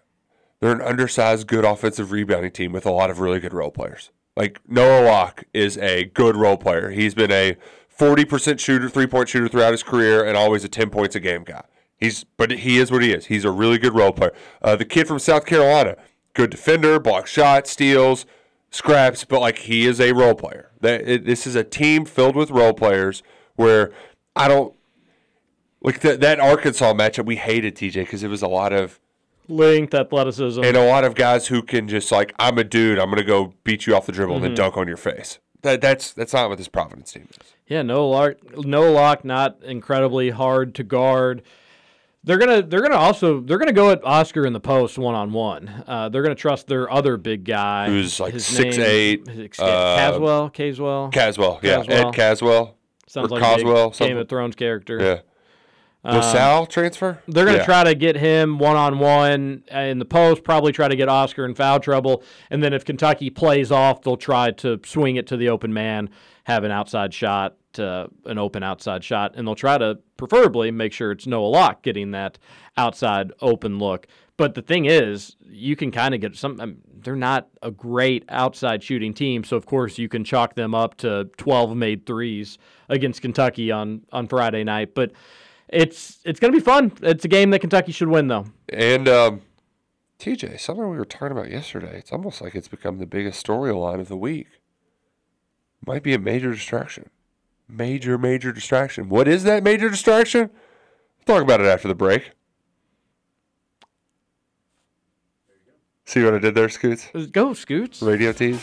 they're 0.63 0.71
an 0.71 0.81
undersized, 0.81 1.49
good 1.49 1.65
offensive 1.65 2.13
rebounding 2.13 2.53
team 2.53 2.71
with 2.71 2.87
a 2.87 2.91
lot 2.93 3.11
of 3.11 3.19
really 3.19 3.41
good 3.41 3.53
role 3.53 3.73
players. 3.73 4.13
Like 4.37 4.61
Noah 4.69 5.05
Locke 5.05 5.43
is 5.53 5.77
a 5.79 6.05
good 6.05 6.37
role 6.37 6.57
player. 6.57 6.91
He's 6.91 7.17
been 7.17 7.33
a 7.33 7.57
forty 7.89 8.25
percent 8.25 8.61
shooter, 8.61 8.89
three 8.89 9.09
point 9.09 9.29
shooter 9.29 9.49
throughout 9.49 9.73
his 9.73 9.83
career, 9.83 10.25
and 10.25 10.37
always 10.37 10.63
a 10.63 10.69
ten 10.69 10.89
points 10.89 11.17
a 11.17 11.21
game 11.21 11.43
guy. 11.43 11.65
He's 11.99 12.23
but 12.37 12.53
he 12.53 12.79
is 12.79 12.93
what 12.93 13.03
he 13.03 13.13
is. 13.13 13.27
He's 13.27 13.45
a 13.45 13.51
really 13.51 13.77
good 13.77 13.93
role 13.97 14.13
player. 14.13 14.33
Uh, 14.63 14.77
the 14.77 14.85
kid 14.85 15.09
from 15.09 15.19
South 15.19 15.47
Carolina, 15.47 15.97
good 16.33 16.51
defender, 16.51 17.01
blocks 17.01 17.33
shots, 17.33 17.73
steals, 17.73 18.25
scraps, 18.71 19.25
but 19.25 19.41
like 19.41 19.59
he 19.59 19.85
is 19.85 20.01
a 20.01 20.13
role 20.13 20.37
player. 20.37 20.71
That 20.81 21.25
this 21.25 21.45
is 21.45 21.57
a 21.57 21.65
team 21.65 22.05
filled 22.05 22.37
with 22.37 22.53
role 22.53 22.73
players 22.73 23.25
where 23.57 23.93
I 24.37 24.47
don't 24.47 24.77
like 25.83 25.99
that 26.03 26.39
Arkansas 26.39 26.95
matchup. 26.95 27.27
We 27.27 27.35
hated 27.35 27.75
TJ 27.75 27.95
because 27.95 28.23
it 28.23 28.29
was 28.29 28.43
a 28.43 28.49
lot 28.49 28.73
of 28.73 29.01
Length, 29.53 29.95
athleticism. 29.95 30.63
and 30.65 30.77
a 30.77 30.87
lot 30.89 31.05
of 31.05 31.15
guys 31.15 31.47
who 31.49 31.63
can 31.63 31.89
just 31.89 32.11
like 32.13 32.35
I'm 32.39 32.59
a 32.59 32.65
dude. 32.65 32.99
I'm 32.99 33.11
gonna 33.11 33.23
go 33.25 33.55
beat 33.65 33.87
you 33.87 33.95
off 33.95 34.07
the 34.07 34.13
dribble 34.13 34.37
and 34.37 34.45
Mhm. 34.45 34.49
then 34.49 34.55
dunk 34.55 34.77
on 34.77 34.89
your 34.89 34.97
face. 34.97 35.39
That 35.63 35.81
that's 35.81 36.13
that's 36.13 36.33
not 36.33 36.49
what 36.49 36.59
this 36.59 36.69
Providence 36.69 37.13
team 37.13 37.29
is. 37.31 37.53
Yeah, 37.69 37.83
Noah 37.83 38.05
Locke, 38.07 38.37
Noah 38.67 38.91
Locke, 38.91 39.25
not 39.25 39.59
incredibly 39.63 40.31
hard 40.31 40.75
to 40.77 40.83
guard. 40.83 41.43
They're 42.25 42.39
gonna, 42.39 42.63
they're 42.63 42.83
gonna 42.83 42.95
also, 42.97 43.41
they're 43.41 43.59
gonna 43.59 43.73
go 43.73 43.91
at 43.91 44.01
Oscar 44.05 44.47
in 44.47 44.53
the 44.53 44.61
post 44.61 44.97
one 44.97 45.15
on 45.17 45.33
one. 45.33 45.83
Uh, 45.89 46.09
They're 46.09 46.23
gonna 46.23 46.37
trust 46.37 46.69
their 46.69 46.89
other 46.89 47.17
big 47.17 47.45
guy, 47.45 47.87
Who's 47.89 48.21
like 48.21 48.33
His 48.35 48.45
6'8", 48.47 49.27
name- 49.27 49.37
his- 49.51 49.59
uh, 49.59 49.97
Caswell, 49.97 50.51
Caswell, 50.51 51.09
Caswell, 51.11 51.59
yeah, 51.65 51.81
Ed 51.81 51.87
Caswell. 51.89 52.13
Caswell 52.13 52.77
Sounds 53.09 53.27
or 53.33 53.41
like 53.41 53.43
Coswell, 53.43 53.91
Game 53.91 54.17
of 54.19 54.29
Thrones 54.29 54.55
character. 54.55 54.99
Yeah. 55.01 55.19
Um, 56.05 56.17
LaSalle 56.17 56.67
transfer? 56.67 57.23
They're 57.29 57.45
going 57.45 57.57
to 57.57 57.61
Yeah. 57.63 57.65
try 57.67 57.85
to 57.85 57.95
get 57.95 58.17
him 58.17 58.59
one 58.59 58.77
on 58.77 58.99
one 58.99 59.63
in 59.71 59.99
the 60.01 60.05
post, 60.05 60.43
probably 60.43 60.73
try 60.73 60.89
to 60.89 60.97
get 60.97 61.09
Oscar 61.09 61.45
in 61.45 61.55
foul 61.55 61.79
trouble. 61.79 62.25
And 62.51 62.63
then 62.63 62.73
if 62.73 62.85
Kentucky 62.85 63.31
plays 63.31 63.71
off, 63.71 64.03
they'll 64.03 64.17
try 64.17 64.51
to 64.51 64.81
swing 64.85 65.17
it 65.17 65.27
to 65.29 65.37
the 65.37 65.49
open 65.49 65.73
man, 65.73 66.11
have 66.45 66.65
an 66.65 66.73
outside 66.73 67.15
shot, 67.15 67.55
uh, 67.79 68.09
an 68.27 68.37
open 68.37 68.65
outside 68.65 69.05
shot. 69.05 69.35
And 69.37 69.47
they'll 69.47 69.55
try 69.55 69.79
to 69.79 69.99
preferably 70.17 70.73
make 70.73 70.93
sure 70.93 71.13
it's 71.13 71.27
Noah 71.27 71.47
Locke 71.47 71.83
getting 71.83 72.11
that 72.11 72.37
outside 72.77 73.31
open 73.41 73.79
look. 73.79 74.09
But 74.37 74.55
the 74.55 74.63
thing 74.63 74.87
is, 74.87 75.37
you 75.49 75.77
can 75.77 75.93
kind 75.93 76.15
of 76.15 76.21
get 76.21 76.35
some. 76.35 76.61
I 76.61 76.67
mean, 76.67 76.79
they're 77.01 77.15
not 77.15 77.49
a 77.63 77.71
great 77.71 78.25
outside 78.29 78.83
shooting 78.83 79.15
team, 79.15 79.45
so 79.45 79.57
of 79.57 79.67
course 79.67 79.99
you 79.99 80.09
can 80.09 80.25
chalk 80.25 80.55
them 80.55 80.75
up 80.75 80.97
to 80.99 81.31
12 81.37 81.77
made 81.77 82.07
threes 82.07 82.59
against 82.89 83.23
Kentucky 83.23 83.71
on 83.71 84.01
on 84.11 84.27
Friday 84.27 84.65
night. 84.65 84.95
But 84.95 85.13
it's 85.73 86.19
it's 86.25 86.39
going 86.39 86.53
to 86.53 86.59
be 86.59 86.65
fun. 86.65 86.93
It's 87.03 87.25
a 87.25 87.29
game 87.29 87.51
that 87.51 87.61
Kentucky 87.61 87.93
should 87.93 88.09
win, 88.09 88.29
though. 88.29 88.47
And 88.69 89.09
um, 89.09 89.43
TJ, 90.19 90.61
something 90.61 90.89
we 90.89 90.97
were 90.97 91.05
talking 91.05 91.33
about 91.33 91.51
yesterday. 91.51 91.99
It's 91.99 92.13
almost 92.13 92.41
like 92.41 92.55
it's 92.55 92.69
become 92.69 92.99
the 92.99 93.07
biggest 93.07 93.45
storyline 93.45 94.01
of 94.01 94.09
the 94.09 94.17
week. 94.17 94.47
Might 95.85 96.03
be 96.03 96.15
a 96.15 96.19
major 96.19 96.53
distraction. 96.53 97.11
Major, 97.69 98.19
major 98.19 98.53
distraction. 98.53 99.09
What 99.09 99.27
is 99.27 99.45
that 99.45 99.65
major 99.65 99.89
distraction? 99.89 100.51
We'll 101.27 101.39
talk 101.39 101.43
about 101.43 101.61
it 101.61 101.67
after 101.67 101.89
the 101.89 101.95
break. 101.95 102.33
See 106.05 106.23
what 106.23 106.35
I 106.35 106.39
did 106.39 106.55
there, 106.55 106.69
Scoots? 106.69 107.09
Go, 107.33 107.55
Scoots. 107.55 108.03
Radio 108.03 108.33
tease. 108.33 108.61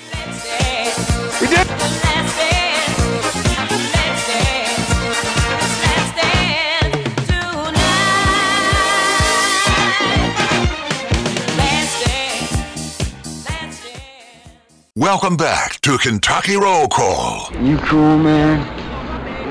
Welcome 14.99 15.37
back 15.37 15.79
to 15.83 15.97
Kentucky 15.97 16.57
Roll 16.57 16.89
Call. 16.89 17.49
You 17.61 17.77
cool, 17.77 18.17
man? 18.17 18.59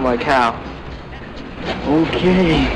Like 0.03 0.23
how? 0.23 0.51
Okay. 1.87 2.69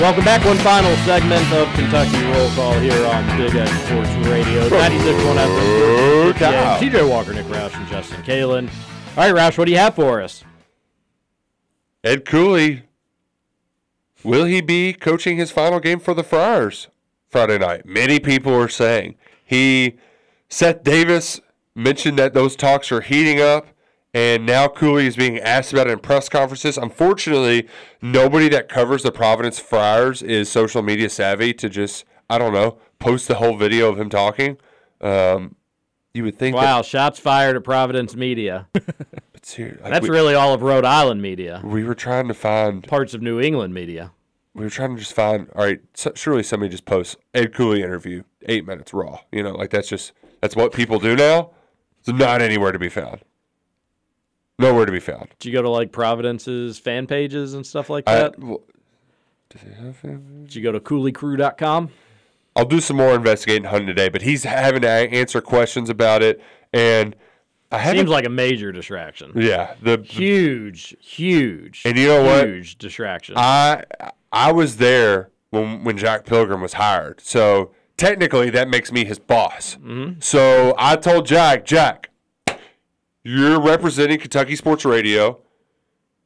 Welcome 0.00 0.24
back. 0.24 0.42
One 0.46 0.56
final 0.56 0.96
segment 1.04 1.52
of 1.52 1.68
Kentucky 1.74 2.24
Roll 2.32 2.48
Call 2.52 2.78
here 2.78 3.04
on 3.04 3.36
Big 3.36 3.54
X 3.54 3.70
Sports 3.82 4.08
Radio. 4.30 4.66
96.1 4.70 6.32
FM. 6.32 6.36
cow. 6.38 6.78
TJ 6.78 7.06
Walker, 7.06 7.34
Nick 7.34 7.44
Roush, 7.44 7.74
and 7.76 7.86
Justin 7.88 8.22
Kalen. 8.22 8.70
All 9.14 9.30
right, 9.30 9.34
Roush, 9.34 9.58
what 9.58 9.66
do 9.66 9.72
you 9.72 9.78
have 9.78 9.94
for 9.94 10.22
us? 10.22 10.42
Ed 12.02 12.24
Cooley. 12.24 12.85
Will 14.24 14.44
he 14.44 14.60
be 14.60 14.92
coaching 14.92 15.36
his 15.36 15.50
final 15.50 15.80
game 15.80 16.00
for 16.00 16.14
the 16.14 16.24
Friars 16.24 16.88
Friday 17.28 17.58
night? 17.58 17.86
Many 17.86 18.18
people 18.18 18.54
are 18.54 18.68
saying. 18.68 19.16
He, 19.44 19.96
Seth 20.48 20.82
Davis 20.82 21.40
mentioned 21.74 22.18
that 22.18 22.34
those 22.34 22.56
talks 22.56 22.90
are 22.90 23.02
heating 23.02 23.40
up, 23.40 23.68
and 24.14 24.46
now 24.46 24.66
Cooley 24.66 25.06
is 25.06 25.16
being 25.16 25.38
asked 25.38 25.72
about 25.72 25.86
it 25.86 25.92
in 25.92 25.98
press 25.98 26.28
conferences. 26.28 26.78
Unfortunately, 26.78 27.68
nobody 28.00 28.48
that 28.48 28.68
covers 28.68 29.02
the 29.02 29.12
Providence 29.12 29.58
Friars 29.58 30.22
is 30.22 30.50
social 30.50 30.82
media 30.82 31.10
savvy 31.10 31.52
to 31.54 31.68
just, 31.68 32.04
I 32.30 32.38
don't 32.38 32.52
know, 32.52 32.78
post 32.98 33.28
the 33.28 33.34
whole 33.36 33.56
video 33.56 33.90
of 33.90 34.00
him 34.00 34.08
talking. 34.08 34.56
Um, 35.00 35.54
you 36.14 36.24
would 36.24 36.38
think 36.38 36.56
Wow, 36.56 36.80
shots 36.80 37.18
fired 37.18 37.56
at 37.56 37.64
Providence 37.64 38.16
Media. 38.16 38.68
like 39.58 39.78
That's 39.82 40.02
we, 40.02 40.10
really 40.10 40.34
all 40.34 40.54
of 40.54 40.62
Rhode 40.62 40.84
Island 40.84 41.22
media. 41.22 41.60
we 41.64 41.84
were 41.84 41.94
trying 41.94 42.28
to 42.28 42.34
find 42.34 42.86
Parts 42.86 43.14
of 43.14 43.22
New 43.22 43.40
England 43.40 43.72
media. 43.74 44.12
we 44.54 44.64
were 44.64 44.70
trying 44.70 44.94
to 44.94 45.00
just 45.00 45.12
find 45.12 45.48
all 45.54 45.64
right 45.64 45.80
so, 45.94 46.12
surely 46.14 46.42
somebody 46.42 46.70
just 46.70 46.84
posts 46.84 47.16
ed 47.34 47.54
cooley 47.54 47.82
interview 47.82 48.22
eight 48.46 48.66
minutes 48.66 48.92
raw 48.92 49.20
you 49.30 49.42
know 49.42 49.52
like 49.52 49.70
that's 49.70 49.88
just 49.88 50.12
that's 50.40 50.56
what 50.56 50.72
people 50.72 50.98
do 50.98 51.14
now 51.14 51.50
it's 51.98 52.08
not 52.08 52.40
anywhere 52.42 52.72
to 52.72 52.78
be 52.78 52.88
found 52.88 53.20
nowhere 54.58 54.86
to 54.86 54.92
be 54.92 55.00
found 55.00 55.28
Did 55.38 55.48
you 55.48 55.52
go 55.52 55.62
to 55.62 55.68
like 55.70 55.92
Providence's 55.92 56.78
fan 56.78 57.06
pages 57.06 57.54
and 57.54 57.66
stuff 57.66 57.90
like 57.90 58.04
I, 58.08 58.14
that? 58.16 58.38
well, 58.38 58.62
have 59.78 59.96
fan- 59.96 60.44
Did 60.44 60.54
you 60.54 60.62
go 60.62 60.72
to 60.72 60.80
cooleycrew.com? 60.80 61.90
i'll 62.56 62.64
do 62.64 62.80
some 62.80 62.96
more 62.96 63.14
investigating 63.14 63.64
hunting 63.64 63.86
today 63.86 64.08
but 64.08 64.22
he's 64.22 64.44
having 64.44 64.82
to 64.82 64.88
answer 64.88 65.40
questions 65.40 65.88
about 65.90 66.22
it 66.22 66.42
and 66.72 67.14
i 67.72 67.78
haven't 67.78 67.98
Seems 68.00 68.10
like 68.10 68.24
a 68.24 68.30
major 68.30 68.72
distraction. 68.72 69.32
yeah 69.34 69.74
the 69.82 70.00
Huge, 70.04 70.96
huge. 71.00 71.82
And 71.84 71.98
you 71.98 72.08
know 72.08 72.22
what? 72.22 72.46
Huge 72.46 72.78
distraction. 72.78 73.34
I 73.36 73.82
I 74.32 74.52
was 74.52 74.76
there 74.76 75.30
when 75.50 75.82
when 75.84 75.96
Jack 75.96 76.26
Pilgrim 76.26 76.60
was 76.60 76.74
hired. 76.74 77.20
So 77.20 77.72
technically 77.96 78.50
that 78.50 78.68
makes 78.68 78.92
me 78.92 79.04
his 79.04 79.18
boss. 79.18 79.76
Mhm. 79.82 80.22
So 80.22 80.74
I 80.78 80.96
told 80.96 81.26
Jack, 81.26 81.64
Jack, 81.64 82.10
you're 83.24 83.60
representing 83.60 84.18
Kentucky 84.18 84.56
Sports 84.56 84.84
Radio 84.84 85.40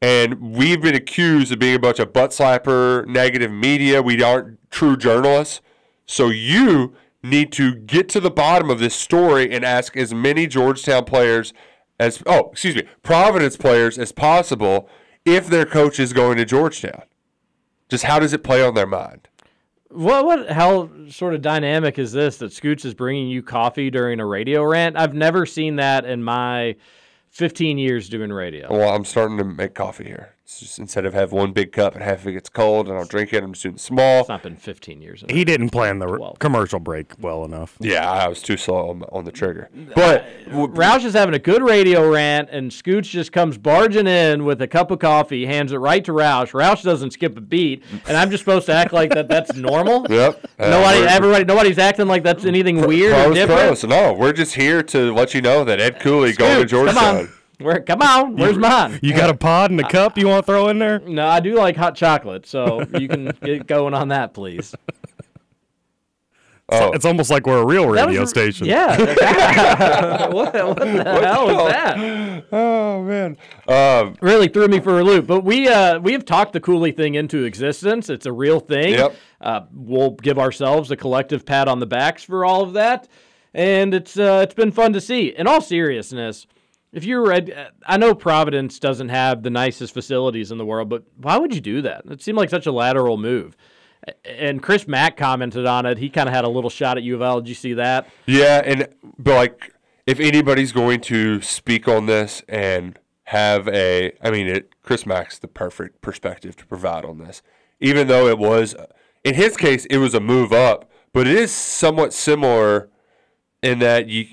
and 0.03 0.41
we've 0.57 0.81
been 0.81 0.95
accused 0.95 1.53
of 1.53 1.59
being 1.59 1.77
a 1.77 1.79
bunch 1.79 1.99
of 1.99 2.13
butt 2.13 2.31
slapper 2.31 3.07
negative 3.07 3.51
media. 3.51 4.03
We 4.03 4.23
aren't 4.23 4.59
true 4.71 4.97
journalists. 4.97 5.61
So 6.07 6.29
you 6.29 6.95
need 7.23 7.53
to 7.53 7.75
get 7.75 8.09
to 8.11 8.21
the 8.21 8.31
bottom 8.31 8.71
of 8.71 8.79
this 8.79 8.95
story 8.95 9.53
and 9.53 9.65
ask 9.65 9.97
as 9.97 10.15
many 10.15 10.47
Georgetown 10.47 11.05
players 11.05 11.53
as 11.99 12.23
oh, 12.27 12.49
excuse 12.51 12.75
me, 12.75 12.85
Providence 13.03 13.57
players 13.57 13.99
as 13.99 14.11
possible 14.11 14.89
if 15.25 15.47
their 15.47 15.67
coach 15.67 16.01
is 16.01 16.13
going 16.13 16.39
to 16.39 16.45
Georgetown. 16.45 17.03
Just 17.89 18.05
how 18.05 18.19
does 18.19 18.33
it 18.33 18.43
play 18.43 18.63
on 18.63 18.75
their 18.75 18.87
mind? 18.87 19.29
What 19.91 20.25
what 20.25 20.51
how 20.51 20.89
sort 21.09 21.35
of 21.35 21.43
dynamic 21.43 21.99
is 21.99 22.13
this 22.13 22.39
that 22.39 22.53
Scoots 22.53 22.85
is 22.85 22.95
bringing 22.95 23.29
you 23.29 23.43
coffee 23.43 23.91
during 23.91 24.19
a 24.19 24.27
radio 24.27 24.65
rant? 24.65 24.97
I've 24.97 25.15
never 25.15 25.45
seen 25.45 25.77
that 25.77 26.05
in 26.05 26.23
my 26.23 26.77
15 27.31 27.77
years 27.77 28.09
doing 28.09 28.33
radio. 28.33 28.69
Well, 28.71 28.95
I'm 28.95 29.05
starting 29.05 29.37
to 29.39 29.45
make 29.45 29.75
coffee 29.75 30.05
here. 30.05 30.35
It's 30.51 30.59
just 30.59 30.79
instead 30.81 31.05
of 31.07 31.15
have 31.15 31.31
one 31.31 31.53
big 31.53 31.71
cup 31.71 31.95
and 31.95 32.03
half 32.03 32.23
of 32.23 32.27
it 32.27 32.33
gets 32.33 32.49
cold, 32.49 32.89
and 32.89 32.99
I'll 32.99 33.05
drink 33.05 33.33
it. 33.33 33.45
I'm 33.45 33.53
just 33.53 33.63
doing 33.63 33.79
small. 33.79 34.19
It's 34.21 34.29
not 34.29 34.43
been 34.43 34.57
15 34.57 35.01
years. 35.01 35.23
He 35.31 35.45
didn't 35.45 35.69
plan 35.71 36.01
the 36.01 36.09
r- 36.09 36.33
commercial 36.41 36.81
break 36.81 37.13
well 37.21 37.45
enough. 37.45 37.77
Yeah, 37.79 38.11
I 38.11 38.27
was 38.27 38.43
too 38.43 38.57
slow 38.57 38.91
on, 38.91 39.05
on 39.13 39.25
the 39.25 39.31
trigger. 39.31 39.71
But 39.95 40.27
Roush 40.49 41.05
is 41.05 41.15
having 41.15 41.37
a 41.37 41.39
good 41.39 41.63
radio 41.63 42.11
rant, 42.11 42.49
and 42.51 42.73
Scooch 42.73 43.05
just 43.05 43.31
comes 43.31 43.59
barging 43.59 44.09
in 44.09 44.45
with 44.45 44.61
a 44.61 44.67
cup 44.67 44.91
of 44.91 44.99
coffee, 44.99 45.47
hands 45.47 45.71
it 45.71 45.77
right 45.77 46.05
to 46.05 46.11
Roush. 46.11 46.51
Roush 46.51 46.83
doesn't 46.83 47.13
skip 47.13 47.39
a 47.39 47.41
beat, 47.41 47.85
and 48.09 48.17
I'm 48.17 48.29
just 48.29 48.41
supposed 48.43 48.67
to 48.67 48.73
act 48.73 48.93
like 48.93 49.11
that 49.15 49.29
that's 49.29 49.55
normal. 49.55 50.05
Yep. 50.11 50.51
Uh, 50.59 50.69
Nobody, 50.69 50.99
we're- 50.99 51.09
everybody, 51.13 51.45
nobody's 51.45 51.79
acting 51.79 52.09
like 52.09 52.25
that's 52.25 52.45
anything 52.45 52.85
weird 52.85 53.13
or 53.13 53.23
pros, 53.27 53.35
different. 53.37 53.61
pros. 53.61 53.85
No, 53.85 54.13
we're 54.15 54.33
just 54.33 54.57
here 54.57 54.83
to 54.83 55.15
let 55.15 55.33
you 55.33 55.43
know 55.43 55.63
that 55.63 55.79
Ed 55.81 56.01
Cooley 56.01 56.33
going 56.33 56.59
to 56.59 56.65
Scooch, 56.67 56.69
Georgetown. 56.71 56.95
Come 56.97 57.17
on. 57.27 57.33
Where, 57.61 57.81
come 57.81 58.01
on, 58.03 58.37
where's 58.37 58.57
mine? 58.59 58.99
You 59.03 59.13
got 59.15 59.29
a 59.31 59.35
pod 59.35 59.71
and 59.71 59.79
a 59.81 59.89
cup 59.89 60.17
you 60.17 60.27
want 60.29 60.47
to 60.47 60.53
throw 60.53 60.69
in 60.69 60.79
there? 60.79 60.99
No, 61.01 61.27
I 61.27 61.41
do 61.41 61.55
like 61.57 61.77
hot 61.77 61.95
chocolate, 61.95 62.47
so 62.47 62.83
you 62.99 63.07
can 63.09 63.27
get 63.45 63.67
going 63.67 63.93
on 63.95 64.09
that, 64.09 64.33
please. 64.35 64.75
Oh. 66.73 66.93
It's 66.93 67.05
almost 67.05 67.31
like 67.31 67.47
we're 67.47 67.63
a 67.63 67.67
real 67.67 67.91
That 67.93 68.07
radio 68.07 68.21
was- 68.21 68.31
station. 68.31 68.67
Yeah. 68.69 68.97
what, 70.33 70.55
what 70.55 70.79
the 70.79 71.03
hell 71.05 71.47
was 71.49 71.73
that? 71.73 72.45
Oh 72.53 73.03
man. 73.03 73.37
Um, 73.67 74.17
really 74.21 74.47
threw 74.47 74.69
me 74.69 74.79
for 74.79 75.01
a 75.01 75.03
loop. 75.05 75.27
But 75.27 75.41
we 75.41 75.67
uh, 75.67 75.99
we 75.99 76.13
have 76.13 76.25
talked 76.25 76.53
the 76.53 76.61
Cooley 76.61 76.93
thing 76.93 77.17
into 77.17 77.43
existence. 77.43 78.09
It's 78.09 78.25
a 78.27 78.33
real 78.33 78.61
thing. 78.61 78.93
Yep. 78.95 79.17
Uh, 79.41 79.61
we'll 79.73 80.13
give 80.13 80.39
ourselves 80.39 80.93
a 80.93 80.97
collective 80.97 81.45
pat 81.45 81.67
on 81.67 81.81
the 81.81 81.87
backs 81.87 82.23
for 82.23 82.45
all 82.45 82.63
of 82.63 82.75
that, 82.75 83.09
and 83.53 83.93
it's 83.93 84.17
uh, 84.17 84.41
it's 84.45 84.55
been 84.55 84.71
fun 84.71 84.93
to 84.93 85.01
see. 85.01 85.29
In 85.37 85.49
all 85.49 85.61
seriousness, 85.61 86.47
if 86.93 87.05
you're 87.05 87.27
read, 87.27 87.71
I 87.87 87.97
know 87.97 88.15
Providence 88.15 88.79
doesn't 88.79 89.11
have 89.11 89.43
the 89.43 89.51
nicest 89.51 89.95
facilities 89.95 90.51
in 90.51 90.59
the 90.59 90.67
world, 90.67 90.89
but 90.89 91.05
why 91.17 91.37
would 91.37 91.55
you 91.55 91.61
do 91.61 91.83
that? 91.83 92.05
It 92.11 92.23
seemed 92.23 92.39
like 92.39 92.51
such 92.51 92.67
a 92.67 92.73
lateral 92.73 93.17
move. 93.17 93.57
And 94.25 94.63
Chris 94.63 94.89
Mack 94.89 95.17
commented 95.17 95.67
on 95.67 95.87
it. 95.87 95.99
He 95.99 96.09
kind 96.09 96.29
of 96.29 96.35
had 96.35 96.45
a 96.45 96.49
little 96.49 96.71
shot 96.71 96.97
at 96.97 97.03
U 97.03 97.15
of 97.15 97.23
L. 97.23 97.41
Did 97.41 97.49
you 97.49 97.55
see 97.55 97.75
that? 97.75 98.09
Yeah, 98.27 98.63
and 98.65 98.89
but 99.19 99.35
like 99.35 99.75
if 100.07 100.19
anybody's 100.19 100.73
going 100.73 101.01
to 101.03 101.41
speak 101.43 101.87
on 101.87 102.07
this 102.07 102.43
and 102.49 102.99
have 103.25 103.69
a, 103.69 104.13
I 104.23 104.31
mean, 104.31 104.49
it 104.49 104.75
Chris 104.83 105.07
Mack's 105.07 105.39
the 105.39 105.49
perfect 105.49 106.01
perspective 106.01 106.57
to 106.57 106.67
provide 106.67 107.05
on 107.05 107.19
this. 107.19 107.43
Even 107.79 108.09
though 108.09 108.27
it 108.27 108.39
was, 108.39 108.75
in 109.23 109.35
his 109.35 109.57
case, 109.57 109.85
it 109.87 109.99
was 109.99 110.15
a 110.15 110.21
move 110.21 110.53
up, 110.53 110.91
but 111.13 111.27
it 111.27 111.37
is 111.37 111.53
somewhat 111.53 112.13
similar 112.13 112.89
in 113.63 113.79
that 113.79 114.09
you, 114.09 114.27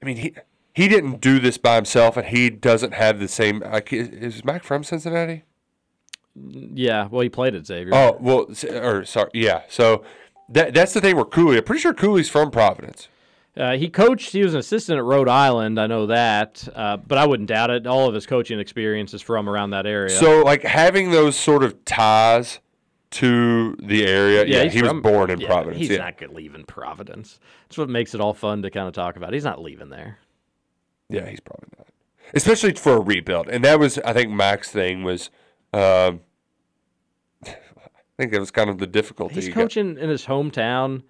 I 0.00 0.06
mean, 0.06 0.16
he 0.16 0.34
he 0.74 0.88
didn't 0.88 1.20
do 1.20 1.38
this 1.38 1.56
by 1.56 1.76
himself, 1.76 2.16
and 2.16 2.26
he 2.26 2.50
doesn't 2.50 2.94
have 2.94 3.20
the 3.20 3.28
same. 3.28 3.60
Like, 3.60 3.92
is, 3.92 4.44
Mac 4.44 4.64
from 4.64 4.82
Cincinnati? 4.82 5.44
Yeah. 6.34 7.06
Well, 7.06 7.22
he 7.22 7.28
played 7.28 7.54
at 7.54 7.64
Xavier. 7.64 7.94
Oh 7.94 8.18
well, 8.20 8.48
or 8.70 9.04
sorry, 9.04 9.30
yeah. 9.32 9.62
So 9.68 10.04
that 10.48 10.74
that's 10.74 10.92
the 10.92 11.00
thing 11.00 11.14
where 11.14 11.24
Cooley. 11.24 11.58
I'm 11.58 11.64
pretty 11.64 11.80
sure 11.80 11.94
Cooley's 11.94 12.28
from 12.28 12.50
Providence. 12.50 13.08
Uh, 13.56 13.76
he 13.76 13.88
coached. 13.88 14.32
He 14.32 14.42
was 14.42 14.52
an 14.52 14.58
assistant 14.58 14.98
at 14.98 15.04
Rhode 15.04 15.28
Island. 15.28 15.78
I 15.78 15.86
know 15.86 16.06
that, 16.06 16.66
uh, 16.74 16.96
but 16.96 17.18
I 17.18 17.26
wouldn't 17.26 17.48
doubt 17.48 17.70
it. 17.70 17.86
All 17.86 18.08
of 18.08 18.14
his 18.14 18.26
coaching 18.26 18.58
experience 18.58 19.14
is 19.14 19.22
from 19.22 19.48
around 19.48 19.70
that 19.70 19.86
area. 19.86 20.10
So 20.10 20.42
like 20.42 20.62
having 20.62 21.12
those 21.12 21.36
sort 21.36 21.62
of 21.62 21.84
ties 21.84 22.58
to 23.12 23.76
the 23.76 24.04
area. 24.04 24.44
Yeah, 24.44 24.64
he's 24.64 24.72
he 24.72 24.82
was 24.82 24.92
born 25.00 25.30
in 25.30 25.38
yeah, 25.38 25.46
Providence. 25.46 25.78
He's 25.78 25.90
yeah. 25.90 25.98
not 25.98 26.18
gonna 26.18 26.32
leave 26.32 26.56
in 26.56 26.64
Providence. 26.64 27.38
That's 27.68 27.78
what 27.78 27.88
makes 27.88 28.12
it 28.12 28.20
all 28.20 28.34
fun 28.34 28.62
to 28.62 28.70
kind 28.70 28.88
of 28.88 28.94
talk 28.94 29.16
about. 29.16 29.32
He's 29.32 29.44
not 29.44 29.62
leaving 29.62 29.90
there. 29.90 30.18
Yeah, 31.08 31.28
he's 31.28 31.40
probably 31.40 31.68
not. 31.78 31.86
Especially 32.32 32.72
for 32.74 32.96
a 32.96 33.00
rebuild, 33.00 33.48
and 33.48 33.64
that 33.64 33.78
was 33.78 33.98
I 33.98 34.12
think 34.12 34.30
Mac's 34.30 34.70
thing 34.70 35.02
was. 35.02 35.30
Um, 35.72 36.20
I 37.46 38.22
think 38.22 38.32
that 38.32 38.40
was 38.40 38.52
kind 38.52 38.70
of 38.70 38.78
the 38.78 38.86
difficulty. 38.86 39.34
He's 39.34 39.46
he 39.46 39.52
got. 39.52 39.62
coaching 39.62 39.98
in 39.98 40.08
his 40.08 40.24
hometown. 40.24 41.02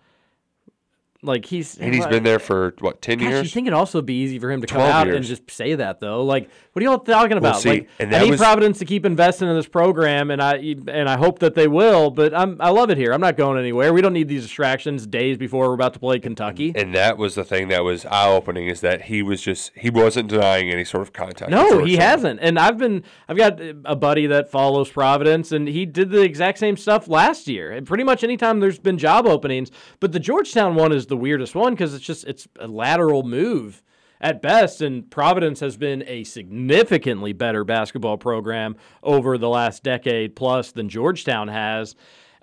Like 1.23 1.47
he's 1.47 1.79
and 1.79 1.95
he's 1.95 2.07
been 2.07 2.23
there 2.23 2.39
for 2.39 2.75
what 2.81 3.01
ten 3.01 3.19
Gosh, 3.19 3.45
you 3.45 3.49
think 3.49 3.67
it'd 3.67 3.75
also 3.75 4.03
be 4.03 4.15
easy 4.23 4.39
for 4.39 4.51
him 4.51 4.61
to 4.61 4.67
come 4.67 4.77
12 4.77 4.91
out 4.91 5.09
and 5.09 5.25
just 5.25 5.51
say 5.51 5.75
that 5.75 6.01
though? 6.01 6.23
Like, 6.23 6.51
what 6.75 6.83
are 6.83 6.85
y'all 6.85 6.99
talking 6.99 7.41
Well, 7.41 7.53
about? 7.53 7.61
see, 7.63 7.69
like, 7.71 7.89
and 8.01 8.15
I 8.15 8.25
need 8.25 8.33
was- 8.33 8.41
Providence 8.41 8.79
to 8.81 8.85
keep 8.85 9.07
investing 9.07 9.49
in 9.49 9.55
this 9.55 9.67
program, 9.69 10.31
and 10.31 10.43
I 10.43 10.57
and 10.89 11.09
I 11.09 11.17
hope 11.17 11.39
that 11.39 11.55
they 11.55 11.69
will. 11.69 12.11
But 12.11 12.35
I'm 12.35 12.57
I 12.61 12.71
love 12.71 12.91
it 12.91 12.99
here. 12.99 13.13
I'm 13.13 13.21
not 13.21 13.37
going 13.37 13.59
anywhere. 13.59 13.93
We 13.93 14.03
don't 14.03 14.13
need 14.13 14.29
these 14.29 14.43
distractions 14.43 15.07
days 15.07 15.39
before 15.39 15.69
we're 15.69 15.75
about 15.75 15.95
to 15.95 16.01
play 16.01 16.19
Kentucky. 16.19 16.73
and 16.75 16.93
that 16.95 17.17
was 17.17 17.37
the 17.37 17.45
thing 17.45 17.69
that 17.69 17.85
was 17.85 18.05
eye 18.07 18.29
opening 18.29 18.67
is 18.69 18.81
that 18.83 19.03
he 19.03 19.23
was 19.23 19.41
just 19.41 19.71
he 19.77 19.89
wasn't 19.89 20.29
denying 20.29 20.69
any 20.69 20.85
sort 20.85 21.03
of 21.03 21.13
contact. 21.13 21.51
No, 21.51 21.85
he 21.85 21.97
hasn't. 21.97 22.41
And 22.43 22.59
I've 22.59 22.77
been 22.77 23.05
I've 23.29 23.37
got 23.37 23.61
a 23.85 23.95
buddy 23.97 24.27
that 24.27 24.51
follows 24.51 24.91
Providence 24.91 25.53
and 25.53 25.69
he 25.69 25.87
did 25.87 26.11
the 26.11 26.23
exact 26.23 26.59
same 26.59 26.77
stuff 26.77 27.09
last 27.09 27.47
year. 27.47 27.71
And 27.71 27.87
pretty 27.87 28.05
much 28.05 28.25
anytime 28.25 28.59
there's 28.61 28.81
been 28.81 28.99
job 28.99 29.27
openings, 29.27 29.71
but 30.01 30.11
the 30.13 30.21
Georgetown 30.21 30.75
one 30.75 30.91
is 30.93 31.07
the 31.07 31.17
weirdest 31.17 31.55
one 31.55 31.77
cuz 31.77 31.95
it's 31.95 32.05
just 32.05 32.25
it's 32.27 32.49
a 32.59 32.67
lateral 32.67 33.23
move 33.23 33.81
at 34.25 34.41
best 34.43 34.81
and 34.81 35.09
Providence 35.11 35.61
has 35.61 35.77
been 35.77 36.03
a 36.07 36.25
significantly 36.25 37.33
better 37.33 37.63
basketball 37.63 38.17
program 38.17 38.75
over 39.03 39.37
the 39.39 39.49
last 39.49 39.83
decade 39.85 40.35
plus 40.35 40.73
than 40.73 40.89
Georgetown 40.89 41.49
has. 41.49 41.95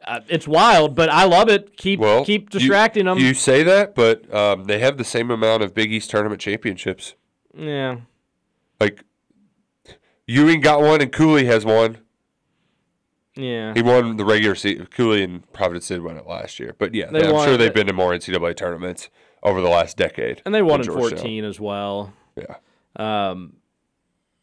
Uh, 0.06 0.20
it's 0.30 0.48
wild, 0.48 0.96
but 0.96 1.10
I 1.10 1.26
love 1.26 1.50
it. 1.50 1.76
Keep 1.78 2.00
Well, 2.00 2.24
keep 2.24 2.44
you- 2.54 2.60
distracting 2.60 3.06
them. 3.06 3.18
You 3.18 3.34
say 3.34 3.64
that, 3.64 3.96
but 3.96 4.32
um, 4.34 4.66
they 4.66 4.80
have 4.80 4.98
the 4.98 5.04
same 5.04 5.30
amount 5.32 5.64
of 5.64 5.74
Big 5.74 5.92
East 5.92 6.10
tournament 6.12 6.40
championships. 6.40 7.16
yeah. 7.58 7.98
Like 8.80 9.04
Ewing 10.28 10.62
got 10.62 10.82
one 10.82 11.02
and 11.02 11.12
Cooley 11.12 11.46
has 11.46 11.66
one. 11.66 11.98
Yeah. 13.36 13.74
He 13.74 13.82
won 13.82 14.18
the 14.18 14.26
regular 14.26 14.56
season. 14.56 14.88
Cooley 14.88 15.24
and 15.24 15.52
Providence 15.54 15.88
did 15.88 16.02
win 16.02 16.18
it 16.18 16.28
last 16.28 16.60
year, 16.60 16.76
but 16.78 16.94
yeah, 16.94 17.10
They 17.12 17.28
I'm 17.28 17.34
won- 17.34 17.48
sure 17.48 17.58
they've 17.58 17.74
been 17.74 17.88
to 17.88 17.94
more 17.94 18.12
NCAA 18.12 18.56
tournaments 18.56 19.10
over 19.44 19.62
the 19.62 19.70
last 19.70 19.98
decade. 19.98 20.42
And 20.46 20.54
they 20.54 20.62
won 20.62 20.82
in 20.82 20.88
than 20.88 20.96
Georgetown. 20.96 21.20
14 21.20 21.46
as 21.46 21.60
well. 21.60 22.14
Yeah. 22.36 22.56
Um, 22.96 23.54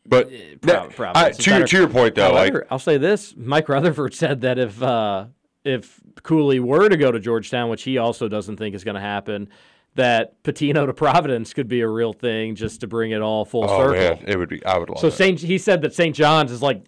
But 0.07 0.31
Pro- 0.61 0.73
that- 0.73 1.17
I- 1.17 1.31
to, 1.33 1.51
your, 1.59 1.67
to 1.67 1.77
your 1.79 1.89
point 1.89 2.15
though, 2.15 2.33
like 2.33 2.55
I'll 2.71 2.79
say 2.79 2.97
this: 2.97 3.35
Mike 3.37 3.69
Rutherford 3.69 4.15
said 4.23 4.41
that 4.41 4.59
if 4.59 4.83
uh, 4.83 5.27
if 5.65 6.01
Cooley 6.23 6.61
were 6.61 6.89
to 6.89 6.97
go 6.97 7.13
to 7.13 7.21
Georgetown, 7.21 7.69
which 7.69 7.83
he 7.83 7.99
also 7.99 8.29
doesn't 8.29 8.57
think 8.57 8.75
is 8.75 8.85
going 8.85 8.95
to 8.95 9.01
happen, 9.01 9.49
that 9.97 10.43
Pitino 10.43 10.87
to 10.87 10.95
Providence 10.95 11.53
could 11.53 11.69
be 11.69 11.81
a 11.83 11.89
real 11.89 12.13
thing, 12.13 12.55
just 12.55 12.81
to 12.81 12.87
bring 12.87 13.11
it 13.11 13.21
all 13.21 13.45
full 13.45 13.65
oh 13.65 13.79
circle. 13.79 13.93
man, 14.17 14.25
it 14.27 14.39
would 14.39 14.49
be. 14.49 14.65
I 14.65 14.79
would 14.79 14.89
love 14.89 14.99
So. 15.01 15.11
Saint, 15.11 15.41
he 15.41 15.59
said 15.59 15.83
that 15.83 15.95
St. 15.95 16.15
John's 16.17 16.53
is 16.53 16.63
like, 16.63 16.83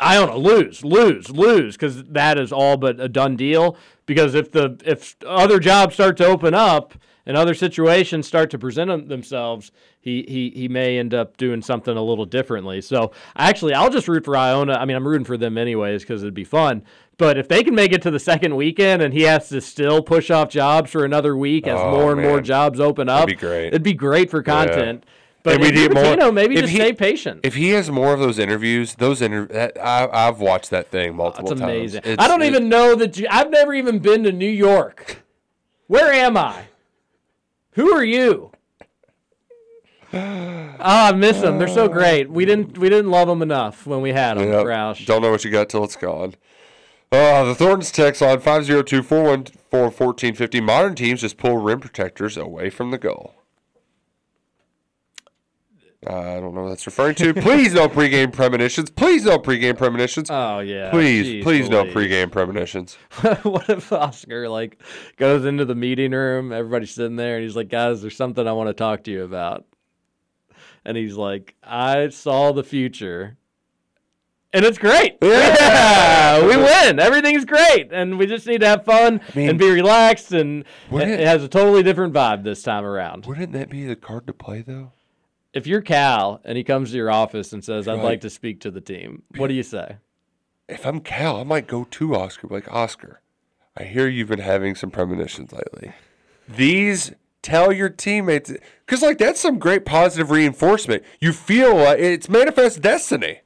Iona 0.00 0.36
lose, 0.36 0.84
lose, 0.84 1.30
lose, 1.30 1.74
because 1.76 2.04
that 2.04 2.38
is 2.38 2.52
all 2.52 2.76
but 2.76 3.00
a 3.00 3.08
done 3.08 3.36
deal. 3.36 3.76
Because 4.06 4.34
if 4.34 4.52
the 4.52 4.80
if 4.84 5.16
other 5.26 5.58
jobs 5.58 5.94
start 5.94 6.16
to 6.18 6.26
open 6.26 6.54
up 6.54 6.94
and 7.26 7.36
other 7.36 7.54
situations 7.54 8.26
start 8.26 8.50
to 8.50 8.58
present 8.58 9.08
themselves, 9.08 9.72
he 10.00 10.24
he 10.28 10.50
he 10.54 10.68
may 10.68 10.98
end 10.98 11.12
up 11.12 11.36
doing 11.36 11.60
something 11.62 11.96
a 11.96 12.02
little 12.02 12.24
differently. 12.24 12.80
So 12.80 13.12
actually, 13.36 13.74
I'll 13.74 13.90
just 13.90 14.06
root 14.06 14.24
for 14.24 14.36
Iona. 14.36 14.74
I 14.74 14.84
mean, 14.84 14.96
I'm 14.96 15.06
rooting 15.06 15.24
for 15.24 15.36
them 15.36 15.58
anyways 15.58 16.02
because 16.02 16.22
it'd 16.22 16.34
be 16.34 16.44
fun. 16.44 16.84
But 17.18 17.38
if 17.38 17.48
they 17.48 17.64
can 17.64 17.74
make 17.74 17.92
it 17.92 18.02
to 18.02 18.10
the 18.10 18.18
second 18.20 18.54
weekend 18.56 19.00
and 19.02 19.14
he 19.14 19.22
has 19.22 19.48
to 19.48 19.60
still 19.60 20.02
push 20.02 20.30
off 20.30 20.50
jobs 20.50 20.90
for 20.90 21.04
another 21.04 21.36
week 21.36 21.66
as 21.66 21.80
Oh, 21.80 21.90
more 21.90 22.12
and 22.12 22.20
more 22.20 22.40
jobs 22.42 22.78
open 22.78 23.08
up, 23.08 23.26
That'd 23.26 23.38
be 23.38 23.46
great. 23.46 23.66
It'd 23.68 23.82
be 23.82 23.94
great 23.94 24.30
for 24.30 24.42
Yeah. 24.46 25.00
But 25.46 25.60
we 25.60 25.70
need 25.70 25.94
more- 25.94 26.32
maybe 26.32 26.56
if 26.56 26.62
just 26.62 26.72
he- 26.72 26.78
stay 26.80 26.92
patient. 26.92 27.40
If 27.44 27.54
he 27.54 27.70
has 27.70 27.90
more 27.90 28.12
of 28.12 28.20
those 28.20 28.38
interviews, 28.38 28.94
those 28.96 29.22
inter- 29.22 29.46
that, 29.46 29.78
I, 29.82 30.08
I've 30.12 30.40
watched 30.40 30.70
that 30.70 30.90
thing 30.90 31.14
multiple 31.16 31.48
That's 31.50 31.60
times. 31.60 31.72
amazing. 31.72 32.00
It's- 32.04 32.16
I 32.18 32.28
don't 32.28 32.42
it- 32.42 32.48
even 32.48 32.68
know 32.68 32.94
that 32.94 33.16
you, 33.16 33.26
I've 33.30 33.50
never 33.50 33.72
even 33.74 34.00
been 34.00 34.22
to 34.24 34.32
New 34.32 34.48
York. 34.50 35.22
Where 35.86 36.12
am 36.12 36.36
I? 36.36 36.64
Who 37.72 37.92
are 37.92 38.04
you? 38.04 38.50
Oh, 40.12 40.78
I 40.78 41.12
miss 41.12 41.40
them. 41.40 41.58
They're 41.58 41.68
so 41.68 41.88
great. 41.88 42.30
We 42.30 42.44
didn't 42.44 42.78
we 42.78 42.88
didn't 42.88 43.10
love 43.10 43.28
them 43.28 43.42
enough 43.42 43.86
when 43.86 44.00
we 44.00 44.12
had 44.12 44.38
them. 44.38 44.48
Yep. 44.48 44.64
Roush. 44.64 45.06
Don't 45.06 45.20
know 45.22 45.30
what 45.30 45.44
you 45.44 45.50
got 45.50 45.68
till 45.68 45.84
it's 45.84 45.96
gone. 45.96 46.34
Uh, 47.12 47.44
the 47.44 47.54
Thorntons 47.54 47.92
text 47.92 48.20
on 48.22 48.40
502 48.40 49.02
414 49.02 49.54
1450. 49.70 50.60
Modern 50.60 50.94
teams 50.94 51.20
just 51.20 51.36
pull 51.36 51.58
rim 51.58 51.80
protectors 51.80 52.36
away 52.36 52.68
from 52.70 52.90
the 52.90 52.98
goal. 52.98 53.34
Uh, 56.08 56.36
I 56.36 56.40
don't 56.40 56.54
know 56.54 56.62
what 56.62 56.68
that's 56.68 56.86
referring 56.86 57.16
to. 57.16 57.34
Please 57.34 57.74
no 57.74 57.88
pregame 57.88 58.32
premonitions. 58.32 58.90
Please 58.90 59.24
no 59.24 59.38
pregame 59.38 59.76
premonitions. 59.76 60.28
Oh 60.30 60.60
yeah. 60.60 60.90
Please, 60.90 61.26
Jeez 61.26 61.42
please 61.42 61.68
no 61.68 61.84
pregame 61.84 62.30
premonitions. 62.30 62.94
what 63.42 63.68
if 63.68 63.92
Oscar 63.92 64.48
like 64.48 64.80
goes 65.16 65.44
into 65.44 65.64
the 65.64 65.74
meeting 65.74 66.12
room, 66.12 66.52
everybody's 66.52 66.92
sitting 66.92 67.16
there, 67.16 67.36
and 67.36 67.42
he's 67.44 67.56
like, 67.56 67.68
"Guys, 67.68 68.02
there's 68.02 68.16
something 68.16 68.46
I 68.46 68.52
want 68.52 68.68
to 68.68 68.74
talk 68.74 69.02
to 69.04 69.10
you 69.10 69.24
about." 69.24 69.64
And 70.84 70.96
he's 70.96 71.16
like, 71.16 71.56
"I 71.64 72.08
saw 72.10 72.52
the 72.52 72.62
future." 72.64 73.36
And 74.52 74.64
it's 74.64 74.78
great. 74.78 75.16
Yeah, 75.20 76.40
we 76.46 76.56
win. 76.56 76.98
Everything's 77.00 77.44
great, 77.44 77.88
and 77.92 78.16
we 78.16 78.26
just 78.26 78.46
need 78.46 78.60
to 78.60 78.66
have 78.68 78.84
fun 78.84 79.20
mean, 79.34 79.50
and 79.50 79.58
be 79.58 79.68
relaxed. 79.70 80.32
And 80.32 80.64
it- 80.92 81.08
it 81.08 81.26
has 81.26 81.42
a 81.42 81.48
totally 81.48 81.82
different 81.82 82.14
vibe 82.14 82.44
this 82.44 82.62
time 82.62 82.84
around. 82.84 83.26
Wouldn't 83.26 83.52
that 83.52 83.68
be 83.68 83.84
the 83.84 83.96
card 83.96 84.26
to 84.28 84.32
play 84.32 84.62
though? 84.62 84.92
If 85.56 85.66
you're 85.66 85.80
Cal 85.80 86.40
and 86.44 86.56
he 86.56 86.62
comes 86.62 86.90
to 86.90 86.96
your 86.96 87.10
office 87.10 87.52
and 87.52 87.64
says, 87.64 87.88
"I'd 87.88 87.94
Right. 87.94 88.04
like 88.04 88.20
to 88.20 88.30
speak 88.30 88.60
to 88.60 88.70
the 88.70 88.80
team," 88.80 89.22
what 89.36 89.48
do 89.48 89.54
you 89.54 89.62
say? 89.62 89.96
If 90.68 90.84
I'm 90.86 91.00
Cal, 91.00 91.40
I 91.40 91.44
might 91.44 91.66
go 91.66 91.84
to 91.84 92.14
Oscar. 92.14 92.46
Like 92.48 92.70
Oscar, 92.72 93.20
I 93.76 93.84
hear 93.84 94.06
you've 94.08 94.28
been 94.28 94.38
having 94.40 94.74
some 94.74 94.90
premonitions 94.90 95.52
lately. 95.52 95.92
These 96.48 97.12
tell 97.42 97.72
your 97.72 97.88
teammates 97.88 98.52
because 98.84 99.02
like 99.02 99.18
that's 99.18 99.40
some 99.40 99.58
great 99.58 99.84
positive 99.84 100.30
reinforcement. 100.30 101.02
You 101.20 101.32
feel 101.32 101.74
like 101.76 101.98
it's 101.98 102.28
manifest 102.28 102.82
destiny. 102.82 103.40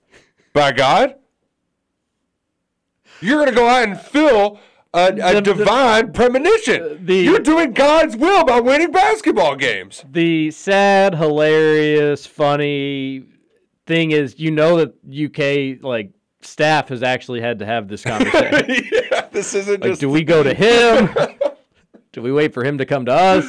By 0.53 0.73
God, 0.73 1.15
you're 3.21 3.39
gonna 3.39 3.55
go 3.57 3.69
out 3.69 3.87
and 3.89 4.01
fill 4.01 4.59
a, 4.93 5.07
a 5.09 5.13
The- 5.13 5.33
the- 5.35 5.41
divine 5.55 6.13
premonition. 6.13 6.83
Uh, 6.83 6.97
the- 7.01 7.15
you're 7.17 7.39
doing 7.39 7.73
God's 7.73 8.17
will 8.17 8.45
by 8.45 8.61
winning 8.61 8.91
basketball 8.91 9.57
games. 9.57 10.05
The 10.11 10.51
sad, 10.51 11.15
hilarious, 11.15 12.27
funny 12.27 13.25
thing 13.87 14.11
is, 14.13 14.39
you 14.39 14.51
know 14.51 14.77
that 14.85 14.95
UK 15.07 15.83
like 15.85 16.11
staff 16.43 16.89
has 16.89 17.03
actually 17.03 17.41
had 17.41 17.59
to 17.61 17.67
have 17.67 17.87
this 17.89 18.03
conversation. 18.05 18.85
yeah, 19.13 19.27
this 19.31 19.55
isn't 19.55 19.81
like, 19.83 19.91
just. 19.93 20.01
do 20.01 20.09
we 20.09 20.23
go 20.25 20.43
to 20.43 20.55
him? 20.55 21.09
do 22.13 22.23
we 22.23 22.33
wait 22.33 22.53
for 22.55 22.65
him 22.65 22.79
to 22.79 22.87
come 22.87 23.05
to 23.07 23.13
us? 23.13 23.45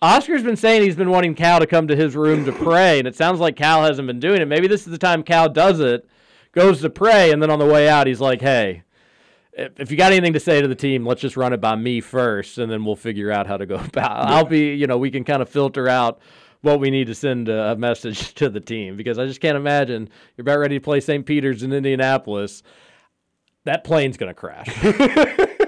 Oscar's 0.00 0.44
been 0.44 0.56
saying 0.56 0.82
he's 0.82 0.94
been 0.94 1.10
wanting 1.10 1.34
Cal 1.34 1.58
to 1.58 1.66
come 1.66 1.88
to 1.88 1.96
his 1.96 2.14
room 2.14 2.44
to 2.44 2.52
pray, 2.52 3.00
and 3.00 3.08
it 3.08 3.16
sounds 3.16 3.40
like 3.40 3.56
Cal 3.56 3.82
hasn't 3.82 4.06
been 4.06 4.20
doing 4.20 4.40
it. 4.40 4.46
Maybe 4.46 4.68
this 4.68 4.82
is 4.86 4.92
the 4.92 4.98
time 4.98 5.24
Cal 5.24 5.48
does 5.48 5.80
it, 5.80 6.08
goes 6.52 6.80
to 6.82 6.90
pray, 6.90 7.32
and 7.32 7.42
then 7.42 7.50
on 7.50 7.58
the 7.58 7.66
way 7.66 7.88
out, 7.88 8.06
he's 8.06 8.20
like, 8.20 8.40
"Hey, 8.40 8.84
if, 9.58 9.90
you 9.90 9.96
got 9.96 10.12
anything 10.12 10.32
to 10.34 10.40
say 10.40 10.60
to 10.60 10.68
the 10.68 10.74
team, 10.74 11.04
let's 11.04 11.20
just 11.20 11.36
run 11.36 11.52
it 11.52 11.60
by 11.60 11.74
me 11.76 12.00
first, 12.00 12.58
and 12.58 12.70
then 12.70 12.84
we'll 12.84 12.96
figure 12.96 13.30
out 13.30 13.46
how 13.46 13.56
to 13.56 13.66
go 13.66 13.74
about. 13.84 14.28
I'll 14.28 14.44
be, 14.44 14.74
you 14.74 14.86
know, 14.86 14.98
we 14.98 15.10
can 15.10 15.24
kind 15.24 15.42
of 15.42 15.48
filter 15.48 15.88
out." 15.88 16.20
What 16.60 16.80
we 16.80 16.90
need 16.90 17.06
to 17.06 17.14
send 17.14 17.48
a 17.48 17.70
a 17.70 17.76
message 17.76 18.34
to 18.40 18.48
the 18.48 18.58
team 18.58 18.96
because 18.96 19.16
I 19.16 19.26
just 19.26 19.40
can't 19.40 19.56
imagine 19.56 20.08
you're 20.36 20.42
about 20.42 20.58
ready 20.58 20.76
to 20.76 20.82
play 20.82 20.98
St. 20.98 21.24
Peter's 21.24 21.62
in 21.62 21.72
Indianapolis. 21.72 22.64
That 23.62 23.84
plane's 23.84 24.16
gonna 24.16 24.34
crash. 24.34 24.66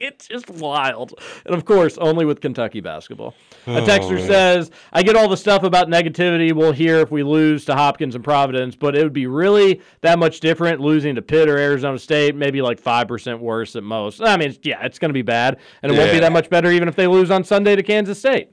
it's 0.00 0.28
just 0.28 0.48
wild. 0.50 1.14
And 1.44 1.54
of 1.54 1.64
course, 1.64 1.98
only 1.98 2.24
with 2.24 2.40
Kentucky 2.40 2.80
basketball. 2.80 3.34
A 3.66 3.78
Oh, 3.78 3.84
texter 3.86 4.14
man. 4.14 4.26
says, 4.26 4.70
I 4.92 5.02
get 5.02 5.16
all 5.16 5.28
the 5.28 5.36
stuff 5.36 5.62
about 5.64 5.88
negativity 5.88 6.52
we'll 6.52 6.72
hear 6.72 6.98
if 7.00 7.10
we 7.10 7.22
lose 7.22 7.64
to 7.66 7.74
Hopkins 7.74 8.14
and 8.14 8.22
Providence, 8.22 8.76
but 8.76 8.96
it 8.96 9.02
would 9.02 9.12
be 9.12 9.26
really 9.26 9.80
that 10.02 10.18
much 10.18 10.40
different 10.40 10.80
losing 10.80 11.14
to 11.16 11.22
Pitt 11.22 11.48
or 11.48 11.58
Arizona 11.58 11.98
State, 11.98 12.34
maybe 12.36 12.62
like 12.62 12.80
5% 12.80 13.40
worse 13.40 13.74
at 13.76 13.82
most. 13.82 14.22
I 14.22 14.36
mean, 14.36 14.56
yeah, 14.62 14.84
it's 14.84 14.98
going 14.98 15.10
to 15.10 15.14
be 15.14 15.22
bad. 15.22 15.58
And 15.82 15.92
it 15.92 15.98
won't 15.98 16.12
be 16.12 16.20
that 16.20 16.32
much 16.32 16.48
better 16.48 16.70
even 16.70 16.88
if 16.88 16.94
they 16.96 17.06
lose 17.06 17.30
on 17.30 17.42
Sunday 17.44 17.74
to 17.76 17.82
Kansas 17.82 18.18
State. 18.18 18.52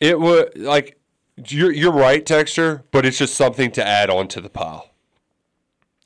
It 0.00 0.18
would 0.18 0.56
like 0.58 0.98
you're 1.48 1.72
you're 1.72 1.92
right, 1.92 2.24
Texture, 2.26 2.84
but 2.90 3.06
it's 3.06 3.18
just 3.18 3.34
something 3.34 3.70
to 3.72 3.86
add 3.86 4.10
on 4.10 4.28
to 4.28 4.40
the 4.40 4.48
pile. 4.50 4.90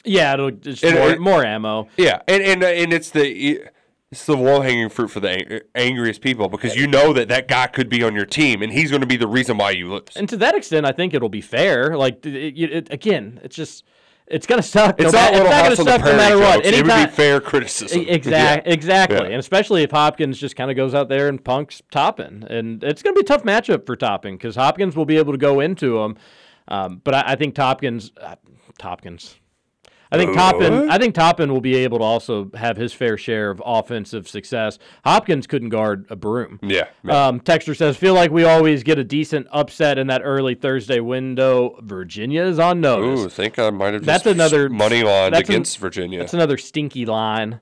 Yeah, 0.05 0.35
it'll 0.35 0.51
just 0.53 0.85
And 0.85 0.97
more, 0.99 1.11
it- 1.11 1.21
more 1.21 1.45
ammo. 1.45 1.89
Yeah, 1.97 2.21
and 2.29 2.43
and 2.43 2.63
and 2.63 2.93
it's 2.93 3.11
the 3.11 3.65
it's 4.13 4.25
the 4.27 4.37
low 4.37 4.61
hanging 4.61 4.89
fruit 4.89 5.09
for 5.09 5.21
the 5.21 5.31
ang- 5.31 5.61
angriest 5.75 6.21
people 6.21 6.49
because 6.49 6.77
you 6.77 6.87
know 6.87 7.13
that 7.13 7.29
that 7.29 7.49
guy 7.49 7.67
could 7.67 7.89
be 7.89 8.03
on 8.03 8.15
your 8.15 8.27
team 8.27 8.63
and 8.63 8.73
he's 8.73 8.91
going 8.91 9.01
to 9.01 9.07
be 9.07 9.17
the 9.17 9.27
reason 9.27 9.57
why 9.59 9.71
you 9.71 9.89
lose. 9.93 10.03
And 10.17 10.29
to 10.29 10.37
that 10.39 10.55
extent, 10.55 10.87
I 10.87 10.93
think 10.93 11.13
it'll 11.15 11.29
be 11.29 11.41
fair. 11.41 11.97
Like, 11.97 12.25
it, 12.25 12.35
it, 12.35 12.73
it- 12.73 12.93
again, 12.93 13.41
it's 13.43 13.57
just. 13.57 13.85
It's 14.29 14.45
gonna 14.45 14.61
suck. 14.61 15.01
It's 15.01 15.13
no 15.13 15.21
not 15.21 15.33
ma- 15.35 15.39
Little 15.39 15.53
it's 15.71 15.79
not 15.79 15.85
gonna 15.85 15.99
suck 15.99 16.05
no 16.05 16.17
matter 16.17 16.39
what. 16.41 16.55
jokes. 16.65 16.67
It 16.77 16.85
would 16.85 17.07
be 17.07 17.13
fair 17.15 17.41
criticism. 17.41 18.01
Exactly. 18.09 18.33
Yeah. 18.33 18.75
Exactly. 18.75 19.17
Yeah. 19.19 19.25
And 19.27 19.35
especially 19.37 19.85
if 19.85 19.93
Hopkins 19.93 20.37
just 20.37 20.57
kind 20.57 20.69
of 20.69 20.77
goes 20.77 20.95
out 20.95 21.09
there 21.09 21.29
and 21.29 21.45
punks 21.45 21.81
Toppin, 21.93 22.43
and 22.51 22.83
it's 22.83 23.05
going 23.05 23.15
to 23.15 23.21
be 23.21 23.25
a 23.25 23.25
tough 23.25 23.45
matchup 23.45 23.87
for 23.87 23.95
Toppin 23.95 24.35
because 24.37 24.57
Hopkins 24.57 24.97
will 24.97 25.05
be 25.05 25.17
able 25.17 25.31
to 25.33 25.39
go 25.39 25.61
into 25.61 25.99
him. 26.01 26.17
Um, 26.67 27.01
but 27.05 27.15
I, 27.15 27.23
I 27.25 27.37
think 27.37 27.55
Topkins, 27.55 28.11
uh, 28.21 28.35
Topkins. 28.81 29.37
I 30.13 30.19
think 30.19 30.35
Toppin. 30.35 30.89
I 30.91 30.99
think 30.99 31.15
Toppin 31.15 31.53
will 31.53 31.61
be 31.61 31.75
able 31.77 31.99
to 31.99 32.05
also 32.05 32.51
have 32.55 32.77
his 32.77 32.93
fair 32.93 33.17
share 33.17 33.51
of 33.51 33.61
offensive 33.65 34.29
success. 34.29 34.79
Hopkins 35.05 35.47
couldn't 35.47 35.71
guard 35.71 36.07
a 36.11 36.17
broom. 36.17 36.61
Yeah, 36.63 36.89
yeah. 37.05 37.27
Um, 37.27 37.41
Texter 37.41 37.77
says, 37.77 37.97
"Feel 37.97 38.15
like 38.15 38.31
we 38.31 38.45
always 38.45 38.83
get 38.83 38.99
a 38.99 39.05
decent 39.05 39.47
upset 39.51 39.99
in 39.99 40.07
that 40.07 40.23
early 40.25 40.55
Thursday 40.55 41.01
window. 41.01 41.79
Virginia 41.83 42.43
is 42.43 42.59
on 42.59 42.81
notice. 42.81 43.21
Ooh, 43.21 43.29
think 43.29 43.59
I 43.59 43.71
might 43.71 43.95
have 43.95 44.03
just 44.03 44.07
That's 44.25 44.27
another 44.27 44.69
money 44.69 45.03
line 45.03 45.33
that's 45.33 45.49
an- 45.49 45.55
against 45.55 45.79
Virginia. 45.79 46.21
That's 46.21 46.35
another 46.35 46.57
stinky 46.59 47.05
line. 47.07 47.61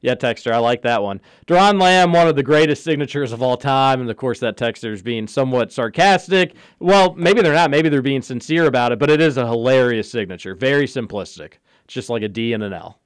Yeah, 0.00 0.14
Texter, 0.16 0.52
I 0.52 0.58
like 0.58 0.82
that 0.82 1.02
one. 1.02 1.22
Doron 1.46 1.80
Lamb, 1.80 2.12
one 2.12 2.28
of 2.28 2.36
the 2.36 2.42
greatest 2.42 2.84
signatures 2.84 3.32
of 3.32 3.42
all 3.42 3.56
time, 3.56 4.02
and 4.02 4.10
of 4.10 4.16
course 4.18 4.38
that 4.40 4.58
Texter 4.58 4.92
is 4.92 5.00
being 5.00 5.26
somewhat 5.26 5.72
sarcastic. 5.72 6.54
Well, 6.78 7.14
maybe 7.14 7.40
they're 7.40 7.54
not. 7.54 7.70
Maybe 7.70 7.88
they're 7.88 8.02
being 8.02 8.20
sincere 8.20 8.66
about 8.66 8.92
it, 8.92 8.98
but 8.98 9.08
it 9.08 9.22
is 9.22 9.38
a 9.38 9.46
hilarious 9.46 10.10
signature. 10.10 10.54
Very 10.54 10.86
simplistic. 10.86 11.54
Just 11.86 12.08
like 12.08 12.22
a 12.22 12.28
D 12.28 12.52
and 12.52 12.62
an 12.62 12.72
L. 12.72 12.98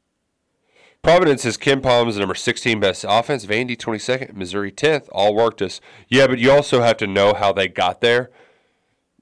Providence 1.03 1.45
is 1.45 1.57
KenPom's 1.57 2.19
number 2.19 2.35
16 2.35 2.81
best 2.81 3.05
offense, 3.09 3.47
Vandy 3.47 3.77
22nd, 3.77 4.35
Missouri 4.35 4.73
10th. 4.73 5.09
All 5.13 5.35
worked 5.35 5.63
us. 5.63 5.81
Yeah, 6.09 6.27
but 6.27 6.39
you 6.39 6.51
also 6.51 6.83
have 6.83 6.97
to 6.99 7.07
know 7.07 7.35
how 7.35 7.53
they 7.53 7.69
got 7.69 8.01
there. 8.01 8.31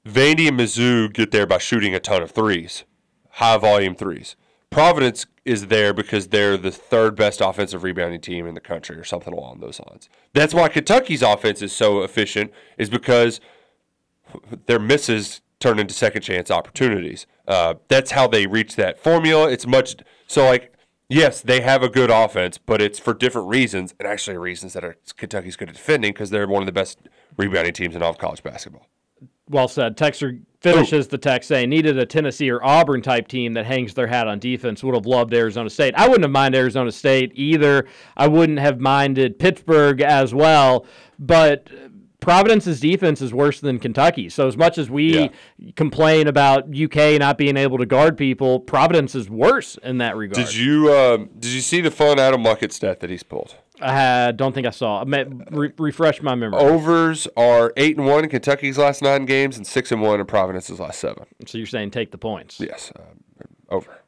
Vandy 0.07 0.49
and 0.49 0.59
Mizzou 0.59 1.13
get 1.13 1.33
there 1.33 1.47
by 1.47 1.59
shooting 1.59 1.95
a 1.95 2.01
ton 2.01 2.23
of 2.23 2.31
threes, 2.31 2.85
high 3.33 3.59
volume 3.59 3.95
threes. 3.95 4.37
Providence 4.71 5.27
is 5.45 5.67
there 5.67 5.93
because 5.93 6.29
they're 6.29 6.57
the 6.57 6.71
third 6.71 7.15
best 7.15 7.41
offensive 7.41 7.83
rebounding 7.83 8.21
team 8.21 8.47
in 8.47 8.55
the 8.55 8.61
country 8.61 8.97
or 8.97 9.05
something 9.05 9.33
along 9.33 9.61
those 9.61 9.81
lines. 9.89 10.09
That's 10.33 10.55
why 10.55 10.69
Kentucky's 10.69 11.23
offense 11.23 11.61
is 11.61 11.73
so 11.73 12.03
efficient 12.03 12.53
is 12.79 12.91
because 12.91 13.41
their 14.67 14.79
misses 14.79 15.41
turn 15.61 15.79
into 15.79 15.95
second 15.95 16.23
chance 16.23 16.51
opportunities. 16.51 17.27
Uh, 17.47 17.75
that's 17.89 18.11
how 18.11 18.27
they 18.27 18.47
reach 18.47 18.77
that 18.77 18.99
formula. 18.99 19.51
It's 19.51 19.67
much 19.67 19.97
so 20.27 20.45
like 20.45 20.73
yes, 21.09 21.41
they 21.41 21.61
have 21.61 21.83
a 21.83 21.89
good 21.89 22.11
offense, 22.11 22.59
but 22.59 22.81
it's 22.81 22.99
for 22.99 23.15
different 23.15 23.49
reasons 23.49 23.95
and 23.99 24.09
actually 24.09 24.37
reasons 24.37 24.73
that 24.73 24.85
are 24.85 24.97
Kentucky's 25.17 25.57
good 25.57 25.69
at 25.69 25.75
defending 25.75 26.13
because 26.13 26.31
they're 26.31 26.47
one 26.47 26.63
of 26.63 26.67
the 26.67 26.73
best 26.73 26.99
rebounding 27.37 27.73
teams 27.73 27.95
in 27.95 28.03
all 28.03 28.11
of 28.11 28.19
college 28.19 28.43
basketball. 28.43 28.87
Well 29.49 29.69
said. 29.69 29.97
Texter 29.97 30.41
finishes 30.61 31.07
the 31.07 31.19
text 31.19 31.49
saying, 31.49 31.71
needed 31.71 31.97
a 31.99 32.05
Tennessee 32.05 32.51
or 32.51 32.65
Auburn 32.65 33.01
type 33.01 33.29
team 33.29 33.53
that 33.53 33.65
hangs 33.65 33.95
their 33.95 34.09
hat 34.09 34.27
on 34.27 34.41
defense. 34.41 34.83
Would 34.83 34.97
have 34.97 35.07
loved 35.07 35.33
Arizona 35.33 35.71
State. 35.71 35.95
I 35.95 36.09
wouldn't 36.09 36.25
have 36.25 36.33
minded 36.33 36.59
Arizona 36.59 36.91
State 36.91 37.31
either. 37.37 37.87
I 38.17 38.27
wouldn't 38.27 38.59
have 38.59 38.81
minded 38.81 39.39
Pittsburgh 39.39 40.01
as 40.01 40.35
well. 40.35 40.85
But 41.21 41.69
Providence's 42.21 42.81
defense 42.81 43.21
is 43.21 43.33
worse 43.33 43.61
than 43.61 43.79
Kentucky. 43.79 44.29
So 44.29 44.49
as 44.49 44.57
much 44.57 44.79
as 44.79 44.91
we 44.91 45.31
complain 45.77 46.27
about 46.27 46.65
UK 46.75 47.19
not 47.19 47.39
being 47.39 47.57
able 47.57 47.79
to 47.79 47.87
guard 47.87 48.17
people, 48.17 48.59
Providence 48.61 49.15
is 49.15 49.29
worse 49.31 49.77
in 49.83 49.99
that 49.99 50.17
regard. 50.17 50.47
Did 50.47 50.55
you 50.57 50.93
um, 50.93 51.31
did 51.39 51.51
you 51.53 51.61
see 51.61 51.81
the 51.81 51.91
fun 51.91 52.19
Adam 52.19 52.43
Luckett 52.43 52.73
stat 52.73 53.01
that 53.01 53.11
he's 53.11 53.23
pulled? 53.23 53.57
I 53.81 54.33
don't 54.33 54.55
think 54.55 54.67
I 54.67 54.71
saw. 54.71 55.05
May- 55.05 55.25
Re- 55.51 55.73
refresh 55.79 56.23
my 56.23 56.35
memory. 56.35 56.59
Overs 56.59 57.29
are 57.37 57.75
eight 57.77 57.99
and 57.99 58.07
one 58.07 58.25
in 58.25 58.31
Kentucky's 58.31 58.79
last 58.79 59.03
nine 59.03 59.27
games 59.27 59.59
and 59.59 59.67
six 59.67 59.93
and 59.93 60.01
one 60.01 60.19
in 60.19 60.25
Providence's 60.27 60.81
last 60.81 60.99
seven. 60.99 61.27
So 61.47 61.59
you're 61.59 61.67
saying 61.67 61.91
take 61.91 62.11
the 62.11 62.19
points? 62.19 62.59
Yes, 62.59 62.91
uh, 62.99 63.03
over. 63.69 64.01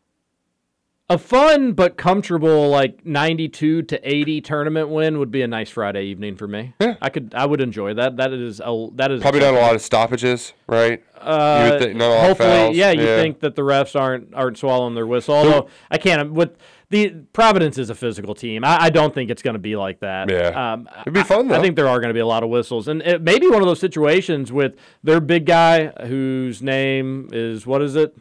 A 1.11 1.17
fun 1.17 1.73
but 1.73 1.97
comfortable 1.97 2.69
like 2.69 3.07
92 3.07 3.83
to 3.83 4.09
80 4.09 4.43
tournament 4.43 4.91
win 4.91 5.19
would 5.19 5.31
be 5.31 5.41
a 5.41 5.47
nice 5.47 5.71
Friday 5.71 6.05
evening 6.05 6.37
for 6.37 6.47
me. 6.47 6.75
Yeah. 6.81 6.97
I 7.01 7.09
could 7.09 7.33
I 7.35 7.47
would 7.47 7.63
enjoy 7.63 7.95
that. 7.95 8.19
That 8.19 8.33
is 8.33 8.61
a 8.63 8.89
that 8.97 9.11
is 9.11 9.23
Probably 9.23 9.41
not 9.41 9.55
a 9.55 9.59
lot 9.59 9.75
of 9.75 9.81
stoppages, 9.81 10.53
right? 10.67 11.03
Uh, 11.19 11.71
you 11.73 11.79
think, 11.79 11.97
not 11.97 12.09
a 12.09 12.09
lot 12.09 12.19
of 12.19 12.27
hopefully, 12.27 12.79
yeah, 12.79 12.91
you 12.91 13.07
think 13.07 13.41
that 13.41 13.55
the 13.55 13.63
refs 13.63 13.99
aren't 13.99 14.35
aren't 14.35 14.59
swallowing 14.59 14.95
their 14.95 15.07
whistle. 15.07 15.35
Although 15.35 15.69
I 15.91 15.97
can't 15.97 16.33
with 16.33 16.59
the 16.91 17.11
Providence 17.33 17.79
is 17.79 17.91
a 17.91 17.95
physical 17.95 18.35
team. 18.35 18.65
I, 18.65 18.85
I 18.85 18.91
don't 18.91 19.15
think 19.15 19.31
it's 19.31 19.43
going 19.43 19.55
to 19.55 19.61
be 19.61 19.77
like 19.77 20.01
that. 20.01 20.31
Yeah. 20.31 20.73
um, 20.73 20.89
It'd 21.03 21.13
be 21.13 21.23
fun, 21.23 21.51
I, 21.53 21.59
I 21.59 21.61
think 21.61 21.77
there 21.77 21.89
are 21.89 22.01
going 22.01 22.09
to 22.09 22.15
be 22.15 22.21
a 22.21 22.27
lot 22.27 22.43
of 22.43 22.49
whistles, 22.49 22.89
and 22.89 23.03
it 23.03 23.23
may 23.23 23.39
be 23.39 23.47
one 23.47 23.61
of 23.61 23.67
those 23.69 23.81
situations 23.81 24.53
with 24.53 24.75
their 25.03 25.21
big 25.21 25.47
guy 25.47 25.89
whose 26.07 26.63
name 26.63 27.29
is 27.33 27.67
what 27.67 27.83
is 27.83 27.95
it? 27.97 28.17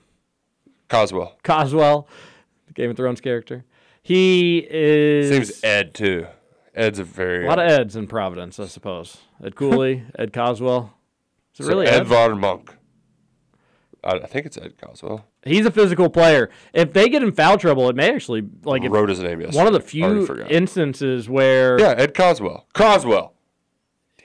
Coswell. 0.89 1.37
Coswell, 1.43 2.07
Game 2.77 2.91
of 2.91 2.95
Thrones 2.95 3.19
character. 3.19 3.65
He 4.03 4.65
is. 4.69 5.31
Name's 5.31 5.63
Ed 5.63 5.95
too. 5.95 6.27
Ed's 6.75 6.99
a 6.99 7.03
very 7.03 7.43
A 7.43 7.49
lot 7.49 7.57
of 7.57 7.69
uh, 7.69 7.73
Eds 7.73 7.95
in 7.95 8.05
Providence, 8.05 8.59
I 8.59 8.67
suppose. 8.67 9.17
Ed 9.43 9.55
Cooley, 9.55 10.03
Ed 10.17 10.31
Coswell. 10.31 10.93
Is 11.55 11.61
it 11.61 11.63
So 11.63 11.69
really 11.69 11.87
Ed, 11.87 12.01
Ed? 12.01 12.07
Von 12.07 12.39
Monk. 12.39 12.75
I, 14.03 14.19
think 14.19 14.45
it's 14.45 14.57
Ed 14.57 14.77
Coswell. 14.79 15.25
He's 15.43 15.65
a 15.65 15.71
physical 15.71 16.07
player. 16.09 16.51
If 16.71 16.93
they 16.93 17.09
get 17.09 17.23
in 17.23 17.31
foul 17.31 17.57
trouble, 17.57 17.89
it 17.89 17.95
may 17.95 18.13
actually 18.13 18.43
like 18.63 18.83
if, 18.83 18.91
Wrote 18.91 19.09
his 19.09 19.19
name 19.19 19.41
One 19.51 19.65
of 19.65 19.73
the 19.73 19.81
few 19.81 20.27
instances 20.47 21.27
where 21.27 21.79
Yeah, 21.79 21.95
Ed 21.97 22.13
Coswell. 22.13 22.67
Coswell. 22.73 23.33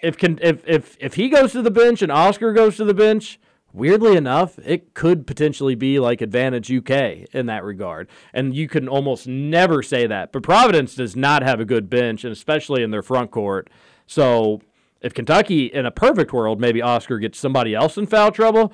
if 0.03 0.19
can 0.19 0.39
if 0.43 0.63
if 0.69 0.99
if 1.01 1.15
he 1.15 1.31
goes 1.31 1.53
to 1.53 1.63
the 1.63 1.71
bench 1.71 2.03
and 2.03 2.13
Oscar 2.13 2.53
goes 2.53 2.77
to 2.77 2.85
the 2.85 2.95
bench, 2.95 3.41
weirdly 3.73 4.17
enough, 4.17 4.59
it 4.65 4.95
could 4.95 5.27
potentially 5.27 5.75
be 5.75 5.99
like 5.99 6.21
advantage 6.21 6.71
UK 6.71 6.91
in 7.33 7.47
that 7.47 7.65
regard. 7.65 8.09
And 8.33 8.55
you 8.55 8.69
can 8.69 8.89
almost 8.89 9.27
never 9.27 9.83
say 9.83 10.07
that. 10.07 10.33
But 10.33 10.43
Providence 10.43 10.95
does 10.95 11.17
not 11.17 11.43
have 11.43 11.61
a 11.61 11.65
good 11.65 11.89
bench, 11.91 12.25
and 12.25 12.33
especially 12.33 12.83
in 12.83 12.91
their 12.91 13.03
front 13.03 13.31
court. 13.31 13.71
So 14.07 14.61
If 15.01 15.15
Kentucky, 15.15 15.67
in 15.67 15.85
a 15.85 15.91
perfect 15.91 16.33
world, 16.33 16.61
maybe 16.61 16.81
Oscar 16.81 17.19
gets 17.19 17.39
somebody 17.39 17.75
else 17.75 17.99
in 17.99 18.07
foul 18.07 18.31
trouble. 18.31 18.73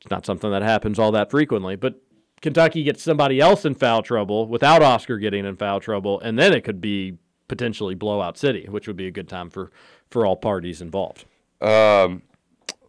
It's 0.00 0.10
not 0.10 0.26
something 0.26 0.50
that 0.50 0.62
happens 0.62 0.98
all 0.98 1.12
that 1.12 1.30
frequently, 1.30 1.76
but 1.76 2.02
Kentucky 2.40 2.82
gets 2.82 3.02
somebody 3.02 3.38
else 3.38 3.64
in 3.64 3.76
foul 3.76 4.02
trouble 4.02 4.48
without 4.48 4.82
Oscar 4.82 5.18
getting 5.18 5.44
in 5.46 5.54
foul 5.56 5.78
trouble, 5.78 6.18
and 6.20 6.36
then 6.36 6.52
it 6.52 6.62
could 6.62 6.80
be 6.80 7.18
potentially 7.46 7.94
blowout 7.94 8.36
city, 8.36 8.66
which 8.68 8.88
would 8.88 8.96
be 8.96 9.06
a 9.06 9.12
good 9.12 9.28
time 9.28 9.48
for 9.48 9.70
for 10.10 10.26
all 10.26 10.36
parties 10.36 10.82
involved. 10.82 11.24
Um, 11.60 12.22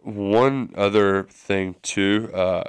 one 0.03 0.73
other 0.75 1.23
thing 1.23 1.75
too, 1.81 2.29
uh, 2.33 2.63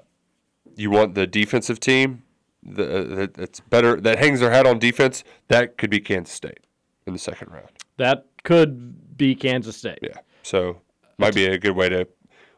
you 0.77 0.91
want 0.91 1.15
the 1.15 1.27
defensive 1.27 1.81
team 1.81 2.23
the, 2.63 2.85
uh, 2.85 3.17
that, 3.17 3.35
that's 3.35 3.61
better 3.61 4.01
that 4.01 4.19
hangs 4.19 4.41
their 4.41 4.51
hat 4.51 4.67
on 4.67 4.79
defense. 4.79 5.25
That 5.49 5.77
could 5.77 5.91
be 5.91 6.01
Kansas 6.01 6.35
State 6.35 6.61
in 7.07 7.13
the 7.13 7.19
second 7.19 7.53
round. 7.53 7.69
That 7.99 8.27
could 8.43 9.17
be 9.17 9.35
Kansas 9.35 9.77
State. 9.77 9.99
Yeah, 10.03 10.19
so 10.43 10.81
might 11.19 11.35
be 11.35 11.47
a 11.47 11.59
good 11.59 11.77
way 11.77 11.89
to 11.89 12.09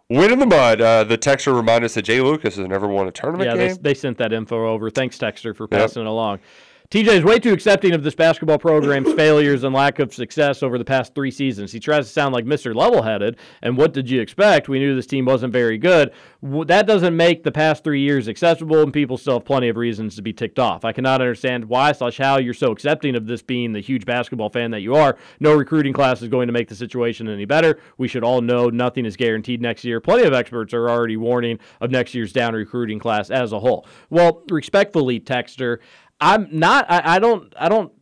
win 0.08 0.32
in 0.32 0.38
the 0.38 0.46
mud. 0.46 0.80
Uh, 0.80 1.04
the 1.04 1.18
texter 1.18 1.54
reminded 1.54 1.86
us 1.86 1.94
that 1.94 2.02
Jay 2.02 2.20
Lucas 2.20 2.56
has 2.56 2.66
never 2.66 2.86
won 2.86 3.08
a 3.08 3.12
tournament 3.12 3.50
yeah, 3.50 3.56
game. 3.56 3.76
they, 3.76 3.90
they 3.90 3.94
sent 3.94 4.18
that 4.18 4.32
info 4.32 4.66
over. 4.66 4.90
Thanks, 4.90 5.18
Texter, 5.18 5.54
for 5.54 5.66
passing 5.66 6.02
it 6.02 6.08
along. 6.08 6.40
TJ 6.88 7.08
is 7.08 7.24
way 7.24 7.40
too 7.40 7.52
accepting 7.52 7.94
of 7.94 8.04
this 8.04 8.14
basketball 8.14 8.58
program's 8.58 9.12
failures 9.16 9.64
and 9.64 9.74
lack 9.74 9.98
of 9.98 10.14
success 10.14 10.62
over 10.62 10.78
the 10.78 10.84
past 10.84 11.16
three 11.16 11.32
seasons. 11.32 11.72
He 11.72 11.80
tries 11.80 12.06
to 12.06 12.12
sound 12.12 12.32
like 12.32 12.44
Mr. 12.44 12.76
Level 12.76 13.02
Headed, 13.02 13.38
and 13.60 13.76
what 13.76 13.92
did 13.92 14.08
you 14.08 14.20
expect? 14.20 14.68
We 14.68 14.78
knew 14.78 14.94
this 14.94 15.06
team 15.06 15.24
wasn't 15.24 15.52
very 15.52 15.78
good. 15.78 16.12
That 16.42 16.86
doesn't 16.86 17.16
make 17.16 17.42
the 17.42 17.50
past 17.50 17.82
three 17.82 18.02
years 18.02 18.28
accessible, 18.28 18.82
and 18.82 18.92
people 18.92 19.18
still 19.18 19.34
have 19.34 19.44
plenty 19.44 19.68
of 19.68 19.76
reasons 19.76 20.14
to 20.14 20.22
be 20.22 20.32
ticked 20.32 20.60
off. 20.60 20.84
I 20.84 20.92
cannot 20.92 21.20
understand 21.20 21.64
why 21.64 21.90
slash 21.90 22.18
how 22.18 22.38
you're 22.38 22.54
so 22.54 22.70
accepting 22.70 23.16
of 23.16 23.26
this 23.26 23.42
being 23.42 23.72
the 23.72 23.80
huge 23.80 24.06
basketball 24.06 24.50
fan 24.50 24.70
that 24.70 24.80
you 24.80 24.94
are. 24.94 25.18
No 25.40 25.54
recruiting 25.54 25.92
class 25.92 26.22
is 26.22 26.28
going 26.28 26.46
to 26.46 26.52
make 26.52 26.68
the 26.68 26.76
situation 26.76 27.28
any 27.28 27.46
better. 27.46 27.80
We 27.98 28.06
should 28.06 28.22
all 28.22 28.40
know 28.40 28.68
nothing 28.68 29.06
is 29.06 29.16
guaranteed 29.16 29.60
next 29.60 29.82
year. 29.84 30.00
Plenty 30.00 30.22
of 30.22 30.32
experts 30.32 30.72
are 30.72 30.88
already 30.88 31.16
warning 31.16 31.58
of 31.80 31.90
next 31.90 32.14
year's 32.14 32.32
down 32.32 32.54
recruiting 32.54 33.00
class 33.00 33.28
as 33.30 33.52
a 33.52 33.58
whole. 33.58 33.88
Well, 34.08 34.44
respectfully, 34.48 35.18
Texter, 35.18 35.78
I'm 36.20 36.48
not. 36.50 36.86
I, 36.88 37.16
I 37.16 37.18
don't. 37.18 37.52
I 37.58 37.68
don't. 37.68 37.92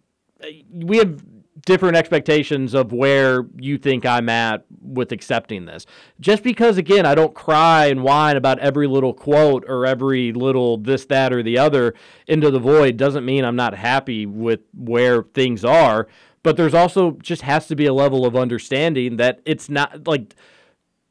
Uh, 0.42 0.48
we 0.72 0.98
have 0.98 1.22
different 1.66 1.96
expectations 1.96 2.74
of 2.74 2.92
where 2.92 3.46
you 3.58 3.78
think 3.78 4.04
I'm 4.04 4.28
at 4.28 4.64
with 4.82 5.12
accepting 5.12 5.64
this. 5.64 5.86
Just 6.20 6.42
because, 6.42 6.76
again, 6.76 7.06
I 7.06 7.14
don't 7.14 7.34
cry 7.34 7.86
and 7.86 8.02
whine 8.02 8.36
about 8.36 8.58
every 8.58 8.86
little 8.86 9.14
quote 9.14 9.64
or 9.66 9.86
every 9.86 10.32
little 10.32 10.76
this, 10.76 11.06
that, 11.06 11.32
or 11.32 11.42
the 11.42 11.58
other 11.58 11.94
into 12.26 12.50
the 12.50 12.58
void 12.58 12.96
doesn't 12.96 13.24
mean 13.24 13.44
I'm 13.44 13.56
not 13.56 13.74
happy 13.74 14.26
with 14.26 14.60
where 14.74 15.22
things 15.22 15.64
are. 15.64 16.06
But 16.42 16.58
there's 16.58 16.74
also 16.74 17.12
just 17.22 17.42
has 17.42 17.66
to 17.68 17.76
be 17.76 17.86
a 17.86 17.94
level 17.94 18.26
of 18.26 18.36
understanding 18.36 19.16
that 19.16 19.40
it's 19.46 19.70
not 19.70 20.06
like 20.06 20.34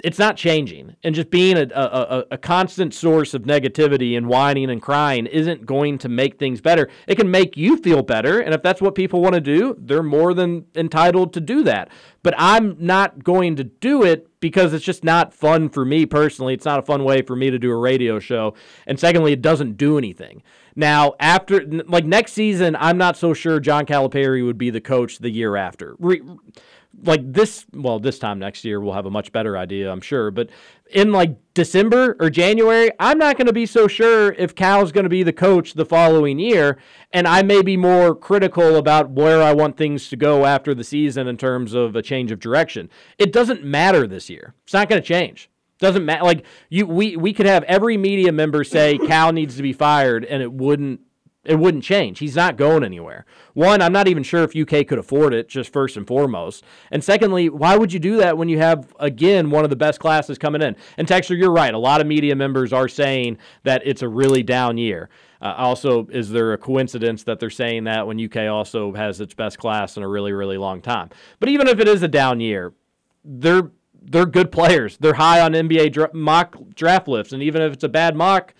it's 0.04 0.20
not 0.20 0.36
changing. 0.36 0.96
And 1.04 1.16
just 1.16 1.30
being 1.30 1.58
a, 1.58 1.68
a, 1.74 2.26
a, 2.32 2.38
constant 2.38 2.94
source 2.94 3.34
of 3.34 3.44
negativity 3.44 4.18
and 4.18 4.28
whining 4.28 4.70
and 4.70 4.82
crying 4.82 5.26
isn't 5.26 5.66
going 5.66 5.98
to 6.00 6.10
make 6.10 6.38
things 6.38 6.60
better. 6.60 6.90
It 7.08 7.16
can 7.16 7.32
make 7.32 7.56
you 7.56 7.78
feel 7.78 8.04
better. 8.04 8.42
And 8.42 8.54
if 8.54 8.62
that's 8.62 8.82
what 8.82 8.96
people 8.96 9.22
want 9.22 9.36
to 9.36 9.42
do, 9.42 9.78
they're 9.80 10.04
more 10.04 10.34
than 10.34 10.66
entitled 10.76 11.32
to 11.34 11.40
do 11.40 11.64
that. 11.64 11.90
But 12.22 12.36
I'm 12.38 12.76
not 12.80 13.24
going 13.24 13.56
to 13.56 13.64
do 13.64 14.04
it 14.04 14.28
because 14.42 14.74
it's 14.74 14.84
just 14.84 15.06
not 15.06 15.34
fun 15.34 15.70
for 15.70 15.86
me 15.86 16.06
personally. 16.06 16.54
It's 16.54 16.66
not 16.66 16.80
a 16.80 16.84
fun 16.84 17.06
way 17.06 17.22
for 17.22 17.36
me 17.38 17.50
to 17.50 17.58
do 17.58 17.72
a 17.72 17.78
radio 17.78 18.20
show. 18.20 18.56
And 18.86 19.00
secondly, 19.00 19.32
it 19.32 19.42
doesn't 19.42 19.78
do 19.78 19.98
anything. 19.98 20.44
Now, 20.76 21.14
after 21.20 21.66
like 21.66 22.06
next 22.06 22.34
season, 22.34 22.76
I'm 22.78 22.98
not 22.98 23.16
so 23.16 23.34
sure 23.34 23.60
John 23.60 23.86
Calipari 23.86 24.44
would 24.44 24.58
be 24.58 24.70
the 24.70 24.82
coach 24.82 25.20
the 25.20 25.30
year 25.30 25.56
after. 25.56 25.96
Re- 26.00 26.22
like 27.02 27.22
this 27.34 27.66
well 27.74 28.00
this 28.00 28.20
time 28.20 28.40
next 28.40 28.64
year 28.64 28.80
we'll 28.80 28.94
have 28.94 29.06
a 29.08 29.12
much 29.12 29.32
better 29.32 29.58
idea 29.58 29.92
i'm 29.92 30.00
sure 30.00 30.30
but 30.30 30.50
in 30.92 31.12
like 31.12 31.36
december 31.54 32.16
or 32.20 32.30
january 32.30 32.92
i'm 33.00 33.18
not 33.18 33.36
going 33.36 33.48
to 33.48 33.54
be 33.54 33.66
so 33.66 33.88
sure 33.88 34.32
if 34.34 34.54
cal's 34.54 34.92
going 34.92 35.04
to 35.04 35.10
be 35.10 35.24
the 35.24 35.34
coach 35.34 35.74
the 35.74 35.86
following 35.86 36.38
year 36.38 36.78
and 37.12 37.28
i 37.28 37.42
may 37.42 37.62
be 37.62 37.76
more 37.76 38.16
critical 38.16 38.76
about 38.76 39.10
where 39.10 39.42
i 39.42 39.52
want 39.52 39.76
things 39.76 40.08
to 40.08 40.16
go 40.16 40.46
after 40.46 40.74
the 40.74 40.84
season 40.84 41.28
in 41.28 41.36
terms 41.38 41.74
of 41.74 41.96
a 41.96 42.02
change 42.02 42.32
of 42.32 42.40
direction. 42.40 42.90
It 43.18 43.32
doesn't 43.32 43.64
matter 43.64 44.08
this 44.08 44.30
year. 44.30 44.54
It's 44.64 44.74
not 44.74 44.90
going 44.90 45.02
to 45.02 45.08
change. 45.08 45.50
Doesn't 45.80 46.06
matter 46.06 46.24
like 46.24 46.46
you 46.70 46.86
we 46.86 47.18
we 47.18 47.34
could 47.34 47.46
have 47.46 47.64
every 47.64 47.98
media 47.98 48.32
member 48.32 48.64
say 48.64 48.98
cal 48.98 49.34
needs 49.34 49.58
to 49.58 49.64
be 49.64 49.74
fired 49.74 50.24
and 50.24 50.42
it 50.42 50.54
wouldn't 50.54 51.02
it 51.46 51.60
wouldn't 51.60 51.84
change. 51.84 52.20
He's 52.20 52.36
not 52.36 52.56
going 52.56 52.84
anywhere. 52.84 53.26
One, 53.54 53.82
I'm 53.82 53.92
not 53.92 54.08
even 54.08 54.24
sure 54.24 54.44
if 54.44 54.56
UK 54.56 54.88
could 54.88 54.98
afford 54.98 55.34
it, 55.34 55.50
just 55.50 55.74
first 55.74 55.98
and 55.98 56.08
foremost. 56.08 56.64
And 56.90 57.04
secondly, 57.04 57.50
why 57.50 57.76
would 57.76 57.92
you 57.92 58.00
do 58.00 58.18
that 58.18 58.38
when 58.38 58.48
you 58.48 58.60
have, 58.60 58.94
again, 59.00 59.52
one 59.52 59.66
of 59.66 59.70
the 59.70 59.76
best 59.76 60.00
classes 60.00 60.38
coming 60.38 60.62
in? 60.62 60.76
And 60.98 61.08
Texter, 61.08 61.38
you're 61.38 61.52
right. 61.52 61.74
A 61.74 61.78
lot 61.78 62.00
of 62.00 62.08
media 62.08 62.36
members 62.36 62.72
are 62.72 62.88
saying 62.88 63.38
that 63.64 63.82
it's 63.86 64.02
a 64.02 64.08
really 64.08 64.42
down 64.42 64.78
year. 64.78 65.10
Uh, 65.42 65.54
also, 65.58 66.08
is 66.08 66.30
there 66.30 66.54
a 66.54 66.58
coincidence 66.58 67.24
that 67.24 67.42
they're 67.42 67.50
saying 67.50 67.84
that 67.84 68.08
when 68.08 68.24
UK 68.24 68.50
also 68.50 68.94
has 68.94 69.20
its 69.20 69.34
best 69.34 69.58
class 69.58 69.98
in 69.98 70.04
a 70.04 70.08
really, 70.08 70.32
really 70.32 70.58
long 70.58 70.82
time? 70.82 71.10
But 71.42 71.50
even 71.50 71.68
if 71.68 71.80
it 71.80 71.88
is 71.90 72.02
a 72.04 72.08
down 72.08 72.40
year, 72.40 72.74
they're 73.26 73.70
they're 74.06 74.26
good 74.26 74.52
players. 74.52 74.98
They're 74.98 75.14
high 75.14 75.40
on 75.40 75.54
NBA 75.54 75.94
dra- 75.94 76.14
mock 76.14 76.58
draft 76.76 77.08
lists, 77.08 77.34
and 77.34 77.42
even 77.42 77.62
if 77.62 77.74
it's 77.74 77.84
a 77.84 77.90
bad 77.90 78.16
mock 78.16 78.54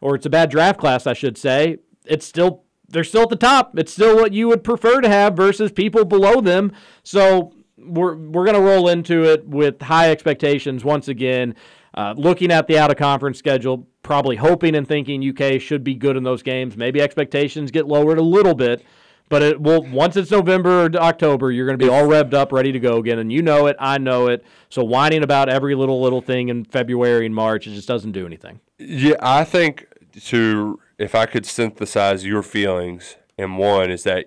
or 0.00 0.14
it's 0.14 0.26
a 0.26 0.30
bad 0.30 0.50
draft 0.50 0.78
class, 0.78 1.06
I 1.06 1.12
should 1.12 1.38
say, 1.38 1.78
it's 2.08 2.26
still 2.26 2.64
they're 2.88 3.04
still 3.04 3.22
at 3.22 3.30
the 3.30 3.36
top. 3.36 3.78
It's 3.78 3.92
still 3.92 4.16
what 4.16 4.32
you 4.32 4.48
would 4.48 4.62
prefer 4.62 5.00
to 5.00 5.08
have 5.08 5.34
versus 5.36 5.72
people 5.72 6.04
below 6.04 6.40
them. 6.40 6.72
So 7.02 7.52
we're 7.76 8.16
we're 8.16 8.46
gonna 8.46 8.60
roll 8.60 8.88
into 8.88 9.24
it 9.24 9.46
with 9.46 9.82
high 9.82 10.10
expectations 10.10 10.84
once 10.84 11.08
again. 11.08 11.54
Uh, 11.94 12.14
looking 12.16 12.52
at 12.52 12.66
the 12.66 12.78
out 12.78 12.90
of 12.90 12.96
conference 12.98 13.38
schedule, 13.38 13.86
probably 14.02 14.36
hoping 14.36 14.74
and 14.74 14.86
thinking 14.86 15.26
UK 15.26 15.60
should 15.60 15.82
be 15.82 15.94
good 15.94 16.16
in 16.16 16.22
those 16.22 16.42
games. 16.42 16.76
Maybe 16.76 17.00
expectations 17.00 17.70
get 17.70 17.86
lowered 17.86 18.18
a 18.18 18.22
little 18.22 18.54
bit, 18.54 18.84
but 19.28 19.42
it 19.42 19.60
will 19.60 19.82
once 19.82 20.16
it's 20.16 20.30
November 20.30 20.86
or 20.86 20.96
October, 20.96 21.50
you're 21.50 21.66
going 21.66 21.78
to 21.78 21.84
be 21.84 21.90
all 21.90 22.06
revved 22.06 22.34
up, 22.34 22.52
ready 22.52 22.70
to 22.72 22.78
go 22.78 22.98
again, 22.98 23.18
and 23.18 23.32
you 23.32 23.42
know 23.42 23.66
it, 23.66 23.76
I 23.78 23.98
know 23.98 24.28
it. 24.28 24.44
So 24.68 24.84
whining 24.84 25.22
about 25.22 25.48
every 25.48 25.74
little 25.74 26.00
little 26.02 26.20
thing 26.20 26.48
in 26.50 26.64
February 26.64 27.26
and 27.26 27.34
March, 27.34 27.66
it 27.66 27.72
just 27.72 27.88
doesn't 27.88 28.12
do 28.12 28.26
anything. 28.26 28.60
Yeah, 28.78 29.16
I 29.20 29.44
think 29.44 29.86
to 30.26 30.78
if 30.98 31.14
I 31.14 31.26
could 31.26 31.46
synthesize 31.46 32.24
your 32.24 32.42
feelings 32.42 33.16
and 33.38 33.58
one 33.58 33.90
is 33.90 34.04
that 34.04 34.26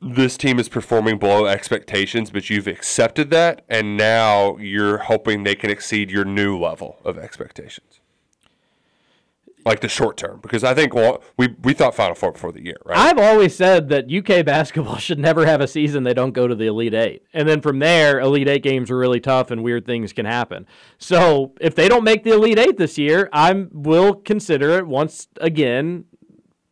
this 0.00 0.36
team 0.36 0.58
is 0.58 0.68
performing 0.68 1.18
below 1.18 1.46
expectations, 1.46 2.30
but 2.30 2.50
you've 2.50 2.66
accepted 2.66 3.30
that, 3.30 3.64
and 3.68 3.96
now 3.96 4.56
you're 4.56 4.98
hoping 4.98 5.44
they 5.44 5.54
can 5.54 5.70
exceed 5.70 6.10
your 6.10 6.24
new 6.24 6.58
level 6.58 6.98
of 7.04 7.16
expectations, 7.16 7.91
like 9.64 9.80
the 9.80 9.88
short 9.88 10.16
term. 10.16 10.40
Because 10.42 10.64
I 10.64 10.74
think 10.74 10.94
well, 10.94 11.22
we 11.36 11.54
we 11.62 11.72
thought 11.72 11.94
Final 11.94 12.14
Four 12.14 12.32
before 12.32 12.52
the 12.52 12.64
year, 12.64 12.76
right? 12.84 12.98
I've 12.98 13.18
always 13.18 13.54
said 13.54 13.88
that 13.90 14.12
UK 14.12 14.44
basketball 14.46 14.96
should 14.96 15.18
never 15.18 15.46
have 15.46 15.60
a 15.60 15.68
season 15.68 16.02
they 16.02 16.14
don't 16.14 16.32
go 16.32 16.46
to 16.46 16.54
the 16.54 16.66
Elite 16.66 16.94
Eight. 16.94 17.22
And 17.32 17.48
then 17.48 17.60
from 17.60 17.78
there, 17.78 18.20
Elite 18.20 18.48
Eight 18.48 18.62
games 18.62 18.90
are 18.90 18.96
really 18.96 19.20
tough 19.20 19.50
and 19.50 19.62
weird 19.62 19.86
things 19.86 20.12
can 20.12 20.26
happen. 20.26 20.66
So 20.98 21.52
if 21.60 21.74
they 21.74 21.88
don't 21.88 22.04
make 22.04 22.24
the 22.24 22.32
Elite 22.32 22.58
Eight 22.58 22.76
this 22.76 22.98
year, 22.98 23.28
I 23.32 23.66
will 23.70 24.14
consider 24.14 24.78
it 24.78 24.86
once 24.86 25.28
again 25.40 26.04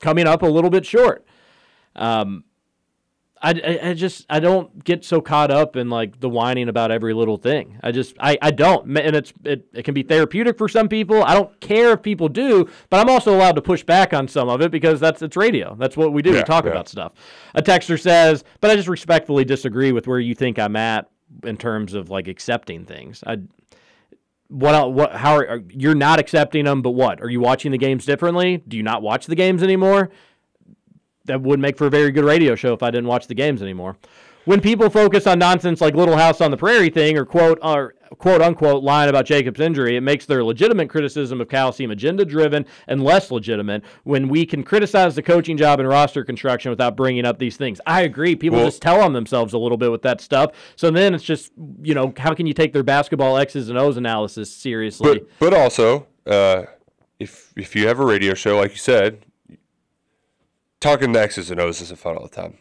coming 0.01 0.27
up 0.27 0.43
a 0.43 0.47
little 0.47 0.71
bit 0.71 0.87
short. 0.87 1.27
Um, 1.97 2.45
I, 3.43 3.51
I, 3.51 3.89
I 3.91 3.95
just 3.95 4.27
I 4.29 4.39
don't 4.39 4.85
get 4.85 5.05
so 5.05 5.21
caught 5.21 5.51
up 5.51 5.77
in 5.77 5.89
like 5.89 6.21
the 6.21 6.29
whining 6.29 6.69
about 6.69 6.91
every 6.91 7.15
little 7.15 7.39
thing. 7.39 7.79
I 7.83 7.91
just 7.91 8.15
I, 8.21 8.37
I 8.43 8.51
don't 8.51 8.99
and 8.99 9.17
it's 9.17 9.33
it, 9.45 9.67
it 9.73 9.85
can 9.85 9.95
be 9.95 10.03
therapeutic 10.03 10.59
for 10.59 10.69
some 10.69 10.89
people. 10.89 11.23
I 11.25 11.35
don't 11.35 11.59
care 11.61 11.93
if 11.93 12.03
people 12.03 12.29
do, 12.29 12.69
but 12.91 13.01
I'm 13.01 13.09
also 13.09 13.35
allowed 13.35 13.57
to 13.57 13.63
push 13.63 13.83
back 13.83 14.13
on 14.13 14.29
some 14.29 14.49
of 14.49 14.61
it 14.61 14.71
because 14.71 15.01
that's 15.01 15.23
it's 15.23 15.37
radio. 15.37 15.75
That's 15.79 15.97
what 15.97 16.13
we 16.13 16.21
do. 16.23 16.33
we 16.33 16.43
talk 16.43 16.65
yeah. 16.65 16.73
about 16.73 16.89
stuff. 16.89 17.15
A 17.55 17.63
texter 17.63 17.99
says, 17.99 18.45
but 18.61 18.71
I 18.71 18.77
just 18.77 18.89
respectfully 18.89 19.45
disagree 19.45 19.93
with 19.93 20.07
where 20.07 20.21
you 20.21 20.35
think 20.35 20.59
I'm 20.59 20.77
at 20.77 21.09
in 21.45 21.57
terms 21.57 21.95
of 21.95 22.11
like 22.11 22.29
accepting 22.29 22.85
things. 22.85 23.25
I 23.27 23.39
what 24.49 24.93
what 24.93 25.15
how 25.15 25.37
are, 25.37 25.49
are 25.49 25.63
you're 25.71 25.95
not 25.95 26.19
accepting 26.19 26.67
them 26.67 26.83
but 26.83 26.91
what? 26.91 27.23
Are 27.23 27.31
you 27.31 27.41
watching 27.41 27.73
the 27.73 27.79
games 27.79 28.05
differently? 28.05 28.63
Do 28.69 28.77
you 28.77 28.83
not 28.83 29.01
watch 29.01 29.27
the 29.27 29.37
games 29.37 29.63
anymore? 29.63 30.11
That 31.31 31.41
would 31.43 31.61
make 31.61 31.79
for 31.79 31.87
a 31.87 31.91
very 31.91 32.11
good 32.11 32.25
radio 32.25 32.55
show 32.55 32.73
if 32.75 32.83
I 32.83 32.91
didn't 32.91 33.07
watch 33.07 33.27
the 33.29 33.35
games 33.35 33.63
anymore. 33.63 33.97
When 34.47 34.61
people 34.61 34.89
focus 34.91 35.27
on 35.27 35.39
nonsense 35.39 35.81
like 35.81 35.95
Little 35.95 36.17
House 36.17 36.41
on 36.41 36.51
the 36.51 36.57
Prairie 36.57 36.89
thing 36.91 37.17
or 37.17 37.25
quote 37.25 37.59
or 37.63 37.95
quote 38.19 38.41
unquote 38.43 38.83
line 38.83 39.09
about 39.09 39.27
Jacob's 39.27 39.61
injury, 39.61 39.97
it 39.97 40.01
makes 40.01 40.25
their 40.27 40.43
legitimate 40.43 40.89
criticism 40.89 41.41
of 41.41 41.49
Cal 41.49 41.73
seem 41.73 41.91
agenda 41.91 42.25
driven 42.25 42.65
and 42.89 43.05
less 43.05 43.31
legitimate 43.31 43.85
when 44.05 44.29
we 44.29 44.45
can 44.47 44.65
criticize 44.65 45.15
the 45.15 45.23
coaching 45.23 45.57
job 45.59 45.79
and 45.79 45.89
roster 45.89 46.25
construction 46.25 46.71
without 46.71 46.97
bringing 46.97 47.25
up 47.27 47.39
these 47.39 47.57
things. 47.59 47.81
I 47.87 48.01
agree. 48.03 48.35
People 48.35 48.59
Well- 48.59 48.67
just 48.67 48.83
tell 48.83 49.01
on 49.01 49.13
themselves 49.13 49.53
a 49.53 49.59
little 49.59 49.79
bit 49.79 49.91
with 49.93 50.03
that 50.03 50.21
stuff. 50.23 50.53
So 50.75 50.91
then 50.91 51.15
it's 51.15 51.23
just, 51.23 51.53
you 51.83 51.95
know, 51.95 52.13
how 52.17 52.33
can 52.35 52.47
you 52.47 52.55
take 52.55 52.73
their 52.73 52.83
basketball 52.83 53.37
X's 53.37 53.69
and 53.69 53.79
O's 53.79 53.99
analysis 53.99 54.51
seriously? 54.51 55.21
But 55.39 55.53
but 55.53 55.55
also, 55.55 56.07
uh, 56.27 56.63
if 57.21 57.53
if 57.57 57.77
you 57.77 57.87
have 57.87 58.01
a 58.01 58.05
radio 58.07 58.33
show, 58.33 58.57
like 58.59 58.71
you 58.73 58.79
said, 58.79 59.27
talking 60.81 61.13
to 61.13 61.21
X's 61.21 61.51
and 61.51 61.61
O's 61.61 61.81
isn't 61.81 61.99
fun 61.99 62.17
all 62.17 62.27
the 62.27 62.35
time. 62.35 62.57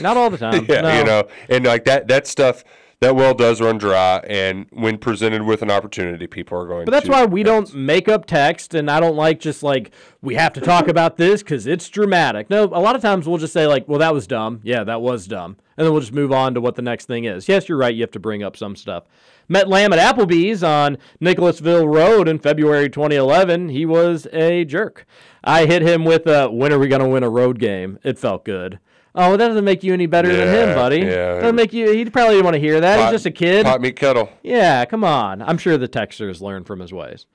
Not 0.00 0.16
all 0.16 0.30
the 0.30 0.38
time. 0.38 0.66
yeah, 0.68 0.80
no. 0.80 0.98
you 0.98 1.04
know, 1.04 1.28
and 1.48 1.64
like 1.64 1.84
that 1.84 2.08
that 2.08 2.26
stuff. 2.26 2.64
that 3.00 3.16
well 3.16 3.34
does 3.34 3.60
run 3.60 3.76
dry, 3.76 4.18
and 4.28 4.66
when 4.70 4.96
presented 4.96 5.42
with 5.42 5.60
an 5.60 5.70
opportunity, 5.70 6.26
people 6.26 6.56
are 6.58 6.66
going. 6.66 6.84
But 6.86 6.92
that's 6.92 7.08
why 7.08 7.26
we 7.26 7.42
don't 7.42 7.74
make 7.74 8.08
up 8.08 8.24
text, 8.24 8.72
and 8.74 8.90
I 8.90 9.00
don't 9.00 9.16
like 9.16 9.40
just 9.40 9.62
like 9.62 9.90
we 10.22 10.36
have 10.36 10.52
to 10.54 10.60
talk 10.60 10.88
about 10.88 11.16
this 11.16 11.42
because 11.42 11.66
it's 11.66 11.88
dramatic. 11.88 12.48
No, 12.48 12.64
a 12.64 12.80
lot 12.80 12.96
of 12.96 13.02
times 13.02 13.26
we'll 13.26 13.38
just 13.38 13.52
say 13.52 13.66
like, 13.66 13.86
"Well, 13.88 13.98
that 13.98 14.14
was 14.14 14.26
dumb." 14.26 14.60
Yeah, 14.62 14.84
that 14.84 15.02
was 15.02 15.26
dumb, 15.26 15.56
and 15.76 15.84
then 15.84 15.92
we'll 15.92 16.00
just 16.00 16.14
move 16.14 16.32
on 16.32 16.54
to 16.54 16.60
what 16.60 16.76
the 16.76 16.82
next 16.82 17.06
thing 17.06 17.24
is. 17.24 17.48
Yes, 17.48 17.68
you're 17.68 17.78
right. 17.78 17.94
You 17.94 18.02
have 18.02 18.12
to 18.12 18.20
bring 18.20 18.42
up 18.42 18.56
some 18.56 18.76
stuff. 18.76 19.04
Met 19.48 19.68
Lamb 19.68 19.92
at 19.92 19.98
Applebee's 20.16 20.62
on 20.62 20.96
Nicholasville 21.20 21.86
Road 21.88 22.28
in 22.28 22.38
February 22.38 22.88
2011. 22.88 23.68
He 23.68 23.84
was 23.86 24.26
a 24.32 24.64
jerk. 24.64 25.06
I 25.42 25.66
hit 25.66 25.82
him 25.82 26.04
with 26.04 26.26
a, 26.26 26.48
"When 26.50 26.72
are 26.72 26.78
we 26.78 26.88
going 26.88 27.02
to 27.02 27.08
win 27.08 27.22
a 27.22 27.28
road 27.30 27.58
game?" 27.58 27.98
It 28.02 28.18
felt 28.18 28.44
good. 28.44 28.78
Oh, 29.14 29.36
that 29.36 29.46
doesn't 29.48 29.64
make 29.64 29.84
you 29.84 29.92
any 29.92 30.06
better 30.06 30.34
than 30.34 30.48
him, 30.48 30.74
buddy. 30.74 30.98
yeah. 31.00 31.40
Doesn't 31.40 31.54
make 31.54 31.72
you. 31.72 31.92
He 31.92 32.04
probably 32.06 32.34
didn't 32.34 32.46
want 32.46 32.54
to 32.54 32.60
hear 32.60 32.80
that. 32.80 32.96
Pot- 32.96 33.04
He's 33.04 33.12
just 33.14 33.26
a 33.26 33.30
kid. 33.30 33.64
Pot 33.64 33.80
meat 33.80 33.94
kettle. 33.96 34.28
Yeah, 34.42 34.84
come 34.86 35.04
on. 35.04 35.40
I'm 35.42 35.58
sure 35.58 35.76
the 35.78 35.86
texters 35.88 36.40
learned 36.40 36.66
from 36.66 36.80
his 36.80 36.92
ways. 36.92 37.26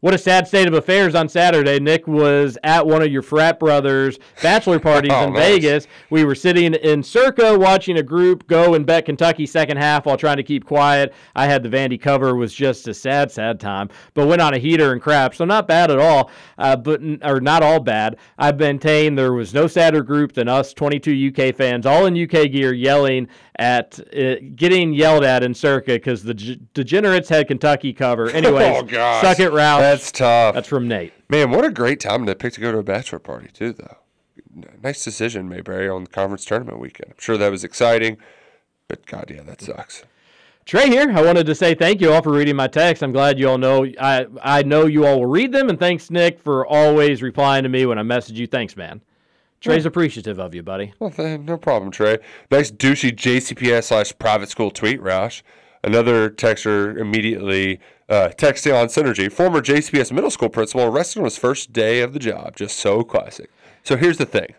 What 0.00 0.14
a 0.14 0.18
sad 0.18 0.46
state 0.46 0.68
of 0.68 0.74
affairs 0.74 1.16
on 1.16 1.28
Saturday. 1.28 1.80
Nick 1.80 2.06
was 2.06 2.56
at 2.62 2.86
one 2.86 3.02
of 3.02 3.10
your 3.10 3.20
frat 3.20 3.58
brothers' 3.58 4.16
bachelor 4.40 4.78
parties 4.78 5.10
Oh, 5.14 5.24
in 5.24 5.32
nice. 5.32 5.42
Vegas. 5.42 5.86
We 6.08 6.22
were 6.22 6.36
sitting 6.36 6.72
in 6.74 7.02
Circa 7.02 7.58
watching 7.58 7.98
a 7.98 8.02
group 8.04 8.46
go 8.46 8.74
and 8.74 8.86
bet 8.86 9.06
Kentucky 9.06 9.44
second 9.44 9.78
half 9.78 10.06
while 10.06 10.16
trying 10.16 10.36
to 10.36 10.44
keep 10.44 10.64
quiet. 10.64 11.12
I 11.34 11.46
had 11.46 11.64
the 11.64 11.68
Vandy 11.68 12.00
cover. 12.00 12.28
It 12.28 12.36
was 12.36 12.54
just 12.54 12.86
a 12.86 12.94
sad, 12.94 13.32
sad 13.32 13.58
time, 13.58 13.88
but 14.14 14.28
went 14.28 14.40
on 14.40 14.54
a 14.54 14.58
heater 14.58 14.92
and 14.92 15.02
crap. 15.02 15.34
So 15.34 15.44
not 15.44 15.66
bad 15.66 15.90
at 15.90 15.98
all, 15.98 16.30
uh, 16.58 16.76
but 16.76 17.00
or 17.24 17.40
not 17.40 17.64
all 17.64 17.80
bad. 17.80 18.18
I 18.38 18.52
maintain 18.52 19.16
there 19.16 19.32
was 19.32 19.52
no 19.52 19.66
sadder 19.66 20.04
group 20.04 20.32
than 20.32 20.46
us 20.46 20.72
22 20.74 21.32
UK 21.34 21.52
fans, 21.56 21.86
all 21.86 22.06
in 22.06 22.16
UK 22.16 22.52
gear, 22.52 22.72
yelling 22.72 23.26
at, 23.58 23.98
uh, 24.16 24.36
getting 24.54 24.92
yelled 24.92 25.24
at 25.24 25.42
in 25.42 25.52
Circa 25.54 25.94
because 25.94 26.22
the 26.22 26.34
g- 26.34 26.60
degenerates 26.74 27.28
had 27.28 27.48
Kentucky 27.48 27.92
cover. 27.92 28.30
Anyway, 28.30 28.72
oh 28.76 28.82
gosh, 28.82 29.22
suck 29.22 29.40
it, 29.40 29.50
Roush. 29.50 29.80
That's 29.80 30.12
tough. 30.12 30.54
That's 30.54 30.68
from 30.68 30.86
Nate. 30.88 31.12
Man, 31.28 31.50
what 31.50 31.64
a 31.64 31.70
great 31.70 32.00
time 32.00 32.26
to 32.26 32.34
pick 32.34 32.52
to 32.54 32.60
go 32.60 32.72
to 32.72 32.78
a 32.78 32.82
bachelor 32.82 33.18
party 33.18 33.48
too, 33.52 33.72
though. 33.72 33.96
Nice 34.82 35.04
decision, 35.04 35.48
Mayberry, 35.48 35.88
on 35.88 36.04
the 36.04 36.10
conference 36.10 36.44
tournament 36.44 36.78
weekend. 36.80 37.12
I'm 37.12 37.20
sure 37.20 37.36
that 37.36 37.50
was 37.50 37.64
exciting, 37.64 38.16
but 38.88 39.04
God, 39.06 39.30
yeah, 39.34 39.42
that 39.42 39.60
sucks. 39.60 40.04
Trey 40.64 40.88
here. 40.88 41.10
I 41.10 41.22
wanted 41.22 41.46
to 41.46 41.54
say 41.54 41.74
thank 41.74 42.00
you 42.00 42.12
all 42.12 42.20
for 42.22 42.30
reading 42.32 42.54
my 42.54 42.66
text. 42.66 43.02
I'm 43.02 43.10
glad 43.12 43.38
you 43.38 43.48
all 43.48 43.56
know 43.56 43.86
I 43.98 44.26
I 44.42 44.62
know 44.62 44.86
you 44.86 45.06
all 45.06 45.20
will 45.20 45.26
read 45.26 45.50
them, 45.50 45.68
and 45.70 45.78
thanks 45.78 46.10
Nick 46.10 46.38
for 46.38 46.66
always 46.66 47.22
replying 47.22 47.62
to 47.62 47.68
me 47.68 47.86
when 47.86 47.98
I 47.98 48.02
message 48.02 48.38
you. 48.38 48.46
Thanks, 48.46 48.76
man. 48.76 49.00
Trey's 49.60 49.86
appreciative 49.86 50.38
of 50.38 50.54
you, 50.54 50.62
buddy. 50.62 50.92
Well, 50.98 51.12
no 51.38 51.56
problem, 51.56 51.90
Trey. 51.90 52.18
Nice 52.50 52.70
douchey 52.70 53.14
JCPS 53.14 53.84
slash 53.84 54.12
private 54.18 54.48
school 54.48 54.70
tweet, 54.70 55.00
Roush. 55.00 55.42
Another 55.82 56.30
texter 56.30 56.96
immediately 56.96 57.80
uh, 58.08 58.30
texting 58.36 58.80
on 58.80 58.88
Synergy. 58.88 59.30
Former 59.30 59.60
JCPS 59.60 60.12
middle 60.12 60.30
school 60.30 60.48
principal 60.48 60.84
arrested 60.84 61.20
on 61.20 61.24
his 61.24 61.38
first 61.38 61.72
day 61.72 62.00
of 62.00 62.12
the 62.12 62.18
job. 62.18 62.56
Just 62.56 62.78
so 62.78 63.02
classic. 63.02 63.50
So 63.82 63.96
here's 63.96 64.18
the 64.18 64.26
thing. 64.26 64.54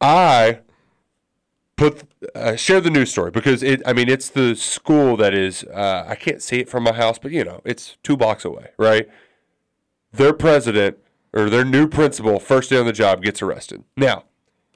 I 0.00 0.60
put 1.76 2.04
uh, 2.34 2.56
share 2.56 2.80
the 2.80 2.90
news 2.90 3.10
story 3.10 3.30
because 3.30 3.62
it. 3.62 3.82
I 3.86 3.92
mean, 3.92 4.08
it's 4.08 4.28
the 4.28 4.54
school 4.54 5.16
that 5.16 5.34
is. 5.34 5.64
Uh, 5.64 6.04
I 6.06 6.14
can't 6.14 6.42
see 6.42 6.60
it 6.60 6.68
from 6.68 6.84
my 6.84 6.92
house, 6.92 7.18
but 7.18 7.30
you 7.32 7.44
know, 7.44 7.60
it's 7.64 7.96
two 8.02 8.16
blocks 8.16 8.44
away, 8.44 8.70
right? 8.78 9.08
Their 10.12 10.32
president 10.32 10.98
or 11.34 11.50
their 11.50 11.64
new 11.64 11.88
principal, 11.88 12.38
first 12.38 12.70
day 12.70 12.78
on 12.78 12.86
the 12.86 12.92
job, 12.92 13.22
gets 13.22 13.42
arrested. 13.42 13.84
Now, 13.96 14.24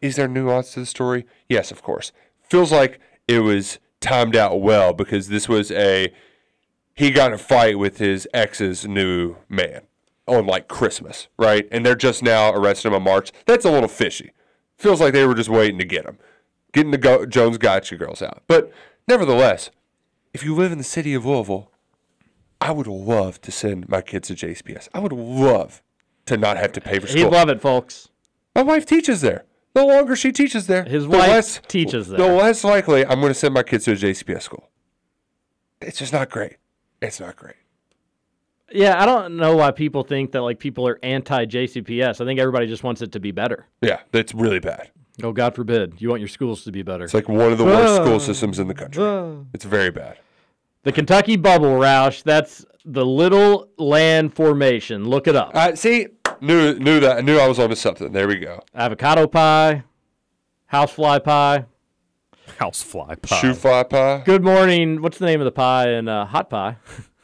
is 0.03 0.17
there 0.17 0.29
nuance 0.29 0.75
to 0.75 0.81
the 0.81 0.87
story? 0.87 1.25
Yes, 1.49 1.71
of 1.71 1.83
course. 1.83 2.13
Feels 2.43 2.73
like 2.73 3.01
it 3.27 3.41
was 3.41 3.79
timed 4.01 4.37
out 4.37 4.61
well 4.61 4.93
because 4.93 5.29
this 5.29 5.49
was 5.49 5.71
a 5.71 6.13
he 6.95 7.11
got 7.11 7.29
in 7.29 7.35
a 7.35 7.39
fight 7.39 7.79
with 7.79 7.99
his 7.99 8.27
ex's 8.35 8.87
new 8.87 9.37
man 9.49 9.83
on 10.27 10.47
like 10.47 10.67
Christmas, 10.67 11.29
right? 11.39 11.69
And 11.71 11.87
they're 11.87 11.95
just 11.95 12.23
now 12.23 12.51
arresting 12.53 12.91
him 12.91 12.97
on 12.97 13.03
March. 13.05 13.31
That's 13.47 13.65
a 13.65 13.71
little 13.71 13.89
fishy. 13.89 14.33
Feels 14.77 15.01
like 15.01 15.13
they 15.13 15.27
were 15.27 15.35
just 15.35 15.49
waiting 15.49 15.79
to 15.79 15.85
get 15.85 16.05
him, 16.05 16.19
getting 16.73 16.91
the 16.91 16.99
go- 16.99 17.25
Jones 17.25 17.57
Gotcha 17.57 17.97
girls 17.97 18.21
out. 18.21 18.43
But 18.49 18.73
nevertheless, 19.07 19.71
if 20.35 20.43
you 20.43 20.55
live 20.55 20.73
in 20.73 20.79
the 20.79 20.85
city 20.85 21.15
of 21.15 21.25
Louisville, 21.25 21.71
I 22.61 22.73
would 22.73 22.89
love 22.89 23.41
to 23.43 23.53
send 23.53 23.89
my 23.89 24.03
kids 24.03 24.29
to 24.29 24.35
JCPS. 24.35 24.89
I 24.93 24.99
would 24.99 25.13
love 25.13 25.83
to 26.29 26.37
not 26.37 26.57
have 26.57 26.73
to 26.73 26.81
pay 26.81 26.99
for 26.99 27.07
school. 27.07 27.25
He'd 27.25 27.31
love 27.33 27.49
it, 27.49 27.61
folks. 27.61 28.09
My 28.55 28.63
wife 28.63 28.87
teaches 28.87 29.21
there. 29.21 29.45
The 29.75 29.85
longer 29.85 30.17
she 30.17 30.33
teaches 30.33 30.67
there, 30.67 30.85
His 30.85 31.05
the 31.05 31.11
wife 31.11 31.29
less, 31.29 31.61
teaches 31.69 32.09
there. 32.09 32.19
The 32.19 32.33
less 32.33 32.65
likely 32.65 33.05
I'm 33.05 33.21
going 33.21 33.31
to 33.31 33.35
send 33.39 33.55
my 33.55 33.63
kids 33.63 33.85
to 33.85 33.93
a 33.93 33.97
JCPS 33.97 34.43
school. 34.43 34.69
It's 35.81 35.99
just 35.99 36.13
not 36.13 36.31
great. 36.31 36.57
It's 37.01 37.21
not 37.21 37.37
great. 37.37 37.55
Yeah, 38.71 39.01
I 39.01 39.07
don't 39.07 39.37
know 39.37 39.57
why 39.57 39.71
people 39.71 40.03
think 40.03 40.33
that 40.33 40.43
like 40.43 40.59
people 40.59 40.87
are 40.89 40.99
anti 41.03 41.47
JCPS. 41.47 42.21
I 42.21 42.25
think 42.25 42.41
everybody 42.41 42.67
just 42.67 42.83
wants 42.83 43.01
it 43.03 43.13
to 43.13 43.21
be 43.21 43.31
better. 43.31 43.67
Yeah, 43.81 44.01
that's 44.13 44.35
really 44.35 44.59
bad. 44.59 44.91
Oh, 45.23 45.33
God 45.33 45.55
forbid. 45.55 46.01
You 46.01 46.09
want 46.11 46.21
your 46.21 46.29
schools 46.29 46.65
to 46.65 46.73
be 46.73 46.83
better. 46.83 47.05
It's 47.05 47.15
like 47.15 47.29
one 47.29 47.51
of 47.53 47.59
the 47.59 47.65
worst 47.65 47.97
school 47.97 48.21
systems 48.21 48.59
in 48.59 48.69
the 48.69 48.75
country. 48.75 49.03
It's 49.53 49.65
very 49.65 49.91
bad. 49.91 50.19
The 50.85 50.93
Kentucky 50.93 51.37
Bubble 51.37 51.73
Roush. 51.79 52.23
That's 52.23 52.65
the 52.85 53.05
Little 53.05 53.69
Land 53.79 54.35
Formation. 54.35 55.09
Look 55.09 55.27
it 55.27 55.35
up. 55.35 55.51
Uh, 55.55 55.75
see, 55.75 56.07
knew 56.41 56.79
knew 56.79 57.01
that. 57.01 57.19
I 57.19 57.21
knew 57.21 57.39
I 57.39 57.47
was 57.49 57.59
onto 57.59 57.75
something. 57.75 58.13
There 58.13 58.29
we 58.29 58.37
go. 58.37 58.61
Avocado 58.75 59.27
pie, 59.27 59.85
housefly 60.67 61.19
pie, 61.21 61.67
housefly 62.59 63.15
pie, 63.23 63.37
shoe 63.41 63.55
fly 63.55 63.83
pie. 63.85 64.23
Good 64.25 64.43
morning. 64.45 65.03
What's 65.03 65.19
the 65.19 65.27
name 65.27 65.41
of 65.41 65.45
the 65.45 65.53
pie 65.53 65.89
and 65.89 66.09
uh, 66.09 66.25
hot 66.27 66.51
pie? 66.51 66.77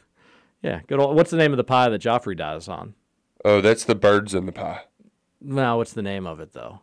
yeah, 0.61 0.81
good 0.87 0.99
old. 0.99 1.15
What's 1.15 1.31
the 1.31 1.37
name 1.37 1.51
of 1.51 1.57
the 1.57 1.63
pie 1.63 1.89
that 1.89 2.01
Joffrey 2.01 2.37
dies 2.37 2.67
on? 2.67 2.93
Oh, 3.43 3.61
that's 3.61 3.83
the 3.85 3.95
birds 3.95 4.33
in 4.33 4.45
the 4.45 4.51
pie. 4.51 4.81
No, 5.41 5.77
what's 5.77 5.93
the 5.93 6.01
name 6.01 6.25
of 6.25 6.39
it 6.39 6.53
though? 6.53 6.79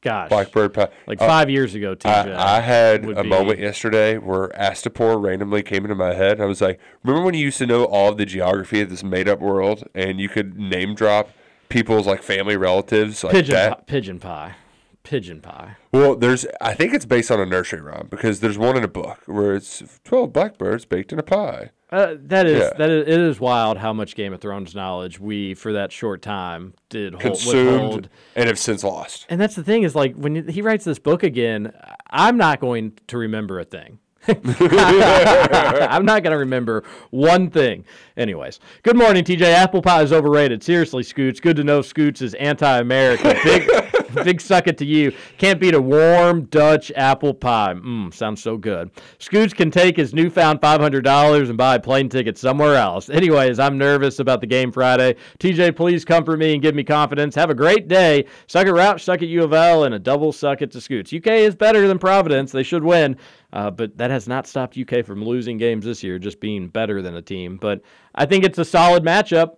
Gosh, 0.00 0.30
Blackbird 0.30 0.74
pie. 0.74 0.88
Like 1.06 1.22
Uh, 1.22 1.26
five 1.28 1.48
years 1.48 1.76
ago, 1.76 1.94
TJ. 1.94 2.34
I, 2.34 2.56
I 2.56 2.60
had 2.60 3.06
would 3.06 3.18
a 3.18 3.22
be- 3.22 3.28
moment 3.28 3.60
yesterday 3.60 4.18
where 4.18 4.48
Astapor 4.48 5.22
randomly 5.22 5.62
came 5.62 5.84
into 5.84 5.94
my 5.94 6.12
head. 6.14 6.40
I 6.40 6.44
was 6.46 6.60
like, 6.60 6.80
remember 7.04 7.24
when 7.24 7.34
you 7.34 7.44
used 7.44 7.58
to 7.58 7.66
know 7.66 7.84
all 7.84 8.10
of 8.10 8.16
the 8.18 8.26
geography 8.26 8.80
of 8.80 8.90
this 8.90 9.04
made 9.04 9.28
up 9.28 9.38
world 9.38 9.84
and 9.94 10.18
you 10.20 10.28
could 10.28 10.58
name 10.58 10.96
drop 10.96 11.30
people's 11.72 12.06
like 12.06 12.22
family 12.22 12.56
relatives 12.56 13.24
like 13.24 13.32
pigeon 13.32 13.54
that? 13.54 13.78
pie, 13.78 13.84
pigeon 13.86 14.18
pie, 14.20 14.54
pigeon 15.02 15.40
pie. 15.40 15.76
Well, 15.92 16.16
there's 16.16 16.46
I 16.60 16.74
think 16.74 16.94
it's 16.94 17.04
based 17.06 17.30
on 17.30 17.40
a 17.40 17.46
nursery 17.46 17.80
rhyme 17.80 18.08
because 18.10 18.40
there's 18.40 18.58
one 18.58 18.76
in 18.76 18.84
a 18.84 18.88
book 18.88 19.20
where 19.26 19.54
it's 19.54 19.82
twelve 20.04 20.32
blackbirds 20.32 20.84
baked 20.84 21.12
in 21.12 21.18
a 21.18 21.22
pie. 21.22 21.70
Uh, 21.90 22.14
that 22.18 22.46
is 22.46 22.58
Yeah. 22.58 22.70
that 22.78 22.88
is 22.88 23.02
it 23.08 23.20
is 23.20 23.38
wild 23.38 23.76
how 23.78 23.92
much 23.92 24.14
Game 24.14 24.32
of 24.32 24.40
Thrones 24.40 24.74
knowledge 24.74 25.20
we 25.20 25.52
for 25.54 25.74
that 25.74 25.92
short 25.92 26.22
time 26.22 26.72
did 26.88 27.12
hold, 27.12 27.22
Consumed 27.22 27.66
withhold. 27.82 28.08
and 28.34 28.46
have 28.48 28.58
since 28.58 28.82
lost. 28.82 29.26
And 29.28 29.38
that's 29.40 29.56
the 29.56 29.62
thing 29.62 29.82
is 29.82 29.94
like 29.94 30.14
when 30.14 30.48
he 30.48 30.62
writes 30.62 30.84
this 30.86 30.98
book 30.98 31.22
again, 31.22 31.72
I'm 32.08 32.38
not 32.38 32.60
going 32.60 32.92
to 33.08 33.18
remember 33.18 33.60
a 33.60 33.64
thing. 33.64 33.98
I'm 34.28 36.04
not 36.04 36.22
going 36.22 36.30
to 36.32 36.38
remember 36.38 36.84
one 37.10 37.50
thing. 37.50 37.84
Anyways, 38.16 38.60
good 38.82 38.96
morning, 38.96 39.24
TJ. 39.24 39.42
Apple 39.42 39.82
pie 39.82 40.02
is 40.02 40.12
overrated. 40.12 40.62
Seriously, 40.62 41.02
Scoots. 41.02 41.40
Good 41.40 41.56
to 41.56 41.64
know 41.64 41.82
Scoots 41.82 42.22
is 42.22 42.34
anti-American. 42.34 43.36
Big, 43.42 43.68
big 44.24 44.40
suck 44.40 44.66
it 44.66 44.78
to 44.78 44.84
you. 44.84 45.12
Can't 45.38 45.60
beat 45.60 45.74
a 45.74 45.80
warm 45.80 46.44
Dutch 46.46 46.92
apple 46.96 47.34
pie. 47.34 47.74
Mmm, 47.74 48.12
sounds 48.12 48.42
so 48.42 48.56
good. 48.56 48.90
Scoots 49.18 49.54
can 49.54 49.70
take 49.70 49.96
his 49.96 50.14
newfound 50.14 50.60
$500 50.60 51.48
and 51.48 51.58
buy 51.58 51.76
a 51.76 51.80
plane 51.80 52.08
ticket 52.08 52.38
somewhere 52.38 52.76
else. 52.76 53.08
Anyways, 53.08 53.58
I'm 53.58 53.78
nervous 53.78 54.18
about 54.18 54.40
the 54.40 54.46
game 54.46 54.72
Friday. 54.72 55.16
TJ, 55.38 55.76
please 55.76 56.04
comfort 56.04 56.38
me 56.38 56.54
and 56.54 56.62
give 56.62 56.74
me 56.74 56.84
confidence. 56.84 57.34
Have 57.34 57.50
a 57.50 57.54
great 57.54 57.88
day. 57.88 58.26
Suck 58.46 58.66
it, 58.66 58.72
Roush. 58.72 59.00
Suck 59.00 59.22
it, 59.22 59.26
U 59.26 59.44
of 59.44 59.52
L, 59.52 59.84
and 59.84 59.94
a 59.94 59.98
double 59.98 60.32
suck 60.32 60.62
it 60.62 60.70
to 60.72 60.80
Scoots. 60.80 61.12
UK 61.12 61.28
is 61.28 61.54
better 61.54 61.88
than 61.88 61.98
Providence. 61.98 62.52
They 62.52 62.62
should 62.62 62.84
win. 62.84 63.16
Uh, 63.52 63.70
but 63.70 63.98
that 63.98 64.10
has 64.10 64.26
not 64.26 64.46
stopped 64.46 64.78
UK 64.78 65.04
from 65.04 65.22
losing 65.22 65.58
games 65.58 65.84
this 65.84 66.02
year, 66.02 66.18
just 66.18 66.40
being 66.40 66.68
better 66.68 67.02
than 67.02 67.16
a 67.16 67.22
team. 67.22 67.58
But 67.58 67.82
I 68.14 68.24
think 68.24 68.44
it's 68.44 68.58
a 68.58 68.64
solid 68.64 69.04
matchup. 69.04 69.56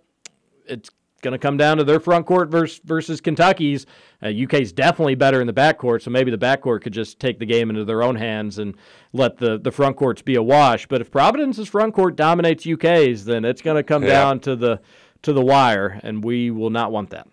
It's 0.67 0.89
going 1.25 1.33
to 1.33 1.37
come 1.37 1.57
down 1.57 1.75
to 1.77 1.83
their 1.83 1.99
front 1.99 2.25
court 2.25 2.49
versus, 2.49 2.79
versus 2.85 3.19
Kentucky's. 3.19 3.85
Uh, 4.23 4.29
UK's 4.43 4.71
definitely 4.71 5.15
better 5.15 5.41
in 5.41 5.47
the 5.47 5.53
backcourt, 5.53 6.01
so 6.01 6.09
maybe 6.09 6.31
the 6.31 6.37
backcourt 6.37 6.81
could 6.81 6.93
just 6.93 7.19
take 7.19 7.39
the 7.39 7.45
game 7.45 7.69
into 7.69 7.83
their 7.83 8.01
own 8.01 8.15
hands 8.15 8.57
and 8.59 8.75
let 9.11 9.37
the, 9.37 9.57
the 9.59 9.71
front 9.71 9.97
courts 9.97 10.21
be 10.21 10.35
a 10.35 10.41
wash. 10.43 10.87
But 10.87 11.01
if 11.01 11.11
Providence's 11.11 11.67
front 11.67 11.93
court 11.93 12.15
dominates 12.15 12.65
UK's, 12.65 13.25
then 13.25 13.43
it's 13.43 13.61
going 13.61 13.75
to 13.75 13.83
come 13.83 14.03
Yeah. 14.03 14.09
down 14.09 14.39
to 14.41 14.55
the 14.55 14.79
to 15.23 15.33
the 15.33 15.41
wire, 15.43 15.99
and 16.03 16.23
we 16.23 16.51
will 16.51 16.69
not 16.69 16.91
want 16.91 17.09
that. 17.09 17.27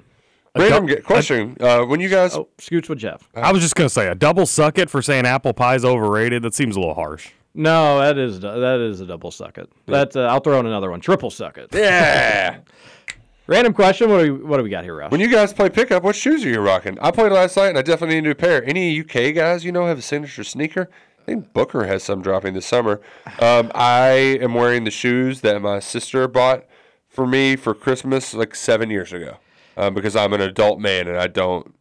Random 0.56 0.88
ge- 0.88 1.02
question: 1.04 1.56
uh, 1.60 1.84
When 1.84 2.00
you 2.00 2.08
guys, 2.08 2.34
oh, 2.34 2.48
scoots 2.58 2.88
with 2.88 2.98
Jeff. 2.98 3.28
I 3.34 3.52
was 3.52 3.60
just 3.62 3.74
gonna 3.74 3.90
say 3.90 4.08
a 4.08 4.14
double 4.14 4.46
suck 4.46 4.78
it 4.78 4.88
for 4.88 5.02
saying 5.02 5.26
apple 5.26 5.52
pie's 5.52 5.84
overrated. 5.84 6.42
That 6.42 6.54
seems 6.54 6.74
a 6.76 6.80
little 6.80 6.94
harsh. 6.94 7.30
No, 7.54 7.98
that 8.00 8.16
is 8.16 8.40
that 8.40 8.80
is 8.80 9.00
a 9.00 9.06
double 9.06 9.30
suck 9.30 9.58
it. 9.58 9.70
That's 9.86 10.16
uh, 10.16 10.22
I'll 10.22 10.40
throw 10.40 10.58
in 10.60 10.66
another 10.66 10.90
one. 10.90 11.00
Triple 11.00 11.30
suck 11.30 11.58
it. 11.58 11.68
Yeah. 11.72 12.60
Random 13.52 13.74
question. 13.74 14.08
What 14.08 14.24
do 14.24 14.32
we 14.34 14.42
what 14.42 14.56
do 14.56 14.62
we 14.62 14.70
got 14.70 14.82
here, 14.82 14.96
Rush? 14.96 15.10
when 15.10 15.20
you 15.20 15.30
guys 15.30 15.52
play 15.52 15.68
pickup, 15.68 16.02
what 16.02 16.16
shoes 16.16 16.42
are 16.42 16.48
you 16.48 16.58
rocking? 16.60 16.98
I 17.00 17.10
played 17.10 17.32
last 17.32 17.54
night 17.54 17.68
and 17.68 17.76
I 17.76 17.82
definitely 17.82 18.14
need 18.14 18.24
a 18.24 18.28
new 18.28 18.34
pair. 18.34 18.64
Any 18.64 18.98
UK 18.98 19.34
guys 19.34 19.62
you 19.62 19.72
know 19.72 19.84
have 19.84 19.98
a 19.98 20.02
signature 20.02 20.42
sneaker? 20.42 20.88
I 21.20 21.24
think 21.24 21.52
Booker 21.52 21.84
has 21.84 22.02
some 22.02 22.22
dropping 22.22 22.54
this 22.54 22.64
summer. 22.64 23.02
Um, 23.40 23.70
I 23.74 24.38
am 24.40 24.54
wearing 24.54 24.84
the 24.84 24.90
shoes 24.90 25.42
that 25.42 25.60
my 25.60 25.80
sister 25.80 26.26
bought 26.28 26.64
for 27.10 27.26
me 27.26 27.56
for 27.56 27.74
Christmas 27.74 28.32
like 28.32 28.54
seven 28.54 28.88
years 28.88 29.12
ago, 29.12 29.36
um, 29.76 29.92
because 29.92 30.16
I'm 30.16 30.32
an 30.32 30.40
adult 30.40 30.80
man 30.80 31.06
and 31.06 31.18
I 31.18 31.26
don't. 31.26 31.74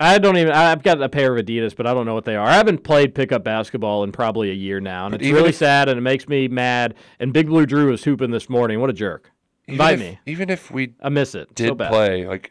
I 0.00 0.18
don't 0.18 0.38
even. 0.38 0.52
I've 0.52 0.82
got 0.82 1.02
a 1.02 1.08
pair 1.10 1.36
of 1.36 1.44
Adidas, 1.44 1.76
but 1.76 1.86
I 1.86 1.92
don't 1.92 2.06
know 2.06 2.14
what 2.14 2.24
they 2.24 2.34
are. 2.34 2.46
I 2.46 2.54
haven't 2.54 2.78
played 2.78 3.14
pickup 3.14 3.44
basketball 3.44 4.02
in 4.04 4.10
probably 4.10 4.50
a 4.50 4.54
year 4.54 4.80
now, 4.80 5.04
and 5.04 5.12
But 5.12 5.20
it's 5.20 5.30
really 5.30 5.50
if- 5.50 5.56
sad, 5.56 5.90
and 5.90 5.98
it 5.98 6.02
makes 6.02 6.26
me 6.28 6.48
mad. 6.48 6.94
And 7.20 7.30
Big 7.34 7.46
Blue 7.46 7.66
Drew 7.66 7.90
was 7.90 8.04
hooping 8.04 8.30
this 8.30 8.48
morning. 8.48 8.80
What 8.80 8.88
a 8.88 8.94
jerk! 8.94 9.30
Even 9.66 9.72
Invite 9.80 9.94
if- 9.94 10.00
me. 10.00 10.18
Even 10.26 10.50
if 10.50 10.70
we 10.70 10.94
I 11.02 11.08
miss 11.08 11.34
it. 11.34 11.54
did 11.54 11.68
so 11.68 11.74
bad. 11.74 11.90
play, 11.90 12.26
like, 12.26 12.50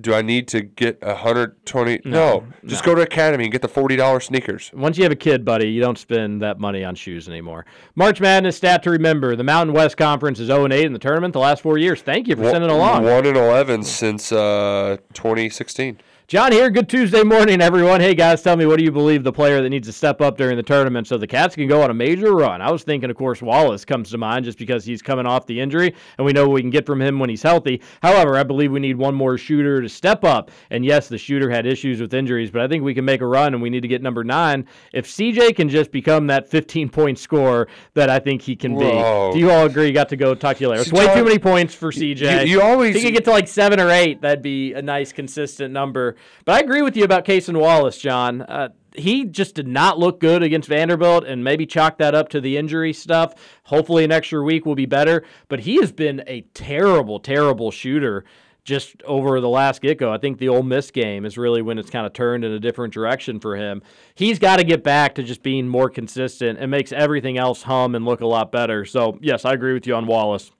do 0.00 0.12
I 0.12 0.22
need 0.22 0.48
to 0.48 0.62
get 0.62 0.98
a 1.02 1.14
hundred 1.14 1.64
twenty? 1.64 2.00
No, 2.04 2.10
No, 2.40 2.44
just 2.66 2.82
go 2.82 2.96
to 2.96 3.02
Academy 3.02 3.44
and 3.44 3.52
get 3.52 3.62
the 3.62 3.68
forty 3.68 3.94
dollars 3.94 4.24
sneakers. 4.24 4.72
Once 4.74 4.96
you 4.98 5.04
have 5.04 5.12
a 5.12 5.16
kid, 5.16 5.44
buddy, 5.44 5.68
you 5.70 5.80
don't 5.80 5.96
spend 5.96 6.42
that 6.42 6.58
money 6.58 6.82
on 6.82 6.96
shoes 6.96 7.28
anymore. 7.28 7.64
March 7.94 8.20
Madness 8.20 8.56
stat 8.56 8.82
to 8.82 8.90
remember: 8.90 9.36
the 9.36 9.44
Mountain 9.44 9.72
West 9.72 9.96
Conference 9.96 10.40
is 10.40 10.48
0 10.48 10.64
and 10.64 10.72
8 10.72 10.86
in 10.86 10.92
the 10.92 10.98
tournament 10.98 11.32
the 11.32 11.38
last 11.38 11.62
four 11.62 11.78
years. 11.78 12.02
Thank 12.02 12.26
you 12.26 12.34
for 12.34 12.42
sending 12.50 12.70
along. 12.70 13.04
One 13.04 13.24
and 13.24 13.36
eleven 13.36 13.84
since 13.84 14.32
uh, 14.32 14.96
2016. 15.12 15.98
John 16.26 16.52
here. 16.52 16.70
Good 16.70 16.88
Tuesday 16.88 17.22
morning, 17.22 17.60
everyone. 17.60 18.00
Hey 18.00 18.14
guys, 18.14 18.40
tell 18.40 18.56
me 18.56 18.64
what 18.64 18.78
do 18.78 18.84
you 18.84 18.90
believe 18.90 19.24
the 19.24 19.32
player 19.32 19.60
that 19.60 19.68
needs 19.68 19.86
to 19.88 19.92
step 19.92 20.22
up 20.22 20.38
during 20.38 20.56
the 20.56 20.62
tournament 20.62 21.06
so 21.06 21.18
the 21.18 21.26
Cats 21.26 21.54
can 21.54 21.68
go 21.68 21.82
on 21.82 21.90
a 21.90 21.94
major 21.94 22.34
run? 22.34 22.62
I 22.62 22.72
was 22.72 22.82
thinking, 22.82 23.10
of 23.10 23.16
course, 23.16 23.42
Wallace 23.42 23.84
comes 23.84 24.10
to 24.10 24.16
mind 24.16 24.46
just 24.46 24.56
because 24.56 24.86
he's 24.86 25.02
coming 25.02 25.26
off 25.26 25.44
the 25.46 25.60
injury 25.60 25.94
and 26.16 26.24
we 26.24 26.32
know 26.32 26.48
what 26.48 26.54
we 26.54 26.62
can 26.62 26.70
get 26.70 26.86
from 26.86 27.02
him 27.02 27.18
when 27.18 27.28
he's 27.28 27.42
healthy. 27.42 27.82
However, 28.02 28.38
I 28.38 28.42
believe 28.42 28.72
we 28.72 28.80
need 28.80 28.96
one 28.96 29.14
more 29.14 29.36
shooter 29.36 29.82
to 29.82 29.88
step 29.88 30.24
up. 30.24 30.50
And 30.70 30.82
yes, 30.82 31.08
the 31.08 31.18
shooter 31.18 31.50
had 31.50 31.66
issues 31.66 32.00
with 32.00 32.14
injuries, 32.14 32.50
but 32.50 32.62
I 32.62 32.68
think 32.68 32.84
we 32.84 32.94
can 32.94 33.04
make 33.04 33.20
a 33.20 33.26
run 33.26 33.52
and 33.52 33.62
we 33.62 33.68
need 33.68 33.82
to 33.82 33.88
get 33.88 34.00
number 34.00 34.24
nine. 34.24 34.66
If 34.94 35.06
CJ 35.06 35.54
can 35.56 35.68
just 35.68 35.92
become 35.92 36.26
that 36.28 36.48
15 36.48 36.88
point 36.88 37.18
scorer 37.18 37.68
that 37.92 38.08
I 38.08 38.18
think 38.18 38.40
he 38.40 38.56
can 38.56 38.72
Whoa. 38.76 39.28
be. 39.32 39.34
Do 39.34 39.38
you 39.40 39.50
all 39.50 39.66
agree? 39.66 39.88
You 39.88 39.92
Got 39.92 40.08
to 40.08 40.16
go 40.16 40.34
talk 40.34 40.56
to 40.56 40.62
you 40.62 40.68
later. 40.70 40.80
It's 40.80 40.90
way 40.92 41.06
too 41.14 41.22
many 41.24 41.38
points 41.38 41.74
for 41.74 41.92
CJ. 41.92 42.46
you 42.46 42.62
always- 42.62 42.96
If 42.96 43.02
he 43.02 43.08
could 43.08 43.14
get 43.14 43.24
to 43.26 43.30
like 43.30 43.46
seven 43.46 43.78
or 43.78 43.90
eight, 43.90 44.22
that'd 44.22 44.42
be 44.42 44.72
a 44.72 44.80
nice 44.80 45.12
consistent 45.12 45.74
number. 45.74 46.13
But 46.44 46.56
I 46.56 46.60
agree 46.60 46.82
with 46.82 46.96
you 46.96 47.04
about 47.04 47.24
Cason 47.24 47.58
Wallace, 47.58 47.98
John. 47.98 48.42
Uh, 48.42 48.68
he 48.94 49.24
just 49.24 49.54
did 49.54 49.66
not 49.66 49.98
look 49.98 50.20
good 50.20 50.42
against 50.42 50.68
Vanderbilt, 50.68 51.24
and 51.24 51.42
maybe 51.42 51.66
chalk 51.66 51.98
that 51.98 52.14
up 52.14 52.28
to 52.30 52.40
the 52.40 52.56
injury 52.56 52.92
stuff. 52.92 53.34
Hopefully, 53.64 54.04
an 54.04 54.12
extra 54.12 54.42
week 54.42 54.64
will 54.64 54.76
be 54.76 54.86
better. 54.86 55.24
But 55.48 55.60
he 55.60 55.76
has 55.76 55.92
been 55.92 56.22
a 56.26 56.42
terrible, 56.54 57.18
terrible 57.18 57.70
shooter 57.70 58.24
just 58.64 59.02
over 59.02 59.40
the 59.40 59.48
last 59.48 59.82
get 59.82 59.98
go. 59.98 60.12
I 60.12 60.18
think 60.18 60.38
the 60.38 60.48
Ole 60.48 60.62
Miss 60.62 60.90
game 60.90 61.26
is 61.26 61.36
really 61.36 61.60
when 61.60 61.78
it's 61.78 61.90
kind 61.90 62.06
of 62.06 62.12
turned 62.12 62.44
in 62.44 62.52
a 62.52 62.58
different 62.58 62.94
direction 62.94 63.38
for 63.38 63.56
him. 63.56 63.82
He's 64.14 64.38
got 64.38 64.56
to 64.56 64.64
get 64.64 64.82
back 64.82 65.14
to 65.16 65.22
just 65.22 65.42
being 65.42 65.68
more 65.68 65.90
consistent 65.90 66.58
and 66.58 66.70
makes 66.70 66.90
everything 66.90 67.36
else 67.36 67.62
hum 67.62 67.94
and 67.94 68.04
look 68.04 68.22
a 68.22 68.26
lot 68.26 68.50
better. 68.50 68.84
So, 68.86 69.18
yes, 69.20 69.44
I 69.44 69.52
agree 69.52 69.74
with 69.74 69.86
you 69.86 69.94
on 69.94 70.06
Wallace. 70.06 70.50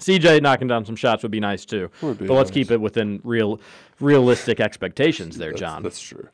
CJ 0.00 0.42
knocking 0.42 0.66
down 0.66 0.84
some 0.84 0.96
shots 0.96 1.22
would 1.22 1.30
be 1.30 1.38
nice 1.38 1.64
too. 1.64 1.88
Be 2.00 2.12
but 2.14 2.30
let's 2.30 2.50
nice. 2.50 2.54
keep 2.54 2.70
it 2.72 2.80
within 2.80 3.20
real 3.22 3.60
realistic 4.00 4.60
expectations 4.60 5.36
there, 5.38 5.52
John. 5.52 5.82
That's 5.82 6.00
true. 6.00 6.28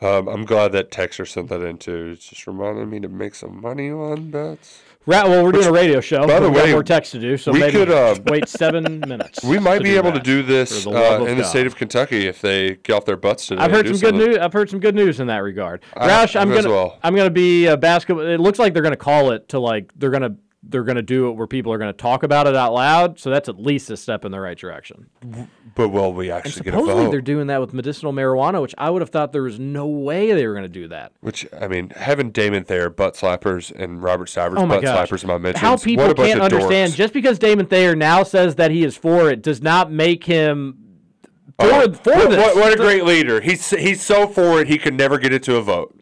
Um, 0.00 0.26
I'm 0.26 0.44
glad 0.44 0.72
that 0.72 0.90
Texter 0.90 1.26
sent 1.28 1.48
that 1.50 1.62
in 1.62 1.78
too. 1.78 2.12
It's 2.14 2.28
just 2.28 2.46
reminding 2.48 2.90
me 2.90 2.98
to 3.00 3.08
make 3.08 3.36
some 3.36 3.60
money 3.60 3.90
on 3.90 4.30
bets. 4.30 4.82
Right, 5.04 5.24
well, 5.28 5.42
we're 5.44 5.50
doing 5.50 5.66
a 5.66 5.72
radio 5.72 6.00
show. 6.00 6.26
By 6.28 6.38
the 6.38 6.48
way, 6.50 6.70
more 6.72 6.84
text 6.84 7.10
to 7.12 7.20
do, 7.20 7.36
so 7.36 7.50
we 7.50 7.58
maybe 7.58 7.72
could, 7.72 7.90
uh, 7.90 8.16
wait 8.26 8.48
seven 8.48 9.00
minutes. 9.00 9.42
We 9.42 9.58
might 9.58 9.82
be 9.82 9.96
able 9.96 10.12
to 10.12 10.20
do 10.20 10.44
this 10.44 10.84
the 10.84 10.90
uh, 10.90 11.24
in 11.24 11.36
the 11.36 11.42
God. 11.42 11.48
state 11.48 11.66
of 11.66 11.74
Kentucky 11.74 12.28
if 12.28 12.40
they 12.40 12.76
get 12.76 12.92
off 12.94 13.04
their 13.04 13.16
butts 13.16 13.46
today. 13.48 13.62
I've 13.62 13.72
heard 13.72 13.88
some 13.88 13.98
good 13.98 14.14
news. 14.14 14.38
I've 14.38 14.52
heard 14.52 14.70
some 14.70 14.78
good 14.78 14.94
news 14.94 15.18
in 15.18 15.26
that 15.26 15.38
regard. 15.38 15.82
I- 15.96 16.08
Roush, 16.08 16.40
I'm 16.40 16.50
gonna 16.50 16.68
well. 16.68 16.98
I'm 17.02 17.16
gonna 17.16 17.30
be 17.30 17.66
a 17.66 17.76
basketball. 17.76 18.24
It 18.24 18.38
looks 18.38 18.60
like 18.60 18.74
they're 18.74 18.82
gonna 18.82 18.96
call 18.96 19.32
it 19.32 19.48
to 19.48 19.58
like 19.58 19.92
they're 19.96 20.10
gonna 20.10 20.36
they're 20.64 20.84
gonna 20.84 21.02
do 21.02 21.28
it 21.28 21.32
where 21.32 21.46
people 21.48 21.72
are 21.72 21.78
gonna 21.78 21.92
talk 21.92 22.22
about 22.22 22.46
it 22.46 22.54
out 22.54 22.72
loud. 22.72 23.18
So 23.18 23.30
that's 23.30 23.48
at 23.48 23.58
least 23.60 23.90
a 23.90 23.96
step 23.96 24.24
in 24.24 24.30
the 24.32 24.38
right 24.40 24.56
direction. 24.56 25.06
But 25.74 25.88
will 25.88 26.12
we 26.12 26.30
And 26.30 26.38
actually 26.38 26.62
get 26.64 26.74
a 26.74 26.76
supposedly 26.78 27.04
vote? 27.06 27.10
they're 27.10 27.20
doing 27.20 27.48
that 27.48 27.60
with 27.60 27.72
medicinal 27.74 28.12
marijuana, 28.12 28.62
which 28.62 28.74
I 28.78 28.88
would 28.90 29.02
have 29.02 29.10
thought 29.10 29.32
there 29.32 29.42
was 29.42 29.58
no 29.58 29.86
way 29.86 30.32
they 30.32 30.46
were 30.46 30.54
gonna 30.54 30.68
do 30.68 30.86
that. 30.88 31.12
Which 31.20 31.46
I 31.60 31.66
mean, 31.66 31.90
having 31.90 32.30
Damon 32.30 32.64
Thayer 32.64 32.90
butt 32.90 33.14
slappers 33.14 33.72
and 33.74 34.02
Robert 34.02 34.28
Stivers 34.28 34.58
Oh 34.60 34.66
butt 34.66 34.82
gosh. 34.82 35.10
slappers 35.10 35.22
in 35.24 35.28
my 35.28 35.38
mentions. 35.38 35.60
How 35.60 35.76
people 35.76 36.04
what 36.04 36.12
a 36.12 36.14
bunch 36.14 36.28
can't 36.30 36.40
understand 36.42 36.92
dorks. 36.92 36.96
just 36.96 37.12
because 37.12 37.38
Damon 37.38 37.66
Thayer 37.66 37.96
now 37.96 38.22
says 38.22 38.54
that 38.56 38.70
he 38.70 38.84
is 38.84 38.96
for 38.96 39.30
it 39.30 39.42
does 39.42 39.62
not 39.62 39.90
make 39.90 40.24
him 40.24 40.78
for, 41.58 41.66
Oh, 41.66 41.92
for 41.92 42.12
what, 42.14 42.30
this. 42.30 42.38
what, 42.38 42.56
what 42.56 42.72
a 42.72 42.76
great 42.76 43.04
leader! 43.04 43.40
He's 43.40 43.68
he's 43.70 44.00
so 44.02 44.26
for 44.26 44.60
it 44.60 44.68
he 44.68 44.78
could 44.78 44.94
never 44.94 45.18
get 45.18 45.32
it 45.32 45.42
to 45.44 45.56
a 45.56 45.62
vote. 45.62 45.98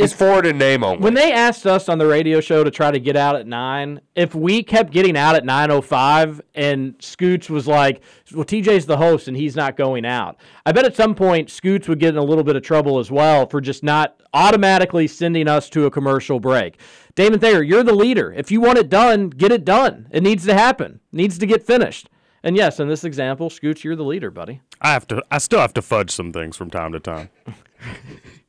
He's 0.00 0.12
for 0.12 0.38
it 0.38 0.46
in 0.46 0.58
name 0.58 0.82
only. 0.82 0.98
When 0.98 1.14
they 1.14 1.32
asked 1.32 1.66
us 1.66 1.88
on 1.88 1.98
the 1.98 2.06
radio 2.06 2.40
show 2.40 2.64
to 2.64 2.70
try 2.70 2.90
to 2.90 2.98
get 2.98 3.16
out 3.16 3.36
at 3.36 3.46
nine, 3.46 4.00
if 4.14 4.34
we 4.34 4.62
kept 4.62 4.92
getting 4.92 5.16
out 5.16 5.34
at 5.34 5.44
nine 5.44 5.70
oh 5.70 5.80
five 5.80 6.40
and 6.54 6.94
Scoots 7.00 7.50
was 7.50 7.66
like, 7.66 8.00
"Well, 8.34 8.44
TJ's 8.44 8.86
the 8.86 8.96
host 8.96 9.28
and 9.28 9.36
he's 9.36 9.56
not 9.56 9.76
going 9.76 10.04
out," 10.04 10.36
I 10.64 10.72
bet 10.72 10.84
at 10.84 10.96
some 10.96 11.14
point 11.14 11.50
Scoots 11.50 11.88
would 11.88 12.00
get 12.00 12.10
in 12.10 12.16
a 12.16 12.24
little 12.24 12.44
bit 12.44 12.56
of 12.56 12.62
trouble 12.62 12.98
as 12.98 13.10
well 13.10 13.46
for 13.46 13.60
just 13.60 13.82
not 13.82 14.20
automatically 14.32 15.06
sending 15.06 15.48
us 15.48 15.68
to 15.70 15.86
a 15.86 15.90
commercial 15.90 16.40
break. 16.40 16.78
Damon 17.14 17.40
Thayer, 17.40 17.62
you're 17.62 17.82
the 17.82 17.94
leader. 17.94 18.32
If 18.32 18.50
you 18.50 18.60
want 18.60 18.78
it 18.78 18.88
done, 18.88 19.30
get 19.30 19.52
it 19.52 19.64
done. 19.64 20.06
It 20.10 20.22
needs 20.22 20.46
to 20.46 20.54
happen. 20.54 21.00
It 21.12 21.16
needs 21.16 21.38
to 21.38 21.46
get 21.46 21.62
finished. 21.62 22.08
And 22.42 22.56
yes, 22.56 22.80
in 22.80 22.88
this 22.88 23.04
example, 23.04 23.50
Scoots, 23.50 23.84
you're 23.84 23.96
the 23.96 24.04
leader, 24.04 24.30
buddy. 24.30 24.62
I 24.80 24.92
have 24.92 25.06
to. 25.08 25.22
I 25.30 25.38
still 25.38 25.60
have 25.60 25.74
to 25.74 25.82
fudge 25.82 26.10
some 26.10 26.32
things 26.32 26.56
from 26.56 26.70
time 26.70 26.92
to 26.92 27.00
time. 27.00 27.28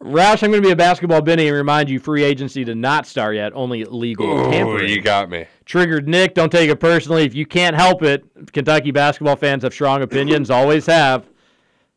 Roush, 0.00 0.42
I'm 0.42 0.50
going 0.50 0.62
to 0.62 0.68
be 0.68 0.72
a 0.72 0.76
basketball 0.76 1.22
Benny 1.22 1.48
and 1.48 1.56
remind 1.56 1.88
you 1.88 1.98
free 1.98 2.22
agency 2.22 2.64
did 2.64 2.76
not 2.76 3.06
start 3.06 3.36
yet, 3.36 3.52
only 3.54 3.84
legal 3.84 4.26
Ooh, 4.26 4.50
tampering. 4.50 4.88
you 4.88 5.00
got 5.00 5.30
me. 5.30 5.46
Triggered 5.64 6.08
Nick, 6.08 6.34
don't 6.34 6.50
take 6.52 6.68
it 6.70 6.76
personally. 6.80 7.24
If 7.24 7.34
you 7.34 7.46
can't 7.46 7.74
help 7.76 8.02
it, 8.02 8.24
Kentucky 8.52 8.90
basketball 8.90 9.36
fans 9.36 9.62
have 9.62 9.72
strong 9.72 10.02
opinions, 10.02 10.50
always 10.50 10.86
have. 10.86 11.26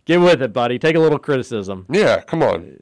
Get 0.06 0.22
with 0.22 0.42
it, 0.42 0.54
buddy. 0.54 0.80
Take 0.80 0.96
a 0.96 1.00
little 1.00 1.20
criticism. 1.20 1.86
Yeah, 1.90 2.22
come 2.22 2.42
on. 2.42 2.78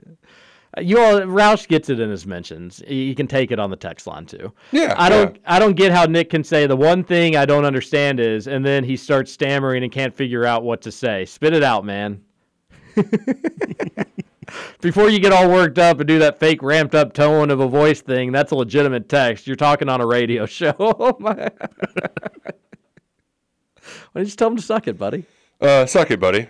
Uh, 0.78 0.82
You 0.82 1.00
all 1.00 1.22
Roush 1.22 1.68
gets 1.68 1.90
it 1.90 2.00
in 2.00 2.10
his 2.12 2.28
mentions. 2.28 2.84
He 2.88 3.08
he 3.08 3.16
can 3.16 3.26
take 3.26 3.50
it 3.52 3.58
on 3.60 3.72
the 3.72 3.76
text 3.78 4.06
line 4.06 4.28
too. 4.28 4.54
Yeah, 4.72 4.94
I 4.96 5.10
don't 5.10 5.40
I 5.48 5.58
don't 5.58 5.74
get 5.76 5.92
how 5.92 6.06
Nick 6.06 6.30
can 6.30 6.44
say 6.44 6.68
the 6.68 6.76
one 6.76 7.04
thing 7.04 7.36
I 7.36 7.46
don't 7.48 7.66
understand 7.66 8.20
is 8.20 8.48
and 8.48 8.64
then 8.64 8.84
he 8.84 8.96
starts 8.96 9.32
stammering 9.32 9.82
and 9.84 9.92
can't 9.92 10.14
figure 10.14 10.46
out 10.46 10.64
what 10.64 10.82
to 10.84 10.92
say. 10.92 11.26
Spit 11.26 11.54
it 11.54 11.64
out, 11.64 11.84
man. 11.84 12.22
Before 14.82 15.10
you 15.10 15.20
get 15.20 15.34
all 15.34 15.50
worked 15.50 15.80
up 15.80 16.00
and 16.00 16.08
do 16.08 16.20
that 16.20 16.40
fake 16.40 16.62
ramped 16.62 16.96
up 16.96 17.14
tone 17.14 17.50
of 17.50 17.60
a 17.60 17.68
voice 17.68 18.02
thing, 18.02 18.32
that's 18.32 18.52
a 18.52 18.56
legitimate 18.56 19.10
text. 19.10 19.48
You're 19.48 19.56
talking 19.56 19.90
on 19.90 20.02
a 20.02 20.06
radio 20.06 20.46
show. 20.48 20.74
Why 21.20 21.52
don't 24.14 24.24
you 24.24 24.26
just 24.26 24.40
tell 24.40 24.50
him 24.50 24.56
to 24.56 24.62
suck 24.62 24.88
it, 24.88 24.98
buddy? 24.98 25.26
Uh, 25.66 25.86
suck 25.86 26.12
it, 26.12 26.20
buddy. 26.20 26.48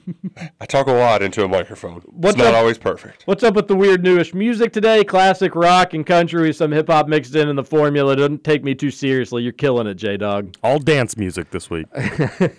I 0.60 0.66
talk 0.66 0.86
a 0.86 0.92
lot 0.92 1.22
into 1.22 1.44
a 1.44 1.48
microphone. 1.48 2.00
What's 2.06 2.36
it's 2.36 2.44
not 2.44 2.54
up- 2.54 2.60
always 2.60 2.78
perfect. 2.78 3.22
What's 3.26 3.42
up 3.42 3.54
with 3.54 3.68
the 3.68 3.76
weird 3.76 4.02
newish 4.02 4.32
music 4.32 4.72
today? 4.72 5.04
Classic 5.04 5.54
rock 5.54 5.92
and 5.92 6.06
country 6.06 6.48
with 6.48 6.56
some 6.56 6.72
hip 6.72 6.88
hop 6.88 7.06
mixed 7.06 7.34
in 7.34 7.48
in 7.48 7.56
the 7.56 7.64
formula. 7.64 8.16
Doesn't 8.16 8.42
take 8.42 8.64
me 8.64 8.74
too 8.74 8.90
seriously. 8.90 9.42
You're 9.42 9.52
killing 9.52 9.86
it, 9.86 9.94
J 9.94 10.16
Dog. 10.16 10.54
All 10.62 10.78
dance 10.78 11.16
music 11.16 11.50
this 11.50 11.68
week. 11.68 11.86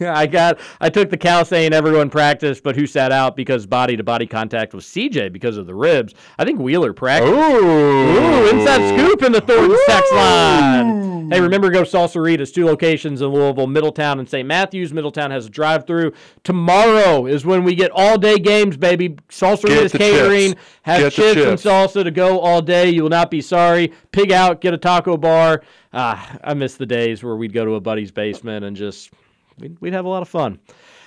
I 0.01 0.27
got. 0.27 0.59
I 0.79 0.89
took 0.89 1.09
the 1.09 1.17
Cal 1.17 1.43
saying 1.43 1.73
everyone 1.73 2.09
practiced, 2.11 2.61
but 2.61 2.75
who 2.75 2.85
sat 2.85 3.11
out 3.11 3.35
because 3.35 3.65
body 3.65 3.97
to 3.97 4.03
body 4.03 4.27
contact 4.27 4.73
with 4.75 4.83
CJ 4.83 5.33
because 5.33 5.57
of 5.57 5.65
the 5.65 5.75
ribs. 5.75 6.13
I 6.37 6.45
think 6.45 6.59
Wheeler 6.59 6.93
practiced. 6.93 7.33
Ooh, 7.33 8.49
inside 8.49 8.95
scoop 8.95 9.23
in 9.23 9.31
the 9.31 9.41
Thornton's 9.41 9.79
text 9.87 10.13
line. 10.13 11.05
Hey, 11.31 11.41
remember 11.41 11.71
go 11.71 11.81
Salsaritas, 11.81 12.53
two 12.53 12.65
locations 12.67 13.19
in 13.19 13.29
Louisville, 13.29 13.65
Middletown 13.65 14.19
and 14.19 14.29
St. 14.29 14.47
Matthews. 14.47 14.93
Middletown 14.93 15.31
has 15.31 15.47
a 15.47 15.49
drive-through. 15.49 15.94
Tomorrow 16.43 17.25
is 17.25 17.45
when 17.45 17.63
we 17.63 17.75
get 17.75 17.91
all-day 17.91 18.37
games, 18.37 18.77
baby. 18.77 19.09
Salsaritas 19.29 19.97
Catering 19.97 20.51
chips. 20.51 20.61
has 20.83 20.99
Get 20.99 21.13
the 21.13 21.33
chips, 21.33 21.47
and 21.47 21.59
salsa 21.59 22.03
to 22.03 22.11
go 22.11 22.39
all 22.39 22.61
day. 22.61 22.89
You 22.89 23.03
will 23.03 23.09
not 23.09 23.31
be 23.31 23.41
sorry. 23.41 23.93
Pig 24.11 24.31
out, 24.31 24.61
get 24.61 24.73
a 24.73 24.77
taco 24.77 25.17
bar. 25.17 25.63
Ah, 25.93 26.37
I 26.43 26.53
miss 26.53 26.75
the 26.75 26.85
days 26.85 27.23
where 27.23 27.35
we'd 27.35 27.53
go 27.53 27.65
to 27.65 27.75
a 27.75 27.81
buddy's 27.81 28.11
basement 28.11 28.65
and 28.65 28.75
just 28.75 29.11
we'd, 29.59 29.79
we'd 29.79 29.93
have 29.93 30.05
a 30.05 30.09
lot 30.09 30.21
of 30.21 30.29
fun. 30.29 30.59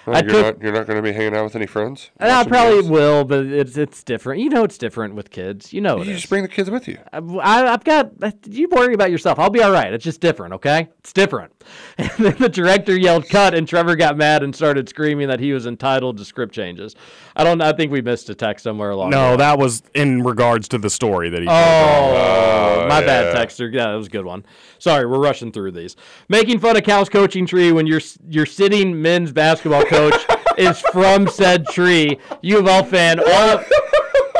Oh, 0.08 0.12
I 0.12 0.20
you're 0.20 0.28
took- 0.30 0.56
not 0.56 0.62
you're 0.62 0.72
not 0.72 0.86
going 0.86 0.96
to 0.96 1.02
be 1.02 1.12
hanging 1.12 1.34
out 1.36 1.44
with 1.44 1.56
any 1.56 1.66
friends. 1.66 2.10
Uh, 2.20 2.28
I 2.28 2.44
probably 2.48 2.76
games? 2.82 2.88
will, 2.90 3.24
but 3.24 3.46
it's 3.46 3.76
it's 3.76 4.02
different. 4.02 4.40
You 4.42 4.48
know, 4.50 4.64
it's 4.64 4.78
different 4.78 5.14
with 5.14 5.30
kids. 5.30 5.72
You 5.72 5.80
know, 5.80 6.00
it 6.00 6.06
You 6.06 6.12
is. 6.14 6.18
just 6.20 6.28
bring 6.30 6.42
the 6.42 6.48
kids 6.48 6.70
with 6.70 6.88
you. 6.88 6.98
Uh, 7.12 7.36
I, 7.38 7.72
I've 7.72 7.84
got. 7.84 8.12
You 8.46 8.68
worry 8.70 8.94
about 8.94 9.10
yourself. 9.10 9.38
I'll 9.38 9.50
be 9.50 9.62
all 9.62 9.72
right. 9.72 9.92
It's 9.92 10.04
just 10.04 10.20
different, 10.20 10.54
okay? 10.54 10.88
It's 11.00 11.12
different. 11.12 11.52
And 11.98 12.10
then 12.18 12.36
the 12.38 12.48
director 12.48 12.96
yelled 12.96 13.28
"cut," 13.28 13.54
and 13.54 13.66
Trevor 13.68 13.96
got 13.96 14.16
mad 14.16 14.42
and 14.42 14.54
started 14.54 14.88
screaming 14.88 15.28
that 15.28 15.40
he 15.40 15.52
was 15.52 15.66
entitled 15.66 16.16
to 16.18 16.24
script 16.24 16.54
changes. 16.54 16.94
I 17.38 17.44
don't. 17.44 17.60
I 17.62 17.72
think 17.72 17.92
we 17.92 18.02
missed 18.02 18.28
a 18.30 18.34
text 18.34 18.64
somewhere 18.64 18.90
along. 18.90 19.10
the 19.10 19.16
No, 19.16 19.30
way. 19.30 19.36
that 19.36 19.58
was 19.58 19.82
in 19.94 20.22
regards 20.24 20.66
to 20.68 20.78
the 20.78 20.90
story 20.90 21.30
that 21.30 21.40
he. 21.40 21.46
Oh, 21.48 21.52
oh, 21.52 22.86
my 22.88 23.00
bad, 23.00 23.34
texter. 23.36 23.72
Yeah, 23.72 23.86
that 23.90 23.94
was 23.94 24.08
a 24.08 24.10
good 24.10 24.24
one. 24.24 24.44
Sorry, 24.78 25.06
we're 25.06 25.20
rushing 25.20 25.52
through 25.52 25.70
these. 25.72 25.94
Making 26.28 26.58
fun 26.58 26.76
of 26.76 26.82
Cal's 26.82 27.08
coaching 27.08 27.46
tree 27.46 27.70
when 27.72 27.86
your 27.86 28.00
your 28.28 28.44
sitting 28.44 29.00
men's 29.00 29.30
basketball 29.32 29.84
coach 29.84 30.14
is 30.58 30.80
from 30.92 31.28
said 31.28 31.66
tree. 31.68 32.18
U 32.42 32.58
of 32.58 32.66
L 32.66 32.84
fan. 32.84 33.20
All 33.20 33.60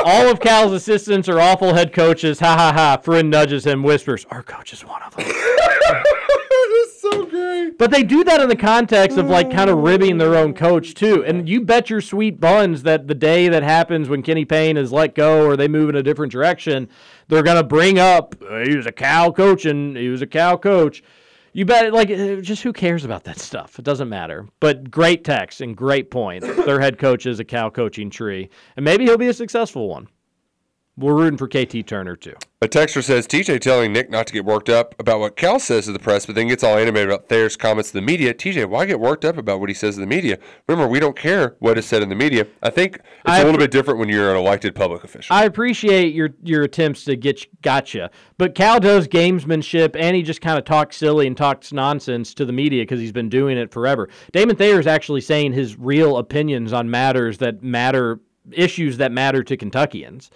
All 0.05 0.29
of 0.31 0.39
Cal's 0.39 0.71
assistants 0.71 1.27
are 1.29 1.39
awful 1.39 1.73
head 1.73 1.93
coaches. 1.93 2.39
Ha 2.39 2.55
ha 2.55 2.71
ha. 2.73 2.97
Friend 2.97 3.29
nudges 3.29 3.65
him, 3.65 3.83
whispers, 3.83 4.25
Our 4.31 4.43
coach 4.43 4.71
is 4.73 4.83
one 4.85 5.01
of 5.03 5.15
them. 5.15 5.25
But 7.77 7.91
they 7.91 8.03
do 8.03 8.23
that 8.23 8.41
in 8.41 8.49
the 8.49 8.55
context 8.55 9.17
of 9.17 9.29
like 9.29 9.51
kind 9.51 9.69
of 9.69 9.79
ribbing 9.79 10.17
their 10.17 10.35
own 10.35 10.53
coach 10.53 10.93
too. 10.93 11.23
And 11.23 11.47
you 11.47 11.61
bet 11.61 11.89
your 11.89 12.01
sweet 12.01 12.39
buns 12.39 12.83
that 12.83 13.07
the 13.07 13.15
day 13.15 13.47
that 13.49 13.63
happens 13.63 14.09
when 14.09 14.21
Kenny 14.21 14.45
Payne 14.45 14.77
is 14.77 14.91
let 14.91 15.15
go 15.15 15.45
or 15.45 15.55
they 15.55 15.67
move 15.67 15.89
in 15.89 15.95
a 15.95 16.03
different 16.03 16.31
direction, 16.31 16.89
they're 17.27 17.43
gonna 17.43 17.63
bring 17.63 17.99
up 17.99 18.35
"Uh, 18.41 18.59
he 18.59 18.75
was 18.75 18.85
a 18.85 18.91
Cal 18.91 19.31
coach 19.31 19.65
and 19.65 19.95
he 19.95 20.09
was 20.09 20.21
a 20.21 20.27
Cal 20.27 20.57
coach. 20.57 21.03
You 21.51 21.65
bet, 21.65 21.91
like, 21.91 22.11
uh, 22.11 22.35
just 22.41 22.61
who 22.61 22.71
cares 22.71 23.03
about 23.03 23.23
that 23.23 23.39
stuff? 23.39 23.79
It 23.79 23.85
doesn't 23.85 24.07
matter. 24.07 24.47
But 24.59 24.91
great 24.91 25.23
text 25.23 25.61
and 25.61 25.75
great 25.75 26.11
point. 26.11 26.43
Their 26.43 26.79
head 26.79 26.99
coach 26.99 27.25
is 27.25 27.39
a 27.39 27.43
Cal 27.43 27.71
coaching 27.71 28.11
tree, 28.11 28.49
and 28.75 28.85
maybe 28.85 29.05
he'll 29.05 29.17
be 29.17 29.29
a 29.29 29.33
successful 29.33 29.89
one. 29.89 30.07
We're 30.99 31.15
rooting 31.15 31.37
for 31.37 31.47
KT 31.47 31.87
Turner 31.87 32.17
too. 32.17 32.35
A 32.61 32.67
texter 32.67 33.01
says 33.01 33.25
TJ 33.25 33.61
telling 33.61 33.93
Nick 33.93 34.09
not 34.09 34.27
to 34.27 34.33
get 34.33 34.43
worked 34.43 34.67
up 34.67 34.93
about 34.99 35.21
what 35.21 35.37
Cal 35.37 35.61
says 35.61 35.85
to 35.85 35.93
the 35.93 35.99
press, 35.99 36.25
but 36.25 36.35
then 36.35 36.49
gets 36.49 36.61
all 36.61 36.77
animated 36.77 37.09
about 37.09 37.29
Thayer's 37.29 37.55
comments 37.55 37.91
to 37.91 37.93
the 37.99 38.01
media. 38.01 38.33
TJ, 38.33 38.67
why 38.67 38.85
get 38.85 38.99
worked 38.99 39.23
up 39.23 39.37
about 39.37 39.61
what 39.61 39.69
he 39.69 39.73
says 39.73 39.95
to 39.95 40.01
the 40.01 40.07
media? 40.07 40.37
Remember, 40.67 40.89
we 40.89 40.99
don't 40.99 41.15
care 41.15 41.55
what 41.59 41.77
is 41.77 41.85
said 41.85 42.03
in 42.03 42.09
the 42.09 42.15
media. 42.15 42.45
I 42.61 42.69
think 42.69 42.97
it's 42.97 43.05
I 43.23 43.39
a 43.39 43.45
little 43.45 43.59
bit 43.59 43.71
different 43.71 43.97
when 43.97 44.09
you're 44.09 44.29
an 44.29 44.35
elected 44.35 44.75
public 44.75 45.05
official. 45.05 45.33
I 45.33 45.45
appreciate 45.45 46.13
your 46.13 46.31
your 46.43 46.63
attempts 46.63 47.05
to 47.05 47.15
get 47.15 47.61
gotcha, 47.61 48.11
but 48.37 48.53
Cal 48.53 48.81
does 48.81 49.07
gamesmanship, 49.07 49.95
and 49.97 50.17
he 50.17 50.21
just 50.21 50.41
kind 50.41 50.59
of 50.59 50.65
talks 50.65 50.97
silly 50.97 51.27
and 51.27 51.37
talks 51.37 51.71
nonsense 51.71 52.33
to 52.33 52.43
the 52.43 52.51
media 52.51 52.81
because 52.81 52.99
he's 52.99 53.13
been 53.13 53.29
doing 53.29 53.57
it 53.57 53.71
forever. 53.71 54.09
Damon 54.33 54.57
Thayer 54.57 54.81
is 54.81 54.87
actually 54.87 55.21
saying 55.21 55.53
his 55.53 55.79
real 55.79 56.17
opinions 56.17 56.73
on 56.73 56.89
matters 56.89 57.37
that 57.37 57.63
matter, 57.63 58.19
issues 58.51 58.97
that 58.97 59.13
matter 59.13 59.43
to 59.45 59.55
Kentuckians. 59.55 60.29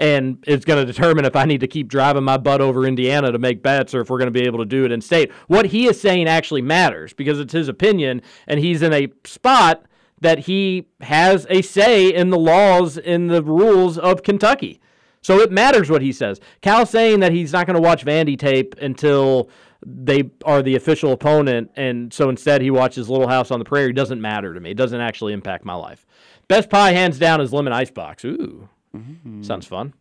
And 0.00 0.42
it's 0.46 0.64
going 0.64 0.84
to 0.84 0.90
determine 0.90 1.26
if 1.26 1.36
I 1.36 1.44
need 1.44 1.60
to 1.60 1.68
keep 1.68 1.86
driving 1.86 2.24
my 2.24 2.38
butt 2.38 2.62
over 2.62 2.86
Indiana 2.86 3.30
to 3.30 3.38
make 3.38 3.62
bets 3.62 3.94
or 3.94 4.00
if 4.00 4.08
we're 4.08 4.18
going 4.18 4.32
to 4.32 4.40
be 4.40 4.46
able 4.46 4.58
to 4.60 4.64
do 4.64 4.86
it 4.86 4.92
in 4.92 5.02
state. 5.02 5.30
What 5.46 5.66
he 5.66 5.86
is 5.86 6.00
saying 6.00 6.26
actually 6.26 6.62
matters 6.62 7.12
because 7.12 7.38
it's 7.38 7.52
his 7.52 7.68
opinion, 7.68 8.22
and 8.46 8.58
he's 8.60 8.80
in 8.80 8.94
a 8.94 9.08
spot 9.24 9.84
that 10.22 10.40
he 10.40 10.88
has 11.02 11.46
a 11.50 11.60
say 11.60 12.08
in 12.08 12.30
the 12.30 12.38
laws 12.38 12.96
in 12.96 13.26
the 13.26 13.42
rules 13.42 13.98
of 13.98 14.22
Kentucky. 14.22 14.80
So 15.20 15.38
it 15.40 15.52
matters 15.52 15.90
what 15.90 16.00
he 16.00 16.12
says. 16.12 16.40
Cal 16.62 16.86
saying 16.86 17.20
that 17.20 17.32
he's 17.32 17.52
not 17.52 17.66
going 17.66 17.76
to 17.76 17.82
watch 17.82 18.04
Vandy 18.04 18.38
tape 18.38 18.74
until 18.80 19.50
they 19.84 20.30
are 20.46 20.62
the 20.62 20.76
official 20.76 21.12
opponent, 21.12 21.70
and 21.76 22.10
so 22.12 22.30
instead 22.30 22.62
he 22.62 22.70
watches 22.70 23.10
Little 23.10 23.28
House 23.28 23.50
on 23.50 23.58
the 23.58 23.66
Prairie 23.66 23.92
doesn't 23.92 24.20
matter 24.20 24.54
to 24.54 24.60
me. 24.60 24.70
It 24.70 24.76
doesn't 24.78 25.00
actually 25.00 25.34
impact 25.34 25.66
my 25.66 25.74
life. 25.74 26.06
Best 26.48 26.70
pie, 26.70 26.92
hands 26.92 27.18
down, 27.18 27.42
is 27.42 27.52
lemon 27.52 27.74
icebox. 27.74 28.24
Ooh, 28.24 28.68
Mm-hmm. 28.96 29.42
sounds 29.42 29.66
fun. 29.66 29.94